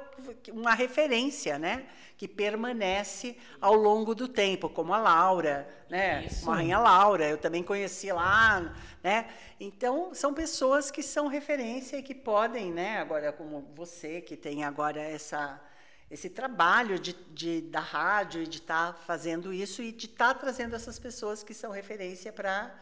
uma 0.52 0.74
referência, 0.74 1.58
né? 1.58 1.88
Que 2.16 2.28
permanece 2.28 3.36
ao 3.60 3.74
longo 3.74 4.14
do 4.14 4.28
tempo, 4.28 4.70
como 4.70 4.94
a 4.94 5.00
Laura, 5.00 5.68
né? 5.90 6.26
Isso. 6.26 6.46
Uma 6.46 6.58
rainha 6.58 6.80
Laura, 6.80 7.28
eu 7.28 7.38
também 7.38 7.64
conheci 7.64 8.12
lá, 8.12 8.76
né? 9.04 9.28
Então, 9.60 10.14
são 10.14 10.34
pessoas 10.34 10.92
que 10.92 11.02
são 11.02 11.28
referência 11.28 11.98
e 11.98 12.04
que 12.04 12.14
podem, 12.14 12.72
né? 12.72 13.00
Agora, 13.00 13.32
como 13.32 13.62
você, 13.74 14.22
que 14.22 14.36
tem 14.36 14.64
agora 14.64 15.02
essa, 15.02 15.60
esse 16.10 16.30
trabalho 16.30 16.98
de, 16.98 17.14
de, 17.34 17.62
da 17.62 17.80
rádio 17.82 18.44
e 18.44 18.48
de 18.48 18.60
estar 18.60 18.94
fazendo 19.06 19.54
isso 19.54 19.82
e 19.82 19.92
de 19.92 20.06
estar 20.06 20.34
trazendo 20.36 20.76
essas 20.76 20.98
pessoas 20.98 21.44
que 21.44 21.54
são 21.54 21.72
referência 21.72 22.32
para 22.32 22.74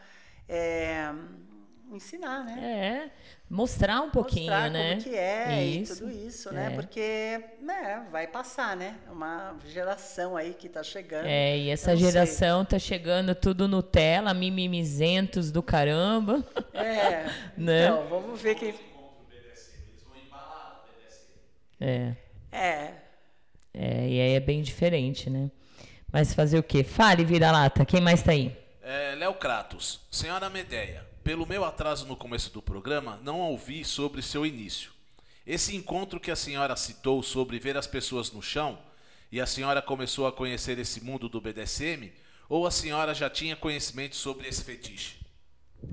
ensinar, 1.91 2.43
né? 2.43 2.59
É, 2.63 3.11
mostrar 3.49 4.01
um 4.01 4.09
pouquinho, 4.09 4.51
Mostrar 4.51 4.69
né? 4.71 4.91
como 4.91 5.03
que 5.03 5.15
é 5.15 5.63
Isso, 5.63 5.93
e 5.93 5.97
tudo 5.97 6.11
isso, 6.11 6.53
né? 6.53 6.67
é. 6.67 6.75
Porque 6.75 7.43
né, 7.61 8.05
vai 8.11 8.27
passar, 8.27 8.75
né? 8.75 8.95
Uma 9.09 9.55
geração 9.67 10.35
aí 10.35 10.53
que 10.53 10.67
tá 10.67 10.83
chegando. 10.83 11.25
É, 11.25 11.57
e 11.57 11.69
essa 11.69 11.95
sei. 11.95 11.97
geração 11.97 12.65
tá 12.65 12.79
chegando 12.79 13.35
tudo 13.35 13.67
Nutella, 13.67 14.33
mimimizentos 14.33 15.51
do 15.51 15.61
caramba. 15.61 16.43
É, 16.73 17.25
Né? 17.57 17.85
então, 17.85 18.07
vamos 18.07 18.41
ver 18.41 18.55
quem... 18.55 18.75
É, 21.79 22.15
É, 22.51 22.93
é, 23.77 24.07
e 24.07 24.21
aí 24.21 24.31
é 24.33 24.39
bem 24.39 24.61
diferente, 24.61 25.29
né? 25.29 25.51
Mas 26.11 26.33
fazer 26.33 26.57
o 26.57 26.63
quê? 26.63 26.83
Fale, 26.83 27.25
vira-lata, 27.25 27.83
quem 27.83 27.99
mais 27.99 28.23
tá 28.23 28.31
aí? 28.31 28.55
É, 28.81 29.15
Léo 29.15 29.33
Kratos, 29.33 29.99
senhora 30.09 30.49
Medeia, 30.49 31.05
pelo 31.23 31.45
meu 31.45 31.65
atraso 31.65 32.05
no 32.05 32.15
começo 32.15 32.53
do 32.53 32.61
programa, 32.61 33.19
não 33.21 33.41
ouvi 33.41 33.83
sobre 33.83 34.21
seu 34.21 34.45
início. 34.45 34.91
Esse 35.45 35.75
encontro 35.75 36.19
que 36.19 36.31
a 36.31 36.35
senhora 36.35 36.75
citou 36.75 37.21
sobre 37.21 37.59
ver 37.59 37.75
as 37.75 37.85
pessoas 37.85 38.31
no 38.31 38.41
chão, 38.41 38.77
e 39.31 39.41
a 39.41 39.45
senhora 39.45 39.81
começou 39.81 40.25
a 40.25 40.31
conhecer 40.31 40.79
esse 40.79 41.03
mundo 41.03 41.27
do 41.27 41.41
BDSM, 41.41 42.13
ou 42.47 42.65
a 42.65 42.71
senhora 42.71 43.13
já 43.13 43.29
tinha 43.29 43.55
conhecimento 43.55 44.15
sobre 44.15 44.47
esse 44.47 44.63
fetiche? 44.63 45.24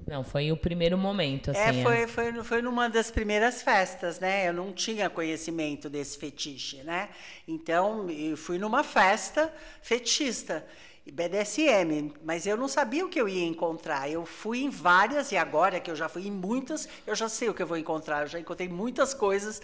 Não, 0.07 0.25
foi 0.25 0.51
o 0.51 0.57
primeiro 0.57 0.97
momento, 0.97 1.51
assim. 1.51 1.61
é 1.61 1.83
foi, 1.83 2.07
foi, 2.07 2.45
foi 2.45 2.63
numa 2.63 2.89
das 2.89 3.11
primeiras 3.11 3.63
festas, 3.63 4.19
né? 4.21 4.49
Eu 4.49 4.53
não 4.53 4.73
tinha 4.73 5.11
conhecimento 5.11 5.89
desse 5.89 6.19
fetiche, 6.19 6.83
né? 6.83 7.09
Então, 7.47 8.09
eu 8.11 8.37
fui 8.37 8.59
numa 8.59 8.83
festa 8.83 9.53
fetista, 9.83 10.67
BDSM, 11.11 12.13
mas 12.25 12.47
eu 12.47 12.57
não 12.57 12.69
sabia 12.69 13.05
o 13.05 13.09
que 13.09 13.21
eu 13.21 13.29
ia 13.29 13.45
encontrar. 13.45 14.09
Eu 14.09 14.25
fui 14.25 14.63
em 14.63 14.71
várias, 14.71 15.33
e 15.33 15.37
agora 15.37 15.81
que 15.81 15.91
eu 15.91 15.97
já 15.97 16.09
fui 16.09 16.27
em 16.27 16.31
muitas, 16.31 16.89
eu 17.07 17.15
já 17.15 17.29
sei 17.29 17.49
o 17.49 17.55
que 17.55 17.63
eu 17.63 17.67
vou 17.67 17.77
encontrar. 17.77 18.23
Eu 18.23 18.29
já 18.29 18.39
encontrei 18.39 18.69
muitas 18.69 19.13
coisas 19.13 19.61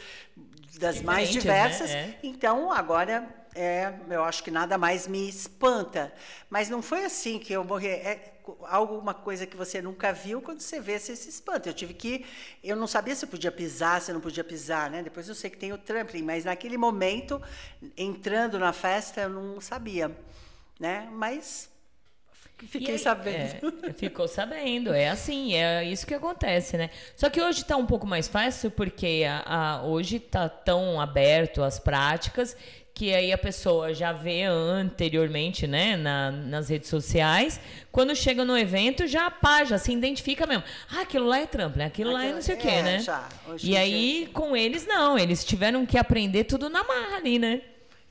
das 0.79 1.01
mais 1.01 1.29
Diferentes, 1.29 1.81
né? 1.81 1.87
diversas. 1.87 1.91
É. 1.91 2.19
Então, 2.23 2.73
agora, 2.73 3.29
é, 3.55 3.93
eu 4.11 4.25
acho 4.25 4.43
que 4.45 4.51
nada 4.51 4.77
mais 4.79 5.07
me 5.07 5.29
espanta. 5.29 6.13
Mas 6.51 6.69
não 6.69 6.81
foi 6.83 7.05
assim 7.05 7.39
que 7.39 7.53
eu 7.53 7.65
morri. 7.65 7.89
É 7.89 8.35
alguma 8.69 9.13
coisa 9.13 9.47
que 9.47 9.57
você 9.57 9.83
nunca 9.83 10.13
viu, 10.13 10.41
quando 10.41 10.61
você 10.61 10.81
vê, 10.81 10.99
você 10.99 11.15
se 11.15 11.29
espanta. 11.29 11.69
Eu 11.69 11.75
tive 11.75 11.93
que. 11.95 12.25
Eu 12.63 12.77
não 12.77 12.87
sabia 12.87 13.15
se 13.15 13.25
eu 13.25 13.29
podia 13.29 13.53
pisar, 13.53 14.01
se 14.01 14.11
eu 14.11 14.15
não 14.15 14.21
podia 14.23 14.45
pisar, 14.45 14.91
né? 14.91 15.03
Depois 15.03 15.29
eu 15.29 15.35
sei 15.35 15.51
que 15.51 15.57
tem 15.59 15.73
o 15.73 15.79
trampling, 15.79 16.23
mas 16.23 16.45
naquele 16.45 16.77
momento, 16.79 17.41
entrando 17.97 18.59
na 18.59 18.73
festa, 18.73 19.23
eu 19.23 19.29
não 19.29 19.61
sabia. 19.61 20.11
Né? 20.81 21.09
Mas 21.13 21.69
fiquei 22.69 22.95
aí- 22.95 22.99
sabendo. 22.99 23.73
é, 23.85 23.93
ficou 23.93 24.27
sabendo, 24.29 24.93
é 24.93 25.09
assim, 25.09 25.55
é 25.55 25.85
isso 25.85 26.07
que 26.07 26.15
acontece, 26.15 26.77
né? 26.77 26.91
Só 27.17 27.29
que 27.29 27.41
hoje 27.41 27.65
tá 27.65 27.77
um 27.77 27.87
pouco 27.87 28.07
mais 28.07 28.29
fácil 28.29 28.71
porque 28.71 29.25
a, 29.29 29.43
a- 29.79 29.83
hoje 29.83 30.19
tá 30.21 30.49
tão 30.49 31.01
aberto 31.01 31.63
as 31.63 31.79
práticas 31.81 32.57
que 32.99 33.15
aí 33.15 33.33
a 33.33 33.39
pessoa 33.39 33.95
já 33.95 34.13
vê 34.13 34.43
anteriormente, 34.43 35.69
né, 35.69 35.97
na- 35.97 36.33
nas 36.33 36.69
redes 36.69 36.89
sociais. 36.89 37.61
Quando 37.93 38.13
chega 38.17 38.45
no 38.45 38.59
evento, 38.59 39.07
já 39.07 39.31
pá, 39.31 39.63
já 39.63 39.79
se 39.79 39.93
identifica 39.93 40.45
mesmo. 40.49 40.65
Ah, 40.91 41.03
aquilo 41.03 41.27
lá 41.27 41.39
é 41.39 41.47
trampo, 41.47 41.79
né? 41.79 41.85
Aquilo 41.85 42.11
lá 42.13 42.25
é 42.25 42.33
não 42.33 42.43
sei 42.43 42.57
o 42.57 42.59
quê, 42.59 42.67
É, 42.69 42.83
né? 42.83 42.99
já. 42.99 43.29
E 43.63 43.77
aí, 43.77 44.29
com 44.33 44.57
eles, 44.57 44.85
não. 44.85 45.17
Eles 45.17 45.45
tiveram 45.45 45.87
que 45.87 45.97
aprender 45.97 46.43
tudo 46.43 46.69
na 46.69 46.83
marra 46.83 47.19
ali, 47.19 47.39
né? 47.39 47.61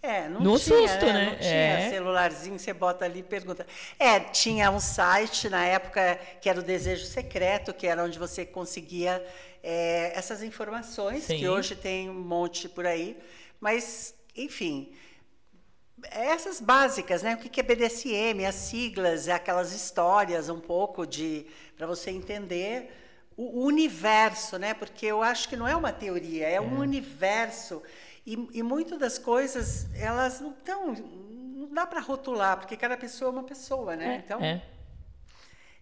É, 0.01 0.29
não 0.29 0.39
No 0.39 0.57
tinha, 0.57 0.77
susto, 0.87 1.05
né? 1.05 1.11
né? 1.13 1.25
Não 1.31 1.37
tinha 1.39 1.51
É. 1.51 1.89
celularzinho, 1.89 2.57
você 2.57 2.71
bota 2.71 3.03
ali 3.03 3.19
e 3.19 3.23
pergunta. 3.23 3.67
É, 3.99 4.21
tinha 4.21 4.71
um 4.71 4.79
site 4.79 5.49
na 5.49 5.65
época 5.65 6.17
que 6.39 6.47
era 6.49 6.61
o 6.61 6.63
Desejo 6.63 7.05
Secreto, 7.05 7.73
que 7.73 7.85
era 7.87 8.01
onde 8.05 8.17
você 8.17 8.45
conseguia 8.45 9.21
é, 9.61 10.13
essas 10.17 10.41
informações, 10.43 11.23
Sim. 11.23 11.39
que 11.39 11.49
hoje 11.49 11.75
tem 11.75 12.09
um 12.09 12.13
monte 12.13 12.69
por 12.69 12.85
aí. 12.85 13.17
Mas, 13.59 14.13
enfim, 14.37 14.93
essas 16.11 16.61
básicas, 16.61 17.23
né? 17.23 17.33
O 17.33 17.37
que 17.37 17.59
é 17.59 17.63
BDSM, 17.63 18.45
as 18.45 18.55
siglas, 18.55 19.27
aquelas 19.27 19.73
histórias 19.73 20.47
um 20.49 20.59
pouco 20.59 21.05
de 21.05 21.45
para 21.75 21.87
você 21.87 22.11
entender 22.11 22.91
o 23.35 23.63
universo, 23.63 24.57
né? 24.57 24.73
Porque 24.73 25.05
eu 25.05 25.21
acho 25.21 25.49
que 25.49 25.55
não 25.55 25.67
é 25.67 25.75
uma 25.75 25.91
teoria, 25.91 26.47
é 26.47 26.61
um 26.61 26.79
universo 26.79 27.81
e, 28.25 28.33
e 28.53 28.61
muitas 28.61 28.99
das 28.99 29.17
coisas 29.17 29.87
elas 29.95 30.41
não 30.41 30.51
estão, 30.51 30.93
não 30.93 31.73
dá 31.73 31.87
para 31.87 32.01
rotular, 32.01 32.57
porque 32.57 32.75
cada 32.75 32.97
pessoa 32.97 33.29
é 33.29 33.31
uma 33.31 33.43
pessoa, 33.43 33.95
né? 33.95 34.21
então 34.23 34.43
é. 34.43 34.61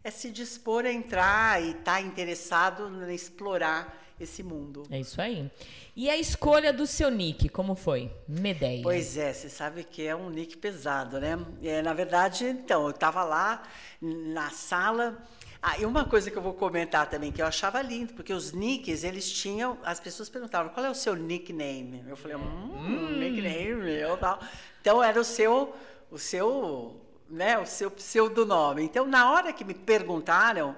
é 0.04 0.12
se 0.12 0.30
dispor 0.30 0.86
a 0.86 0.92
entrar 0.92 1.62
e 1.64 1.72
estar 1.72 2.00
interessado 2.02 2.88
em 3.10 3.16
explorar 3.16 4.05
esse 4.20 4.42
mundo. 4.44 4.84
É 4.90 5.00
isso 5.00 5.22
aí. 5.22 5.50
E 5.96 6.10
a 6.10 6.18
escolha 6.18 6.72
do 6.72 6.88
seu 6.88 7.10
nick, 7.10 7.50
como 7.50 7.76
foi? 7.76 8.12
Medeia. 8.28 8.82
Pois 8.84 9.18
é, 9.18 9.34
você 9.34 9.50
sabe 9.50 9.84
que 9.84 10.06
é 10.06 10.16
um 10.16 10.30
nick 10.30 10.58
pesado, 10.58 11.20
né? 11.20 11.38
É, 11.64 11.82
na 11.82 11.94
verdade, 11.94 12.46
então, 12.46 12.84
eu 12.84 12.92
estava 12.92 13.24
lá 13.24 13.64
na 14.02 14.50
sala. 14.50 15.18
Ah, 15.62 15.80
e 15.80 15.86
uma 15.86 16.06
coisa 16.06 16.30
que 16.30 16.38
eu 16.38 16.42
vou 16.42 16.54
comentar 16.54 17.10
também, 17.10 17.32
que 17.32 17.42
eu 17.42 17.46
achava 17.46 17.82
lindo, 17.82 18.14
porque 18.14 18.32
os 18.32 18.52
nicks, 18.52 19.04
eles 19.04 19.32
tinham. 19.32 19.78
As 19.84 20.00
pessoas 20.00 20.30
perguntavam 20.30 20.72
qual 20.72 20.86
é 20.86 20.90
o 20.90 20.96
seu 20.96 21.16
nickname? 21.16 22.04
Eu 22.08 22.16
falei, 22.16 22.38
hum, 22.38 23.18
nickname 23.18 23.74
meu 23.76 24.16
tal. 24.18 24.40
Então 24.80 25.04
era 25.04 25.20
o 25.20 25.24
seu, 25.24 25.76
o 26.12 26.20
seu, 26.20 27.02
né, 27.30 27.58
o 27.58 27.66
seu 27.66 27.90
pseudonome. 27.90 28.84
Então, 28.84 29.08
na 29.08 29.32
hora 29.32 29.52
que 29.52 29.66
me 29.66 29.74
perguntaram, 29.74 30.76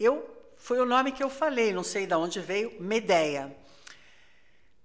eu 0.00 0.33
foi 0.64 0.80
o 0.80 0.86
nome 0.86 1.12
que 1.12 1.22
eu 1.22 1.28
falei, 1.28 1.74
não 1.74 1.84
sei 1.84 2.06
de 2.06 2.14
onde 2.14 2.40
veio, 2.40 2.72
Medeia. 2.80 3.54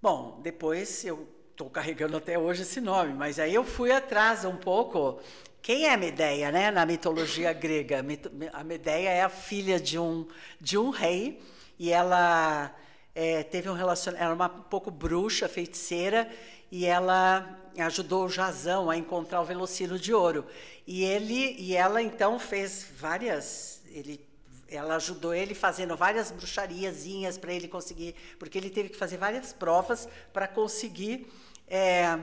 Bom, 0.02 0.42
depois 0.44 1.06
eu 1.06 1.26
estou 1.52 1.70
carregando 1.70 2.18
até 2.18 2.38
hoje 2.38 2.64
esse 2.64 2.82
nome, 2.82 3.14
mas 3.14 3.40
aí 3.40 3.56
eu 3.56 3.64
fui 3.64 3.90
atrás 3.90 4.44
um 4.44 4.58
pouco. 4.58 5.22
Quem 5.62 5.88
é 5.88 5.96
Medeia, 5.96 6.52
né? 6.52 6.70
Na 6.70 6.86
mitologia 6.86 7.54
grega, 7.54 8.06
a 8.52 8.62
Medeia 8.62 9.08
é 9.08 9.22
a 9.22 9.30
filha 9.30 9.80
de 9.80 9.98
um 9.98 10.28
de 10.60 10.78
um 10.78 10.90
rei 10.90 11.42
e 11.80 11.94
ela 11.94 12.76
é, 13.16 13.42
teve 13.44 13.70
um 13.70 13.74
relacionamento, 13.74 14.26
era 14.26 14.36
uma 14.36 14.48
um 14.48 14.64
pouco 14.64 14.92
bruxa, 14.92 15.48
feiticeira 15.48 16.30
e 16.70 16.86
ela 16.86 17.58
ajudou 17.78 18.26
o 18.26 18.30
Jazão 18.30 18.90
a 18.90 18.98
encontrar 18.98 19.40
o 19.40 19.46
Velocino 19.46 19.98
de 19.98 20.14
Ouro. 20.14 20.46
E 20.86 21.06
ele 21.06 21.56
e 21.58 21.74
ela 21.74 22.02
então 22.02 22.38
fez 22.38 22.86
várias, 22.98 23.82
ele 23.94 24.29
ela 24.72 24.96
ajudou 24.96 25.34
ele 25.34 25.54
fazendo 25.56 25.96
várias 25.98 26.32
bruxariazinhas 26.32 27.38
para 27.38 27.54
ele 27.54 27.68
conseguir, 27.68 28.16
porque 28.38 28.58
ele 28.58 28.70
teve 28.70 28.90
que 28.90 28.98
fazer 28.98 29.18
várias 29.18 29.52
provas 29.54 30.08
para 30.34 30.48
conseguir 30.48 31.32
é, 31.68 32.18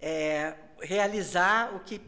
é, 0.00 0.54
realizar 0.80 1.74
o 1.74 1.80
que 1.80 2.00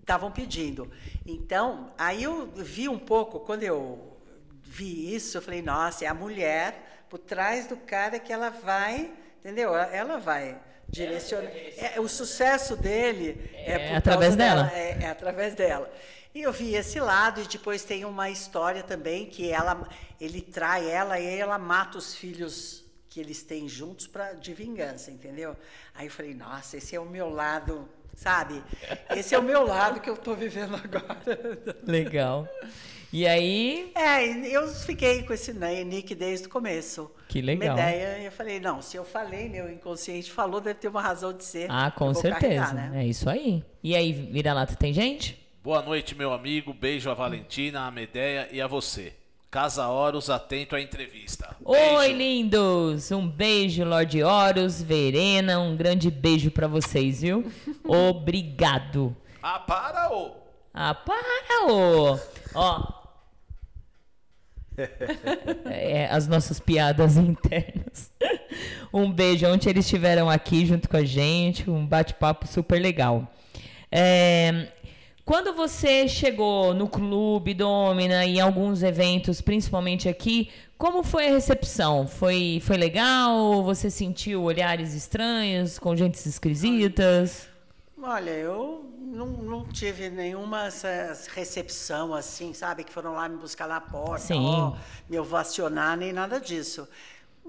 estavam 0.00 0.30
pedindo. 0.30 0.90
Então, 1.24 1.92
aí 1.98 2.22
eu 2.22 2.46
vi 2.54 2.88
um 2.88 2.98
pouco, 2.98 3.40
quando 3.40 3.62
eu 3.64 4.16
vi 4.62 5.14
isso, 5.14 5.36
eu 5.38 5.42
falei, 5.42 5.62
nossa, 5.62 6.04
é 6.04 6.08
a 6.08 6.14
mulher 6.14 7.04
por 7.08 7.18
trás 7.18 7.66
do 7.66 7.76
cara 7.76 8.18
que 8.18 8.32
ela 8.32 8.50
vai, 8.50 9.10
entendeu? 9.40 9.74
Ela- 9.74 10.18
vai 10.18 10.58
direcionar. 10.88 11.50
É, 11.76 12.00
o 12.00 12.08
sucesso 12.08 12.76
dele 12.76 13.50
é, 13.54 13.72
É 13.92 13.96
através 13.96 14.36
dela. 14.36 14.70
é, 14.72 14.98
é 15.02 15.06
através 15.08 15.54
dela. 15.54 15.90
E 16.36 16.42
eu 16.42 16.52
vi 16.52 16.74
esse 16.74 17.00
lado, 17.00 17.40
e 17.40 17.46
depois 17.46 17.82
tem 17.82 18.04
uma 18.04 18.28
história 18.28 18.82
também 18.82 19.24
que 19.24 19.50
ela, 19.50 19.88
ele 20.20 20.42
trai 20.42 20.86
ela 20.86 21.18
e 21.18 21.24
ela 21.38 21.56
mata 21.58 21.96
os 21.96 22.14
filhos 22.14 22.84
que 23.08 23.18
eles 23.18 23.42
têm 23.42 23.66
juntos 23.66 24.06
pra, 24.06 24.34
de 24.34 24.52
vingança, 24.52 25.10
entendeu? 25.10 25.56
Aí 25.94 26.08
eu 26.08 26.10
falei, 26.12 26.34
nossa, 26.34 26.76
esse 26.76 26.94
é 26.94 27.00
o 27.00 27.06
meu 27.06 27.30
lado, 27.30 27.88
sabe? 28.14 28.62
Esse 29.16 29.34
é 29.34 29.38
o 29.38 29.42
meu 29.42 29.66
lado 29.66 29.98
que 29.98 30.10
eu 30.10 30.14
estou 30.14 30.36
vivendo 30.36 30.74
agora. 30.74 31.18
Legal. 31.84 32.46
E 33.10 33.26
aí, 33.26 33.90
É, 33.94 34.26
eu 34.54 34.68
fiquei 34.68 35.22
com 35.22 35.32
esse 35.32 35.54
ni- 35.54 35.84
nick 35.84 36.14
desde 36.14 36.48
o 36.48 36.50
começo. 36.50 37.10
Que 37.28 37.40
legal. 37.40 37.74
Uma 37.74 37.88
ideia, 37.90 38.22
eu 38.24 38.30
falei, 38.32 38.60
não, 38.60 38.82
se 38.82 38.94
eu 38.98 39.06
falei, 39.06 39.48
meu 39.48 39.72
inconsciente 39.72 40.30
falou, 40.30 40.60
deve 40.60 40.80
ter 40.80 40.88
uma 40.88 41.00
razão 41.00 41.32
de 41.32 41.44
ser. 41.44 41.66
ah, 41.70 41.90
com 41.90 42.12
certeza. 42.12 42.40
carregar, 42.66 42.74
né? 42.74 43.02
É 43.02 43.06
isso 43.06 43.30
aí. 43.30 43.64
E 43.82 43.96
aí, 43.96 44.12
vira-lata, 44.12 44.76
tem 44.76 44.92
gente? 44.92 45.45
Boa 45.66 45.82
noite, 45.82 46.14
meu 46.14 46.32
amigo. 46.32 46.72
Beijo 46.72 47.10
a 47.10 47.14
Valentina, 47.14 47.88
a 47.88 47.90
Medeia 47.90 48.48
e 48.52 48.60
a 48.60 48.68
você. 48.68 49.12
Casa 49.50 49.88
Horus, 49.88 50.30
atento 50.30 50.76
à 50.76 50.80
entrevista. 50.80 51.56
Oi, 51.64 51.76
Beijo. 51.76 52.16
lindos! 52.16 53.10
Um 53.10 53.26
beijo, 53.28 53.82
Lorde 53.82 54.22
Horus, 54.22 54.80
Verena, 54.80 55.58
um 55.58 55.76
grande 55.76 56.08
beijo 56.08 56.52
pra 56.52 56.68
vocês, 56.68 57.22
viu? 57.22 57.50
Obrigado. 57.84 59.16
Ah, 59.42 59.58
para, 59.58 60.08
ô! 60.14 60.36
Ah, 60.72 60.94
para, 60.94 61.66
ô! 61.68 62.16
Ó. 62.54 62.92
É, 65.68 66.06
as 66.12 66.28
nossas 66.28 66.60
piadas 66.60 67.16
internas. 67.18 68.12
Um 68.92 69.10
beijo. 69.10 69.48
Ontem 69.48 69.70
eles 69.70 69.84
estiveram 69.84 70.30
aqui 70.30 70.64
junto 70.64 70.88
com 70.88 70.96
a 70.96 71.04
gente, 71.04 71.68
um 71.68 71.84
bate-papo 71.84 72.46
super 72.46 72.80
legal. 72.80 73.28
É, 73.90 74.68
Quando 75.26 75.52
você 75.52 76.06
chegou 76.06 76.72
no 76.72 76.88
clube 76.88 77.52
Domina 77.52 78.24
e 78.24 78.36
em 78.36 78.40
alguns 78.40 78.84
eventos, 78.84 79.40
principalmente 79.40 80.08
aqui, 80.08 80.52
como 80.78 81.02
foi 81.02 81.26
a 81.26 81.32
recepção? 81.32 82.06
Foi, 82.06 82.62
foi 82.62 82.76
legal? 82.76 83.60
Você 83.64 83.90
sentiu 83.90 84.44
olhares 84.44 84.94
estranhos, 84.94 85.80
com 85.80 85.96
gentes 85.96 86.24
esquisitas? 86.26 87.48
Olha, 88.00 88.30
eu 88.30 88.88
não, 89.00 89.26
não 89.26 89.66
tive 89.66 90.10
nenhuma 90.10 90.68
recepção 91.34 92.14
assim, 92.14 92.52
sabe? 92.52 92.84
Que 92.84 92.92
foram 92.92 93.14
lá 93.14 93.28
me 93.28 93.36
buscar 93.36 93.66
na 93.66 93.80
porta, 93.80 94.32
ó, 94.32 94.76
me 95.10 95.18
ovacionar, 95.18 95.96
nem 95.96 96.12
nada 96.12 96.38
disso. 96.40 96.86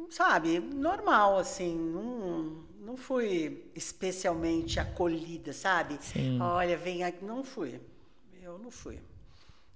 Sabe, 0.10 0.58
normal, 0.58 1.38
assim, 1.38 1.76
não, 1.76 2.56
não 2.88 2.96
fui 2.96 3.66
especialmente 3.76 4.80
acolhida, 4.80 5.52
sabe? 5.52 5.98
Sim. 6.02 6.40
Olha, 6.42 6.78
vem 6.78 7.04
aqui. 7.04 7.24
Não 7.26 7.44
fui. 7.44 7.82
Eu 8.42 8.58
não 8.58 8.72
fui. 8.72 8.98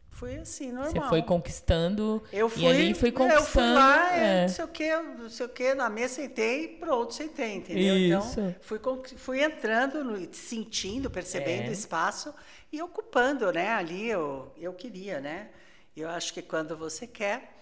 Fui 0.09 0.37
assim, 0.37 0.71
normal. 0.71 0.91
Você 1.03 1.09
foi 1.09 1.21
conquistando 1.23 2.21
Eu 2.31 2.47
fui, 2.47 2.63
e 2.63 2.67
ali 2.67 2.93
foi 2.93 3.09
Eu 3.09 3.13
fui 3.15 3.27
conquistando. 3.27 3.73
lá, 3.73 4.15
é. 4.15 4.41
não 4.43 4.49
sei 4.49 4.65
o 4.65 4.67
que, 4.67 4.95
não 5.01 5.29
sei 5.29 5.45
o 5.45 5.49
que, 5.49 5.73
na 5.73 5.89
mesa 5.89 6.15
sentei, 6.15 6.67
pronto, 6.67 7.13
sentei, 7.13 7.55
entendeu? 7.55 7.97
Isso. 7.97 8.39
Então, 8.39 8.55
fui, 8.61 8.79
fui 9.17 9.43
entrando, 9.43 10.03
no- 10.03 10.33
sentindo, 10.33 11.09
percebendo 11.09 11.63
É. 11.67 11.69
o 11.69 11.73
espaço 11.73 12.33
e 12.71 12.81
ocupando, 12.81 13.51
né? 13.51 13.69
Ali 13.73 14.07
eu, 14.09 14.51
eu 14.57 14.73
queria, 14.73 15.19
né? 15.19 15.49
Eu 15.97 16.07
acho 16.09 16.33
que 16.33 16.41
quando 16.41 16.77
você 16.77 17.07
quer, 17.07 17.57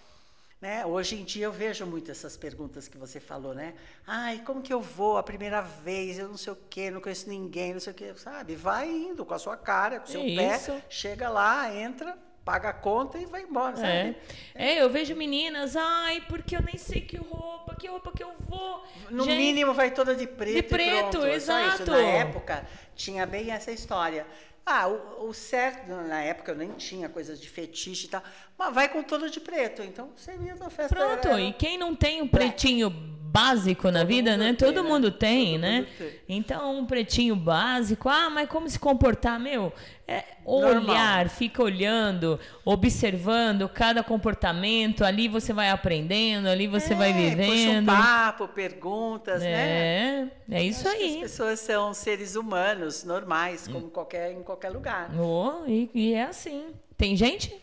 né? 0.62 0.86
Hoje 0.86 1.16
em 1.16 1.24
dia 1.24 1.46
eu 1.46 1.52
vejo 1.52 1.86
muito 1.86 2.12
essas 2.12 2.36
perguntas 2.36 2.88
que 2.88 2.98
você 2.98 3.20
falou, 3.20 3.54
né? 3.54 3.74
Ai, 4.06 4.42
como 4.46 4.62
que 4.62 4.74
eu 4.74 4.82
vou 4.82 5.18
a 5.18 5.24
primeira 5.24 5.62
vez? 5.62 6.20
Eu 6.20 6.28
não 6.28 6.38
sei 6.38 6.54
o 6.54 6.58
quê, 6.70 6.92
não 6.92 7.00
conheço 7.00 7.30
ninguém, 7.30 7.74
não 7.74 7.80
sei 7.80 7.94
o 7.94 7.96
quê, 7.96 8.14
sabe? 8.18 8.56
Vai 8.56 8.90
indo 8.90 9.26
com 9.26 9.34
a 9.34 9.40
sua 9.40 9.56
cara, 9.56 10.00
com 10.00 10.08
o 10.08 10.10
seu 10.10 10.22
pé, 10.22 10.84
chega 10.90 11.30
lá, 11.30 11.74
entra, 11.74 12.18
paga 12.44 12.70
a 12.70 12.74
conta 12.74 13.18
e 13.18 13.26
vai 13.26 13.44
embora, 13.44 13.78
sabe? 13.78 14.18
É. 14.56 14.74
é, 14.74 14.82
eu 14.82 14.90
vejo 14.90 15.16
meninas, 15.16 15.78
ai, 15.78 16.22
porque 16.28 16.56
eu 16.58 16.62
nem 16.62 16.78
sei 16.78 17.02
que 17.02 17.16
roupa, 17.16 17.76
que 17.76 17.88
roupa 17.88 18.12
que 18.12 18.24
eu 18.24 18.34
vou. 18.50 18.84
No 19.10 19.24
Gente, 19.24 19.38
mínimo 19.38 19.74
vai 19.74 19.92
toda 19.92 20.14
de 20.14 20.28
preto. 20.28 20.56
De 20.56 20.64
preto. 20.64 21.24
É 21.24 21.36
exato. 21.36 21.90
Na 21.90 22.00
época 22.00 22.68
tinha 22.96 23.26
bem 23.26 23.52
essa 23.52 23.72
história. 23.72 24.28
Ah, 24.66 24.88
o, 24.88 25.28
o 25.30 25.34
certo, 25.34 25.88
na 25.88 26.22
época 26.22 26.52
eu 26.52 26.56
nem 26.56 26.72
tinha 26.74 27.10
coisas 27.10 27.40
de 27.42 27.50
fetiche 27.50 28.06
e 28.06 28.10
tal, 28.10 28.24
mas 28.58 28.74
vai 28.74 28.88
com 28.90 29.02
todo 29.02 29.30
de 29.30 29.40
preto. 29.40 29.82
Então 29.82 30.12
você 30.16 30.34
ia 30.38 30.56
na 30.56 30.70
festa. 30.70 30.96
Pronto, 30.96 31.28
era- 31.28 31.42
e 31.42 31.54
quem 31.54 31.78
não 31.78 31.96
tem 31.96 32.22
um 32.22 32.28
pretinho 32.28 32.90
básico 33.32 33.92
na 33.92 34.00
Todo 34.00 34.08
vida, 34.08 34.36
né? 34.38 34.48
tem, 34.54 34.56
Todo 34.56 34.84
né? 34.84 34.90
mundo 34.90 35.12
tem, 35.12 35.52
Todo 35.54 35.62
né? 35.62 35.78
mundo 35.78 35.88
tem. 35.98 36.20
Então, 36.28 36.80
um 36.80 36.86
pretinho 36.86 37.36
básico, 37.36 38.10
ah, 38.10 38.30
mas 38.30 38.50
como 38.50 38.68
se 38.70 38.80
comportar, 38.80 39.40
meu? 39.40 39.72
É 40.08 40.24
Normal. 40.46 40.90
olhar, 40.96 41.30
fica 41.30 41.62
olhando, 41.62 42.40
observando 42.66 43.70
cada 43.70 44.04
comportamento, 44.04 45.06
ali 45.06 45.28
você 45.28 45.54
vai 45.54 45.70
aprendendo, 45.70 46.48
ali 46.48 46.66
você 46.66 46.96
vai 46.96 47.12
É, 47.12 47.14
Puxa 47.14 47.22
um 47.24 47.36
vivendo. 47.36 47.86
papo, 47.86 48.48
perguntas, 48.48 49.42
né? 49.42 50.32
É, 50.50 50.56
é 50.58 50.64
isso 50.64 50.88
Acho 50.88 50.98
que 50.98 51.04
aí. 51.04 51.16
As 51.18 51.22
pessoas 51.22 51.60
são 51.60 51.94
seres 51.94 52.36
humanos, 52.36 53.04
normais, 53.04 53.68
como 53.68 53.90
qualquer, 53.92 54.32
em 54.32 54.42
qualquer 54.42 54.70
lugar. 54.70 55.12
Oh, 55.16 55.64
e, 55.68 55.90
e 55.94 56.14
é 56.14 56.24
assim. 56.24 56.68
Tem 56.98 57.16
gente? 57.16 57.56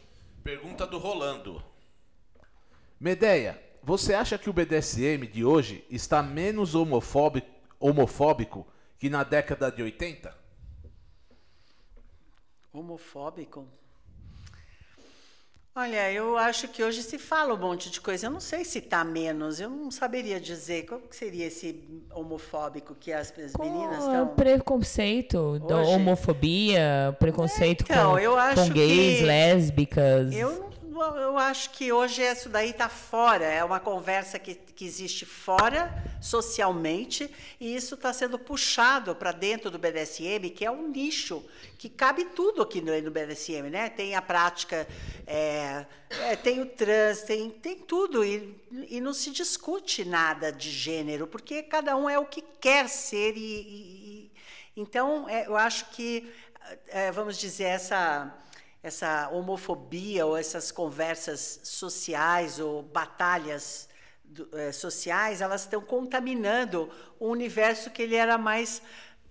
Pergunta 0.44 0.86
do 0.86 0.98
Rolando. 0.98 1.60
Medeia, 2.98 3.60
você 3.86 4.14
acha 4.14 4.36
que 4.36 4.50
o 4.50 4.52
BDSM 4.52 5.28
de 5.32 5.44
hoje 5.44 5.84
está 5.88 6.20
menos 6.20 6.74
homofóbico, 6.74 7.46
homofóbico 7.78 8.66
que 8.98 9.08
na 9.08 9.22
década 9.22 9.70
de 9.70 9.80
80? 9.80 10.34
Homofóbico? 12.72 13.64
Olha, 15.74 16.10
eu 16.10 16.38
acho 16.38 16.68
que 16.68 16.82
hoje 16.82 17.02
se 17.02 17.18
fala 17.18 17.52
um 17.52 17.58
monte 17.58 17.90
de 17.90 18.00
coisa. 18.00 18.26
Eu 18.26 18.30
não 18.30 18.40
sei 18.40 18.64
se 18.64 18.78
está 18.78 19.04
menos. 19.04 19.60
Eu 19.60 19.68
não 19.68 19.90
saberia 19.90 20.40
dizer 20.40 20.86
qual 20.86 21.00
que 21.02 21.14
seria 21.14 21.46
esse 21.46 21.84
homofóbico 22.14 22.94
que 22.94 23.12
as, 23.12 23.30
as 23.38 23.52
meninas 23.54 23.98
estão. 23.98 24.28
preconceito, 24.28 25.58
da 25.60 25.76
Hoje? 25.82 25.90
homofobia, 25.90 27.14
preconceito 27.20 27.84
Então, 27.84 28.12
com, 28.12 28.18
eu 28.18 28.38
acho 28.38 28.62
com 28.64 28.70
gays, 28.70 29.18
que- 29.18 29.24
lésbicas. 29.26 30.34
Eu, 30.34 30.58
não- 30.60 30.75
eu 31.02 31.36
acho 31.38 31.70
que 31.70 31.92
hoje 31.92 32.22
isso 32.22 32.48
daí 32.48 32.70
está 32.70 32.88
fora. 32.88 33.44
É 33.44 33.62
uma 33.64 33.78
conversa 33.80 34.38
que, 34.38 34.54
que 34.54 34.84
existe 34.84 35.24
fora, 35.26 35.92
socialmente, 36.20 37.30
e 37.60 37.74
isso 37.74 37.94
está 37.94 38.12
sendo 38.12 38.38
puxado 38.38 39.14
para 39.14 39.32
dentro 39.32 39.70
do 39.70 39.78
BDSM, 39.78 40.50
que 40.50 40.64
é 40.64 40.70
um 40.70 40.88
nicho 40.88 41.44
que 41.78 41.88
cabe 41.88 42.24
tudo 42.26 42.62
aqui 42.62 42.80
no, 42.80 42.98
no 43.02 43.10
BDSM, 43.10 43.68
né? 43.70 43.88
Tem 43.90 44.14
a 44.14 44.22
prática, 44.22 44.86
é, 45.26 45.84
é, 46.10 46.36
tem 46.36 46.60
o 46.60 46.66
trans, 46.66 47.22
tem, 47.22 47.50
tem 47.50 47.76
tudo, 47.76 48.24
e, 48.24 48.56
e 48.88 49.00
não 49.00 49.12
se 49.12 49.30
discute 49.30 50.04
nada 50.04 50.50
de 50.50 50.70
gênero, 50.70 51.26
porque 51.26 51.62
cada 51.62 51.96
um 51.96 52.08
é 52.08 52.18
o 52.18 52.24
que 52.24 52.42
quer 52.60 52.88
ser, 52.88 53.36
e, 53.36 53.40
e- 53.40 54.22
e- 54.24 54.30
então 54.76 55.28
é, 55.28 55.46
eu 55.46 55.56
acho 55.56 55.90
que, 55.90 56.30
é, 56.88 57.10
vamos 57.12 57.38
dizer, 57.38 57.64
essa 57.64 58.32
essa 58.86 59.28
homofobia 59.30 60.24
ou 60.24 60.36
essas 60.36 60.70
conversas 60.70 61.60
sociais 61.64 62.58
ou 62.60 62.82
batalhas 62.82 63.88
do- 64.24 64.48
eh, 64.52 64.70
sociais, 64.72 65.40
elas 65.40 65.62
estão 65.62 65.80
contaminando 65.80 66.88
o 67.18 67.26
universo 67.28 67.90
que 67.90 68.02
ele 68.02 68.14
era 68.14 68.38
mais 68.38 68.80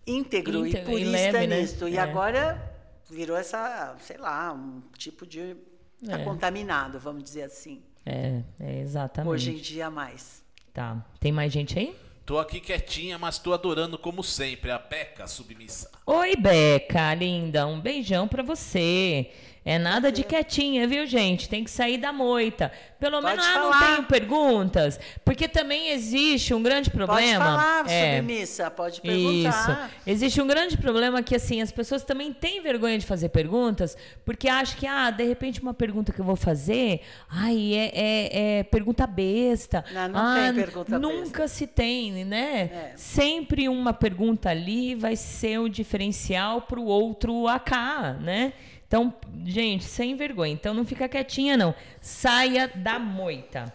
íntegro, 0.06 0.65
Íntegro 0.68 0.91
e 0.91 1.03
e 1.03 1.06
purista 1.06 1.32
leve, 1.32 1.48
né? 1.48 1.61
nisto. 1.61 1.88
E 1.88 1.98
É. 1.98 1.99
agora 2.02 2.61
virou 3.10 3.38
essa, 3.38 3.95
sei 4.02 4.18
lá, 4.18 4.52
um 4.53 4.82
tipo 4.98 5.26
de... 5.26 5.56
Está 6.02 6.19
É. 6.19 6.23
contaminado, 6.26 6.99
vamos 6.99 7.23
dizer 7.23 7.44
assim. 7.44 7.82
É, 8.06 8.41
é 8.60 8.80
exatamente. 8.82 9.32
Hoje 9.32 9.52
em 9.52 9.57
dia, 9.57 9.90
mais. 9.90 10.44
Tá. 10.73 11.03
Tem 11.19 11.32
mais 11.32 11.52
gente 11.52 11.80
aí? 11.80 11.98
Tô 12.26 12.39
aqui 12.39 12.60
quietinha, 12.60 13.19
mas 13.19 13.38
tô 13.38 13.53
adorando 13.53 13.99
como 13.99 14.23
sempre 14.23 14.72
a 14.72 14.80
Beca 14.80 15.27
submissa. 15.27 15.91
Oi, 16.07 16.35
Beca, 16.35 17.14
linda. 17.14 17.68
Um 17.68 17.80
beijão 17.80 18.27
pra 18.27 18.41
você. 18.41 19.30
É 19.67 19.79
nada 19.79 20.11
de 20.11 20.23
quietinha, 20.23 20.87
viu, 20.87 21.07
gente? 21.07 21.49
Tem 21.49 21.63
que 21.63 21.71
sair 21.71 21.97
da 21.97 22.13
moita. 22.13 22.71
Pelo 22.99 23.19
Pode 23.19 23.25
menos, 23.35 23.45
ah, 23.47 23.59
não 23.59 23.79
tenho 23.79 24.03
perguntas. 24.03 24.99
Porque 25.25 25.47
também 25.47 25.89
existe 25.89 26.53
um 26.53 26.61
grande 26.61 26.91
Pode 26.91 27.03
problema. 27.03 27.43
falar, 27.43 27.89
é, 27.89 28.17
submissa, 28.17 28.69
pode 28.69 29.01
Isso. 29.03 29.03
perguntar. 29.03 29.91
Existe 30.05 30.39
um 30.39 30.45
grande 30.45 30.77
problema 30.77 31.23
que, 31.23 31.35
assim, 31.35 31.63
as 31.63 31.71
pessoas 31.71 32.03
também 32.03 32.31
têm 32.31 32.61
vergonha 32.61 32.99
de 32.99 33.07
fazer 33.07 33.29
perguntas, 33.29 33.97
porque 34.23 34.47
acham 34.47 34.77
que, 34.77 34.85
ah, 34.85 35.09
de 35.09 35.23
repente 35.23 35.59
uma 35.59 35.73
pergunta 35.73 36.13
que 36.13 36.19
eu 36.21 36.25
vou 36.25 36.35
fazer, 36.35 37.01
ai, 37.27 37.73
é, 37.73 37.91
é- 37.93 38.59
é 38.59 38.63
pergunta 38.63 39.07
besta. 39.07 39.83
Não, 39.91 40.07
não 40.09 40.19
ah, 40.19 40.35
tem 40.43 40.53
pergunta 40.53 40.99
Nunca 40.99 41.47
se 41.47 41.65
tem, 41.65 42.23
né? 42.23 42.69
É. 42.71 42.93
Sempre 42.95 43.67
uma 43.67 43.93
pergunta 43.93 44.49
ali 44.51 44.93
vai 44.93 45.15
ser 45.15 45.59
um 45.59 45.67
diferencial 45.67 46.61
para 46.61 46.79
o 46.79 46.85
outro 46.85 47.47
acá, 47.47 48.13
né? 48.21 48.53
Então, 48.87 49.13
gente, 49.45 49.83
sem 49.83 50.15
vergonha. 50.15 50.53
Então 50.53 50.73
não 50.73 50.85
fica 50.85 51.09
quietinha, 51.09 51.57
não. 51.57 51.73
Saia 52.01 52.67
da 52.67 52.99
moita. 52.99 53.73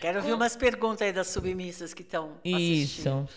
Quero 0.00 0.18
ouvir 0.18 0.32
umas 0.32 0.56
perguntas 0.56 1.02
aí 1.02 1.12
das 1.12 1.28
submissas 1.28 1.94
que 1.94 2.02
estão 2.02 2.32
assistindo. 2.44 3.24
Isso. 3.24 3.28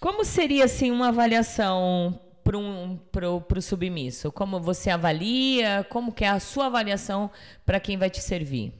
Como 0.00 0.24
seria 0.24 0.64
assim 0.64 0.90
uma 0.90 1.08
avaliação 1.08 2.18
para 2.42 2.56
um, 2.56 2.96
pro, 2.96 3.40
pro 3.40 3.60
submisso? 3.60 4.30
Como 4.30 4.60
você 4.60 4.90
avalia? 4.90 5.86
Como 5.90 6.12
que 6.12 6.24
é 6.24 6.28
a 6.28 6.40
sua 6.40 6.66
avaliação 6.66 7.30
para 7.64 7.80
quem 7.80 7.98
vai 7.98 8.08
te 8.08 8.20
servir? 8.20 8.72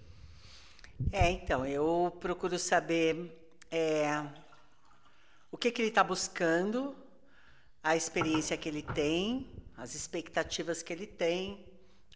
É, 1.12 1.30
então, 1.30 1.66
eu 1.66 2.16
procuro 2.20 2.58
saber 2.58 3.36
é, 3.70 4.22
o 5.50 5.58
que, 5.58 5.70
que 5.70 5.82
ele 5.82 5.88
está 5.88 6.02
buscando, 6.02 6.94
a 7.82 7.96
experiência 7.96 8.56
que 8.56 8.68
ele 8.68 8.82
tem, 8.82 9.46
as 9.76 9.94
expectativas 9.94 10.82
que 10.82 10.92
ele 10.92 11.06
tem, 11.06 11.66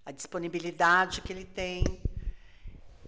a 0.05 0.11
disponibilidade 0.13 1.21
que 1.21 1.33
ele 1.33 1.45
tem. 1.45 2.01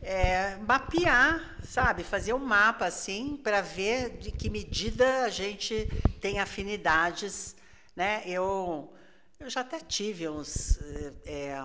É, 0.00 0.56
mapear, 0.56 1.58
sabe? 1.62 2.02
Fazer 2.02 2.32
um 2.32 2.38
mapa 2.38 2.86
assim 2.86 3.36
para 3.36 3.60
ver 3.60 4.18
de 4.18 4.32
que 4.32 4.50
medida 4.50 5.22
a 5.22 5.28
gente 5.28 5.86
tem 6.20 6.40
afinidades, 6.40 7.54
né? 7.94 8.22
Eu, 8.26 8.92
eu 9.38 9.48
já 9.48 9.60
até 9.60 9.78
tive 9.78 10.28
uns 10.28 10.76
eh, 11.24 11.64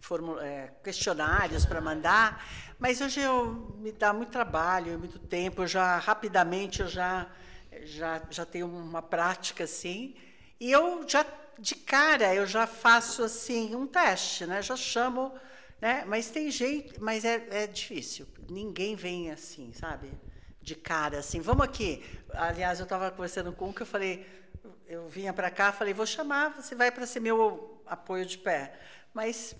formu- 0.00 0.38
eh, 0.40 0.72
questionários 0.82 1.64
para 1.64 1.80
mandar, 1.80 2.44
mas 2.78 3.00
hoje 3.00 3.20
eu, 3.20 3.76
me 3.78 3.92
dá 3.92 4.12
muito 4.12 4.30
trabalho, 4.32 4.98
muito 4.98 5.18
tempo. 5.18 5.62
Eu 5.62 5.68
já 5.68 5.98
rapidamente 5.98 6.80
eu 6.80 6.88
já 6.88 7.28
já 7.82 8.20
já 8.30 8.44
tenho 8.44 8.66
uma 8.66 9.00
prática 9.00 9.64
assim 9.64 10.16
e 10.58 10.72
eu 10.72 11.08
já 11.08 11.24
de 11.60 11.74
cara 11.74 12.34
eu 12.34 12.46
já 12.46 12.66
faço 12.66 13.22
assim 13.22 13.74
um 13.76 13.86
teste, 13.86 14.46
né? 14.46 14.62
Já 14.62 14.76
chamo 14.76 15.32
né? 15.80 16.04
Mas 16.06 16.30
tem 16.30 16.50
jeito, 16.50 17.02
mas 17.02 17.24
é, 17.24 17.46
é 17.50 17.66
difícil. 17.66 18.26
Ninguém 18.48 18.94
vem 18.94 19.30
assim, 19.30 19.72
sabe? 19.72 20.10
De 20.60 20.74
cara, 20.74 21.18
assim. 21.18 21.40
Vamos 21.40 21.64
aqui. 21.64 22.04
Aliás, 22.34 22.78
eu 22.78 22.84
estava 22.84 23.10
conversando 23.10 23.52
com 23.52 23.68
um 23.68 23.72
que 23.72 23.82
eu 23.82 23.86
falei, 23.86 24.26
eu 24.86 25.08
vinha 25.08 25.32
para 25.32 25.50
cá, 25.50 25.72
falei, 25.72 25.94
vou 25.94 26.06
chamar, 26.06 26.50
você 26.50 26.74
vai 26.74 26.90
para 26.90 27.06
ser 27.06 27.20
meu 27.20 27.82
apoio 27.86 28.26
de 28.26 28.36
pé. 28.36 28.74
Mas 29.14 29.56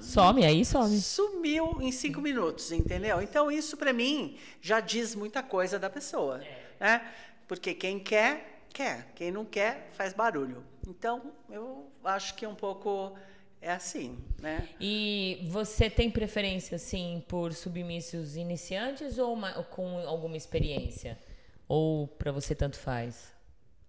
Some, 0.00 0.44
aí 0.44 0.64
some. 0.64 1.00
sumiu 1.00 1.78
em 1.80 1.90
cinco 1.90 2.20
minutos, 2.20 2.70
entendeu? 2.70 3.20
Então, 3.20 3.50
isso 3.50 3.76
para 3.76 3.92
mim 3.92 4.38
já 4.60 4.80
diz 4.80 5.14
muita 5.14 5.42
coisa 5.42 5.78
da 5.78 5.90
pessoa. 5.90 6.40
Né? 6.78 7.06
Porque 7.48 7.74
quem 7.74 7.98
quer, 7.98 8.62
quer. 8.72 9.12
Quem 9.14 9.32
não 9.32 9.44
quer, 9.44 9.90
faz 9.92 10.12
barulho. 10.12 10.62
Então, 10.86 11.32
eu 11.50 11.90
acho 12.04 12.34
que 12.34 12.44
é 12.44 12.48
um 12.48 12.54
pouco 12.54 13.16
é 13.60 13.72
assim, 13.72 14.18
né? 14.38 14.68
E 14.80 15.40
você 15.50 15.90
tem 15.90 16.10
preferência, 16.10 16.76
assim, 16.76 17.24
por 17.26 17.52
submissos 17.52 18.36
iniciantes 18.36 19.18
ou 19.18 19.32
uma- 19.32 19.52
com 19.64 19.98
alguma 20.06 20.36
experiência? 20.36 21.18
Ou 21.66 22.06
pra 22.06 22.30
você 22.30 22.54
tanto 22.54 22.78
faz? 22.78 23.34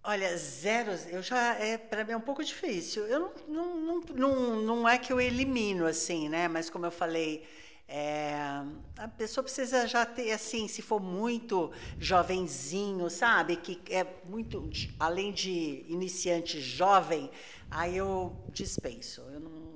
Olha, 0.04 0.36
zero, 0.38 0.92
eu 1.10 1.22
já 1.22 1.54
é 1.56 1.78
para 1.78 2.04
mim 2.06 2.14
é 2.14 2.18
um 2.18 2.22
pouco 2.22 2.44
difícil. 2.44 3.06
Eu 3.08 3.20
não, 3.20 3.34
não, 3.48 3.76
não, 3.76 4.02
não, 4.16 4.62
não 4.62 4.90
é 4.90 4.98
que 4.98 5.12
eu 5.12 5.20
elimino 5.20 5.86
assim, 5.86 6.30
né? 6.30 6.48
Mas 6.48 6.70
como 6.70 6.86
eu 6.86 6.92
falei, 6.92 7.44
é, 7.88 8.36
a 8.98 9.08
pessoa 9.08 9.44
precisa 9.44 9.88
já 9.88 10.06
ter 10.06 10.32
assim, 10.32 10.68
se 10.68 10.82
for 10.82 11.00
muito 11.00 11.72
jovenzinho, 12.00 13.10
sabe? 13.10 13.56
Que 13.56 13.80
é 13.94 14.06
muito 14.26 14.70
além 15.00 15.32
de 15.32 15.86
iniciante 15.88 16.60
jovem, 16.60 17.30
aí 17.72 17.96
eu 17.98 18.36
dispenso. 18.52 19.22
Eu 19.32 19.40
não 19.40 19.68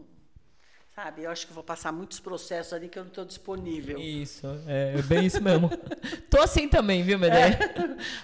Sabe, 0.93 1.23
eu 1.23 1.31
acho 1.31 1.47
que 1.47 1.53
vou 1.53 1.63
passar 1.63 1.93
muitos 1.93 2.19
processos 2.19 2.73
ali 2.73 2.89
que 2.89 2.99
eu 2.99 3.03
não 3.03 3.09
estou 3.09 3.23
disponível. 3.23 3.97
Isso, 3.97 4.45
é 4.67 5.01
bem 5.03 5.25
isso 5.25 5.41
mesmo. 5.41 5.69
Tô 6.29 6.41
assim 6.41 6.67
também, 6.67 7.01
viu, 7.01 7.17
Medeia? 7.17 7.57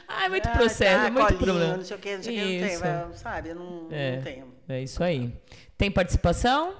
Ah, 0.06 0.26
é 0.26 0.30
muito 0.30 0.50
processo, 0.50 1.00
tá, 1.00 1.08
é 1.08 1.10
muito 1.10 1.28
colinho, 1.28 1.44
problema. 1.46 1.78
Não 1.78 1.86
sei 1.86 1.96
o 1.96 2.00
que, 2.00 2.16
não 2.18 2.24
sei 2.24 2.34
o 2.34 2.46
que, 2.46 2.60
não 2.60 2.68
tenho, 2.68 3.14
sabe? 3.16 3.50
Eu 3.50 3.56
não, 3.56 3.88
É, 3.90 4.18
não 4.18 4.24
tenho. 4.24 4.54
é 4.68 4.82
isso 4.84 5.02
aí. 5.02 5.34
Tem 5.78 5.90
participação? 5.90 6.76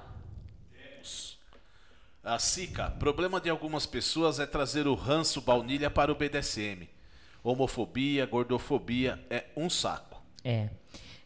A 2.28 2.38
Sica, 2.38 2.90
problema 2.90 3.40
de 3.40 3.48
algumas 3.48 3.86
pessoas 3.86 4.38
é 4.38 4.44
trazer 4.44 4.86
o 4.86 4.94
ranço 4.94 5.40
baunilha 5.40 5.88
para 5.88 6.12
o 6.12 6.14
BDSM. 6.14 6.86
Homofobia, 7.42 8.26
gordofobia 8.26 9.18
é 9.30 9.46
um 9.56 9.70
saco. 9.70 10.22
É, 10.44 10.68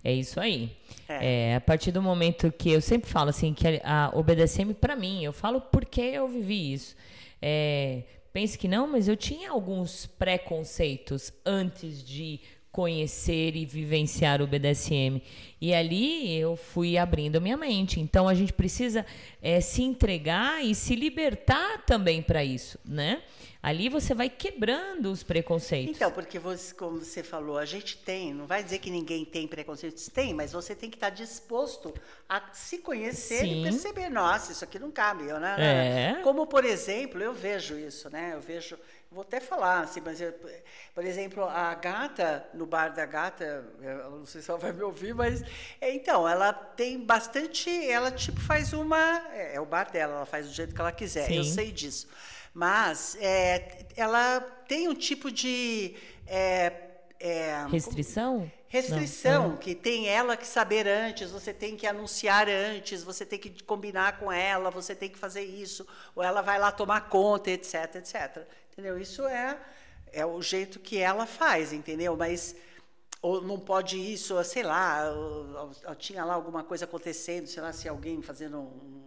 é 0.05 0.12
isso 0.12 0.39
aí. 0.39 0.77
É. 1.09 1.57
a 1.57 1.61
partir 1.61 1.91
do 1.91 2.01
momento 2.01 2.53
que 2.53 2.70
eu 2.70 2.81
sempre 2.81 3.11
falo 3.11 3.31
assim 3.31 3.53
que 3.53 3.66
a, 3.83 4.07
a 4.07 4.16
OBDSM 4.16 4.74
para 4.74 4.95
mim, 4.95 5.24
eu 5.24 5.33
falo 5.33 5.61
porque 5.61 6.01
eu 6.01 6.29
vivi 6.29 6.73
isso. 6.73 6.95
É, 7.43 8.05
pense 8.33 8.57
que 8.57 8.69
não, 8.69 8.87
mas 8.87 9.09
eu 9.09 9.16
tinha 9.16 9.51
alguns 9.51 10.07
preconceitos 10.07 11.33
antes 11.45 12.07
de 12.07 12.39
conhecer 12.73 13.55
e 13.55 13.66
vivenciar 13.66 14.40
o 14.40 14.47
BDSM. 14.47 15.23
E 15.61 15.74
ali 15.74 16.35
eu 16.36 16.57
fui 16.57 16.97
abrindo 16.97 17.36
a 17.36 17.40
minha 17.40 17.57
mente. 17.57 18.01
Então 18.01 18.27
a 18.27 18.35
gente 18.35 18.53
precisa 18.53 19.05
é, 19.40 19.61
se 19.61 19.82
entregar 19.82 20.65
e 20.65 20.74
se 20.74 20.97
libertar 20.97 21.85
também 21.85 22.23
para 22.23 22.43
isso, 22.43 22.78
né? 22.85 23.23
Ali 23.62 23.89
você 23.89 24.12
vai 24.12 24.28
quebrando 24.28 25.12
os 25.12 25.23
preconceitos. 25.23 25.94
Então, 25.94 26.11
porque 26.11 26.36
você, 26.36 26.74
como 26.74 26.99
você 26.99 27.23
falou, 27.23 27.57
a 27.59 27.65
gente 27.65 27.97
tem, 27.97 28.35
não 28.35 28.44
vai 28.44 28.65
dizer 28.65 28.81
que 28.81 28.90
ninguém 28.90 29.24
tem 29.24 29.47
preconceitos, 29.47 30.09
tem, 30.09 30.35
mas 30.35 30.51
você 30.51 30.74
tem 30.74 30.90
que 30.90 30.97
estar 30.97 31.11
disposto 31.11 31.94
a 32.28 32.43
se 32.53 32.78
conhecer 32.78 33.43
Sim. 33.43 33.61
e 33.61 33.62
perceber, 33.62 34.09
nossa, 34.09 34.51
isso 34.51 34.65
aqui 34.65 34.81
não 34.81 34.90
cabe. 34.90 35.28
Eu, 35.28 35.39
né, 35.39 36.16
É. 36.19 36.23
Como, 36.23 36.44
por 36.44 36.65
exemplo, 36.65 37.23
eu 37.23 37.32
vejo 37.32 37.78
isso, 37.78 38.11
né? 38.11 38.32
Eu 38.35 38.40
vejo, 38.40 38.77
vou 39.12 39.22
até 39.22 39.40
falar, 39.40 39.80
assim, 39.82 40.01
mas, 40.01 40.20
eu- 40.20 40.32
por 40.94 41.05
exemplo, 41.05 41.44
a 41.44 41.74
gata, 41.74 42.47
no 42.55 42.66
bar 42.66 42.89
da 42.94 43.06
gata, 43.06 43.64
eu 43.80 44.10
não 44.10 44.26
sei 44.26 44.43
se 44.43 44.51
ela 44.51 44.59
vai 44.59 44.72
me 44.72 44.82
ouvir, 44.82 45.14
mas, 45.14 45.43
é, 45.80 45.94
então, 45.94 46.28
ela 46.28 46.52
tem 46.52 46.98
bastante, 47.05 47.70
ela 47.90 48.10
tipo 48.10 48.40
faz 48.40 48.72
uma, 48.72 48.97
é, 49.32 49.56
é 49.56 49.60
o 49.60 49.66
bar 49.66 49.90
dela, 49.90 50.14
ela 50.16 50.26
faz 50.26 50.47
do 50.48 50.52
jeito 50.55 50.74
que 50.74 50.80
ela 50.80 50.93
quiser, 50.93 51.32
eu 51.34 51.44
Sim. 51.44 51.44
sei 51.44 51.70
disso. 51.72 52.09
Mas 52.55 53.16
é, 53.20 53.86
ela 53.97 54.40
tem 54.68 54.89
um 54.89 54.94
tipo 54.94 55.30
de 55.30 55.97
é, 56.26 56.72
é, 57.20 57.55
Restrição? 57.64 58.52
restrição 58.68 59.55
Não. 59.55 59.56
que 59.56 59.74
tem 59.74 60.09
ela 60.09 60.36
que 60.36 60.47
saber 60.47 60.89
antes, 60.89 61.30
você 61.30 61.52
tem 61.52 61.76
que 61.76 61.86
anunciar 61.86 62.48
antes, 62.48 63.02
você 63.05 63.24
tem 63.26 63.39
que 63.39 63.62
combinar 63.64 64.18
com 64.18 64.32
ela, 64.32 64.70
você 64.70 64.94
tem 64.94 65.10
que 65.10 65.18
fazer 65.18 65.43
isso, 65.43 65.86
ou 66.14 66.22
ela 66.22 66.40
vai 66.40 66.59
lá 66.59 66.72
tomar 66.72 67.02
conta, 67.09 67.51
etc, 67.51 67.97
etc. 67.97 68.47
Entendeu? 68.73 68.99
Isso 68.99 69.27
é 69.27 69.59
é 70.15 70.27
o 70.27 70.43
jeito 70.43 70.78
que 70.78 70.99
ela 70.99 71.24
faz, 71.27 71.73
entendeu? 71.73 72.15
Mas 72.16 72.55
ou 73.23 73.40
não 73.40 73.59
pode 73.59 73.97
isso, 73.99 74.36
ou 74.36 74.44
sei 74.44 74.62
lá, 74.62 75.11
ou- 75.11 75.70
ou 75.89 75.94
tinha 75.94 76.24
lá 76.24 76.35
alguma 76.35 76.65
coisa 76.65 76.85
acontecendo, 76.85 77.47
sei 77.47 77.62
lá, 77.62 77.73
se 77.73 77.89
alguém 77.89 78.20
fazendo 78.23 78.59
um, 78.59 79.03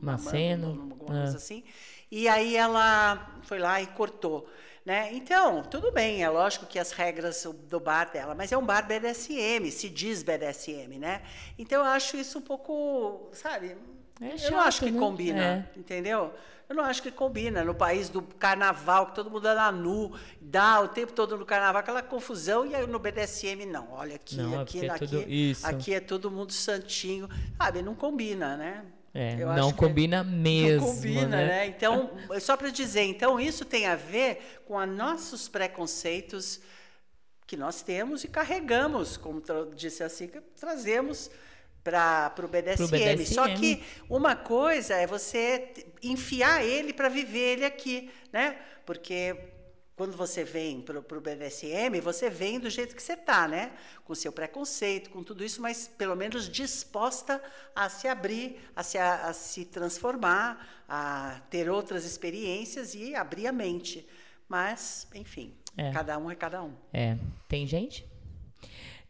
Uma 0.00 0.16
cena, 0.18 0.66
alguma 0.68 1.18
é. 1.18 1.18
coisa 1.20 1.36
assim. 1.36 1.62
E 2.10 2.28
aí 2.28 2.56
ela 2.56 3.38
foi 3.42 3.58
lá 3.58 3.80
e 3.82 3.86
cortou. 3.88 4.48
Né? 4.84 5.10
Então, 5.12 5.62
tudo 5.64 5.92
bem, 5.92 6.22
é 6.24 6.30
lógico 6.30 6.64
que 6.64 6.78
as 6.78 6.92
regras 6.92 7.44
do 7.68 7.78
bar 7.78 8.10
dela, 8.10 8.34
mas 8.34 8.50
é 8.52 8.56
um 8.56 8.64
bar 8.64 8.86
BDSM, 8.86 9.70
se 9.70 9.88
diz 9.90 10.22
BDSM, 10.22 10.98
né? 10.98 11.22
Então 11.58 11.80
eu 11.84 11.86
acho 11.92 12.16
isso 12.16 12.38
um 12.38 12.42
pouco, 12.42 13.28
sabe? 13.34 13.76
É 14.20 14.32
eu 14.32 14.38
chato, 14.38 14.50
não 14.52 14.60
acho 14.60 14.82
que 14.82 14.90
né? 14.90 14.98
combina, 14.98 15.70
entendeu? 15.76 16.32
Eu 16.68 16.76
não 16.76 16.84
acho 16.84 17.02
que 17.02 17.10
combina. 17.10 17.64
No 17.64 17.74
país 17.74 18.08
do 18.10 18.20
carnaval, 18.20 19.06
que 19.06 19.14
todo 19.14 19.30
mundo 19.30 19.46
anda 19.46 19.72
nu, 19.72 20.12
dá 20.40 20.80
o 20.80 20.88
tempo 20.88 21.12
todo 21.12 21.36
no 21.38 21.46
carnaval, 21.46 21.80
aquela 21.80 22.02
confusão, 22.02 22.66
e 22.66 22.74
aí 22.74 22.86
no 22.86 22.98
BDSM 22.98 23.64
não. 23.64 23.92
Olha 23.92 24.16
aqui, 24.16 24.36
Não, 24.36 24.60
aqui, 24.60 24.86
aqui 24.88 25.16
é 25.16 25.20
aqui, 25.20 25.50
isso. 25.50 25.66
aqui 25.66 25.94
é 25.94 26.00
todo 26.00 26.30
mundo 26.30 26.52
santinho. 26.52 27.28
Sabe, 27.56 27.80
não 27.80 27.94
combina, 27.94 28.56
né? 28.56 28.84
É, 29.14 29.36
não 29.36 29.72
que- 29.72 29.78
combina 29.78 30.22
mesmo. 30.22 30.86
não 30.86 30.94
combina, 30.94 31.26
né? 31.28 31.46
né? 31.46 31.66
Então, 31.66 32.10
só 32.38 32.56
para 32.56 32.68
dizer, 32.68 33.02
então 33.04 33.40
isso 33.40 33.64
tem 33.64 33.86
a 33.86 33.96
ver 33.96 34.60
com 34.66 34.76
os 34.76 34.86
nossos 34.88 35.48
preconceitos 35.48 36.60
que 37.46 37.56
nós 37.56 37.80
temos 37.80 38.22
e 38.24 38.28
carregamos, 38.28 39.16
como 39.16 39.42
disse 39.74 40.02
a 40.02 40.10
Cica, 40.10 40.44
trazemos 40.60 41.30
para 41.90 42.44
o 42.44 42.48
BDSM. 42.48 42.86
BDSM. 42.86 43.34
Só 43.34 43.48
que 43.48 43.82
uma 44.08 44.36
coisa 44.36 44.94
é 44.94 45.06
você 45.06 45.72
enfiar 46.02 46.64
ele 46.64 46.92
para 46.92 47.08
viver 47.08 47.54
ele 47.58 47.64
aqui, 47.64 48.10
né? 48.32 48.58
Porque 48.84 49.36
quando 49.96 50.16
você 50.16 50.44
vem 50.44 50.80
para 50.80 50.98
o 51.00 51.20
BDSM, 51.20 52.00
você 52.00 52.30
vem 52.30 52.60
do 52.60 52.70
jeito 52.70 52.94
que 52.94 53.02
você 53.02 53.14
está, 53.14 53.48
né? 53.48 53.72
Com 54.04 54.14
seu 54.14 54.30
preconceito, 54.30 55.10
com 55.10 55.24
tudo 55.24 55.44
isso, 55.44 55.60
mas 55.60 55.88
pelo 55.88 56.14
menos 56.14 56.48
disposta 56.48 57.42
a 57.74 57.88
se 57.88 58.06
abrir, 58.06 58.60
a 58.76 58.82
se, 58.82 58.96
a, 58.96 59.26
a 59.26 59.32
se 59.32 59.64
transformar, 59.64 60.84
a 60.88 61.40
ter 61.50 61.68
outras 61.68 62.04
experiências 62.04 62.94
e 62.94 63.14
abrir 63.14 63.48
a 63.48 63.52
mente. 63.52 64.06
Mas, 64.48 65.06
enfim, 65.14 65.52
É. 65.76 65.90
cada 65.92 66.16
um 66.16 66.30
é 66.30 66.34
cada 66.34 66.62
um. 66.62 66.74
É, 66.92 67.16
tem 67.48 67.66
gente? 67.66 68.06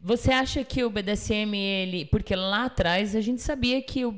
Você 0.00 0.30
acha 0.32 0.62
que 0.64 0.84
o 0.84 0.90
BDSM, 0.90 1.54
ele. 1.56 2.04
Porque 2.06 2.34
lá 2.36 2.64
atrás 2.66 3.16
a 3.16 3.20
gente 3.20 3.42
sabia 3.42 3.80
que 3.82 4.04
o. 4.04 4.14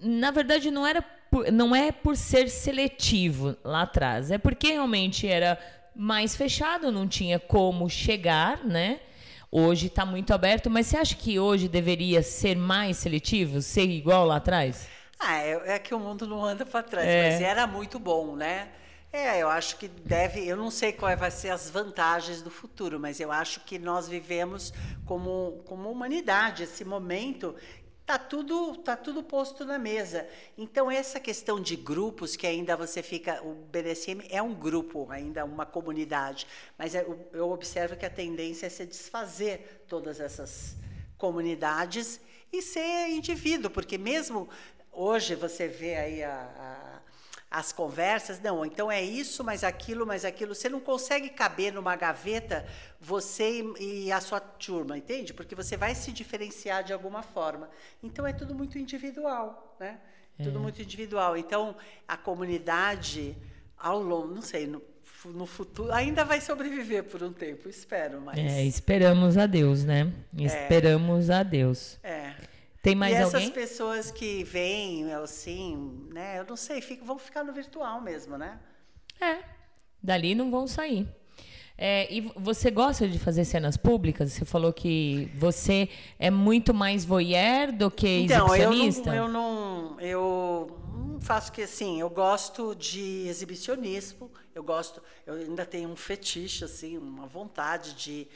Na 0.00 0.30
verdade, 0.30 0.70
não 0.70 0.86
era 0.86 1.02
por- 1.02 1.50
não 1.50 1.74
é 1.74 1.90
por 1.90 2.16
ser 2.16 2.48
seletivo 2.48 3.56
lá 3.64 3.82
atrás, 3.82 4.30
é 4.30 4.38
porque 4.38 4.68
realmente 4.68 5.26
era 5.26 5.58
mais 5.94 6.36
fechado, 6.36 6.92
não 6.92 7.08
tinha 7.08 7.38
como 7.40 7.88
chegar, 7.90 8.64
né? 8.64 9.00
Hoje 9.50 9.88
está 9.88 10.06
muito 10.06 10.32
aberto, 10.32 10.70
mas 10.70 10.86
você 10.86 10.96
acha 10.96 11.14
que 11.16 11.38
hoje 11.38 11.68
deveria 11.68 12.22
ser 12.22 12.56
mais 12.56 12.96
seletivo, 12.98 13.60
ser 13.60 13.90
igual 13.90 14.24
lá 14.24 14.36
atrás? 14.36 14.88
Ah, 15.18 15.38
é, 15.38 15.74
é 15.74 15.78
que 15.78 15.94
o 15.94 15.98
mundo 15.98 16.26
não 16.26 16.44
anda 16.44 16.64
para 16.64 16.82
trás, 16.82 17.06
É. 17.06 17.30
mas 17.32 17.40
era 17.42 17.66
muito 17.66 17.98
bom, 17.98 18.34
né? 18.36 18.68
É, 19.12 19.42
eu 19.42 19.48
acho 19.48 19.76
que 19.76 19.88
deve, 19.88 20.46
eu 20.46 20.56
não 20.56 20.70
sei 20.70 20.90
quais 20.92 21.18
vai 21.20 21.30
ser 21.30 21.50
as 21.50 21.68
vantagens 21.68 22.40
do 22.40 22.50
futuro, 22.50 22.98
mas 22.98 23.20
eu 23.20 23.30
acho 23.30 23.60
que 23.60 23.78
nós 23.78 24.08
vivemos 24.08 24.72
como, 25.04 25.62
como 25.66 25.90
humanidade 25.90 26.62
esse 26.62 26.82
momento 26.84 27.54
tá 28.06 28.18
tudo 28.18 28.74
tá 28.78 28.96
tudo 28.96 29.22
posto 29.22 29.64
na 29.66 29.78
mesa. 29.78 30.26
Então 30.56 30.90
essa 30.90 31.20
questão 31.20 31.60
de 31.60 31.76
grupos 31.76 32.36
que 32.36 32.46
ainda 32.46 32.74
você 32.74 33.02
fica, 33.02 33.42
o 33.44 33.54
BDSM 33.54 34.26
é 34.30 34.40
um 34.42 34.54
grupo, 34.54 35.06
ainda 35.10 35.44
uma 35.44 35.66
comunidade, 35.66 36.46
mas 36.78 36.94
é- 36.94 37.02
eu- 37.02 37.28
eu 37.34 37.50
observo 37.50 37.96
que 37.96 38.06
a 38.06 38.10
tendência 38.10 38.66
é 38.66 38.70
se 38.70 38.86
desfazer 38.86 39.84
todas 39.86 40.20
essas 40.20 40.74
comunidades 41.18 42.18
e 42.50 42.62
ser 42.62 43.08
indivíduo, 43.10 43.70
porque 43.70 43.98
mesmo 43.98 44.48
hoje 44.90 45.34
você 45.34 45.68
vê 45.68 45.96
aí 45.96 46.22
a- 46.24 46.50
a- 46.58 46.91
as 47.52 47.70
conversas, 47.70 48.40
não, 48.40 48.64
então 48.64 48.90
é 48.90 49.02
isso, 49.02 49.44
mas 49.44 49.62
aquilo, 49.62 50.06
mas 50.06 50.24
aquilo, 50.24 50.54
você 50.54 50.68
não 50.70 50.80
consegue 50.80 51.28
caber 51.28 51.72
numa 51.72 51.94
gaveta 51.94 52.64
você 52.98 53.62
e, 53.78 54.06
e 54.06 54.12
a 54.12 54.20
sua 54.20 54.40
turma, 54.40 54.96
entende? 54.96 55.34
Porque 55.34 55.54
você 55.54 55.76
vai 55.76 55.94
se 55.94 56.10
diferenciar 56.12 56.82
de 56.82 56.92
alguma 56.94 57.22
forma. 57.22 57.68
Então 58.02 58.26
é 58.26 58.32
tudo 58.32 58.54
muito 58.54 58.78
individual, 58.78 59.76
né? 59.78 59.98
Tudo 60.42 60.58
muito 60.58 60.80
individual. 60.82 61.36
Então 61.36 61.76
a 62.08 62.16
comunidade 62.16 63.36
ao 63.78 64.00
longo, 64.02 64.34
não 64.34 64.42
sei, 64.42 64.66
no, 64.66 64.82
no 65.26 65.46
futuro 65.46 65.92
ainda 65.92 66.24
vai 66.24 66.40
sobreviver 66.40 67.04
por 67.04 67.22
um 67.22 67.32
tempo, 67.32 67.68
espero, 67.68 68.20
mas 68.20 68.38
É, 68.38 68.64
esperamos 68.64 69.36
a 69.36 69.46
Deus, 69.46 69.84
né? 69.84 70.10
Esperamos 70.36 71.28
a 71.30 71.42
Deus. 71.42 71.98
é. 72.02 72.32
Tem 72.82 72.94
mais 72.96 73.12
e 73.12 73.16
essas 73.16 73.34
alguém? 73.34 73.50
pessoas 73.50 74.10
que 74.10 74.42
vêm, 74.44 75.12
assim, 75.14 76.08
né? 76.12 76.38
Eu 76.40 76.44
não 76.44 76.56
sei, 76.56 76.80
fica- 76.80 77.04
vão 77.04 77.18
ficar 77.18 77.44
no 77.44 77.52
virtual 77.52 78.00
mesmo, 78.00 78.36
né? 78.36 78.58
É, 79.20 79.38
dali 80.02 80.34
não 80.34 80.50
vão 80.50 80.66
sair. 80.66 81.06
É, 81.78 82.12
e 82.12 82.20
você 82.36 82.70
gosta 82.70 83.08
de 83.08 83.18
fazer 83.18 83.44
cenas 83.44 83.76
públicas? 83.76 84.32
Você 84.32 84.44
falou 84.44 84.72
que 84.72 85.30
você 85.36 85.88
é 86.18 86.30
muito 86.30 86.74
mais 86.74 87.04
voyeur 87.04 87.72
do 87.72 87.90
que 87.90 88.06
Então, 88.06 88.54
eu 88.54 88.72
exibicionista? 88.72 89.10
não, 89.10 89.16
eu 89.16 89.28
não, 89.28 90.00
eu 90.00 90.78
não 90.92 91.20
faço 91.20 91.50
que 91.50 91.62
assim, 91.62 92.00
eu 92.00 92.10
gosto 92.10 92.74
de 92.74 93.26
exibicionismo, 93.28 94.30
eu 94.54 94.62
gosto, 94.62 95.02
eu 95.26 95.34
ainda 95.34 95.64
tenho 95.64 95.88
um 95.88 95.96
fetiche 95.96 96.64
assim, 96.64 96.98
uma 96.98 97.26
vontade 97.26 97.94
de 97.94 98.28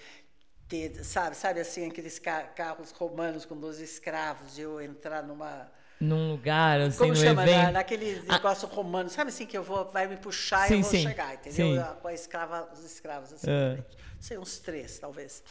ter, 0.68 1.05
sabe, 1.05 1.36
sabe 1.36 1.60
assim 1.60 1.88
aqueles 1.88 2.18
ca- 2.18 2.44
carros 2.44 2.90
romanos 2.93 3.44
com 3.44 3.56
12 3.59 3.84
escravos, 3.84 4.59
e 4.59 4.62
eu 4.62 4.80
entrar 4.80 5.22
numa 5.22 5.70
Num 6.01 6.30
lugar, 6.30 6.80
assim, 6.80 6.98
como 6.98 7.14
no 7.14 7.16
chama, 7.16 7.43
evento? 7.43 7.51
na, 7.51 7.72
naquele 7.72 8.20
negócio 8.22 8.68
romano, 8.68 9.09
sabe 9.10 9.30
assim 9.30 9.47
que 9.47 9.56
eu 9.56 9.62
vou, 9.62 9.90
vai 9.90 10.06
me 10.06 10.16
puxar 10.16 10.68
e 10.68 10.68
Sim, 10.68 10.74
eu 10.74 10.80
vou 10.80 10.90
sim, 10.90 11.02
chegar, 11.02 11.34
entendeu? 11.34 11.68
sim. 11.68 11.78
Com 12.01 12.09
a 12.09 12.14
escrava, 12.14 12.70
os 12.72 12.84
escravos 12.84 13.32
assim, 13.32 13.51
É. 13.51 13.78
sei 14.20 14.38
uns 14.38 14.59
três 14.59 14.98
talvez, 14.98 15.43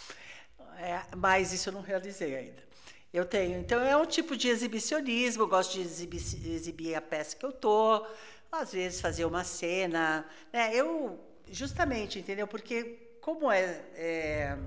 É, 0.80 1.02
mas 1.16 1.54
isso 1.54 1.70
eu 1.70 1.74
não 1.74 1.82
realizei 1.82 2.36
ainda. 2.36 2.64
Eu 3.14 3.26
tenho, 3.26 3.60
então 3.60 3.80
é 3.82 3.96
um 3.96 4.06
tipo 4.06 4.36
de 4.36 4.50
exibicionismo, 4.50 5.44
eu 5.44 5.48
gosto 5.48 5.74
de 5.74 5.82
exibir, 5.82 6.18
exibir 6.20 6.96
a 6.96 7.02
peça 7.02 7.36
que 7.36 7.46
eu 7.46 7.52
tô, 7.52 8.06
às 8.52 8.74
vezes 8.74 9.00
fazer 9.02 9.26
uma 9.26 9.44
cena, 9.44 10.26
né? 10.52 10.76
Eu 10.76 11.20
justamente, 11.50 12.20
entendeu? 12.20 12.48
Porque 12.48 12.84
como 13.22 13.52
é, 13.52 13.82
é 13.96 14.58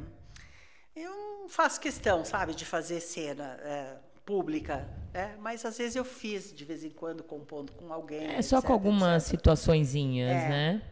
eu 1.03 1.41
não 1.43 1.49
faço 1.49 1.81
questão, 1.81 2.25
sabe, 2.25 2.55
de 2.55 2.65
fazer 2.65 3.01
cena 3.01 3.59
é, 3.63 3.95
pública, 4.25 4.87
né? 5.13 5.35
mas 5.41 5.65
às 5.65 5.79
vezes 5.79 5.97
eu 5.97 6.05
fiz 6.05 6.53
de 6.55 6.65
vez 6.65 6.85
em 6.85 6.91
quando 6.91 7.23
compondo 7.23 7.73
com 7.73 7.93
alguém. 7.93 8.27
É 8.27 8.43
só 8.43 8.57
etc, 8.57 8.67
com 8.67 8.73
algumas 8.73 9.23
etc. 9.25 9.31
situaçõezinhas, 9.31 10.31
É, 10.31 10.49
né? 10.49 10.83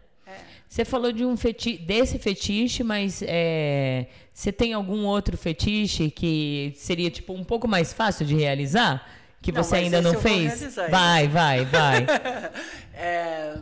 Você 0.68 0.84
falou 0.84 1.12
de 1.12 1.24
um 1.24 1.36
feti 1.36 1.78
desse 1.78 2.18
fetiche, 2.18 2.82
mas 2.82 3.22
é, 3.24 4.08
você 4.34 4.50
tem 4.50 4.72
algum 4.72 5.04
outro 5.04 5.36
fetiche 5.36 6.10
que 6.10 6.72
seria 6.74 7.08
tipo 7.10 7.32
um 7.32 7.44
pouco 7.44 7.68
mais 7.68 7.92
fácil 7.92 8.26
de 8.26 8.34
realizar? 8.34 9.08
Que 9.40 9.52
Não, 9.52 9.62
você 9.62 9.76
ainda 9.76 10.02
não 10.02 10.10
eu 10.14 10.20
vou 10.20 10.22
fez? 10.22 10.58
realizar 10.60 10.84
ainda. 10.86 10.98
Vai, 10.98 11.28
vai, 11.28 11.64
vai. 11.66 12.06
É, 12.98 13.56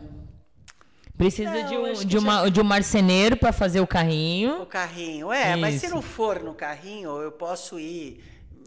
Precisa 1.24 1.50
Não, 1.50 1.68
de, 1.68 1.76
um, 1.76 2.04
de, 2.04 2.18
uma, 2.18 2.50
de 2.50 2.60
um 2.60 2.64
marceneiro 2.64 3.36
para 3.36 3.52
fazer 3.52 3.80
o 3.80 3.86
carrinho. 3.86 4.62
o 4.62 4.66
carrinho, 4.66 5.32
é, 5.32 5.56
mas 5.56 5.76
se 5.80 5.86
Isso. 5.86 5.94
não 5.94 6.02
for 6.02 6.40
no 6.42 6.54
carrinho, 6.54 7.10
eu 7.20 7.32
posso 7.32 7.78
ir. 7.78 8.22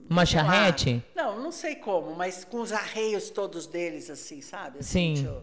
Uma 0.10 0.26
sei 0.26 0.38
lá. 0.42 0.46
charrete? 0.46 1.04
Não, 1.16 1.40
não 1.42 1.52
sei 1.52 1.76
como, 1.76 2.16
mas 2.16 2.44
com 2.46 2.62
os 2.62 2.72
arreios 2.72 3.30
todos 3.30 3.68
deles, 3.68 4.10
assim, 4.10 4.42
sabe? 4.42 4.80
Assim, 4.80 5.18
Sim. 5.18 5.38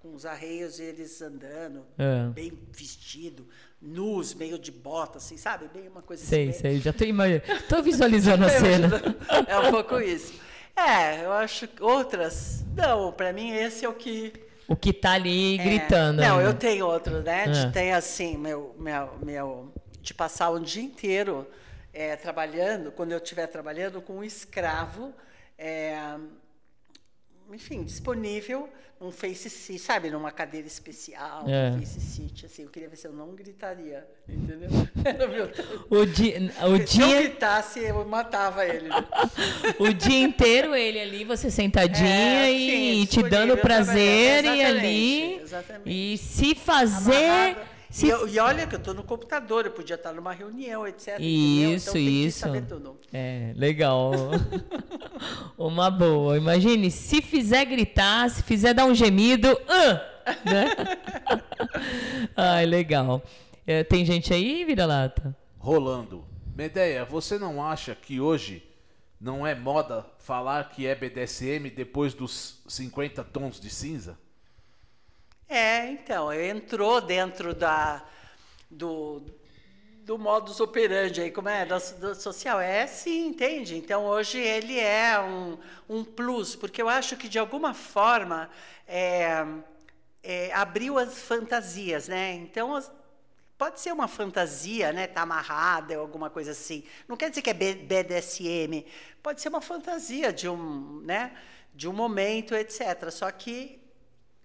com 0.00 0.14
os 0.14 0.26
arreios 0.26 0.78
eles 0.78 1.20
andando, 1.22 1.82
É. 1.98 2.28
bem 2.28 2.52
vestido, 2.72 3.46
nus, 3.80 4.34
meio 4.34 4.58
de 4.58 4.70
bota, 4.70 5.16
assim, 5.18 5.36
sabe? 5.38 5.68
Bem 5.72 5.88
uma 5.88 6.02
coisa 6.02 6.24
Sei, 6.24 6.50
assim. 6.50 6.60
sei. 6.60 6.78
Já 6.80 6.92
tô, 6.92 7.04
imag... 7.04 7.42
tô 7.68 7.82
visualizando 7.82 8.44
a 8.44 8.48
cena. 8.60 9.02
É 9.48 9.58
um 9.58 9.70
pouco 9.70 9.98
isso. 9.98 10.34
É, 10.76 11.24
eu 11.24 11.32
acho 11.32 11.66
que 11.66 11.82
outras. 11.82 12.64
Não, 12.76 13.10
pra 13.12 13.32
mim 13.32 13.50
esse 13.50 13.84
é 13.84 13.88
o 13.88 13.94
que. 13.94 14.32
O 14.68 14.74
que 14.76 14.92
tá 14.92 15.12
ali 15.12 15.58
é, 15.58 15.62
gritando. 15.64 16.20
Não, 16.20 16.38
ainda. 16.38 16.50
eu 16.50 16.54
tenho 16.54 16.86
outro, 16.86 17.22
né? 17.22 17.46
De 17.48 17.58
Ah. 17.66 17.70
ter 17.70 17.92
assim, 17.92 18.36
meu, 18.36 18.74
meu, 18.78 19.10
meu. 19.22 19.72
De 20.00 20.12
passar 20.14 20.50
um 20.50 20.60
dia 20.60 20.82
inteiro 20.82 21.46
é, 21.92 22.16
trabalhando, 22.16 22.90
quando 22.92 23.12
eu 23.12 23.18
estiver 23.18 23.46
trabalhando 23.46 24.00
com 24.02 24.14
um 24.18 24.24
escravo. 24.24 25.12
é, 25.58 25.96
enfim, 27.52 27.82
disponível 27.84 28.68
num 29.00 29.10
face 29.12 29.50
seat, 29.50 29.78
sabe? 29.80 30.10
Numa 30.10 30.30
cadeira 30.30 30.66
especial, 30.66 31.44
É. 31.46 31.70
um 31.70 31.78
face 31.78 32.00
seat, 32.00 32.46
assim. 32.46 32.62
Eu 32.62 32.70
queria 32.70 32.88
ver 32.88 32.96
se 32.96 33.06
eu 33.06 33.12
não 33.12 33.34
gritaria, 33.34 34.06
entendeu? 34.28 34.68
Era 35.04 35.28
meu... 35.28 35.50
O 35.90 36.06
dia, 36.06 36.38
o 36.62 36.76
Se 36.86 37.00
eu 37.00 37.06
dia, 37.06 37.22
gritasse, 37.22 37.80
eu 37.80 38.04
matava 38.06 38.64
ele. 38.66 38.88
né? 38.88 38.96
o 39.78 39.92
dia 39.92 40.18
inteiro 40.20 40.74
ele 40.74 40.98
ali, 40.98 41.24
você 41.24 41.50
sentadinha 41.50 42.08
É, 42.46 42.50
e 42.50 43.06
sim, 43.06 43.22
te 43.22 43.28
dando 43.28 43.56
prazer 43.58 44.44
e 44.44 44.64
ali. 44.64 45.40
exatamente. 45.42 45.90
E 46.14 46.16
se 46.18 46.54
fazer. 46.54 47.14
Amarrado. 47.14 47.75
Se- 47.96 48.06
E, 48.06 48.10
eu- 48.10 48.28
e 48.28 48.38
olha 48.38 48.66
que 48.66 48.74
eu 48.74 48.78
estou 48.78 48.92
no 48.94 49.02
computador, 49.02 49.64
eu 49.64 49.70
podia 49.72 49.94
estar 49.96 50.12
numa 50.12 50.32
reunião, 50.32 50.86
etc. 50.86 51.14
entendeu? 51.18 51.74
Isso, 51.74 51.82
então, 51.88 51.92
tem 51.94 52.04
que 52.04 52.10
isso. 52.26 52.38
saber 52.40 52.62
tudo. 52.62 52.96
É, 53.12 53.52
legal. 53.56 54.12
Uma 55.56 55.90
boa. 55.90 56.36
Imagine, 56.36 56.90
se 56.90 57.22
fizer 57.22 57.64
gritar, 57.64 58.28
se 58.30 58.42
fizer 58.42 58.74
dar 58.74 58.84
um 58.84 58.94
gemido. 58.94 59.48
"Ah", 59.68 60.02
né? 60.44 60.66
Ai, 62.36 62.66
legal. 62.66 63.22
É, 63.66 63.82
tem 63.82 64.04
gente 64.04 64.32
aí, 64.32 64.64
vira-lata? 64.64 65.34
Rolando. 65.58 66.24
Medeia, 66.54 67.04
você 67.04 67.38
não 67.38 67.62
acha 67.64 67.94
que 67.94 68.20
hoje 68.20 68.62
não 69.20 69.46
é 69.46 69.54
moda 69.54 70.06
falar 70.18 70.68
que 70.70 70.86
é 70.86 70.94
BDSM 70.94 71.70
depois 71.70 72.14
dos 72.14 72.60
50 72.68 73.24
tons 73.24 73.58
de 73.60 73.68
cinza? 73.70 74.18
É, 75.48 75.86
então, 75.90 76.32
entrou 76.32 77.00
dentro 77.00 77.54
da, 77.54 78.02
do, 78.70 79.22
do 80.04 80.18
modus 80.18 80.60
operandi 80.60 81.20
aí, 81.22 81.30
como 81.30 81.48
é? 81.48 81.64
Do, 81.66 81.76
do 82.00 82.14
social. 82.14 82.60
É 82.60 82.86
sim, 82.86 83.28
entende? 83.28 83.76
Então, 83.76 84.06
hoje 84.06 84.38
ele 84.38 84.78
é 84.80 85.20
um, 85.20 85.58
um 85.88 86.04
plus, 86.04 86.56
porque 86.56 86.82
eu 86.82 86.88
acho 86.88 87.16
que, 87.16 87.28
de 87.28 87.38
alguma 87.38 87.74
forma, 87.74 88.50
é, 88.88 89.46
é, 90.22 90.52
abriu 90.54 90.98
as 90.98 91.18
fantasias, 91.20 92.08
né? 92.08 92.34
Então, 92.34 92.74
as- 92.74 92.90
pode 93.58 93.80
ser 93.80 93.92
uma 93.92 94.08
fantasia, 94.08 94.92
né? 94.92 95.06
Tá 95.06 95.22
amarrada 95.22 95.94
ou 95.96 96.00
alguma 96.02 96.30
coisa 96.30 96.52
assim. 96.52 96.84
Não 97.08 97.16
quer 97.16 97.30
dizer 97.30 97.42
que 97.42 97.50
é 97.50 97.54
BDSM. 97.54 98.86
Pode 99.22 99.40
ser 99.40 99.48
uma 99.48 99.60
fantasia 99.60 100.32
de 100.32 100.48
um, 100.48 101.00
né? 101.02 101.36
De 101.74 101.88
um 101.88 101.92
momento, 101.92 102.54
etc. 102.54 103.10
Só 103.12 103.30
que 103.30 103.80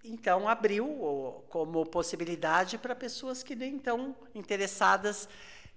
então 0.04 0.48
abriu 0.48 1.44
como 1.48 1.86
possibilidade 1.86 2.78
para 2.78 2.94
pessoas 2.94 3.42
que 3.42 3.54
nem 3.54 3.76
estão 3.76 4.16
interessadas 4.34 5.28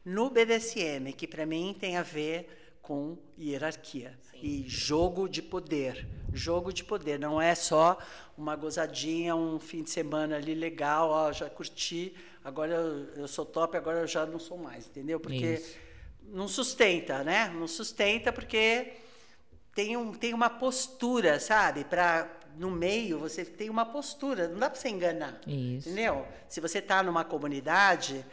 no 0.03 0.29
BDSM, 0.29 1.13
que 1.13 1.27
para 1.27 1.45
mim 1.45 1.75
tem 1.79 1.97
a 1.97 2.03
ver 2.03 2.77
com 2.81 3.17
hierarquia 3.37 4.17
e 4.35 4.63
jogo 4.67 5.27
de 5.27 5.41
poder. 5.41 6.07
Jogo 6.31 6.71
de 6.73 6.83
poder, 6.83 7.17
não 7.17 7.41
é 7.41 7.55
só 7.55 7.97
uma 8.37 8.55
gozadinha, 8.55 9.35
um 9.35 9.59
fim 9.59 9.81
de 9.81 9.89
semana 9.89 10.35
ali 10.35 10.53
legal, 10.53 11.09
ó, 11.09 11.31
já 11.31 11.49
curti, 11.49 12.13
agora 12.43 12.73
eu, 12.73 13.21
eu 13.21 13.27
sou 13.27 13.45
top, 13.45 13.77
agora 13.77 13.99
eu 13.99 14.07
já 14.07 14.25
não 14.25 14.37
sou 14.37 14.57
mais, 14.57 14.85
entendeu? 14.85 15.19
Porque 15.19 15.53
Isso. 15.53 15.77
não 16.23 16.47
sustenta, 16.47 17.23
né? 17.23 17.49
Não 17.55 17.67
sustenta 17.67 18.33
porque 18.33 18.93
tem, 19.73 19.95
um, 19.95 20.13
tem 20.13 20.33
uma 20.33 20.49
postura, 20.49 21.39
sabe? 21.39 21.85
Para 21.85 22.29
no 22.57 22.71
meio 22.71 23.19
você 23.19 23.43
tem 23.45 23.69
uma 23.69 23.85
postura, 23.85 24.47
não 24.47 24.59
dá 24.59 24.69
para 24.69 24.79
você 24.79 24.89
enganar. 24.89 25.39
Isso. 25.47 25.89
Entendeu? 25.89 26.25
Se 26.47 26.59
você 26.59 26.79
está 26.79 27.01
numa 27.03 27.23
comunidade, 27.23 28.25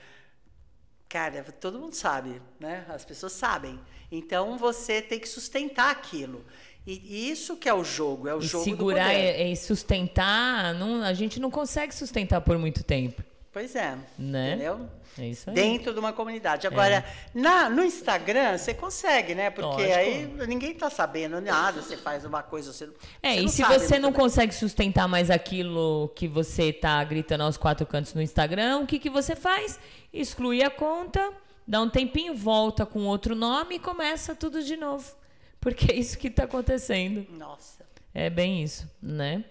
cara, 1.09 1.43
todo 1.61 1.78
mundo 1.78 1.94
sabe, 1.94 2.40
né? 2.59 2.85
As 2.89 3.05
pessoas 3.05 3.32
sabem. 3.32 3.78
Então 4.11 4.57
você 4.59 5.01
tem 5.03 5.19
que 5.19 5.28
sustentar 5.28 5.90
aquilo. 5.90 6.44
E, 6.86 6.94
e 6.94 7.31
isso 7.31 7.57
que 7.57 7.69
é 7.69 7.74
o 7.74 7.85
jogo, 7.85 8.27
é 8.28 8.35
o 8.35 8.39
E 8.40 8.43
jogo 8.43 8.65
segurar 8.65 9.05
do 9.05 9.15
poder. 9.15 9.47
e, 9.47 9.53
e 9.53 9.57
sustentar, 9.57 10.74
não, 10.74 11.03
a 11.03 11.12
gente 11.12 11.39
não 11.39 11.51
consegue 11.51 11.94
sustentar 11.94 12.40
por 12.40 12.59
muito 12.59 12.82
tempo. 12.82 13.23
Pois 13.53 13.77
é, 13.77 13.99
Né? 14.19 14.55
entendeu? 14.55 14.89
É 15.19 15.29
isso 15.29 15.51
aí. 15.51 15.55
Dentro 15.55 15.93
de 15.93 15.99
uma 15.99 16.12
comunidade. 16.12 16.66
Agora, 16.66 17.05
na, 17.35 17.69
no 17.69 17.85
Instagram, 17.85 18.57
você 18.57 18.73
consegue, 18.73 19.35
né? 19.35 19.51
Porque 19.51 19.83
Lógico. 19.83 19.95
aí 19.95 20.27
ninguém 20.49 20.73
tá 20.74 20.89
sabendo 20.89 21.39
nada, 21.39 21.83
você 21.83 21.99
faz 21.99 22.24
uma 22.24 22.43
coisa, 22.43 22.73
você, 22.73 22.89
É, 23.23 23.35
você 23.35 23.41
e 23.45 23.49
se 23.51 23.62
você 23.62 23.99
não 23.99 24.11
consegue 24.11 24.55
sustentar 24.55 25.07
mais 25.07 25.31
aquilo 25.31 26.11
que 26.16 26.27
você 26.27 26.73
tá 26.73 27.05
gritando 27.05 27.43
aos 27.45 27.59
quatro 27.59 27.85
cantos 27.87 28.15
no 28.15 28.23
Instagram, 28.23 28.79
o 28.79 28.87
que, 28.87 28.99
que 28.99 29.11
você 29.11 29.37
faz? 29.37 29.79
Exclui 30.11 30.62
a 30.62 30.70
conta, 30.70 31.31
dá 31.69 31.83
um 31.83 31.91
tempinho, 31.91 32.35
volta 32.35 32.87
com 32.87 33.01
outro 33.01 33.35
nome 33.35 33.74
e 33.74 33.79
começa 33.79 34.35
tudo 34.35 34.62
de 34.62 34.77
novo. 34.79 35.15
Porque 35.61 35.93
é 35.93 35.95
isso 35.95 36.16
que 36.16 36.31
tá 36.31 36.45
acontecendo. 36.45 37.27
Nossa. 37.31 37.85
É 38.15 38.31
bem 38.31 38.62
isso, 38.62 38.91
né? 39.01 39.45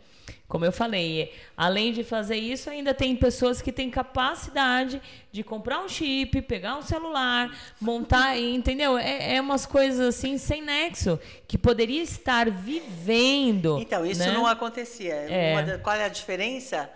Como 0.52 0.66
eu 0.66 0.72
falei, 0.74 1.34
além 1.56 1.94
de 1.94 2.04
fazer 2.04 2.36
isso, 2.36 2.70
ainda 2.70 2.94
tem 2.94 3.16
pessoas 3.16 3.62
que 3.62 3.72
têm 3.72 3.90
capacidade 3.90 5.02
de 5.32 5.46
comprar 5.46 5.80
um 5.80 5.88
chip, 5.88 6.42
pegar 6.42 6.76
um 6.76 6.82
celular, 6.82 7.58
montar, 7.80 8.38
entendeu? 8.38 8.98
É, 8.98 9.36
é 9.36 9.40
umas 9.40 9.66
coisas 9.66 10.02
assim 10.14 10.38
sem 10.38 10.62
nexo 10.62 11.18
que 11.48 11.58
poderia 11.58 12.04
estar 12.04 12.52
vivendo. 12.52 13.80
Então, 13.80 14.06
isso 14.06 14.20
né? 14.20 14.34
não 14.34 14.46
acontecia. 14.46 15.14
É. 15.14 15.64
Da- 15.64 15.78
qual 15.78 15.96
é 15.96 16.04
a 16.04 16.10
diferença? 16.10 16.90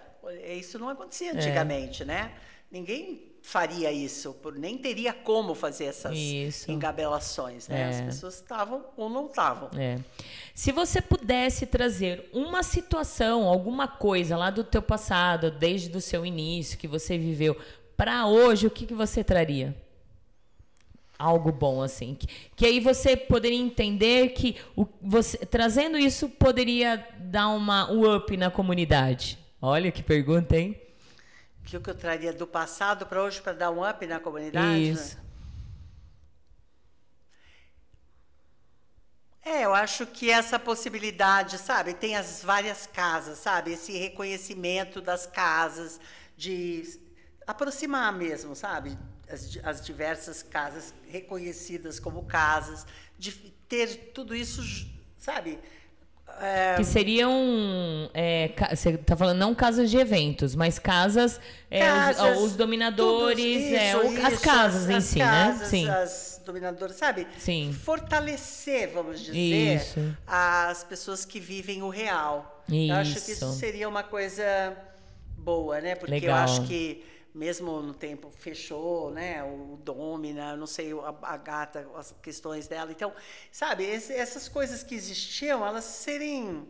Isso 0.57 0.77
não 0.77 0.90
acontecia 0.90 1.32
antigamente, 1.32 2.03
né? 2.03 2.34
Ninguém 2.69 3.35
faria 3.47 3.91
isso, 3.91 4.34
por- 4.41 4.55
nem 4.55 4.76
teria 4.76 5.13
como 5.13 5.53
fazer 5.53 5.85
essas 5.85 6.17
Isso. 6.17 6.72
engabelações, 6.72 7.67
né? 7.67 7.89
As 7.89 7.95
É. 7.97 8.05
pessoas 8.07 8.34
estavam 8.35 8.84
ou 8.97 9.07
não 9.07 9.27
estavam. 9.27 9.69
É. 9.80 9.99
Se 10.53 10.72
você 10.72 10.99
pudesse 10.99 11.67
trazer 11.67 12.27
uma 12.34 12.63
situação, 12.63 13.47
alguma 13.47 13.88
coisa 13.88 14.35
lá 14.35 14.49
do 14.49 14.63
teu 14.63 14.81
passado, 14.81 15.51
desde 15.51 15.95
o 15.95 16.01
seu 16.01 16.26
início 16.26 16.76
que 16.77 16.88
você 16.88 17.19
viveu, 17.19 17.55
para 17.95 18.26
hoje, 18.26 18.65
o 18.65 18.72
que, 18.72 18.84
que 18.88 18.95
você 18.95 19.23
traria? 19.23 19.76
Algo 21.17 21.51
bom 21.51 21.81
assim, 21.84 22.15
que, 22.15 22.27
que 22.55 22.65
aí 22.65 22.80
você 22.80 23.15
poderia 23.15 23.57
entender 23.59 24.30
que 24.30 24.57
o, 24.76 24.85
você 25.01 25.38
trazendo 25.38 25.97
isso 25.97 26.27
poderia 26.27 27.07
dar 27.19 27.47
uma 27.49 27.89
um 27.91 28.15
up 28.15 28.35
na 28.35 28.49
comunidade. 28.49 29.38
Olha 29.61 29.91
que 29.91 30.03
pergunta, 30.03 30.57
hein? 30.57 30.76
O 31.65 31.67
que 31.67 31.79
que 31.79 31.89
eu 31.89 31.95
traria 31.95 32.31
do 32.31 32.45
passado 32.45 33.07
para 33.07 33.23
hoje 33.23 33.41
para 33.41 33.53
dar 33.53 33.71
um 33.71 33.87
up 33.87 34.05
na 34.05 34.19
comunidade? 34.19 34.67
né? 34.67 34.77
Isso. 34.77 35.17
É, 39.43 39.65
eu 39.65 39.73
acho 39.73 40.05
que 40.05 40.29
essa 40.29 40.59
possibilidade, 40.59 41.57
sabe, 41.57 41.95
tem 41.95 42.15
as 42.15 42.43
várias 42.43 42.85
casas, 42.85 43.39
sabe, 43.39 43.73
esse 43.73 43.97
reconhecimento 43.97 45.01
das 45.01 45.25
casas, 45.25 45.99
de 46.37 46.99
aproximar 47.47 48.13
mesmo, 48.13 48.55
sabe, 48.55 48.95
as, 49.27 49.57
as 49.63 49.83
diversas 49.83 50.43
casas 50.43 50.93
reconhecidas 51.07 51.99
como 51.99 52.25
casas, 52.25 52.85
de 53.17 53.31
ter 53.67 54.11
tudo 54.13 54.35
isso, 54.35 54.61
sabe, 55.17 55.59
é, 56.41 56.76
Que 56.76 56.84
seriam. 56.84 58.10
é, 58.14 58.52
você 58.74 58.91
está 58.91 59.16
falando 59.16 59.38
não 59.38 59.53
casas 59.56 59.90
de 59.90 59.98
eventos, 59.98 60.56
mas 60.56 60.78
casas. 60.80 61.40
é, 61.72 61.82
os- 61.82 61.88
casas, 62.18 62.38
os, 62.40 62.56
dominadores, 62.56 63.38
tudo 63.64 63.76
é, 63.76 63.90
isso, 63.90 63.98
o- 63.99 64.26
as 64.28 64.34
isso, 64.34 64.41
casas 64.44 64.90
em 64.90 64.95
as 64.95 65.03
si, 65.03 65.20
casas, 65.20 65.60
né? 65.62 65.66
Sim. 65.68 65.90
As 65.90 66.41
dominadoras, 66.45 66.95
sabe? 66.95 67.28
Sim. 67.40 67.74
Fortalecer, 67.84 68.91
vamos 68.94 69.20
dizer, 69.20 69.76
Isso. 69.78 70.18
as 70.28 70.84
pessoas 70.84 71.26
que 71.26 71.40
vivem 71.40 71.82
o 71.82 71.90
real. 71.90 72.64
Eu 72.72 72.95
acho 72.95 73.14
que 73.14 73.32
isso 73.32 73.45
Isso. 73.45 73.53
seria 73.60 73.88
uma 73.90 74.03
coisa 74.03 74.44
boa, 75.38 75.80
né? 75.82 75.95
Porque 75.95 76.14
eu 76.14 76.20
Legal. 76.20 76.38
acho 76.38 76.64
que 76.68 77.03
mesmo 77.36 77.82
no 77.82 77.94
tempo 77.94 78.32
fechou, 78.32 79.12
né? 79.12 79.44
O 79.44 79.78
Domina, 79.84 80.56
não 80.56 80.66
sei, 80.66 80.94
a, 80.94 81.14
a 81.34 81.38
gata, 81.38 81.86
as 81.95 82.16
questões 82.24 82.66
dela. 82.68 82.91
Então, 82.91 83.12
sabe, 83.52 83.84
esse- 83.84 84.14
essas 84.14 84.48
coisas 84.48 84.82
que 84.84 84.95
existiam, 84.95 85.66
elas 85.68 85.84
serem 85.84 86.66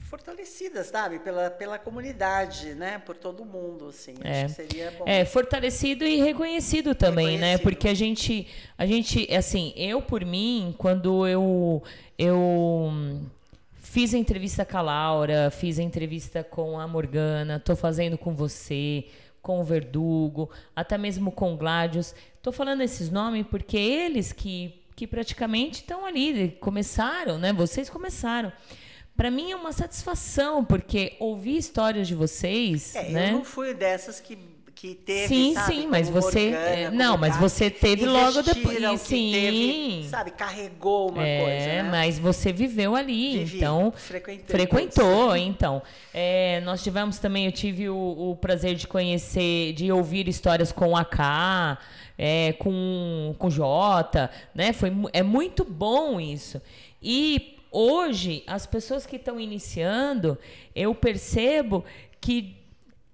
fortalecidas, 0.00 0.88
sabe, 0.88 1.20
pela, 1.20 1.48
pela 1.50 1.78
comunidade, 1.78 2.74
né, 2.74 2.98
por 2.98 3.16
todo 3.16 3.46
mundo, 3.46 3.88
assim, 3.88 4.14
É. 4.22 4.42
acho 4.44 4.46
que 4.56 4.62
seria 4.68 4.90
bom. 4.90 5.04
É, 5.06 5.24
fortalecido 5.24 6.04
e 6.04 6.20
reconhecido 6.20 6.94
também, 6.94 7.38
né? 7.38 7.52
Reconhecido. 7.52 7.62
Porque 7.62 7.88
a 7.88 7.94
gente, 7.94 8.46
a 8.76 8.84
gente, 8.84 9.32
assim, 9.34 9.72
eu 9.74 10.02
por 10.02 10.22
mim, 10.24 10.74
quando 10.76 11.26
eu, 11.26 11.82
eu 12.18 12.92
fiz 13.76 14.12
a 14.12 14.18
entrevista 14.18 14.66
com 14.66 14.76
a 14.76 14.82
Laura, 14.82 15.50
fiz 15.50 15.78
a 15.78 15.82
entrevista 15.82 16.44
com 16.44 16.78
a 16.78 16.86
Morgana, 16.86 17.58
tô 17.58 17.74
fazendo 17.74 18.18
com 18.18 18.34
você, 18.34 19.06
com 19.42 19.60
o 19.60 19.64
Verdugo, 19.64 20.48
até 20.74 20.96
mesmo 20.96 21.30
com 21.32 21.52
o 21.52 21.56
Gladius. 21.56 22.14
Tô 22.40 22.52
falando 22.52 22.80
esses 22.80 23.10
nomes 23.10 23.44
porque 23.50 23.76
eles 23.76 24.32
que, 24.32 24.80
que 24.96 25.06
praticamente 25.06 25.80
estão 25.80 26.06
ali, 26.06 26.56
começaram, 26.60 27.38
né? 27.38 27.52
Vocês 27.52 27.90
começaram. 27.90 28.52
Para 29.16 29.30
mim 29.30 29.50
é 29.50 29.56
uma 29.56 29.72
satisfação, 29.72 30.64
porque 30.64 31.16
ouvir 31.20 31.56
histórias 31.58 32.08
de 32.08 32.14
vocês, 32.14 32.94
É, 32.94 33.10
né? 33.10 33.28
eu 33.28 33.32
não 33.34 33.44
fui 33.44 33.74
dessas 33.74 34.20
que, 34.20 34.38
que 34.82 34.96
teve, 34.96 35.28
Sim, 35.28 35.54
sabe, 35.54 35.74
sim, 35.76 35.86
mas 35.86 36.08
você- 36.08 36.50
Morgana, 36.50 36.90
não, 36.90 37.16
mas 37.16 37.34
Gabi, 37.34 37.40
você 37.40 37.70
teve 37.70 38.04
logo 38.04 38.42
depois- 38.42 39.00
sim. 39.00 39.30
teve, 39.30 40.08
sabe, 40.08 40.32
carregou 40.32 41.12
uma 41.12 41.24
é, 41.24 41.38
coisa, 41.40 41.66
né? 41.66 41.82
mas 41.84 42.18
você 42.18 42.52
viveu 42.52 42.96
ali, 42.96 43.38
Vivi, 43.38 43.58
então 43.58 43.92
frequentou, 44.48 45.36
então. 45.38 45.80
É, 46.12 46.60
nós 46.64 46.82
tivemos 46.82 47.20
também, 47.20 47.46
eu 47.46 47.52
tive 47.52 47.88
o, 47.88 48.30
o 48.32 48.34
prazer 48.34 48.74
de 48.74 48.88
conhecer, 48.88 49.72
de 49.74 49.92
ouvir 49.92 50.26
histórias 50.26 50.72
com 50.72 50.96
a 50.96 51.04
K, 51.04 51.78
é, 52.18 52.52
com 52.54 53.36
com 53.38 53.46
o 53.46 53.50
Jota, 53.52 54.32
né? 54.52 54.72
Foi 54.72 54.90
é 55.12 55.22
muito 55.22 55.64
bom 55.64 56.20
isso. 56.20 56.60
E 57.00 57.56
hoje 57.70 58.42
as 58.48 58.66
pessoas 58.66 59.06
que 59.06 59.14
estão 59.14 59.38
iniciando, 59.38 60.36
eu 60.74 60.92
percebo 60.92 61.84
que 62.20 62.61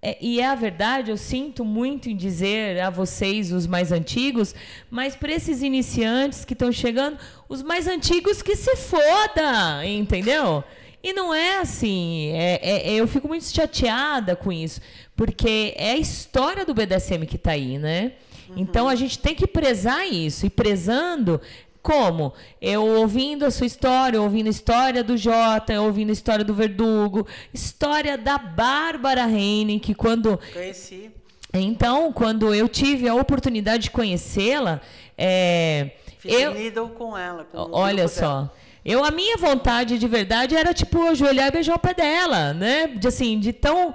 é, 0.00 0.16
e 0.20 0.40
é 0.40 0.46
a 0.46 0.54
verdade, 0.54 1.10
eu 1.10 1.16
sinto 1.16 1.64
muito 1.64 2.08
em 2.08 2.16
dizer 2.16 2.80
a 2.80 2.88
vocês, 2.88 3.52
os 3.52 3.66
mais 3.66 3.90
antigos, 3.90 4.54
mas 4.90 5.16
para 5.16 5.32
esses 5.32 5.60
iniciantes 5.62 6.44
que 6.44 6.52
estão 6.52 6.70
chegando, 6.70 7.18
os 7.48 7.62
mais 7.62 7.88
antigos 7.88 8.40
que 8.40 8.54
se 8.54 8.76
foda, 8.76 9.84
entendeu? 9.84 10.62
E 11.02 11.12
não 11.12 11.34
é 11.34 11.58
assim, 11.58 12.30
é, 12.32 12.60
é- 12.62 12.92
eu 12.94 13.06
fico 13.08 13.26
muito 13.28 13.44
chateada 13.44 14.34
com 14.36 14.52
isso, 14.52 14.80
porque 15.16 15.74
é 15.76 15.92
a 15.92 15.96
história 15.96 16.64
do 16.64 16.74
BDSM 16.74 17.26
que 17.26 17.36
está 17.36 17.52
aí, 17.52 17.78
né? 17.78 18.12
Então 18.56 18.88
a 18.88 18.94
gente 18.94 19.18
tem 19.18 19.34
que 19.34 19.46
prezar 19.46 20.06
isso, 20.10 20.46
e 20.46 20.50
prezando, 20.50 21.40
como? 21.88 22.34
Eu 22.60 22.84
ouvindo 22.84 23.46
a 23.46 23.50
sua 23.50 23.66
história, 23.66 24.20
ouvindo 24.20 24.48
a 24.48 24.50
história 24.50 25.02
do 25.02 25.16
Jota, 25.16 25.80
ouvindo 25.80 26.10
a 26.10 26.12
história 26.12 26.44
do 26.44 26.52
Verdugo, 26.52 27.26
história 27.52 28.18
da 28.18 28.36
Bárbara 28.36 29.22
Heine, 29.22 29.80
que 29.80 29.94
quando. 29.94 30.38
Conheci. 30.52 31.10
Então, 31.54 32.12
quando 32.12 32.54
eu 32.54 32.68
tive 32.68 33.08
a 33.08 33.14
oportunidade 33.14 33.84
de 33.84 33.90
conhecê-la, 33.90 34.82
é, 35.16 35.92
Fiz 36.18 36.30
eu, 36.76 36.90
com 36.90 37.16
ela. 37.16 37.44
Com 37.44 37.70
Olha 37.72 38.02
grupo 38.02 38.20
dela. 38.20 38.48
só. 38.48 38.54
Eu, 38.84 39.04
a 39.04 39.10
minha 39.10 39.36
vontade 39.38 39.98
de 39.98 40.06
verdade 40.06 40.54
era, 40.54 40.74
tipo, 40.74 41.02
ajoelhar 41.08 41.48
e 41.48 41.52
beijar 41.52 41.74
o 41.74 41.78
pé 41.78 41.94
dela, 41.94 42.52
né? 42.52 42.86
De, 42.86 43.08
assim, 43.08 43.40
de 43.40 43.52
tão 43.52 43.94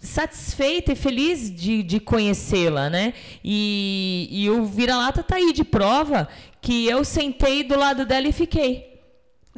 satisfeita 0.00 0.92
e 0.92 0.96
feliz 0.96 1.54
de, 1.54 1.82
de 1.82 1.98
conhecê-la, 1.98 2.90
né? 2.90 3.14
E, 3.42 4.28
e 4.30 4.50
o 4.50 4.64
vira-lata 4.64 5.22
tá 5.22 5.36
aí 5.36 5.52
de 5.52 5.64
prova 5.64 6.28
que 6.60 6.86
eu 6.86 7.04
sentei 7.04 7.62
do 7.62 7.78
lado 7.78 8.04
dela 8.04 8.28
e 8.28 8.32
fiquei. 8.32 9.00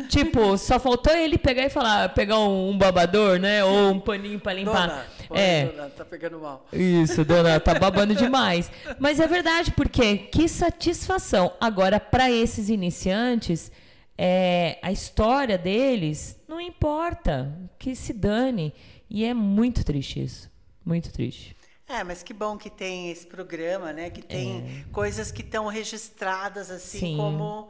Tipo, 0.09 0.57
só 0.59 0.79
faltou 0.79 1.15
ele 1.15 1.37
pegar 1.39 1.65
e 1.65 1.71
falar, 1.71 2.09
pegar 2.11 2.39
um, 2.39 2.71
um 2.71 2.79
babador, 2.79 3.39
né? 3.39 3.65
Ou 3.65 3.91
um 3.91 4.01
paninho 4.01 4.39
pra 4.39 4.53
limpar. 4.53 4.89
Dona, 5.29 5.41
é. 5.41 5.67
dona, 5.67 5.91
tá 5.91 6.05
pegando 6.05 6.39
mal. 6.39 6.67
Isso, 6.73 7.25
dona, 7.25 7.61
tá 7.61 7.75
babando 7.79 8.15
demais. 8.15 8.71
Mas 8.99 9.21
é 9.21 9.27
verdade, 9.27 9.73
porque 9.73 10.17
que 10.17 10.49
satisfação. 10.49 11.53
Agora, 11.61 12.01
para 12.01 12.31
esses 12.31 12.69
iniciantes, 12.69 13.71
é, 14.17 14.79
a 14.83 14.93
história 14.93 15.57
deles 15.57 16.39
não 16.49 16.61
importa, 16.61 17.53
que 17.79 17.95
se 17.95 18.13
dane. 18.13 18.75
E 19.09 19.25
é 19.25 19.33
muito 19.35 19.85
triste 19.85 20.23
isso. 20.23 20.51
Muito 20.85 21.13
triste. 21.13 21.57
É, 21.91 22.05
mas 22.05 22.23
que 22.23 22.33
bom 22.33 22.57
que 22.57 22.71
tem 22.71 23.11
esse 23.11 23.27
programa, 23.27 23.93
né? 23.93 24.11
Que 24.11 24.23
tem 24.23 24.85
coisas 24.93 25.33
que 25.33 25.43
estão 25.43 25.67
registradas 25.67 26.71
assim 26.71 26.99
É. 26.99 27.01
Sim. 27.01 27.17
como 27.17 27.69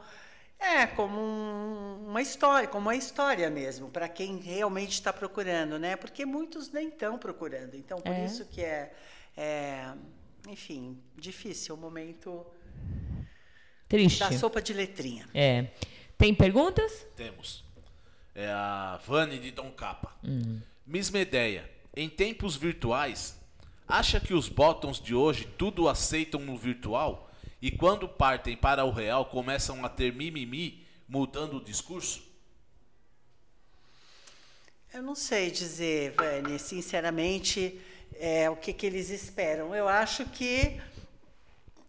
é 0.59 0.85
como 0.85 1.19
um- 1.19 2.05
uma 2.09 2.21
história, 2.21 2.67
como 2.67 2.87
uma 2.87 2.95
história 2.95 3.49
mesmo 3.49 3.89
para 3.89 4.07
quem 4.07 4.37
realmente 4.37 4.91
está 4.91 5.11
procurando, 5.11 5.79
né? 5.79 5.95
Porque 5.95 6.23
muitos 6.23 6.69
nem 6.71 6.89
estão 6.89 7.17
procurando. 7.17 7.73
Então 7.75 7.99
por 7.99 8.11
É. 8.13 8.25
isso 8.25 8.45
que 8.45 8.61
é, 8.61 8.93
é, 9.35 9.91
enfim, 10.47 11.01
difícil 11.17 11.73
o 11.73 11.77
momento 11.79 12.45
Triste. 13.89 14.19
da 14.19 14.31
sopa 14.33 14.61
de 14.61 14.71
letrinha. 14.73 15.27
É. 15.33 15.67
Tem 16.17 16.33
perguntas? 16.35 17.07
Temos. 17.15 17.63
É 18.35 18.47
a 18.49 18.99
Vani 19.05 19.39
de 19.39 19.49
Dom 19.51 19.71
Capa. 19.71 20.15
Hum. 20.23 20.61
Mesma 20.85 21.17
ideia. 21.19 21.69
Em 21.95 22.07
tempos 22.07 22.55
virtuais, 22.55 23.40
acha 23.91 24.19
que 24.19 24.33
os 24.33 24.47
bottoms 24.47 25.01
de 25.01 25.13
hoje 25.13 25.45
tudo 25.57 25.89
aceitam 25.89 26.39
no 26.39 26.57
virtual? 26.57 27.29
E 27.61 27.69
quando 27.69 28.07
partem 28.07 28.55
para 28.55 28.85
o 28.85 28.91
real 28.91 29.25
começam 29.25 29.85
a 29.85 29.89
ter 29.89 30.13
mimimi, 30.13 30.87
mudando 31.07 31.57
o 31.57 31.63
discurso? 31.63 32.23
Eu 34.93 35.03
não 35.03 35.13
sei 35.13 35.51
dizer, 35.51 36.13
Vani, 36.13 36.57
sinceramente, 36.57 37.79
é, 38.15 38.49
o 38.49 38.55
que, 38.55 38.73
que 38.73 38.85
eles 38.85 39.09
esperam. 39.09 39.75
Eu 39.75 39.87
acho 39.87 40.25
que 40.25 40.81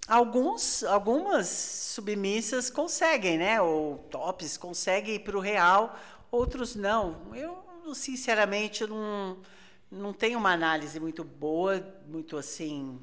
alguns, 0.07 0.83
algumas 0.83 1.49
submissas 1.49 2.69
conseguem, 2.69 3.39
né? 3.39 3.61
Ou 3.61 3.99
tops 4.11 4.57
conseguem 4.57 5.15
ir 5.15 5.21
para 5.21 5.37
o 5.37 5.41
real, 5.41 5.99
outros 6.31 6.75
não. 6.75 7.35
Eu, 7.35 7.95
sinceramente, 7.95 8.87
não, 8.87 9.39
não 9.93 10.13
tenho 10.15 10.39
uma 10.39 10.53
análise 10.53 10.99
muito 10.99 11.23
boa, 11.23 11.87
muito 12.09 12.39
assim, 12.39 12.99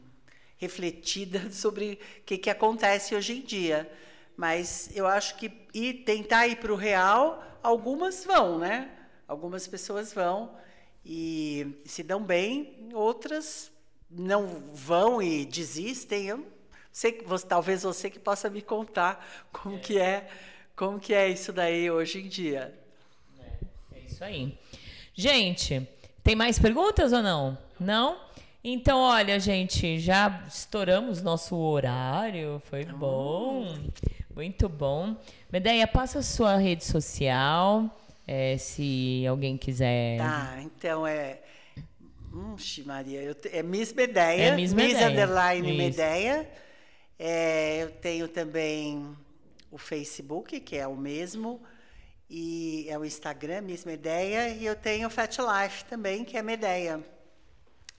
refletida 0.58 1.50
sobre 1.54 2.00
o 2.20 2.24
que, 2.24 2.38
que 2.38 2.50
acontece 2.50 3.14
hoje 3.14 3.38
em 3.38 3.42
dia. 3.42 3.90
Mas 4.36 4.90
eu 4.96 5.06
acho 5.06 5.36
que 5.36 5.52
ir, 5.74 6.04
tentar 6.04 6.48
ir 6.48 6.56
para 6.56 6.74
o 6.74 6.76
real, 6.76 7.44
algumas 7.62 8.26
vão, 8.26 8.58
né? 8.58 8.90
Algumas 9.28 9.68
pessoas 9.68 10.12
vão 10.12 10.58
e 11.06 11.80
se 11.86 12.02
dão 12.02 12.24
bem, 12.24 12.90
outras 12.94 13.72
não 14.10 14.48
vão 14.74 15.22
e 15.22 15.46
desistem. 15.46 16.28
Eu 16.28 16.48
sei 16.92 17.12
que 17.12 17.24
você, 17.26 17.46
talvez 17.46 17.84
você 17.84 18.10
que 18.10 18.18
possa 18.18 18.50
me 18.50 18.62
contar 18.62 19.48
como 19.52 19.78
que 19.78 20.00
é, 20.00 20.28
como 20.76 21.00
que 21.00 21.14
é 21.14 21.30
isso 21.30 21.54
daí 21.54 21.92
hoje 21.92 22.20
em 22.22 22.28
dia. 22.28 22.74
É 23.94 24.00
isso 24.00 24.24
aí. 24.24 24.58
Gente, 25.14 25.88
tem 26.30 26.36
mais 26.36 26.60
perguntas 26.60 27.12
ou 27.12 27.24
não? 27.24 27.58
Não? 27.80 28.16
Então, 28.64 29.00
olha, 29.00 29.40
gente, 29.40 29.98
já 29.98 30.44
estouramos 30.48 31.24
nosso 31.24 31.56
horário. 31.56 32.62
Foi 32.66 32.86
bom. 32.86 33.76
Muito 34.36 34.70
bom. 34.70 35.16
Medeia, 35.52 35.88
passa 35.88 36.20
a 36.20 36.22
sua 36.22 36.56
rede 36.58 36.86
social. 36.86 37.90
é, 38.28 38.56
se 38.60 39.26
alguém 39.26 39.58
quiser. 39.58 40.20
Tá, 40.20 40.60
então 40.62 41.08
é. 41.08 41.40
Ixi, 42.56 42.84
Maria, 42.84 43.24
eu 43.24 43.36
é 43.52 43.64
Miss 43.64 43.92
Medeia. 43.92 44.44
É 44.50 44.56
Miss 44.56 44.72
Medeia, 44.72 45.10
Underline 45.10 45.68
isso. 45.68 45.78
Medeia. 45.80 46.48
É, 47.18 47.82
eu 47.82 47.90
tenho 47.90 48.28
também 48.28 49.18
o 49.72 49.80
Facebook, 49.80 50.60
que 50.60 50.76
é 50.76 50.88
o 50.88 50.96
mesmo. 50.96 51.60
E 52.30 52.86
é 52.88 52.98
o 52.98 53.04
Instagram, 53.04 53.62
Miss 53.62 53.86
Medeia. 53.86 54.50
E 54.50 54.66
eu 54.66 54.76
tenho 54.76 55.08
o 55.08 55.10
Fat 55.12 55.38
Life 55.38 55.86
também, 55.86 56.24
que 56.24 56.38
é 56.38 56.42
Medeia. 56.42 57.04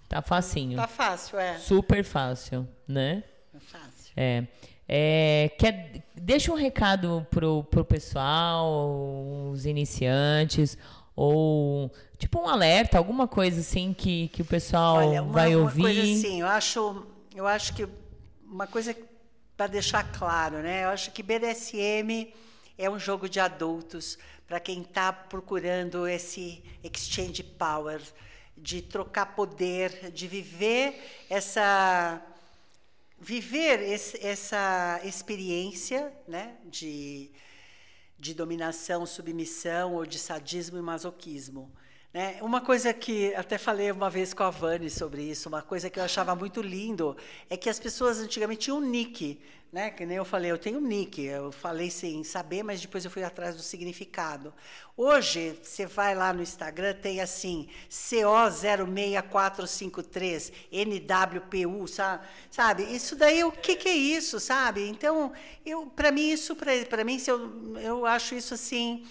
Tá 0.08 0.22
facinho. 0.22 0.76
Tá 0.76 0.86
fácil, 0.86 1.38
é. 1.38 1.58
Super 1.58 2.04
fácil, 2.04 2.68
né? 2.86 3.24
Tá 3.52 3.60
fácil. 3.60 4.12
É. 4.16 4.46
É, 4.92 5.50
quer, 5.56 6.02
deixa 6.16 6.50
um 6.50 6.56
recado 6.56 7.24
pro, 7.30 7.62
pro 7.64 7.84
pessoal, 7.84 9.48
os 9.52 9.64
iniciantes, 9.64 10.76
ou 11.14 11.92
tipo 12.18 12.40
um 12.40 12.48
alerta, 12.48 12.98
alguma 12.98 13.28
coisa 13.28 13.60
assim 13.60 13.92
que, 13.92 14.26
que 14.28 14.42
o 14.42 14.44
pessoal 14.44 14.96
Olha, 14.96 15.22
uma, 15.22 15.32
vai 15.32 15.54
uma 15.54 15.62
ouvir. 15.62 15.82
coisa 15.82 16.02
assim, 16.02 16.40
eu 16.40 16.46
acho, 16.48 17.06
eu 17.36 17.46
acho 17.46 17.72
que 17.74 17.86
uma 18.44 18.66
coisa 18.66 18.96
para 19.56 19.68
deixar 19.68 20.02
claro, 20.10 20.58
né? 20.58 20.84
Eu 20.84 20.88
acho 20.88 21.12
que 21.12 21.22
BDSM 21.22 22.32
é 22.84 22.88
um 22.90 22.98
jogo 22.98 23.28
de 23.28 23.38
adultos 23.40 24.18
para 24.46 24.58
quem 24.58 24.82
está 24.82 25.12
procurando 25.12 26.06
esse 26.08 26.62
exchange 26.82 27.42
power, 27.42 28.00
de 28.56 28.82
trocar 28.82 29.26
poder, 29.36 30.10
de 30.10 30.26
viver 30.26 30.98
essa 31.28 32.20
viver 33.22 33.80
esse- 33.82 34.18
essa 34.26 35.00
experiência, 35.04 36.12
né? 36.26 36.56
De 36.64 37.30
de 38.18 38.34
dominação, 38.34 39.06
submissão 39.06 39.94
ou 39.94 40.04
de 40.04 40.18
sadismo 40.18 40.76
e 40.78 40.82
masoquismo. 40.82 41.72
Né? 42.12 42.38
Uma 42.42 42.60
coisa 42.60 42.92
que 42.92 43.32
até 43.36 43.56
falei 43.56 43.92
uma 43.92 44.10
vez 44.10 44.34
com 44.34 44.42
a 44.42 44.50
Vani 44.50 44.90
sobre 44.90 45.22
isso, 45.22 45.48
uma 45.48 45.62
coisa 45.62 45.88
que 45.88 46.00
eu 46.00 46.02
achava 46.02 46.34
muito 46.34 46.60
lindo 46.60 47.16
é 47.48 47.56
que 47.56 47.70
as 47.70 47.78
pessoas 47.78 48.18
antigamente 48.18 48.62
tinham 48.62 48.78
um 48.78 48.80
nick, 48.80 49.38
né? 49.72 49.92
Que 49.92 50.04
nem 50.04 50.16
eu 50.16 50.24
falei, 50.24 50.50
eu 50.50 50.58
tenho 50.58 50.78
um 50.78 50.80
nick, 50.80 51.22
eu 51.22 51.52
falei 51.52 51.88
sem 51.88 52.24
saber, 52.24 52.64
mas 52.64 52.80
depois 52.80 53.04
eu 53.04 53.12
fui 53.12 53.22
atrás 53.22 53.54
do 53.54 53.62
significado. 53.62 54.52
Hoje, 54.96 55.56
você 55.62 55.86
vai 55.86 56.16
lá 56.16 56.32
no 56.32 56.42
Instagram, 56.42 56.94
tem 56.94 57.20
assim, 57.20 57.68
CO06453, 57.88 60.52
NWPU, 60.72 61.86
sabe? 62.50 62.92
Isso 62.92 63.14
daí, 63.14 63.44
o 63.44 63.52
que, 63.52 63.76
que 63.76 63.88
é 63.88 63.94
isso, 63.94 64.40
sabe? 64.40 64.88
Então, 64.88 65.32
eu, 65.64 65.86
para 65.86 66.10
mim, 66.10 66.28
isso, 66.28 66.56
para 66.56 67.04
mim, 67.04 67.22
eu, 67.24 67.78
eu 67.78 68.04
acho 68.04 68.34
isso 68.34 68.54
assim. 68.54 69.06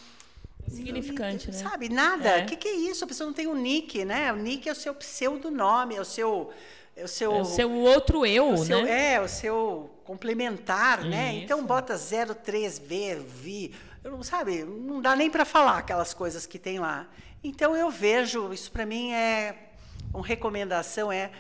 Significante, 0.69 1.47
né? 1.51 1.57
Sabe, 1.57 1.89
nada. 1.89 2.29
É. 2.29 2.43
O 2.43 2.45
que, 2.45 2.55
que 2.55 2.67
é 2.67 2.75
isso? 2.75 3.03
A 3.03 3.07
pessoa 3.07 3.27
não 3.27 3.33
tem 3.33 3.47
um 3.47 3.55
nick, 3.55 4.03
né? 4.05 4.31
O 4.31 4.35
nick 4.35 4.67
é 4.67 4.71
o 4.71 4.75
seu 4.75 4.93
pseudonome, 4.93 5.95
é 5.95 6.01
o 6.01 6.05
seu. 6.05 6.51
É 6.95 7.03
o 7.03 7.07
seu, 7.07 7.33
É 7.33 7.41
o 7.41 7.45
seu 7.45 7.71
outro 7.71 8.25
eu, 8.25 8.49
o 8.53 8.57
seu- 8.57 8.83
né? 8.83 9.13
É, 9.13 9.21
o 9.21 9.27
seu 9.27 9.89
complementar, 10.03 11.03
né? 11.05 11.33
Isso. 11.35 11.43
Então 11.45 11.65
bota 11.65 11.95
03V, 11.97 13.15
vi. 13.25 13.73
Eu 14.03 14.11
não 14.11 14.23
sabe, 14.23 14.63
não 14.63 15.01
dá 15.01 15.15
nem 15.15 15.29
para 15.29 15.45
falar 15.45 15.77
aquelas 15.77 16.13
coisas 16.13 16.45
que 16.45 16.57
tem 16.59 16.79
lá. 16.79 17.07
Então 17.43 17.75
eu 17.75 17.89
vejo, 17.89 18.51
isso 18.53 18.71
para 18.71 18.85
mim 18.85 19.11
é 19.13 19.55
uma 20.13 20.25
recomendação 20.25 21.11
é 21.11 21.31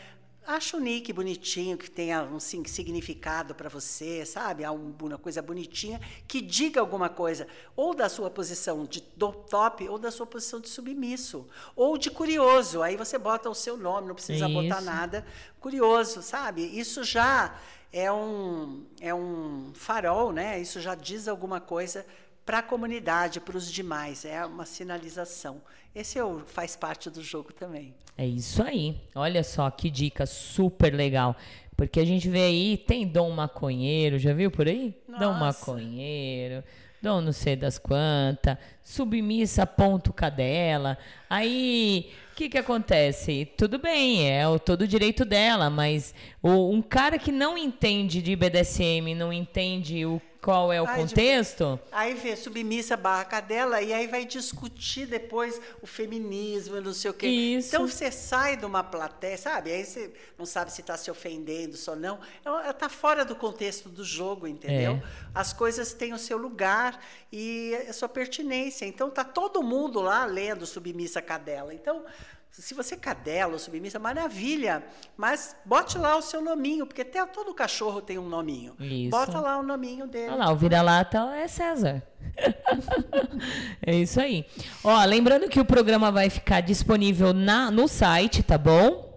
acha 0.45 0.77
o 0.77 0.79
nick 0.79 1.13
bonitinho 1.13 1.77
que 1.77 1.89
tenha 1.89 2.23
um 2.23 2.39
significado 2.39 3.53
para 3.53 3.69
você, 3.69 4.25
sabe? 4.25 4.67
Um- 4.67 4.95
uma 5.01 5.17
coisa 5.17 5.41
bonitinha 5.41 6.01
que 6.27 6.41
diga 6.41 6.79
alguma 6.81 7.07
coisa, 7.09 7.47
ou 7.75 7.93
da 7.93 8.09
sua 8.09 8.29
posição 8.29 8.85
de 8.85 9.01
top, 9.01 9.87
ou 9.87 9.99
da 9.99 10.11
sua 10.11 10.25
posição 10.25 10.59
de 10.59 10.67
submisso, 10.69 11.47
ou 11.75 11.97
de 11.97 12.09
curioso. 12.09 12.81
Aí 12.81 12.95
você 12.97 13.17
bota 13.17 13.49
o 13.49 13.55
seu 13.55 13.77
nome, 13.77 14.07
não 14.07 14.15
precisa 14.15 14.47
botar 14.49 14.77
Isso. 14.77 14.85
nada. 14.85 15.25
Curioso, 15.59 16.21
sabe? 16.21 16.63
Isso 16.63 17.03
já 17.03 17.55
é 17.93 18.11
um 18.11 18.85
é 18.99 19.13
um 19.13 19.71
farol, 19.75 20.31
né? 20.31 20.59
Isso 20.59 20.79
já 20.79 20.95
diz 20.95 21.27
alguma 21.27 21.59
coisa 21.61 22.05
para 22.45 22.59
a 22.59 22.63
comunidade, 22.63 23.39
para 23.39 23.55
os 23.57 23.71
demais. 23.71 24.25
É 24.25 24.43
uma 24.45 24.65
sinalização. 24.65 25.61
Esse 25.95 26.17
é 26.19 26.23
o- 26.23 26.39
faz 26.39 26.75
parte 26.75 27.09
do 27.09 27.21
jogo 27.23 27.51
também. 27.53 27.93
É 28.17 28.25
isso 28.25 28.61
aí. 28.61 28.95
Olha 29.15 29.43
só 29.43 29.69
que 29.71 29.89
dica 29.89 30.25
super 30.25 30.93
legal. 30.93 31.35
Porque 31.75 31.99
a 31.99 32.05
gente 32.05 32.27
vê 32.29 32.43
aí, 32.43 32.77
tem 32.77 33.07
Dom 33.07 33.31
Maconheiro, 33.31 34.19
já 34.19 34.33
viu 34.33 34.51
por 34.51 34.67
aí? 34.67 34.93
Dom 35.07 35.33
Nossa. 35.33 35.71
Maconheiro, 35.71 36.61
Dom 37.01 37.21
não 37.21 37.31
sei 37.31 37.55
das 37.55 37.77
quantas, 37.79 38.57
submissa 38.83 39.65
ponto 39.65 40.11
cadela. 40.11 40.97
Aí, 41.29 42.11
o 42.33 42.35
que 42.35 42.49
que 42.49 42.57
acontece? 42.57 43.45
Tudo 43.57 43.79
bem, 43.79 44.29
é 44.29 44.45
o 44.45 44.59
todo 44.59 44.85
direito 44.85 45.23
dela, 45.23 45.69
mas 45.69 46.13
o- 46.43 46.69
um 46.69 46.81
cara 46.81 47.17
que 47.17 47.31
não 47.31 47.57
entende 47.57 48.21
de 48.21 48.35
BDSM, 48.35 49.15
não 49.15 49.31
entende 49.31 50.05
o, 50.05 50.21
qual 50.41 50.71
é 50.71 50.81
o 50.81 50.85
Ai, 50.85 50.95
de- 50.95 51.09
contexto, 51.09 51.79
Aí 51.91 52.13
vê 52.13 52.35
submissa 52.35 52.95
barra 52.95 53.25
cadela 53.25 53.81
e 53.81 53.93
aí 53.93 54.07
vai 54.07 54.25
discutir 54.25 55.05
depois 55.05 55.59
o 55.81 55.87
feminismo 55.87 56.79
não 56.79 56.93
sei 56.93 57.11
o 57.11 57.13
quê. 57.13 57.27
Isso. 57.27 57.69
Então 57.69 57.87
você 57.87 58.09
sai 58.11 58.55
de 58.55 58.65
uma 58.65 58.83
plateia, 58.83 59.37
sabe? 59.37 59.71
Aí 59.71 59.83
você 59.83 60.13
não 60.37 60.45
sabe 60.45 60.71
se 60.71 60.81
está 60.81 60.95
se 60.95 61.11
ofendendo, 61.11 61.77
ou 61.87 61.95
não. 61.95 62.19
Ela 62.45 62.69
está 62.69 62.87
fora 62.87 63.25
do 63.25 63.35
contexto 63.35 63.89
do 63.89 64.03
jogo, 64.03 64.47
entendeu? 64.47 64.93
É. 64.93 65.01
As 65.35 65.51
coisas 65.51 65.93
têm 65.93 66.13
o 66.13 66.17
seu 66.17 66.37
lugar 66.37 67.03
e 67.31 67.75
a 67.87 67.93
sua 67.93 68.07
pertinência. 68.07 68.85
Então 68.85 69.09
tá 69.09 69.23
todo 69.23 69.61
mundo 69.61 69.99
lá 69.99 70.25
lendo 70.25 70.65
submissa 70.65 71.21
cadela. 71.21 71.73
Então 71.73 72.03
se 72.51 72.73
você 72.73 72.97
cadela 72.97 73.53
ou 73.53 73.59
submissa, 73.59 73.99
maravilha. 73.99 74.83
Mas 75.15 75.55
bote 75.65 75.97
lá 75.97 76.17
o 76.17 76.21
seu 76.21 76.41
nominho, 76.41 76.85
porque 76.85 77.01
até 77.01 77.25
todo 77.25 77.53
cachorro 77.53 78.01
tem 78.01 78.17
um 78.17 78.27
nominho. 78.27 78.75
Isso. 78.79 79.11
Bota 79.11 79.39
lá 79.39 79.57
o 79.59 79.63
nominho 79.63 80.07
dele. 80.07 80.31
Olha 80.31 80.45
lá, 80.45 80.51
o 80.51 80.55
vira-lata 80.55 81.19
é 81.35 81.47
César. 81.47 82.03
é 83.85 83.95
isso 83.95 84.19
aí. 84.19 84.45
Ó, 84.83 85.03
lembrando 85.05 85.47
que 85.47 85.59
o 85.59 85.65
programa 85.65 86.11
vai 86.11 86.29
ficar 86.29 86.61
disponível 86.61 87.33
na, 87.33 87.71
no 87.71 87.87
site, 87.87 88.43
tá 88.43 88.57
bom? 88.57 89.07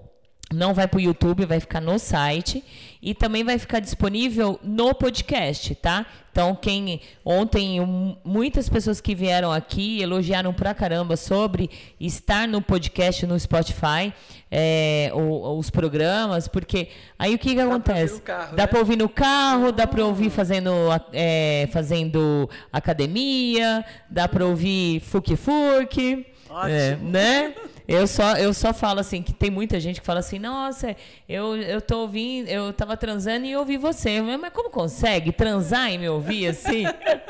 Não 0.53 0.75
vai 0.75 0.87
pro 0.87 1.01
YouTube, 1.01 1.47
vai 1.47 1.59
ficar 1.59 1.81
no 1.81 1.99
site. 1.99 2.63
E 3.05 3.15
também 3.15 3.43
vai 3.43 3.59
ficar 3.59 3.81
disponível 3.81 4.61
no 4.63 4.95
podcast, 4.95 5.75
tá? 5.75 6.07
Então, 6.31 6.55
quem. 6.55 7.01
Ontem, 7.25 7.79
muitas 8.25 8.69
pessoas 8.69 9.01
que 9.01 9.13
vieram 9.13 9.51
aqui 9.51 10.01
elogiaram 10.01 10.53
pra 10.55 10.73
caramba 10.73 11.17
sobre 11.17 11.69
estar 12.01 12.47
no 12.47 12.63
podcast 12.63 13.27
no 13.27 13.39
Spotify, 13.39 14.15
é, 14.49 15.11
o- 15.15 15.59
os 15.59 15.69
programas, 15.69 16.47
porque 16.47 16.89
aí 17.19 17.35
o 17.35 17.39
que, 17.39 17.49
que 17.49 17.55
pra 17.57 17.65
ouvir 17.65 17.75
acontece? 17.75 18.15
no 18.15 18.21
carro, 18.21 18.57
Dá 18.57 18.63
né? 18.63 18.67
pra 18.69 18.79
ouvir 18.79 18.97
no 18.97 19.09
carro, 19.09 19.73
dá 19.73 19.87
pra 19.87 20.05
ouvir 20.07 20.31
fazendo, 20.31 20.71
é, 21.13 21.69
fazendo 21.73 22.49
academia, 22.73 23.85
dá 24.09 24.29
pra 24.29 24.47
ouvir 24.47 25.01
fuque-fuque, 25.01 26.25
Ótimo. 26.49 26.71
é, 26.71 26.97
né? 27.03 27.55
Eu 27.93 28.07
só, 28.07 28.37
eu 28.39 28.55
só 28.55 28.73
falo 28.73 29.01
assim, 29.01 29.21
que 29.21 29.35
tem 29.35 29.51
muita 29.51 29.79
gente 29.79 30.01
que 30.01 30.07
fala 30.07 30.21
assim, 30.21 30.39
nossa, 30.39 30.97
eu, 31.29 31.55
eu 31.59 31.79
tô 31.79 31.99
ouvindo, 31.99 32.49
eu 32.49 32.73
tava 32.73 32.97
transando 32.97 33.45
e 33.45 33.55
ouvi 33.55 33.77
você. 33.77 34.19
Mas 34.23 34.51
como 34.51 34.71
consegue 34.71 35.31
transar 35.31 35.93
e 35.93 35.99
me 35.99 36.09
ouvir 36.09 36.47
assim? 36.47 36.85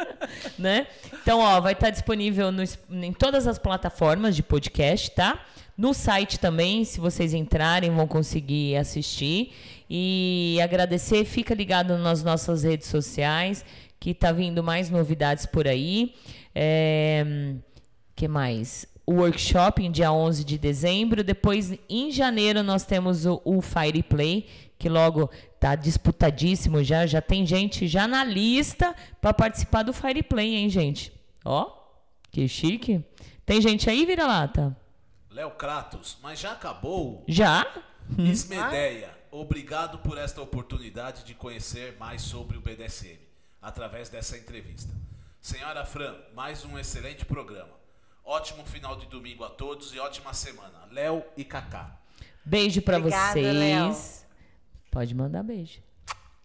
né? 0.56 0.86
Então, 1.20 1.40
ó, 1.40 1.60
vai 1.60 1.72
estar 1.72 1.90
disponível 1.90 2.52
no, 2.52 2.62
em 2.90 3.12
todas 3.12 3.48
as 3.48 3.58
plataformas 3.58 4.36
de 4.36 4.42
podcast, 4.44 5.10
tá? 5.10 5.44
No 5.76 5.92
site 5.92 6.38
também, 6.38 6.84
se 6.84 7.00
vocês 7.00 7.34
entrarem, 7.34 7.90
vão 7.90 8.06
conseguir 8.06 8.76
assistir. 8.76 9.52
E 9.90 10.60
agradecer, 10.62 11.24
fica 11.24 11.54
ligado 11.54 11.98
nas 11.98 12.22
nossas 12.22 12.62
redes 12.62 12.86
sociais, 12.86 13.64
que 13.98 14.14
tá 14.14 14.30
vindo 14.30 14.62
mais 14.62 14.90
novidades 14.90 15.44
por 15.44 15.66
aí. 15.66 16.14
É, 16.54 17.56
que 18.14 18.28
mais? 18.28 18.91
O 19.04 19.14
workshop 19.14 19.82
em 19.82 19.90
dia 19.90 20.12
11 20.12 20.44
de 20.44 20.56
dezembro. 20.56 21.24
Depois, 21.24 21.76
em 21.88 22.10
janeiro, 22.10 22.62
nós 22.62 22.84
temos 22.84 23.26
o, 23.26 23.40
o 23.44 23.60
Fire 23.60 24.02
Play, 24.02 24.48
que 24.78 24.88
logo 24.88 25.28
tá 25.58 25.74
disputadíssimo 25.74 26.82
já. 26.84 27.06
Já 27.06 27.20
tem 27.20 27.44
gente 27.44 27.86
já 27.88 28.06
na 28.06 28.24
lista 28.24 28.94
para 29.20 29.34
participar 29.34 29.82
do 29.82 29.92
Fire 29.92 30.22
Play, 30.22 30.54
hein, 30.54 30.70
gente? 30.70 31.12
Ó, 31.44 31.70
que 32.30 32.46
chique. 32.46 33.04
Tem 33.44 33.60
gente 33.60 33.90
aí, 33.90 34.06
vira-lata? 34.06 34.76
Léo 35.30 35.50
Kratos, 35.52 36.18
mas 36.22 36.38
já 36.38 36.52
acabou? 36.52 37.24
Já? 37.26 37.66
Miss 38.08 38.46
Medeia, 38.46 39.10
obrigado 39.30 39.98
por 39.98 40.18
esta 40.18 40.42
oportunidade 40.42 41.24
de 41.24 41.34
conhecer 41.34 41.96
mais 41.98 42.22
sobre 42.22 42.56
o 42.56 42.60
BDSM 42.60 43.18
através 43.60 44.08
dessa 44.08 44.36
entrevista. 44.36 44.92
Senhora 45.40 45.84
Fran, 45.84 46.14
mais 46.34 46.64
um 46.64 46.78
excelente 46.78 47.24
programa. 47.24 47.81
Ótimo 48.24 48.64
final 48.64 48.96
de 48.96 49.06
domingo 49.06 49.44
a 49.44 49.48
todos 49.48 49.92
e 49.92 49.98
ótima 49.98 50.32
semana. 50.32 50.86
Léo 50.90 51.24
e 51.36 51.44
Kaká. 51.44 51.98
Beijo 52.44 52.80
pra 52.82 52.98
Obrigada, 52.98 53.32
vocês. 53.32 53.56
Léo. 53.56 53.96
Pode 54.90 55.14
mandar 55.14 55.42
beijo. 55.42 55.80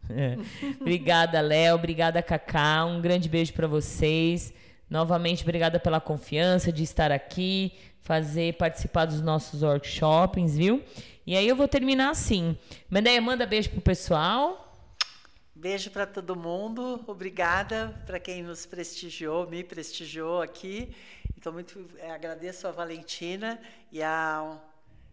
É. 0.10 0.38
Obrigada, 0.80 1.40
Léo. 1.42 1.76
Obrigada, 1.76 2.22
Cacá. 2.22 2.86
Um 2.86 3.02
grande 3.02 3.30
beijo 3.30 3.54
pra 3.54 3.68
vocês. 3.68 4.54
Novamente, 4.90 5.44
obrigada 5.44 5.80
pela 5.80 6.00
confiança 6.00 6.72
de 6.72 6.82
estar 6.82 7.12
aqui, 7.12 7.74
fazer 8.02 8.54
participar 8.54 9.06
dos 9.06 9.22
nossos 9.22 9.62
workshops, 9.62 10.58
viu? 10.58 10.82
E 11.26 11.36
aí 11.36 11.46
eu 11.46 11.58
vou 11.58 11.68
terminar 11.68 12.10
assim. 12.10 12.58
Medeia, 12.90 13.22
manda 13.22 13.46
beijo 13.46 13.70
pro 13.70 13.82
pessoal. 13.82 14.67
Beijo 15.58 15.90
para 15.90 16.06
todo 16.06 16.36
mundo. 16.36 17.04
Obrigada 17.08 17.92
para 18.06 18.20
quem 18.20 18.44
nos 18.44 18.68
prestigiou, 18.68 19.50
me 19.50 19.64
prestigiou 19.64 20.40
aqui. 20.40 20.96
Então, 21.36 21.52
muito 21.52 21.84
eh, 21.98 22.12
agradeço 22.12 22.68
a 22.68 22.72
Valentina 22.72 23.60
e 23.92 24.04
a 24.04 24.56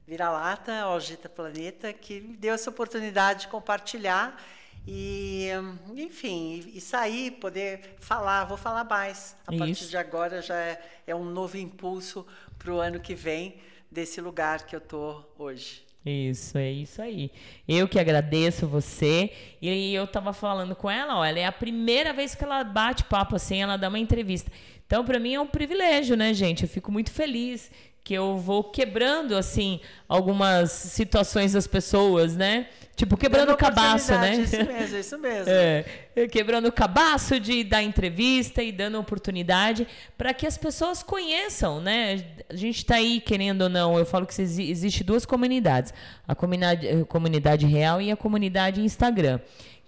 Vira-Lata, 0.06 0.80
ao 0.80 1.00
Gita 1.00 1.30
Planeta, 1.30 1.94
que 1.94 2.20
me 2.20 2.36
deu 2.36 2.52
essa 2.52 2.68
oportunidade 2.68 3.40
de 3.40 3.48
compartilhar 3.48 4.38
e, 4.86 5.48
enfim, 5.96 6.70
e 6.74 6.78
sair, 6.78 7.30
poder 7.30 7.96
falar. 7.98 8.44
Vou 8.44 8.58
falar 8.58 8.84
mais. 8.84 9.34
A 9.46 9.50
partir 9.50 9.70
Isso. 9.70 9.88
de 9.88 9.96
agora 9.96 10.42
já 10.42 10.56
é, 10.56 11.00
é 11.06 11.14
um 11.14 11.24
novo 11.24 11.56
impulso 11.56 12.26
para 12.58 12.70
o 12.70 12.80
ano 12.80 13.00
que 13.00 13.14
vem 13.14 13.58
desse 13.90 14.20
lugar 14.20 14.66
que 14.66 14.76
eu 14.76 14.80
estou 14.80 15.34
hoje. 15.38 15.86
Isso, 16.04 16.58
é 16.58 16.70
isso 16.70 17.00
aí. 17.00 17.30
Eu 17.66 17.88
que 17.88 17.98
agradeço 17.98 18.66
você. 18.66 19.32
E 19.60 19.94
eu 19.94 20.06
tava 20.06 20.32
falando 20.32 20.76
com 20.76 20.90
ela, 20.90 21.16
ó, 21.16 21.24
ela 21.24 21.38
é 21.38 21.46
a 21.46 21.52
primeira 21.52 22.12
vez 22.12 22.34
que 22.34 22.44
ela 22.44 22.62
bate 22.62 23.04
papo 23.04 23.36
assim, 23.36 23.62
ela 23.62 23.76
dá 23.76 23.88
uma 23.88 23.98
entrevista. 23.98 24.52
Então, 24.86 25.02
para 25.04 25.18
mim 25.18 25.34
é 25.34 25.40
um 25.40 25.46
privilégio, 25.46 26.16
né, 26.16 26.34
gente? 26.34 26.64
Eu 26.64 26.68
fico 26.68 26.92
muito 26.92 27.10
feliz 27.10 27.70
que 28.04 28.12
eu 28.12 28.36
vou 28.36 28.62
quebrando 28.62 29.34
assim 29.34 29.80
algumas 30.06 30.70
situações 30.70 31.54
das 31.54 31.66
pessoas, 31.66 32.36
né? 32.36 32.66
Tipo, 32.94 33.16
quebrando 33.16 33.50
o 33.52 33.56
cabaço, 33.56 34.12
né? 34.12 34.36
Isso 34.44 34.56
mesmo, 34.64 34.96
isso 34.98 35.18
mesmo. 35.18 35.50
É, 35.50 35.84
quebrando 36.30 36.68
o 36.68 36.72
cabaço 36.72 37.40
de 37.40 37.64
dar 37.64 37.82
entrevista 37.82 38.62
e 38.62 38.70
dando 38.70 39.00
oportunidade 39.00 39.88
para 40.16 40.32
que 40.32 40.46
as 40.46 40.56
pessoas 40.56 41.02
conheçam, 41.02 41.80
né? 41.80 42.24
A 42.48 42.54
gente 42.54 42.76
está 42.76 42.96
aí, 42.96 43.20
querendo 43.20 43.62
ou 43.62 43.68
não, 43.68 43.98
eu 43.98 44.06
falo 44.06 44.26
que 44.26 44.40
exi- 44.40 44.70
existe 44.70 45.02
duas 45.02 45.26
comunidades: 45.26 45.92
a 46.28 46.34
comunidade, 46.36 46.86
a 46.86 47.04
comunidade 47.06 47.66
real 47.66 48.00
e 48.00 48.12
a 48.12 48.16
comunidade 48.16 48.80
Instagram. 48.80 49.40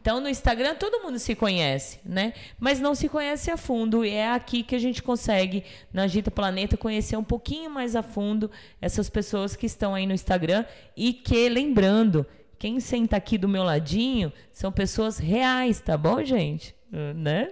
Então, 0.07 0.21
no 0.21 0.29
Instagram 0.29 0.77
todo 0.77 1.03
mundo 1.03 1.19
se 1.19 1.35
conhece, 1.35 1.99
né? 2.05 2.33
Mas 2.61 2.79
não 2.79 2.95
se 2.95 3.09
conhece 3.09 3.51
a 3.51 3.57
fundo. 3.57 4.05
E 4.05 4.11
é 4.11 4.31
aqui 4.31 4.63
que 4.63 4.77
a 4.77 4.79
gente 4.79 5.03
consegue, 5.03 5.65
na 5.93 6.05
Agita 6.05 6.31
Planeta, 6.31 6.77
conhecer 6.77 7.17
um 7.17 7.25
pouquinho 7.25 7.69
mais 7.69 7.97
a 7.97 8.05
fundo 8.05 8.49
essas 8.81 9.11
pessoas 9.11 9.57
que 9.57 9.67
estão 9.67 9.97
aí 9.97 10.07
no 10.07 10.15
Instagram 10.15 10.65
e 10.97 11.13
que, 11.13 11.49
lembrando, 11.49 12.25
quem 12.57 12.79
senta 12.79 13.17
aqui 13.17 13.37
do 13.37 13.49
meu 13.49 13.65
ladinho 13.65 14.33
são 14.53 14.71
pessoas 14.71 15.19
reais, 15.19 15.81
tá 15.81 15.97
bom, 15.97 16.23
gente? 16.23 16.73
Né? 17.17 17.51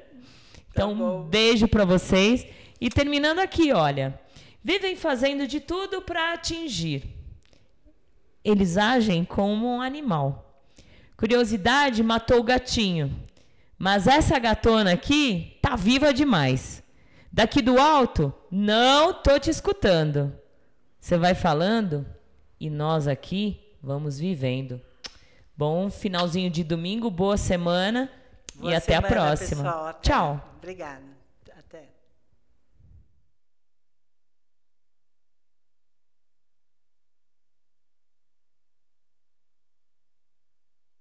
Então, 0.70 0.92
um 0.92 0.96
bom. 0.96 1.22
beijo 1.24 1.66
pra 1.66 1.84
vocês. 1.84 2.46
E 2.80 2.88
terminando 2.88 3.40
aqui, 3.40 3.72
olha. 3.72 4.16
Vivem 4.62 4.94
fazendo 4.94 5.44
de 5.48 5.58
tudo 5.58 6.02
para 6.02 6.32
atingir. 6.32 7.02
Eles 8.44 8.76
agem 8.78 9.24
como 9.24 9.66
um 9.66 9.80
animal. 9.80 10.43
Curiosidade 11.16 12.02
matou 12.02 12.40
o 12.40 12.44
gatinho. 12.44 13.14
Mas 13.78 14.06
essa 14.06 14.38
gatona 14.38 14.92
aqui 14.92 15.58
tá 15.60 15.76
viva 15.76 16.12
demais. 16.12 16.82
Daqui 17.32 17.60
do 17.60 17.78
alto, 17.80 18.32
não 18.50 19.12
tô 19.12 19.38
te 19.38 19.50
escutando. 19.50 20.32
Você 21.00 21.18
vai 21.18 21.34
falando 21.34 22.06
e 22.58 22.70
nós 22.70 23.08
aqui 23.08 23.60
vamos 23.82 24.18
vivendo. 24.18 24.80
Bom 25.56 25.90
finalzinho 25.90 26.50
de 26.50 26.64
domingo, 26.64 27.10
boa 27.10 27.36
semana 27.36 28.10
Boa 28.56 28.72
e 28.72 28.74
até 28.74 28.94
a 28.96 29.02
próxima. 29.02 29.88
Até. 29.90 30.10
Tchau. 30.10 30.56
Obrigada. 30.58 31.13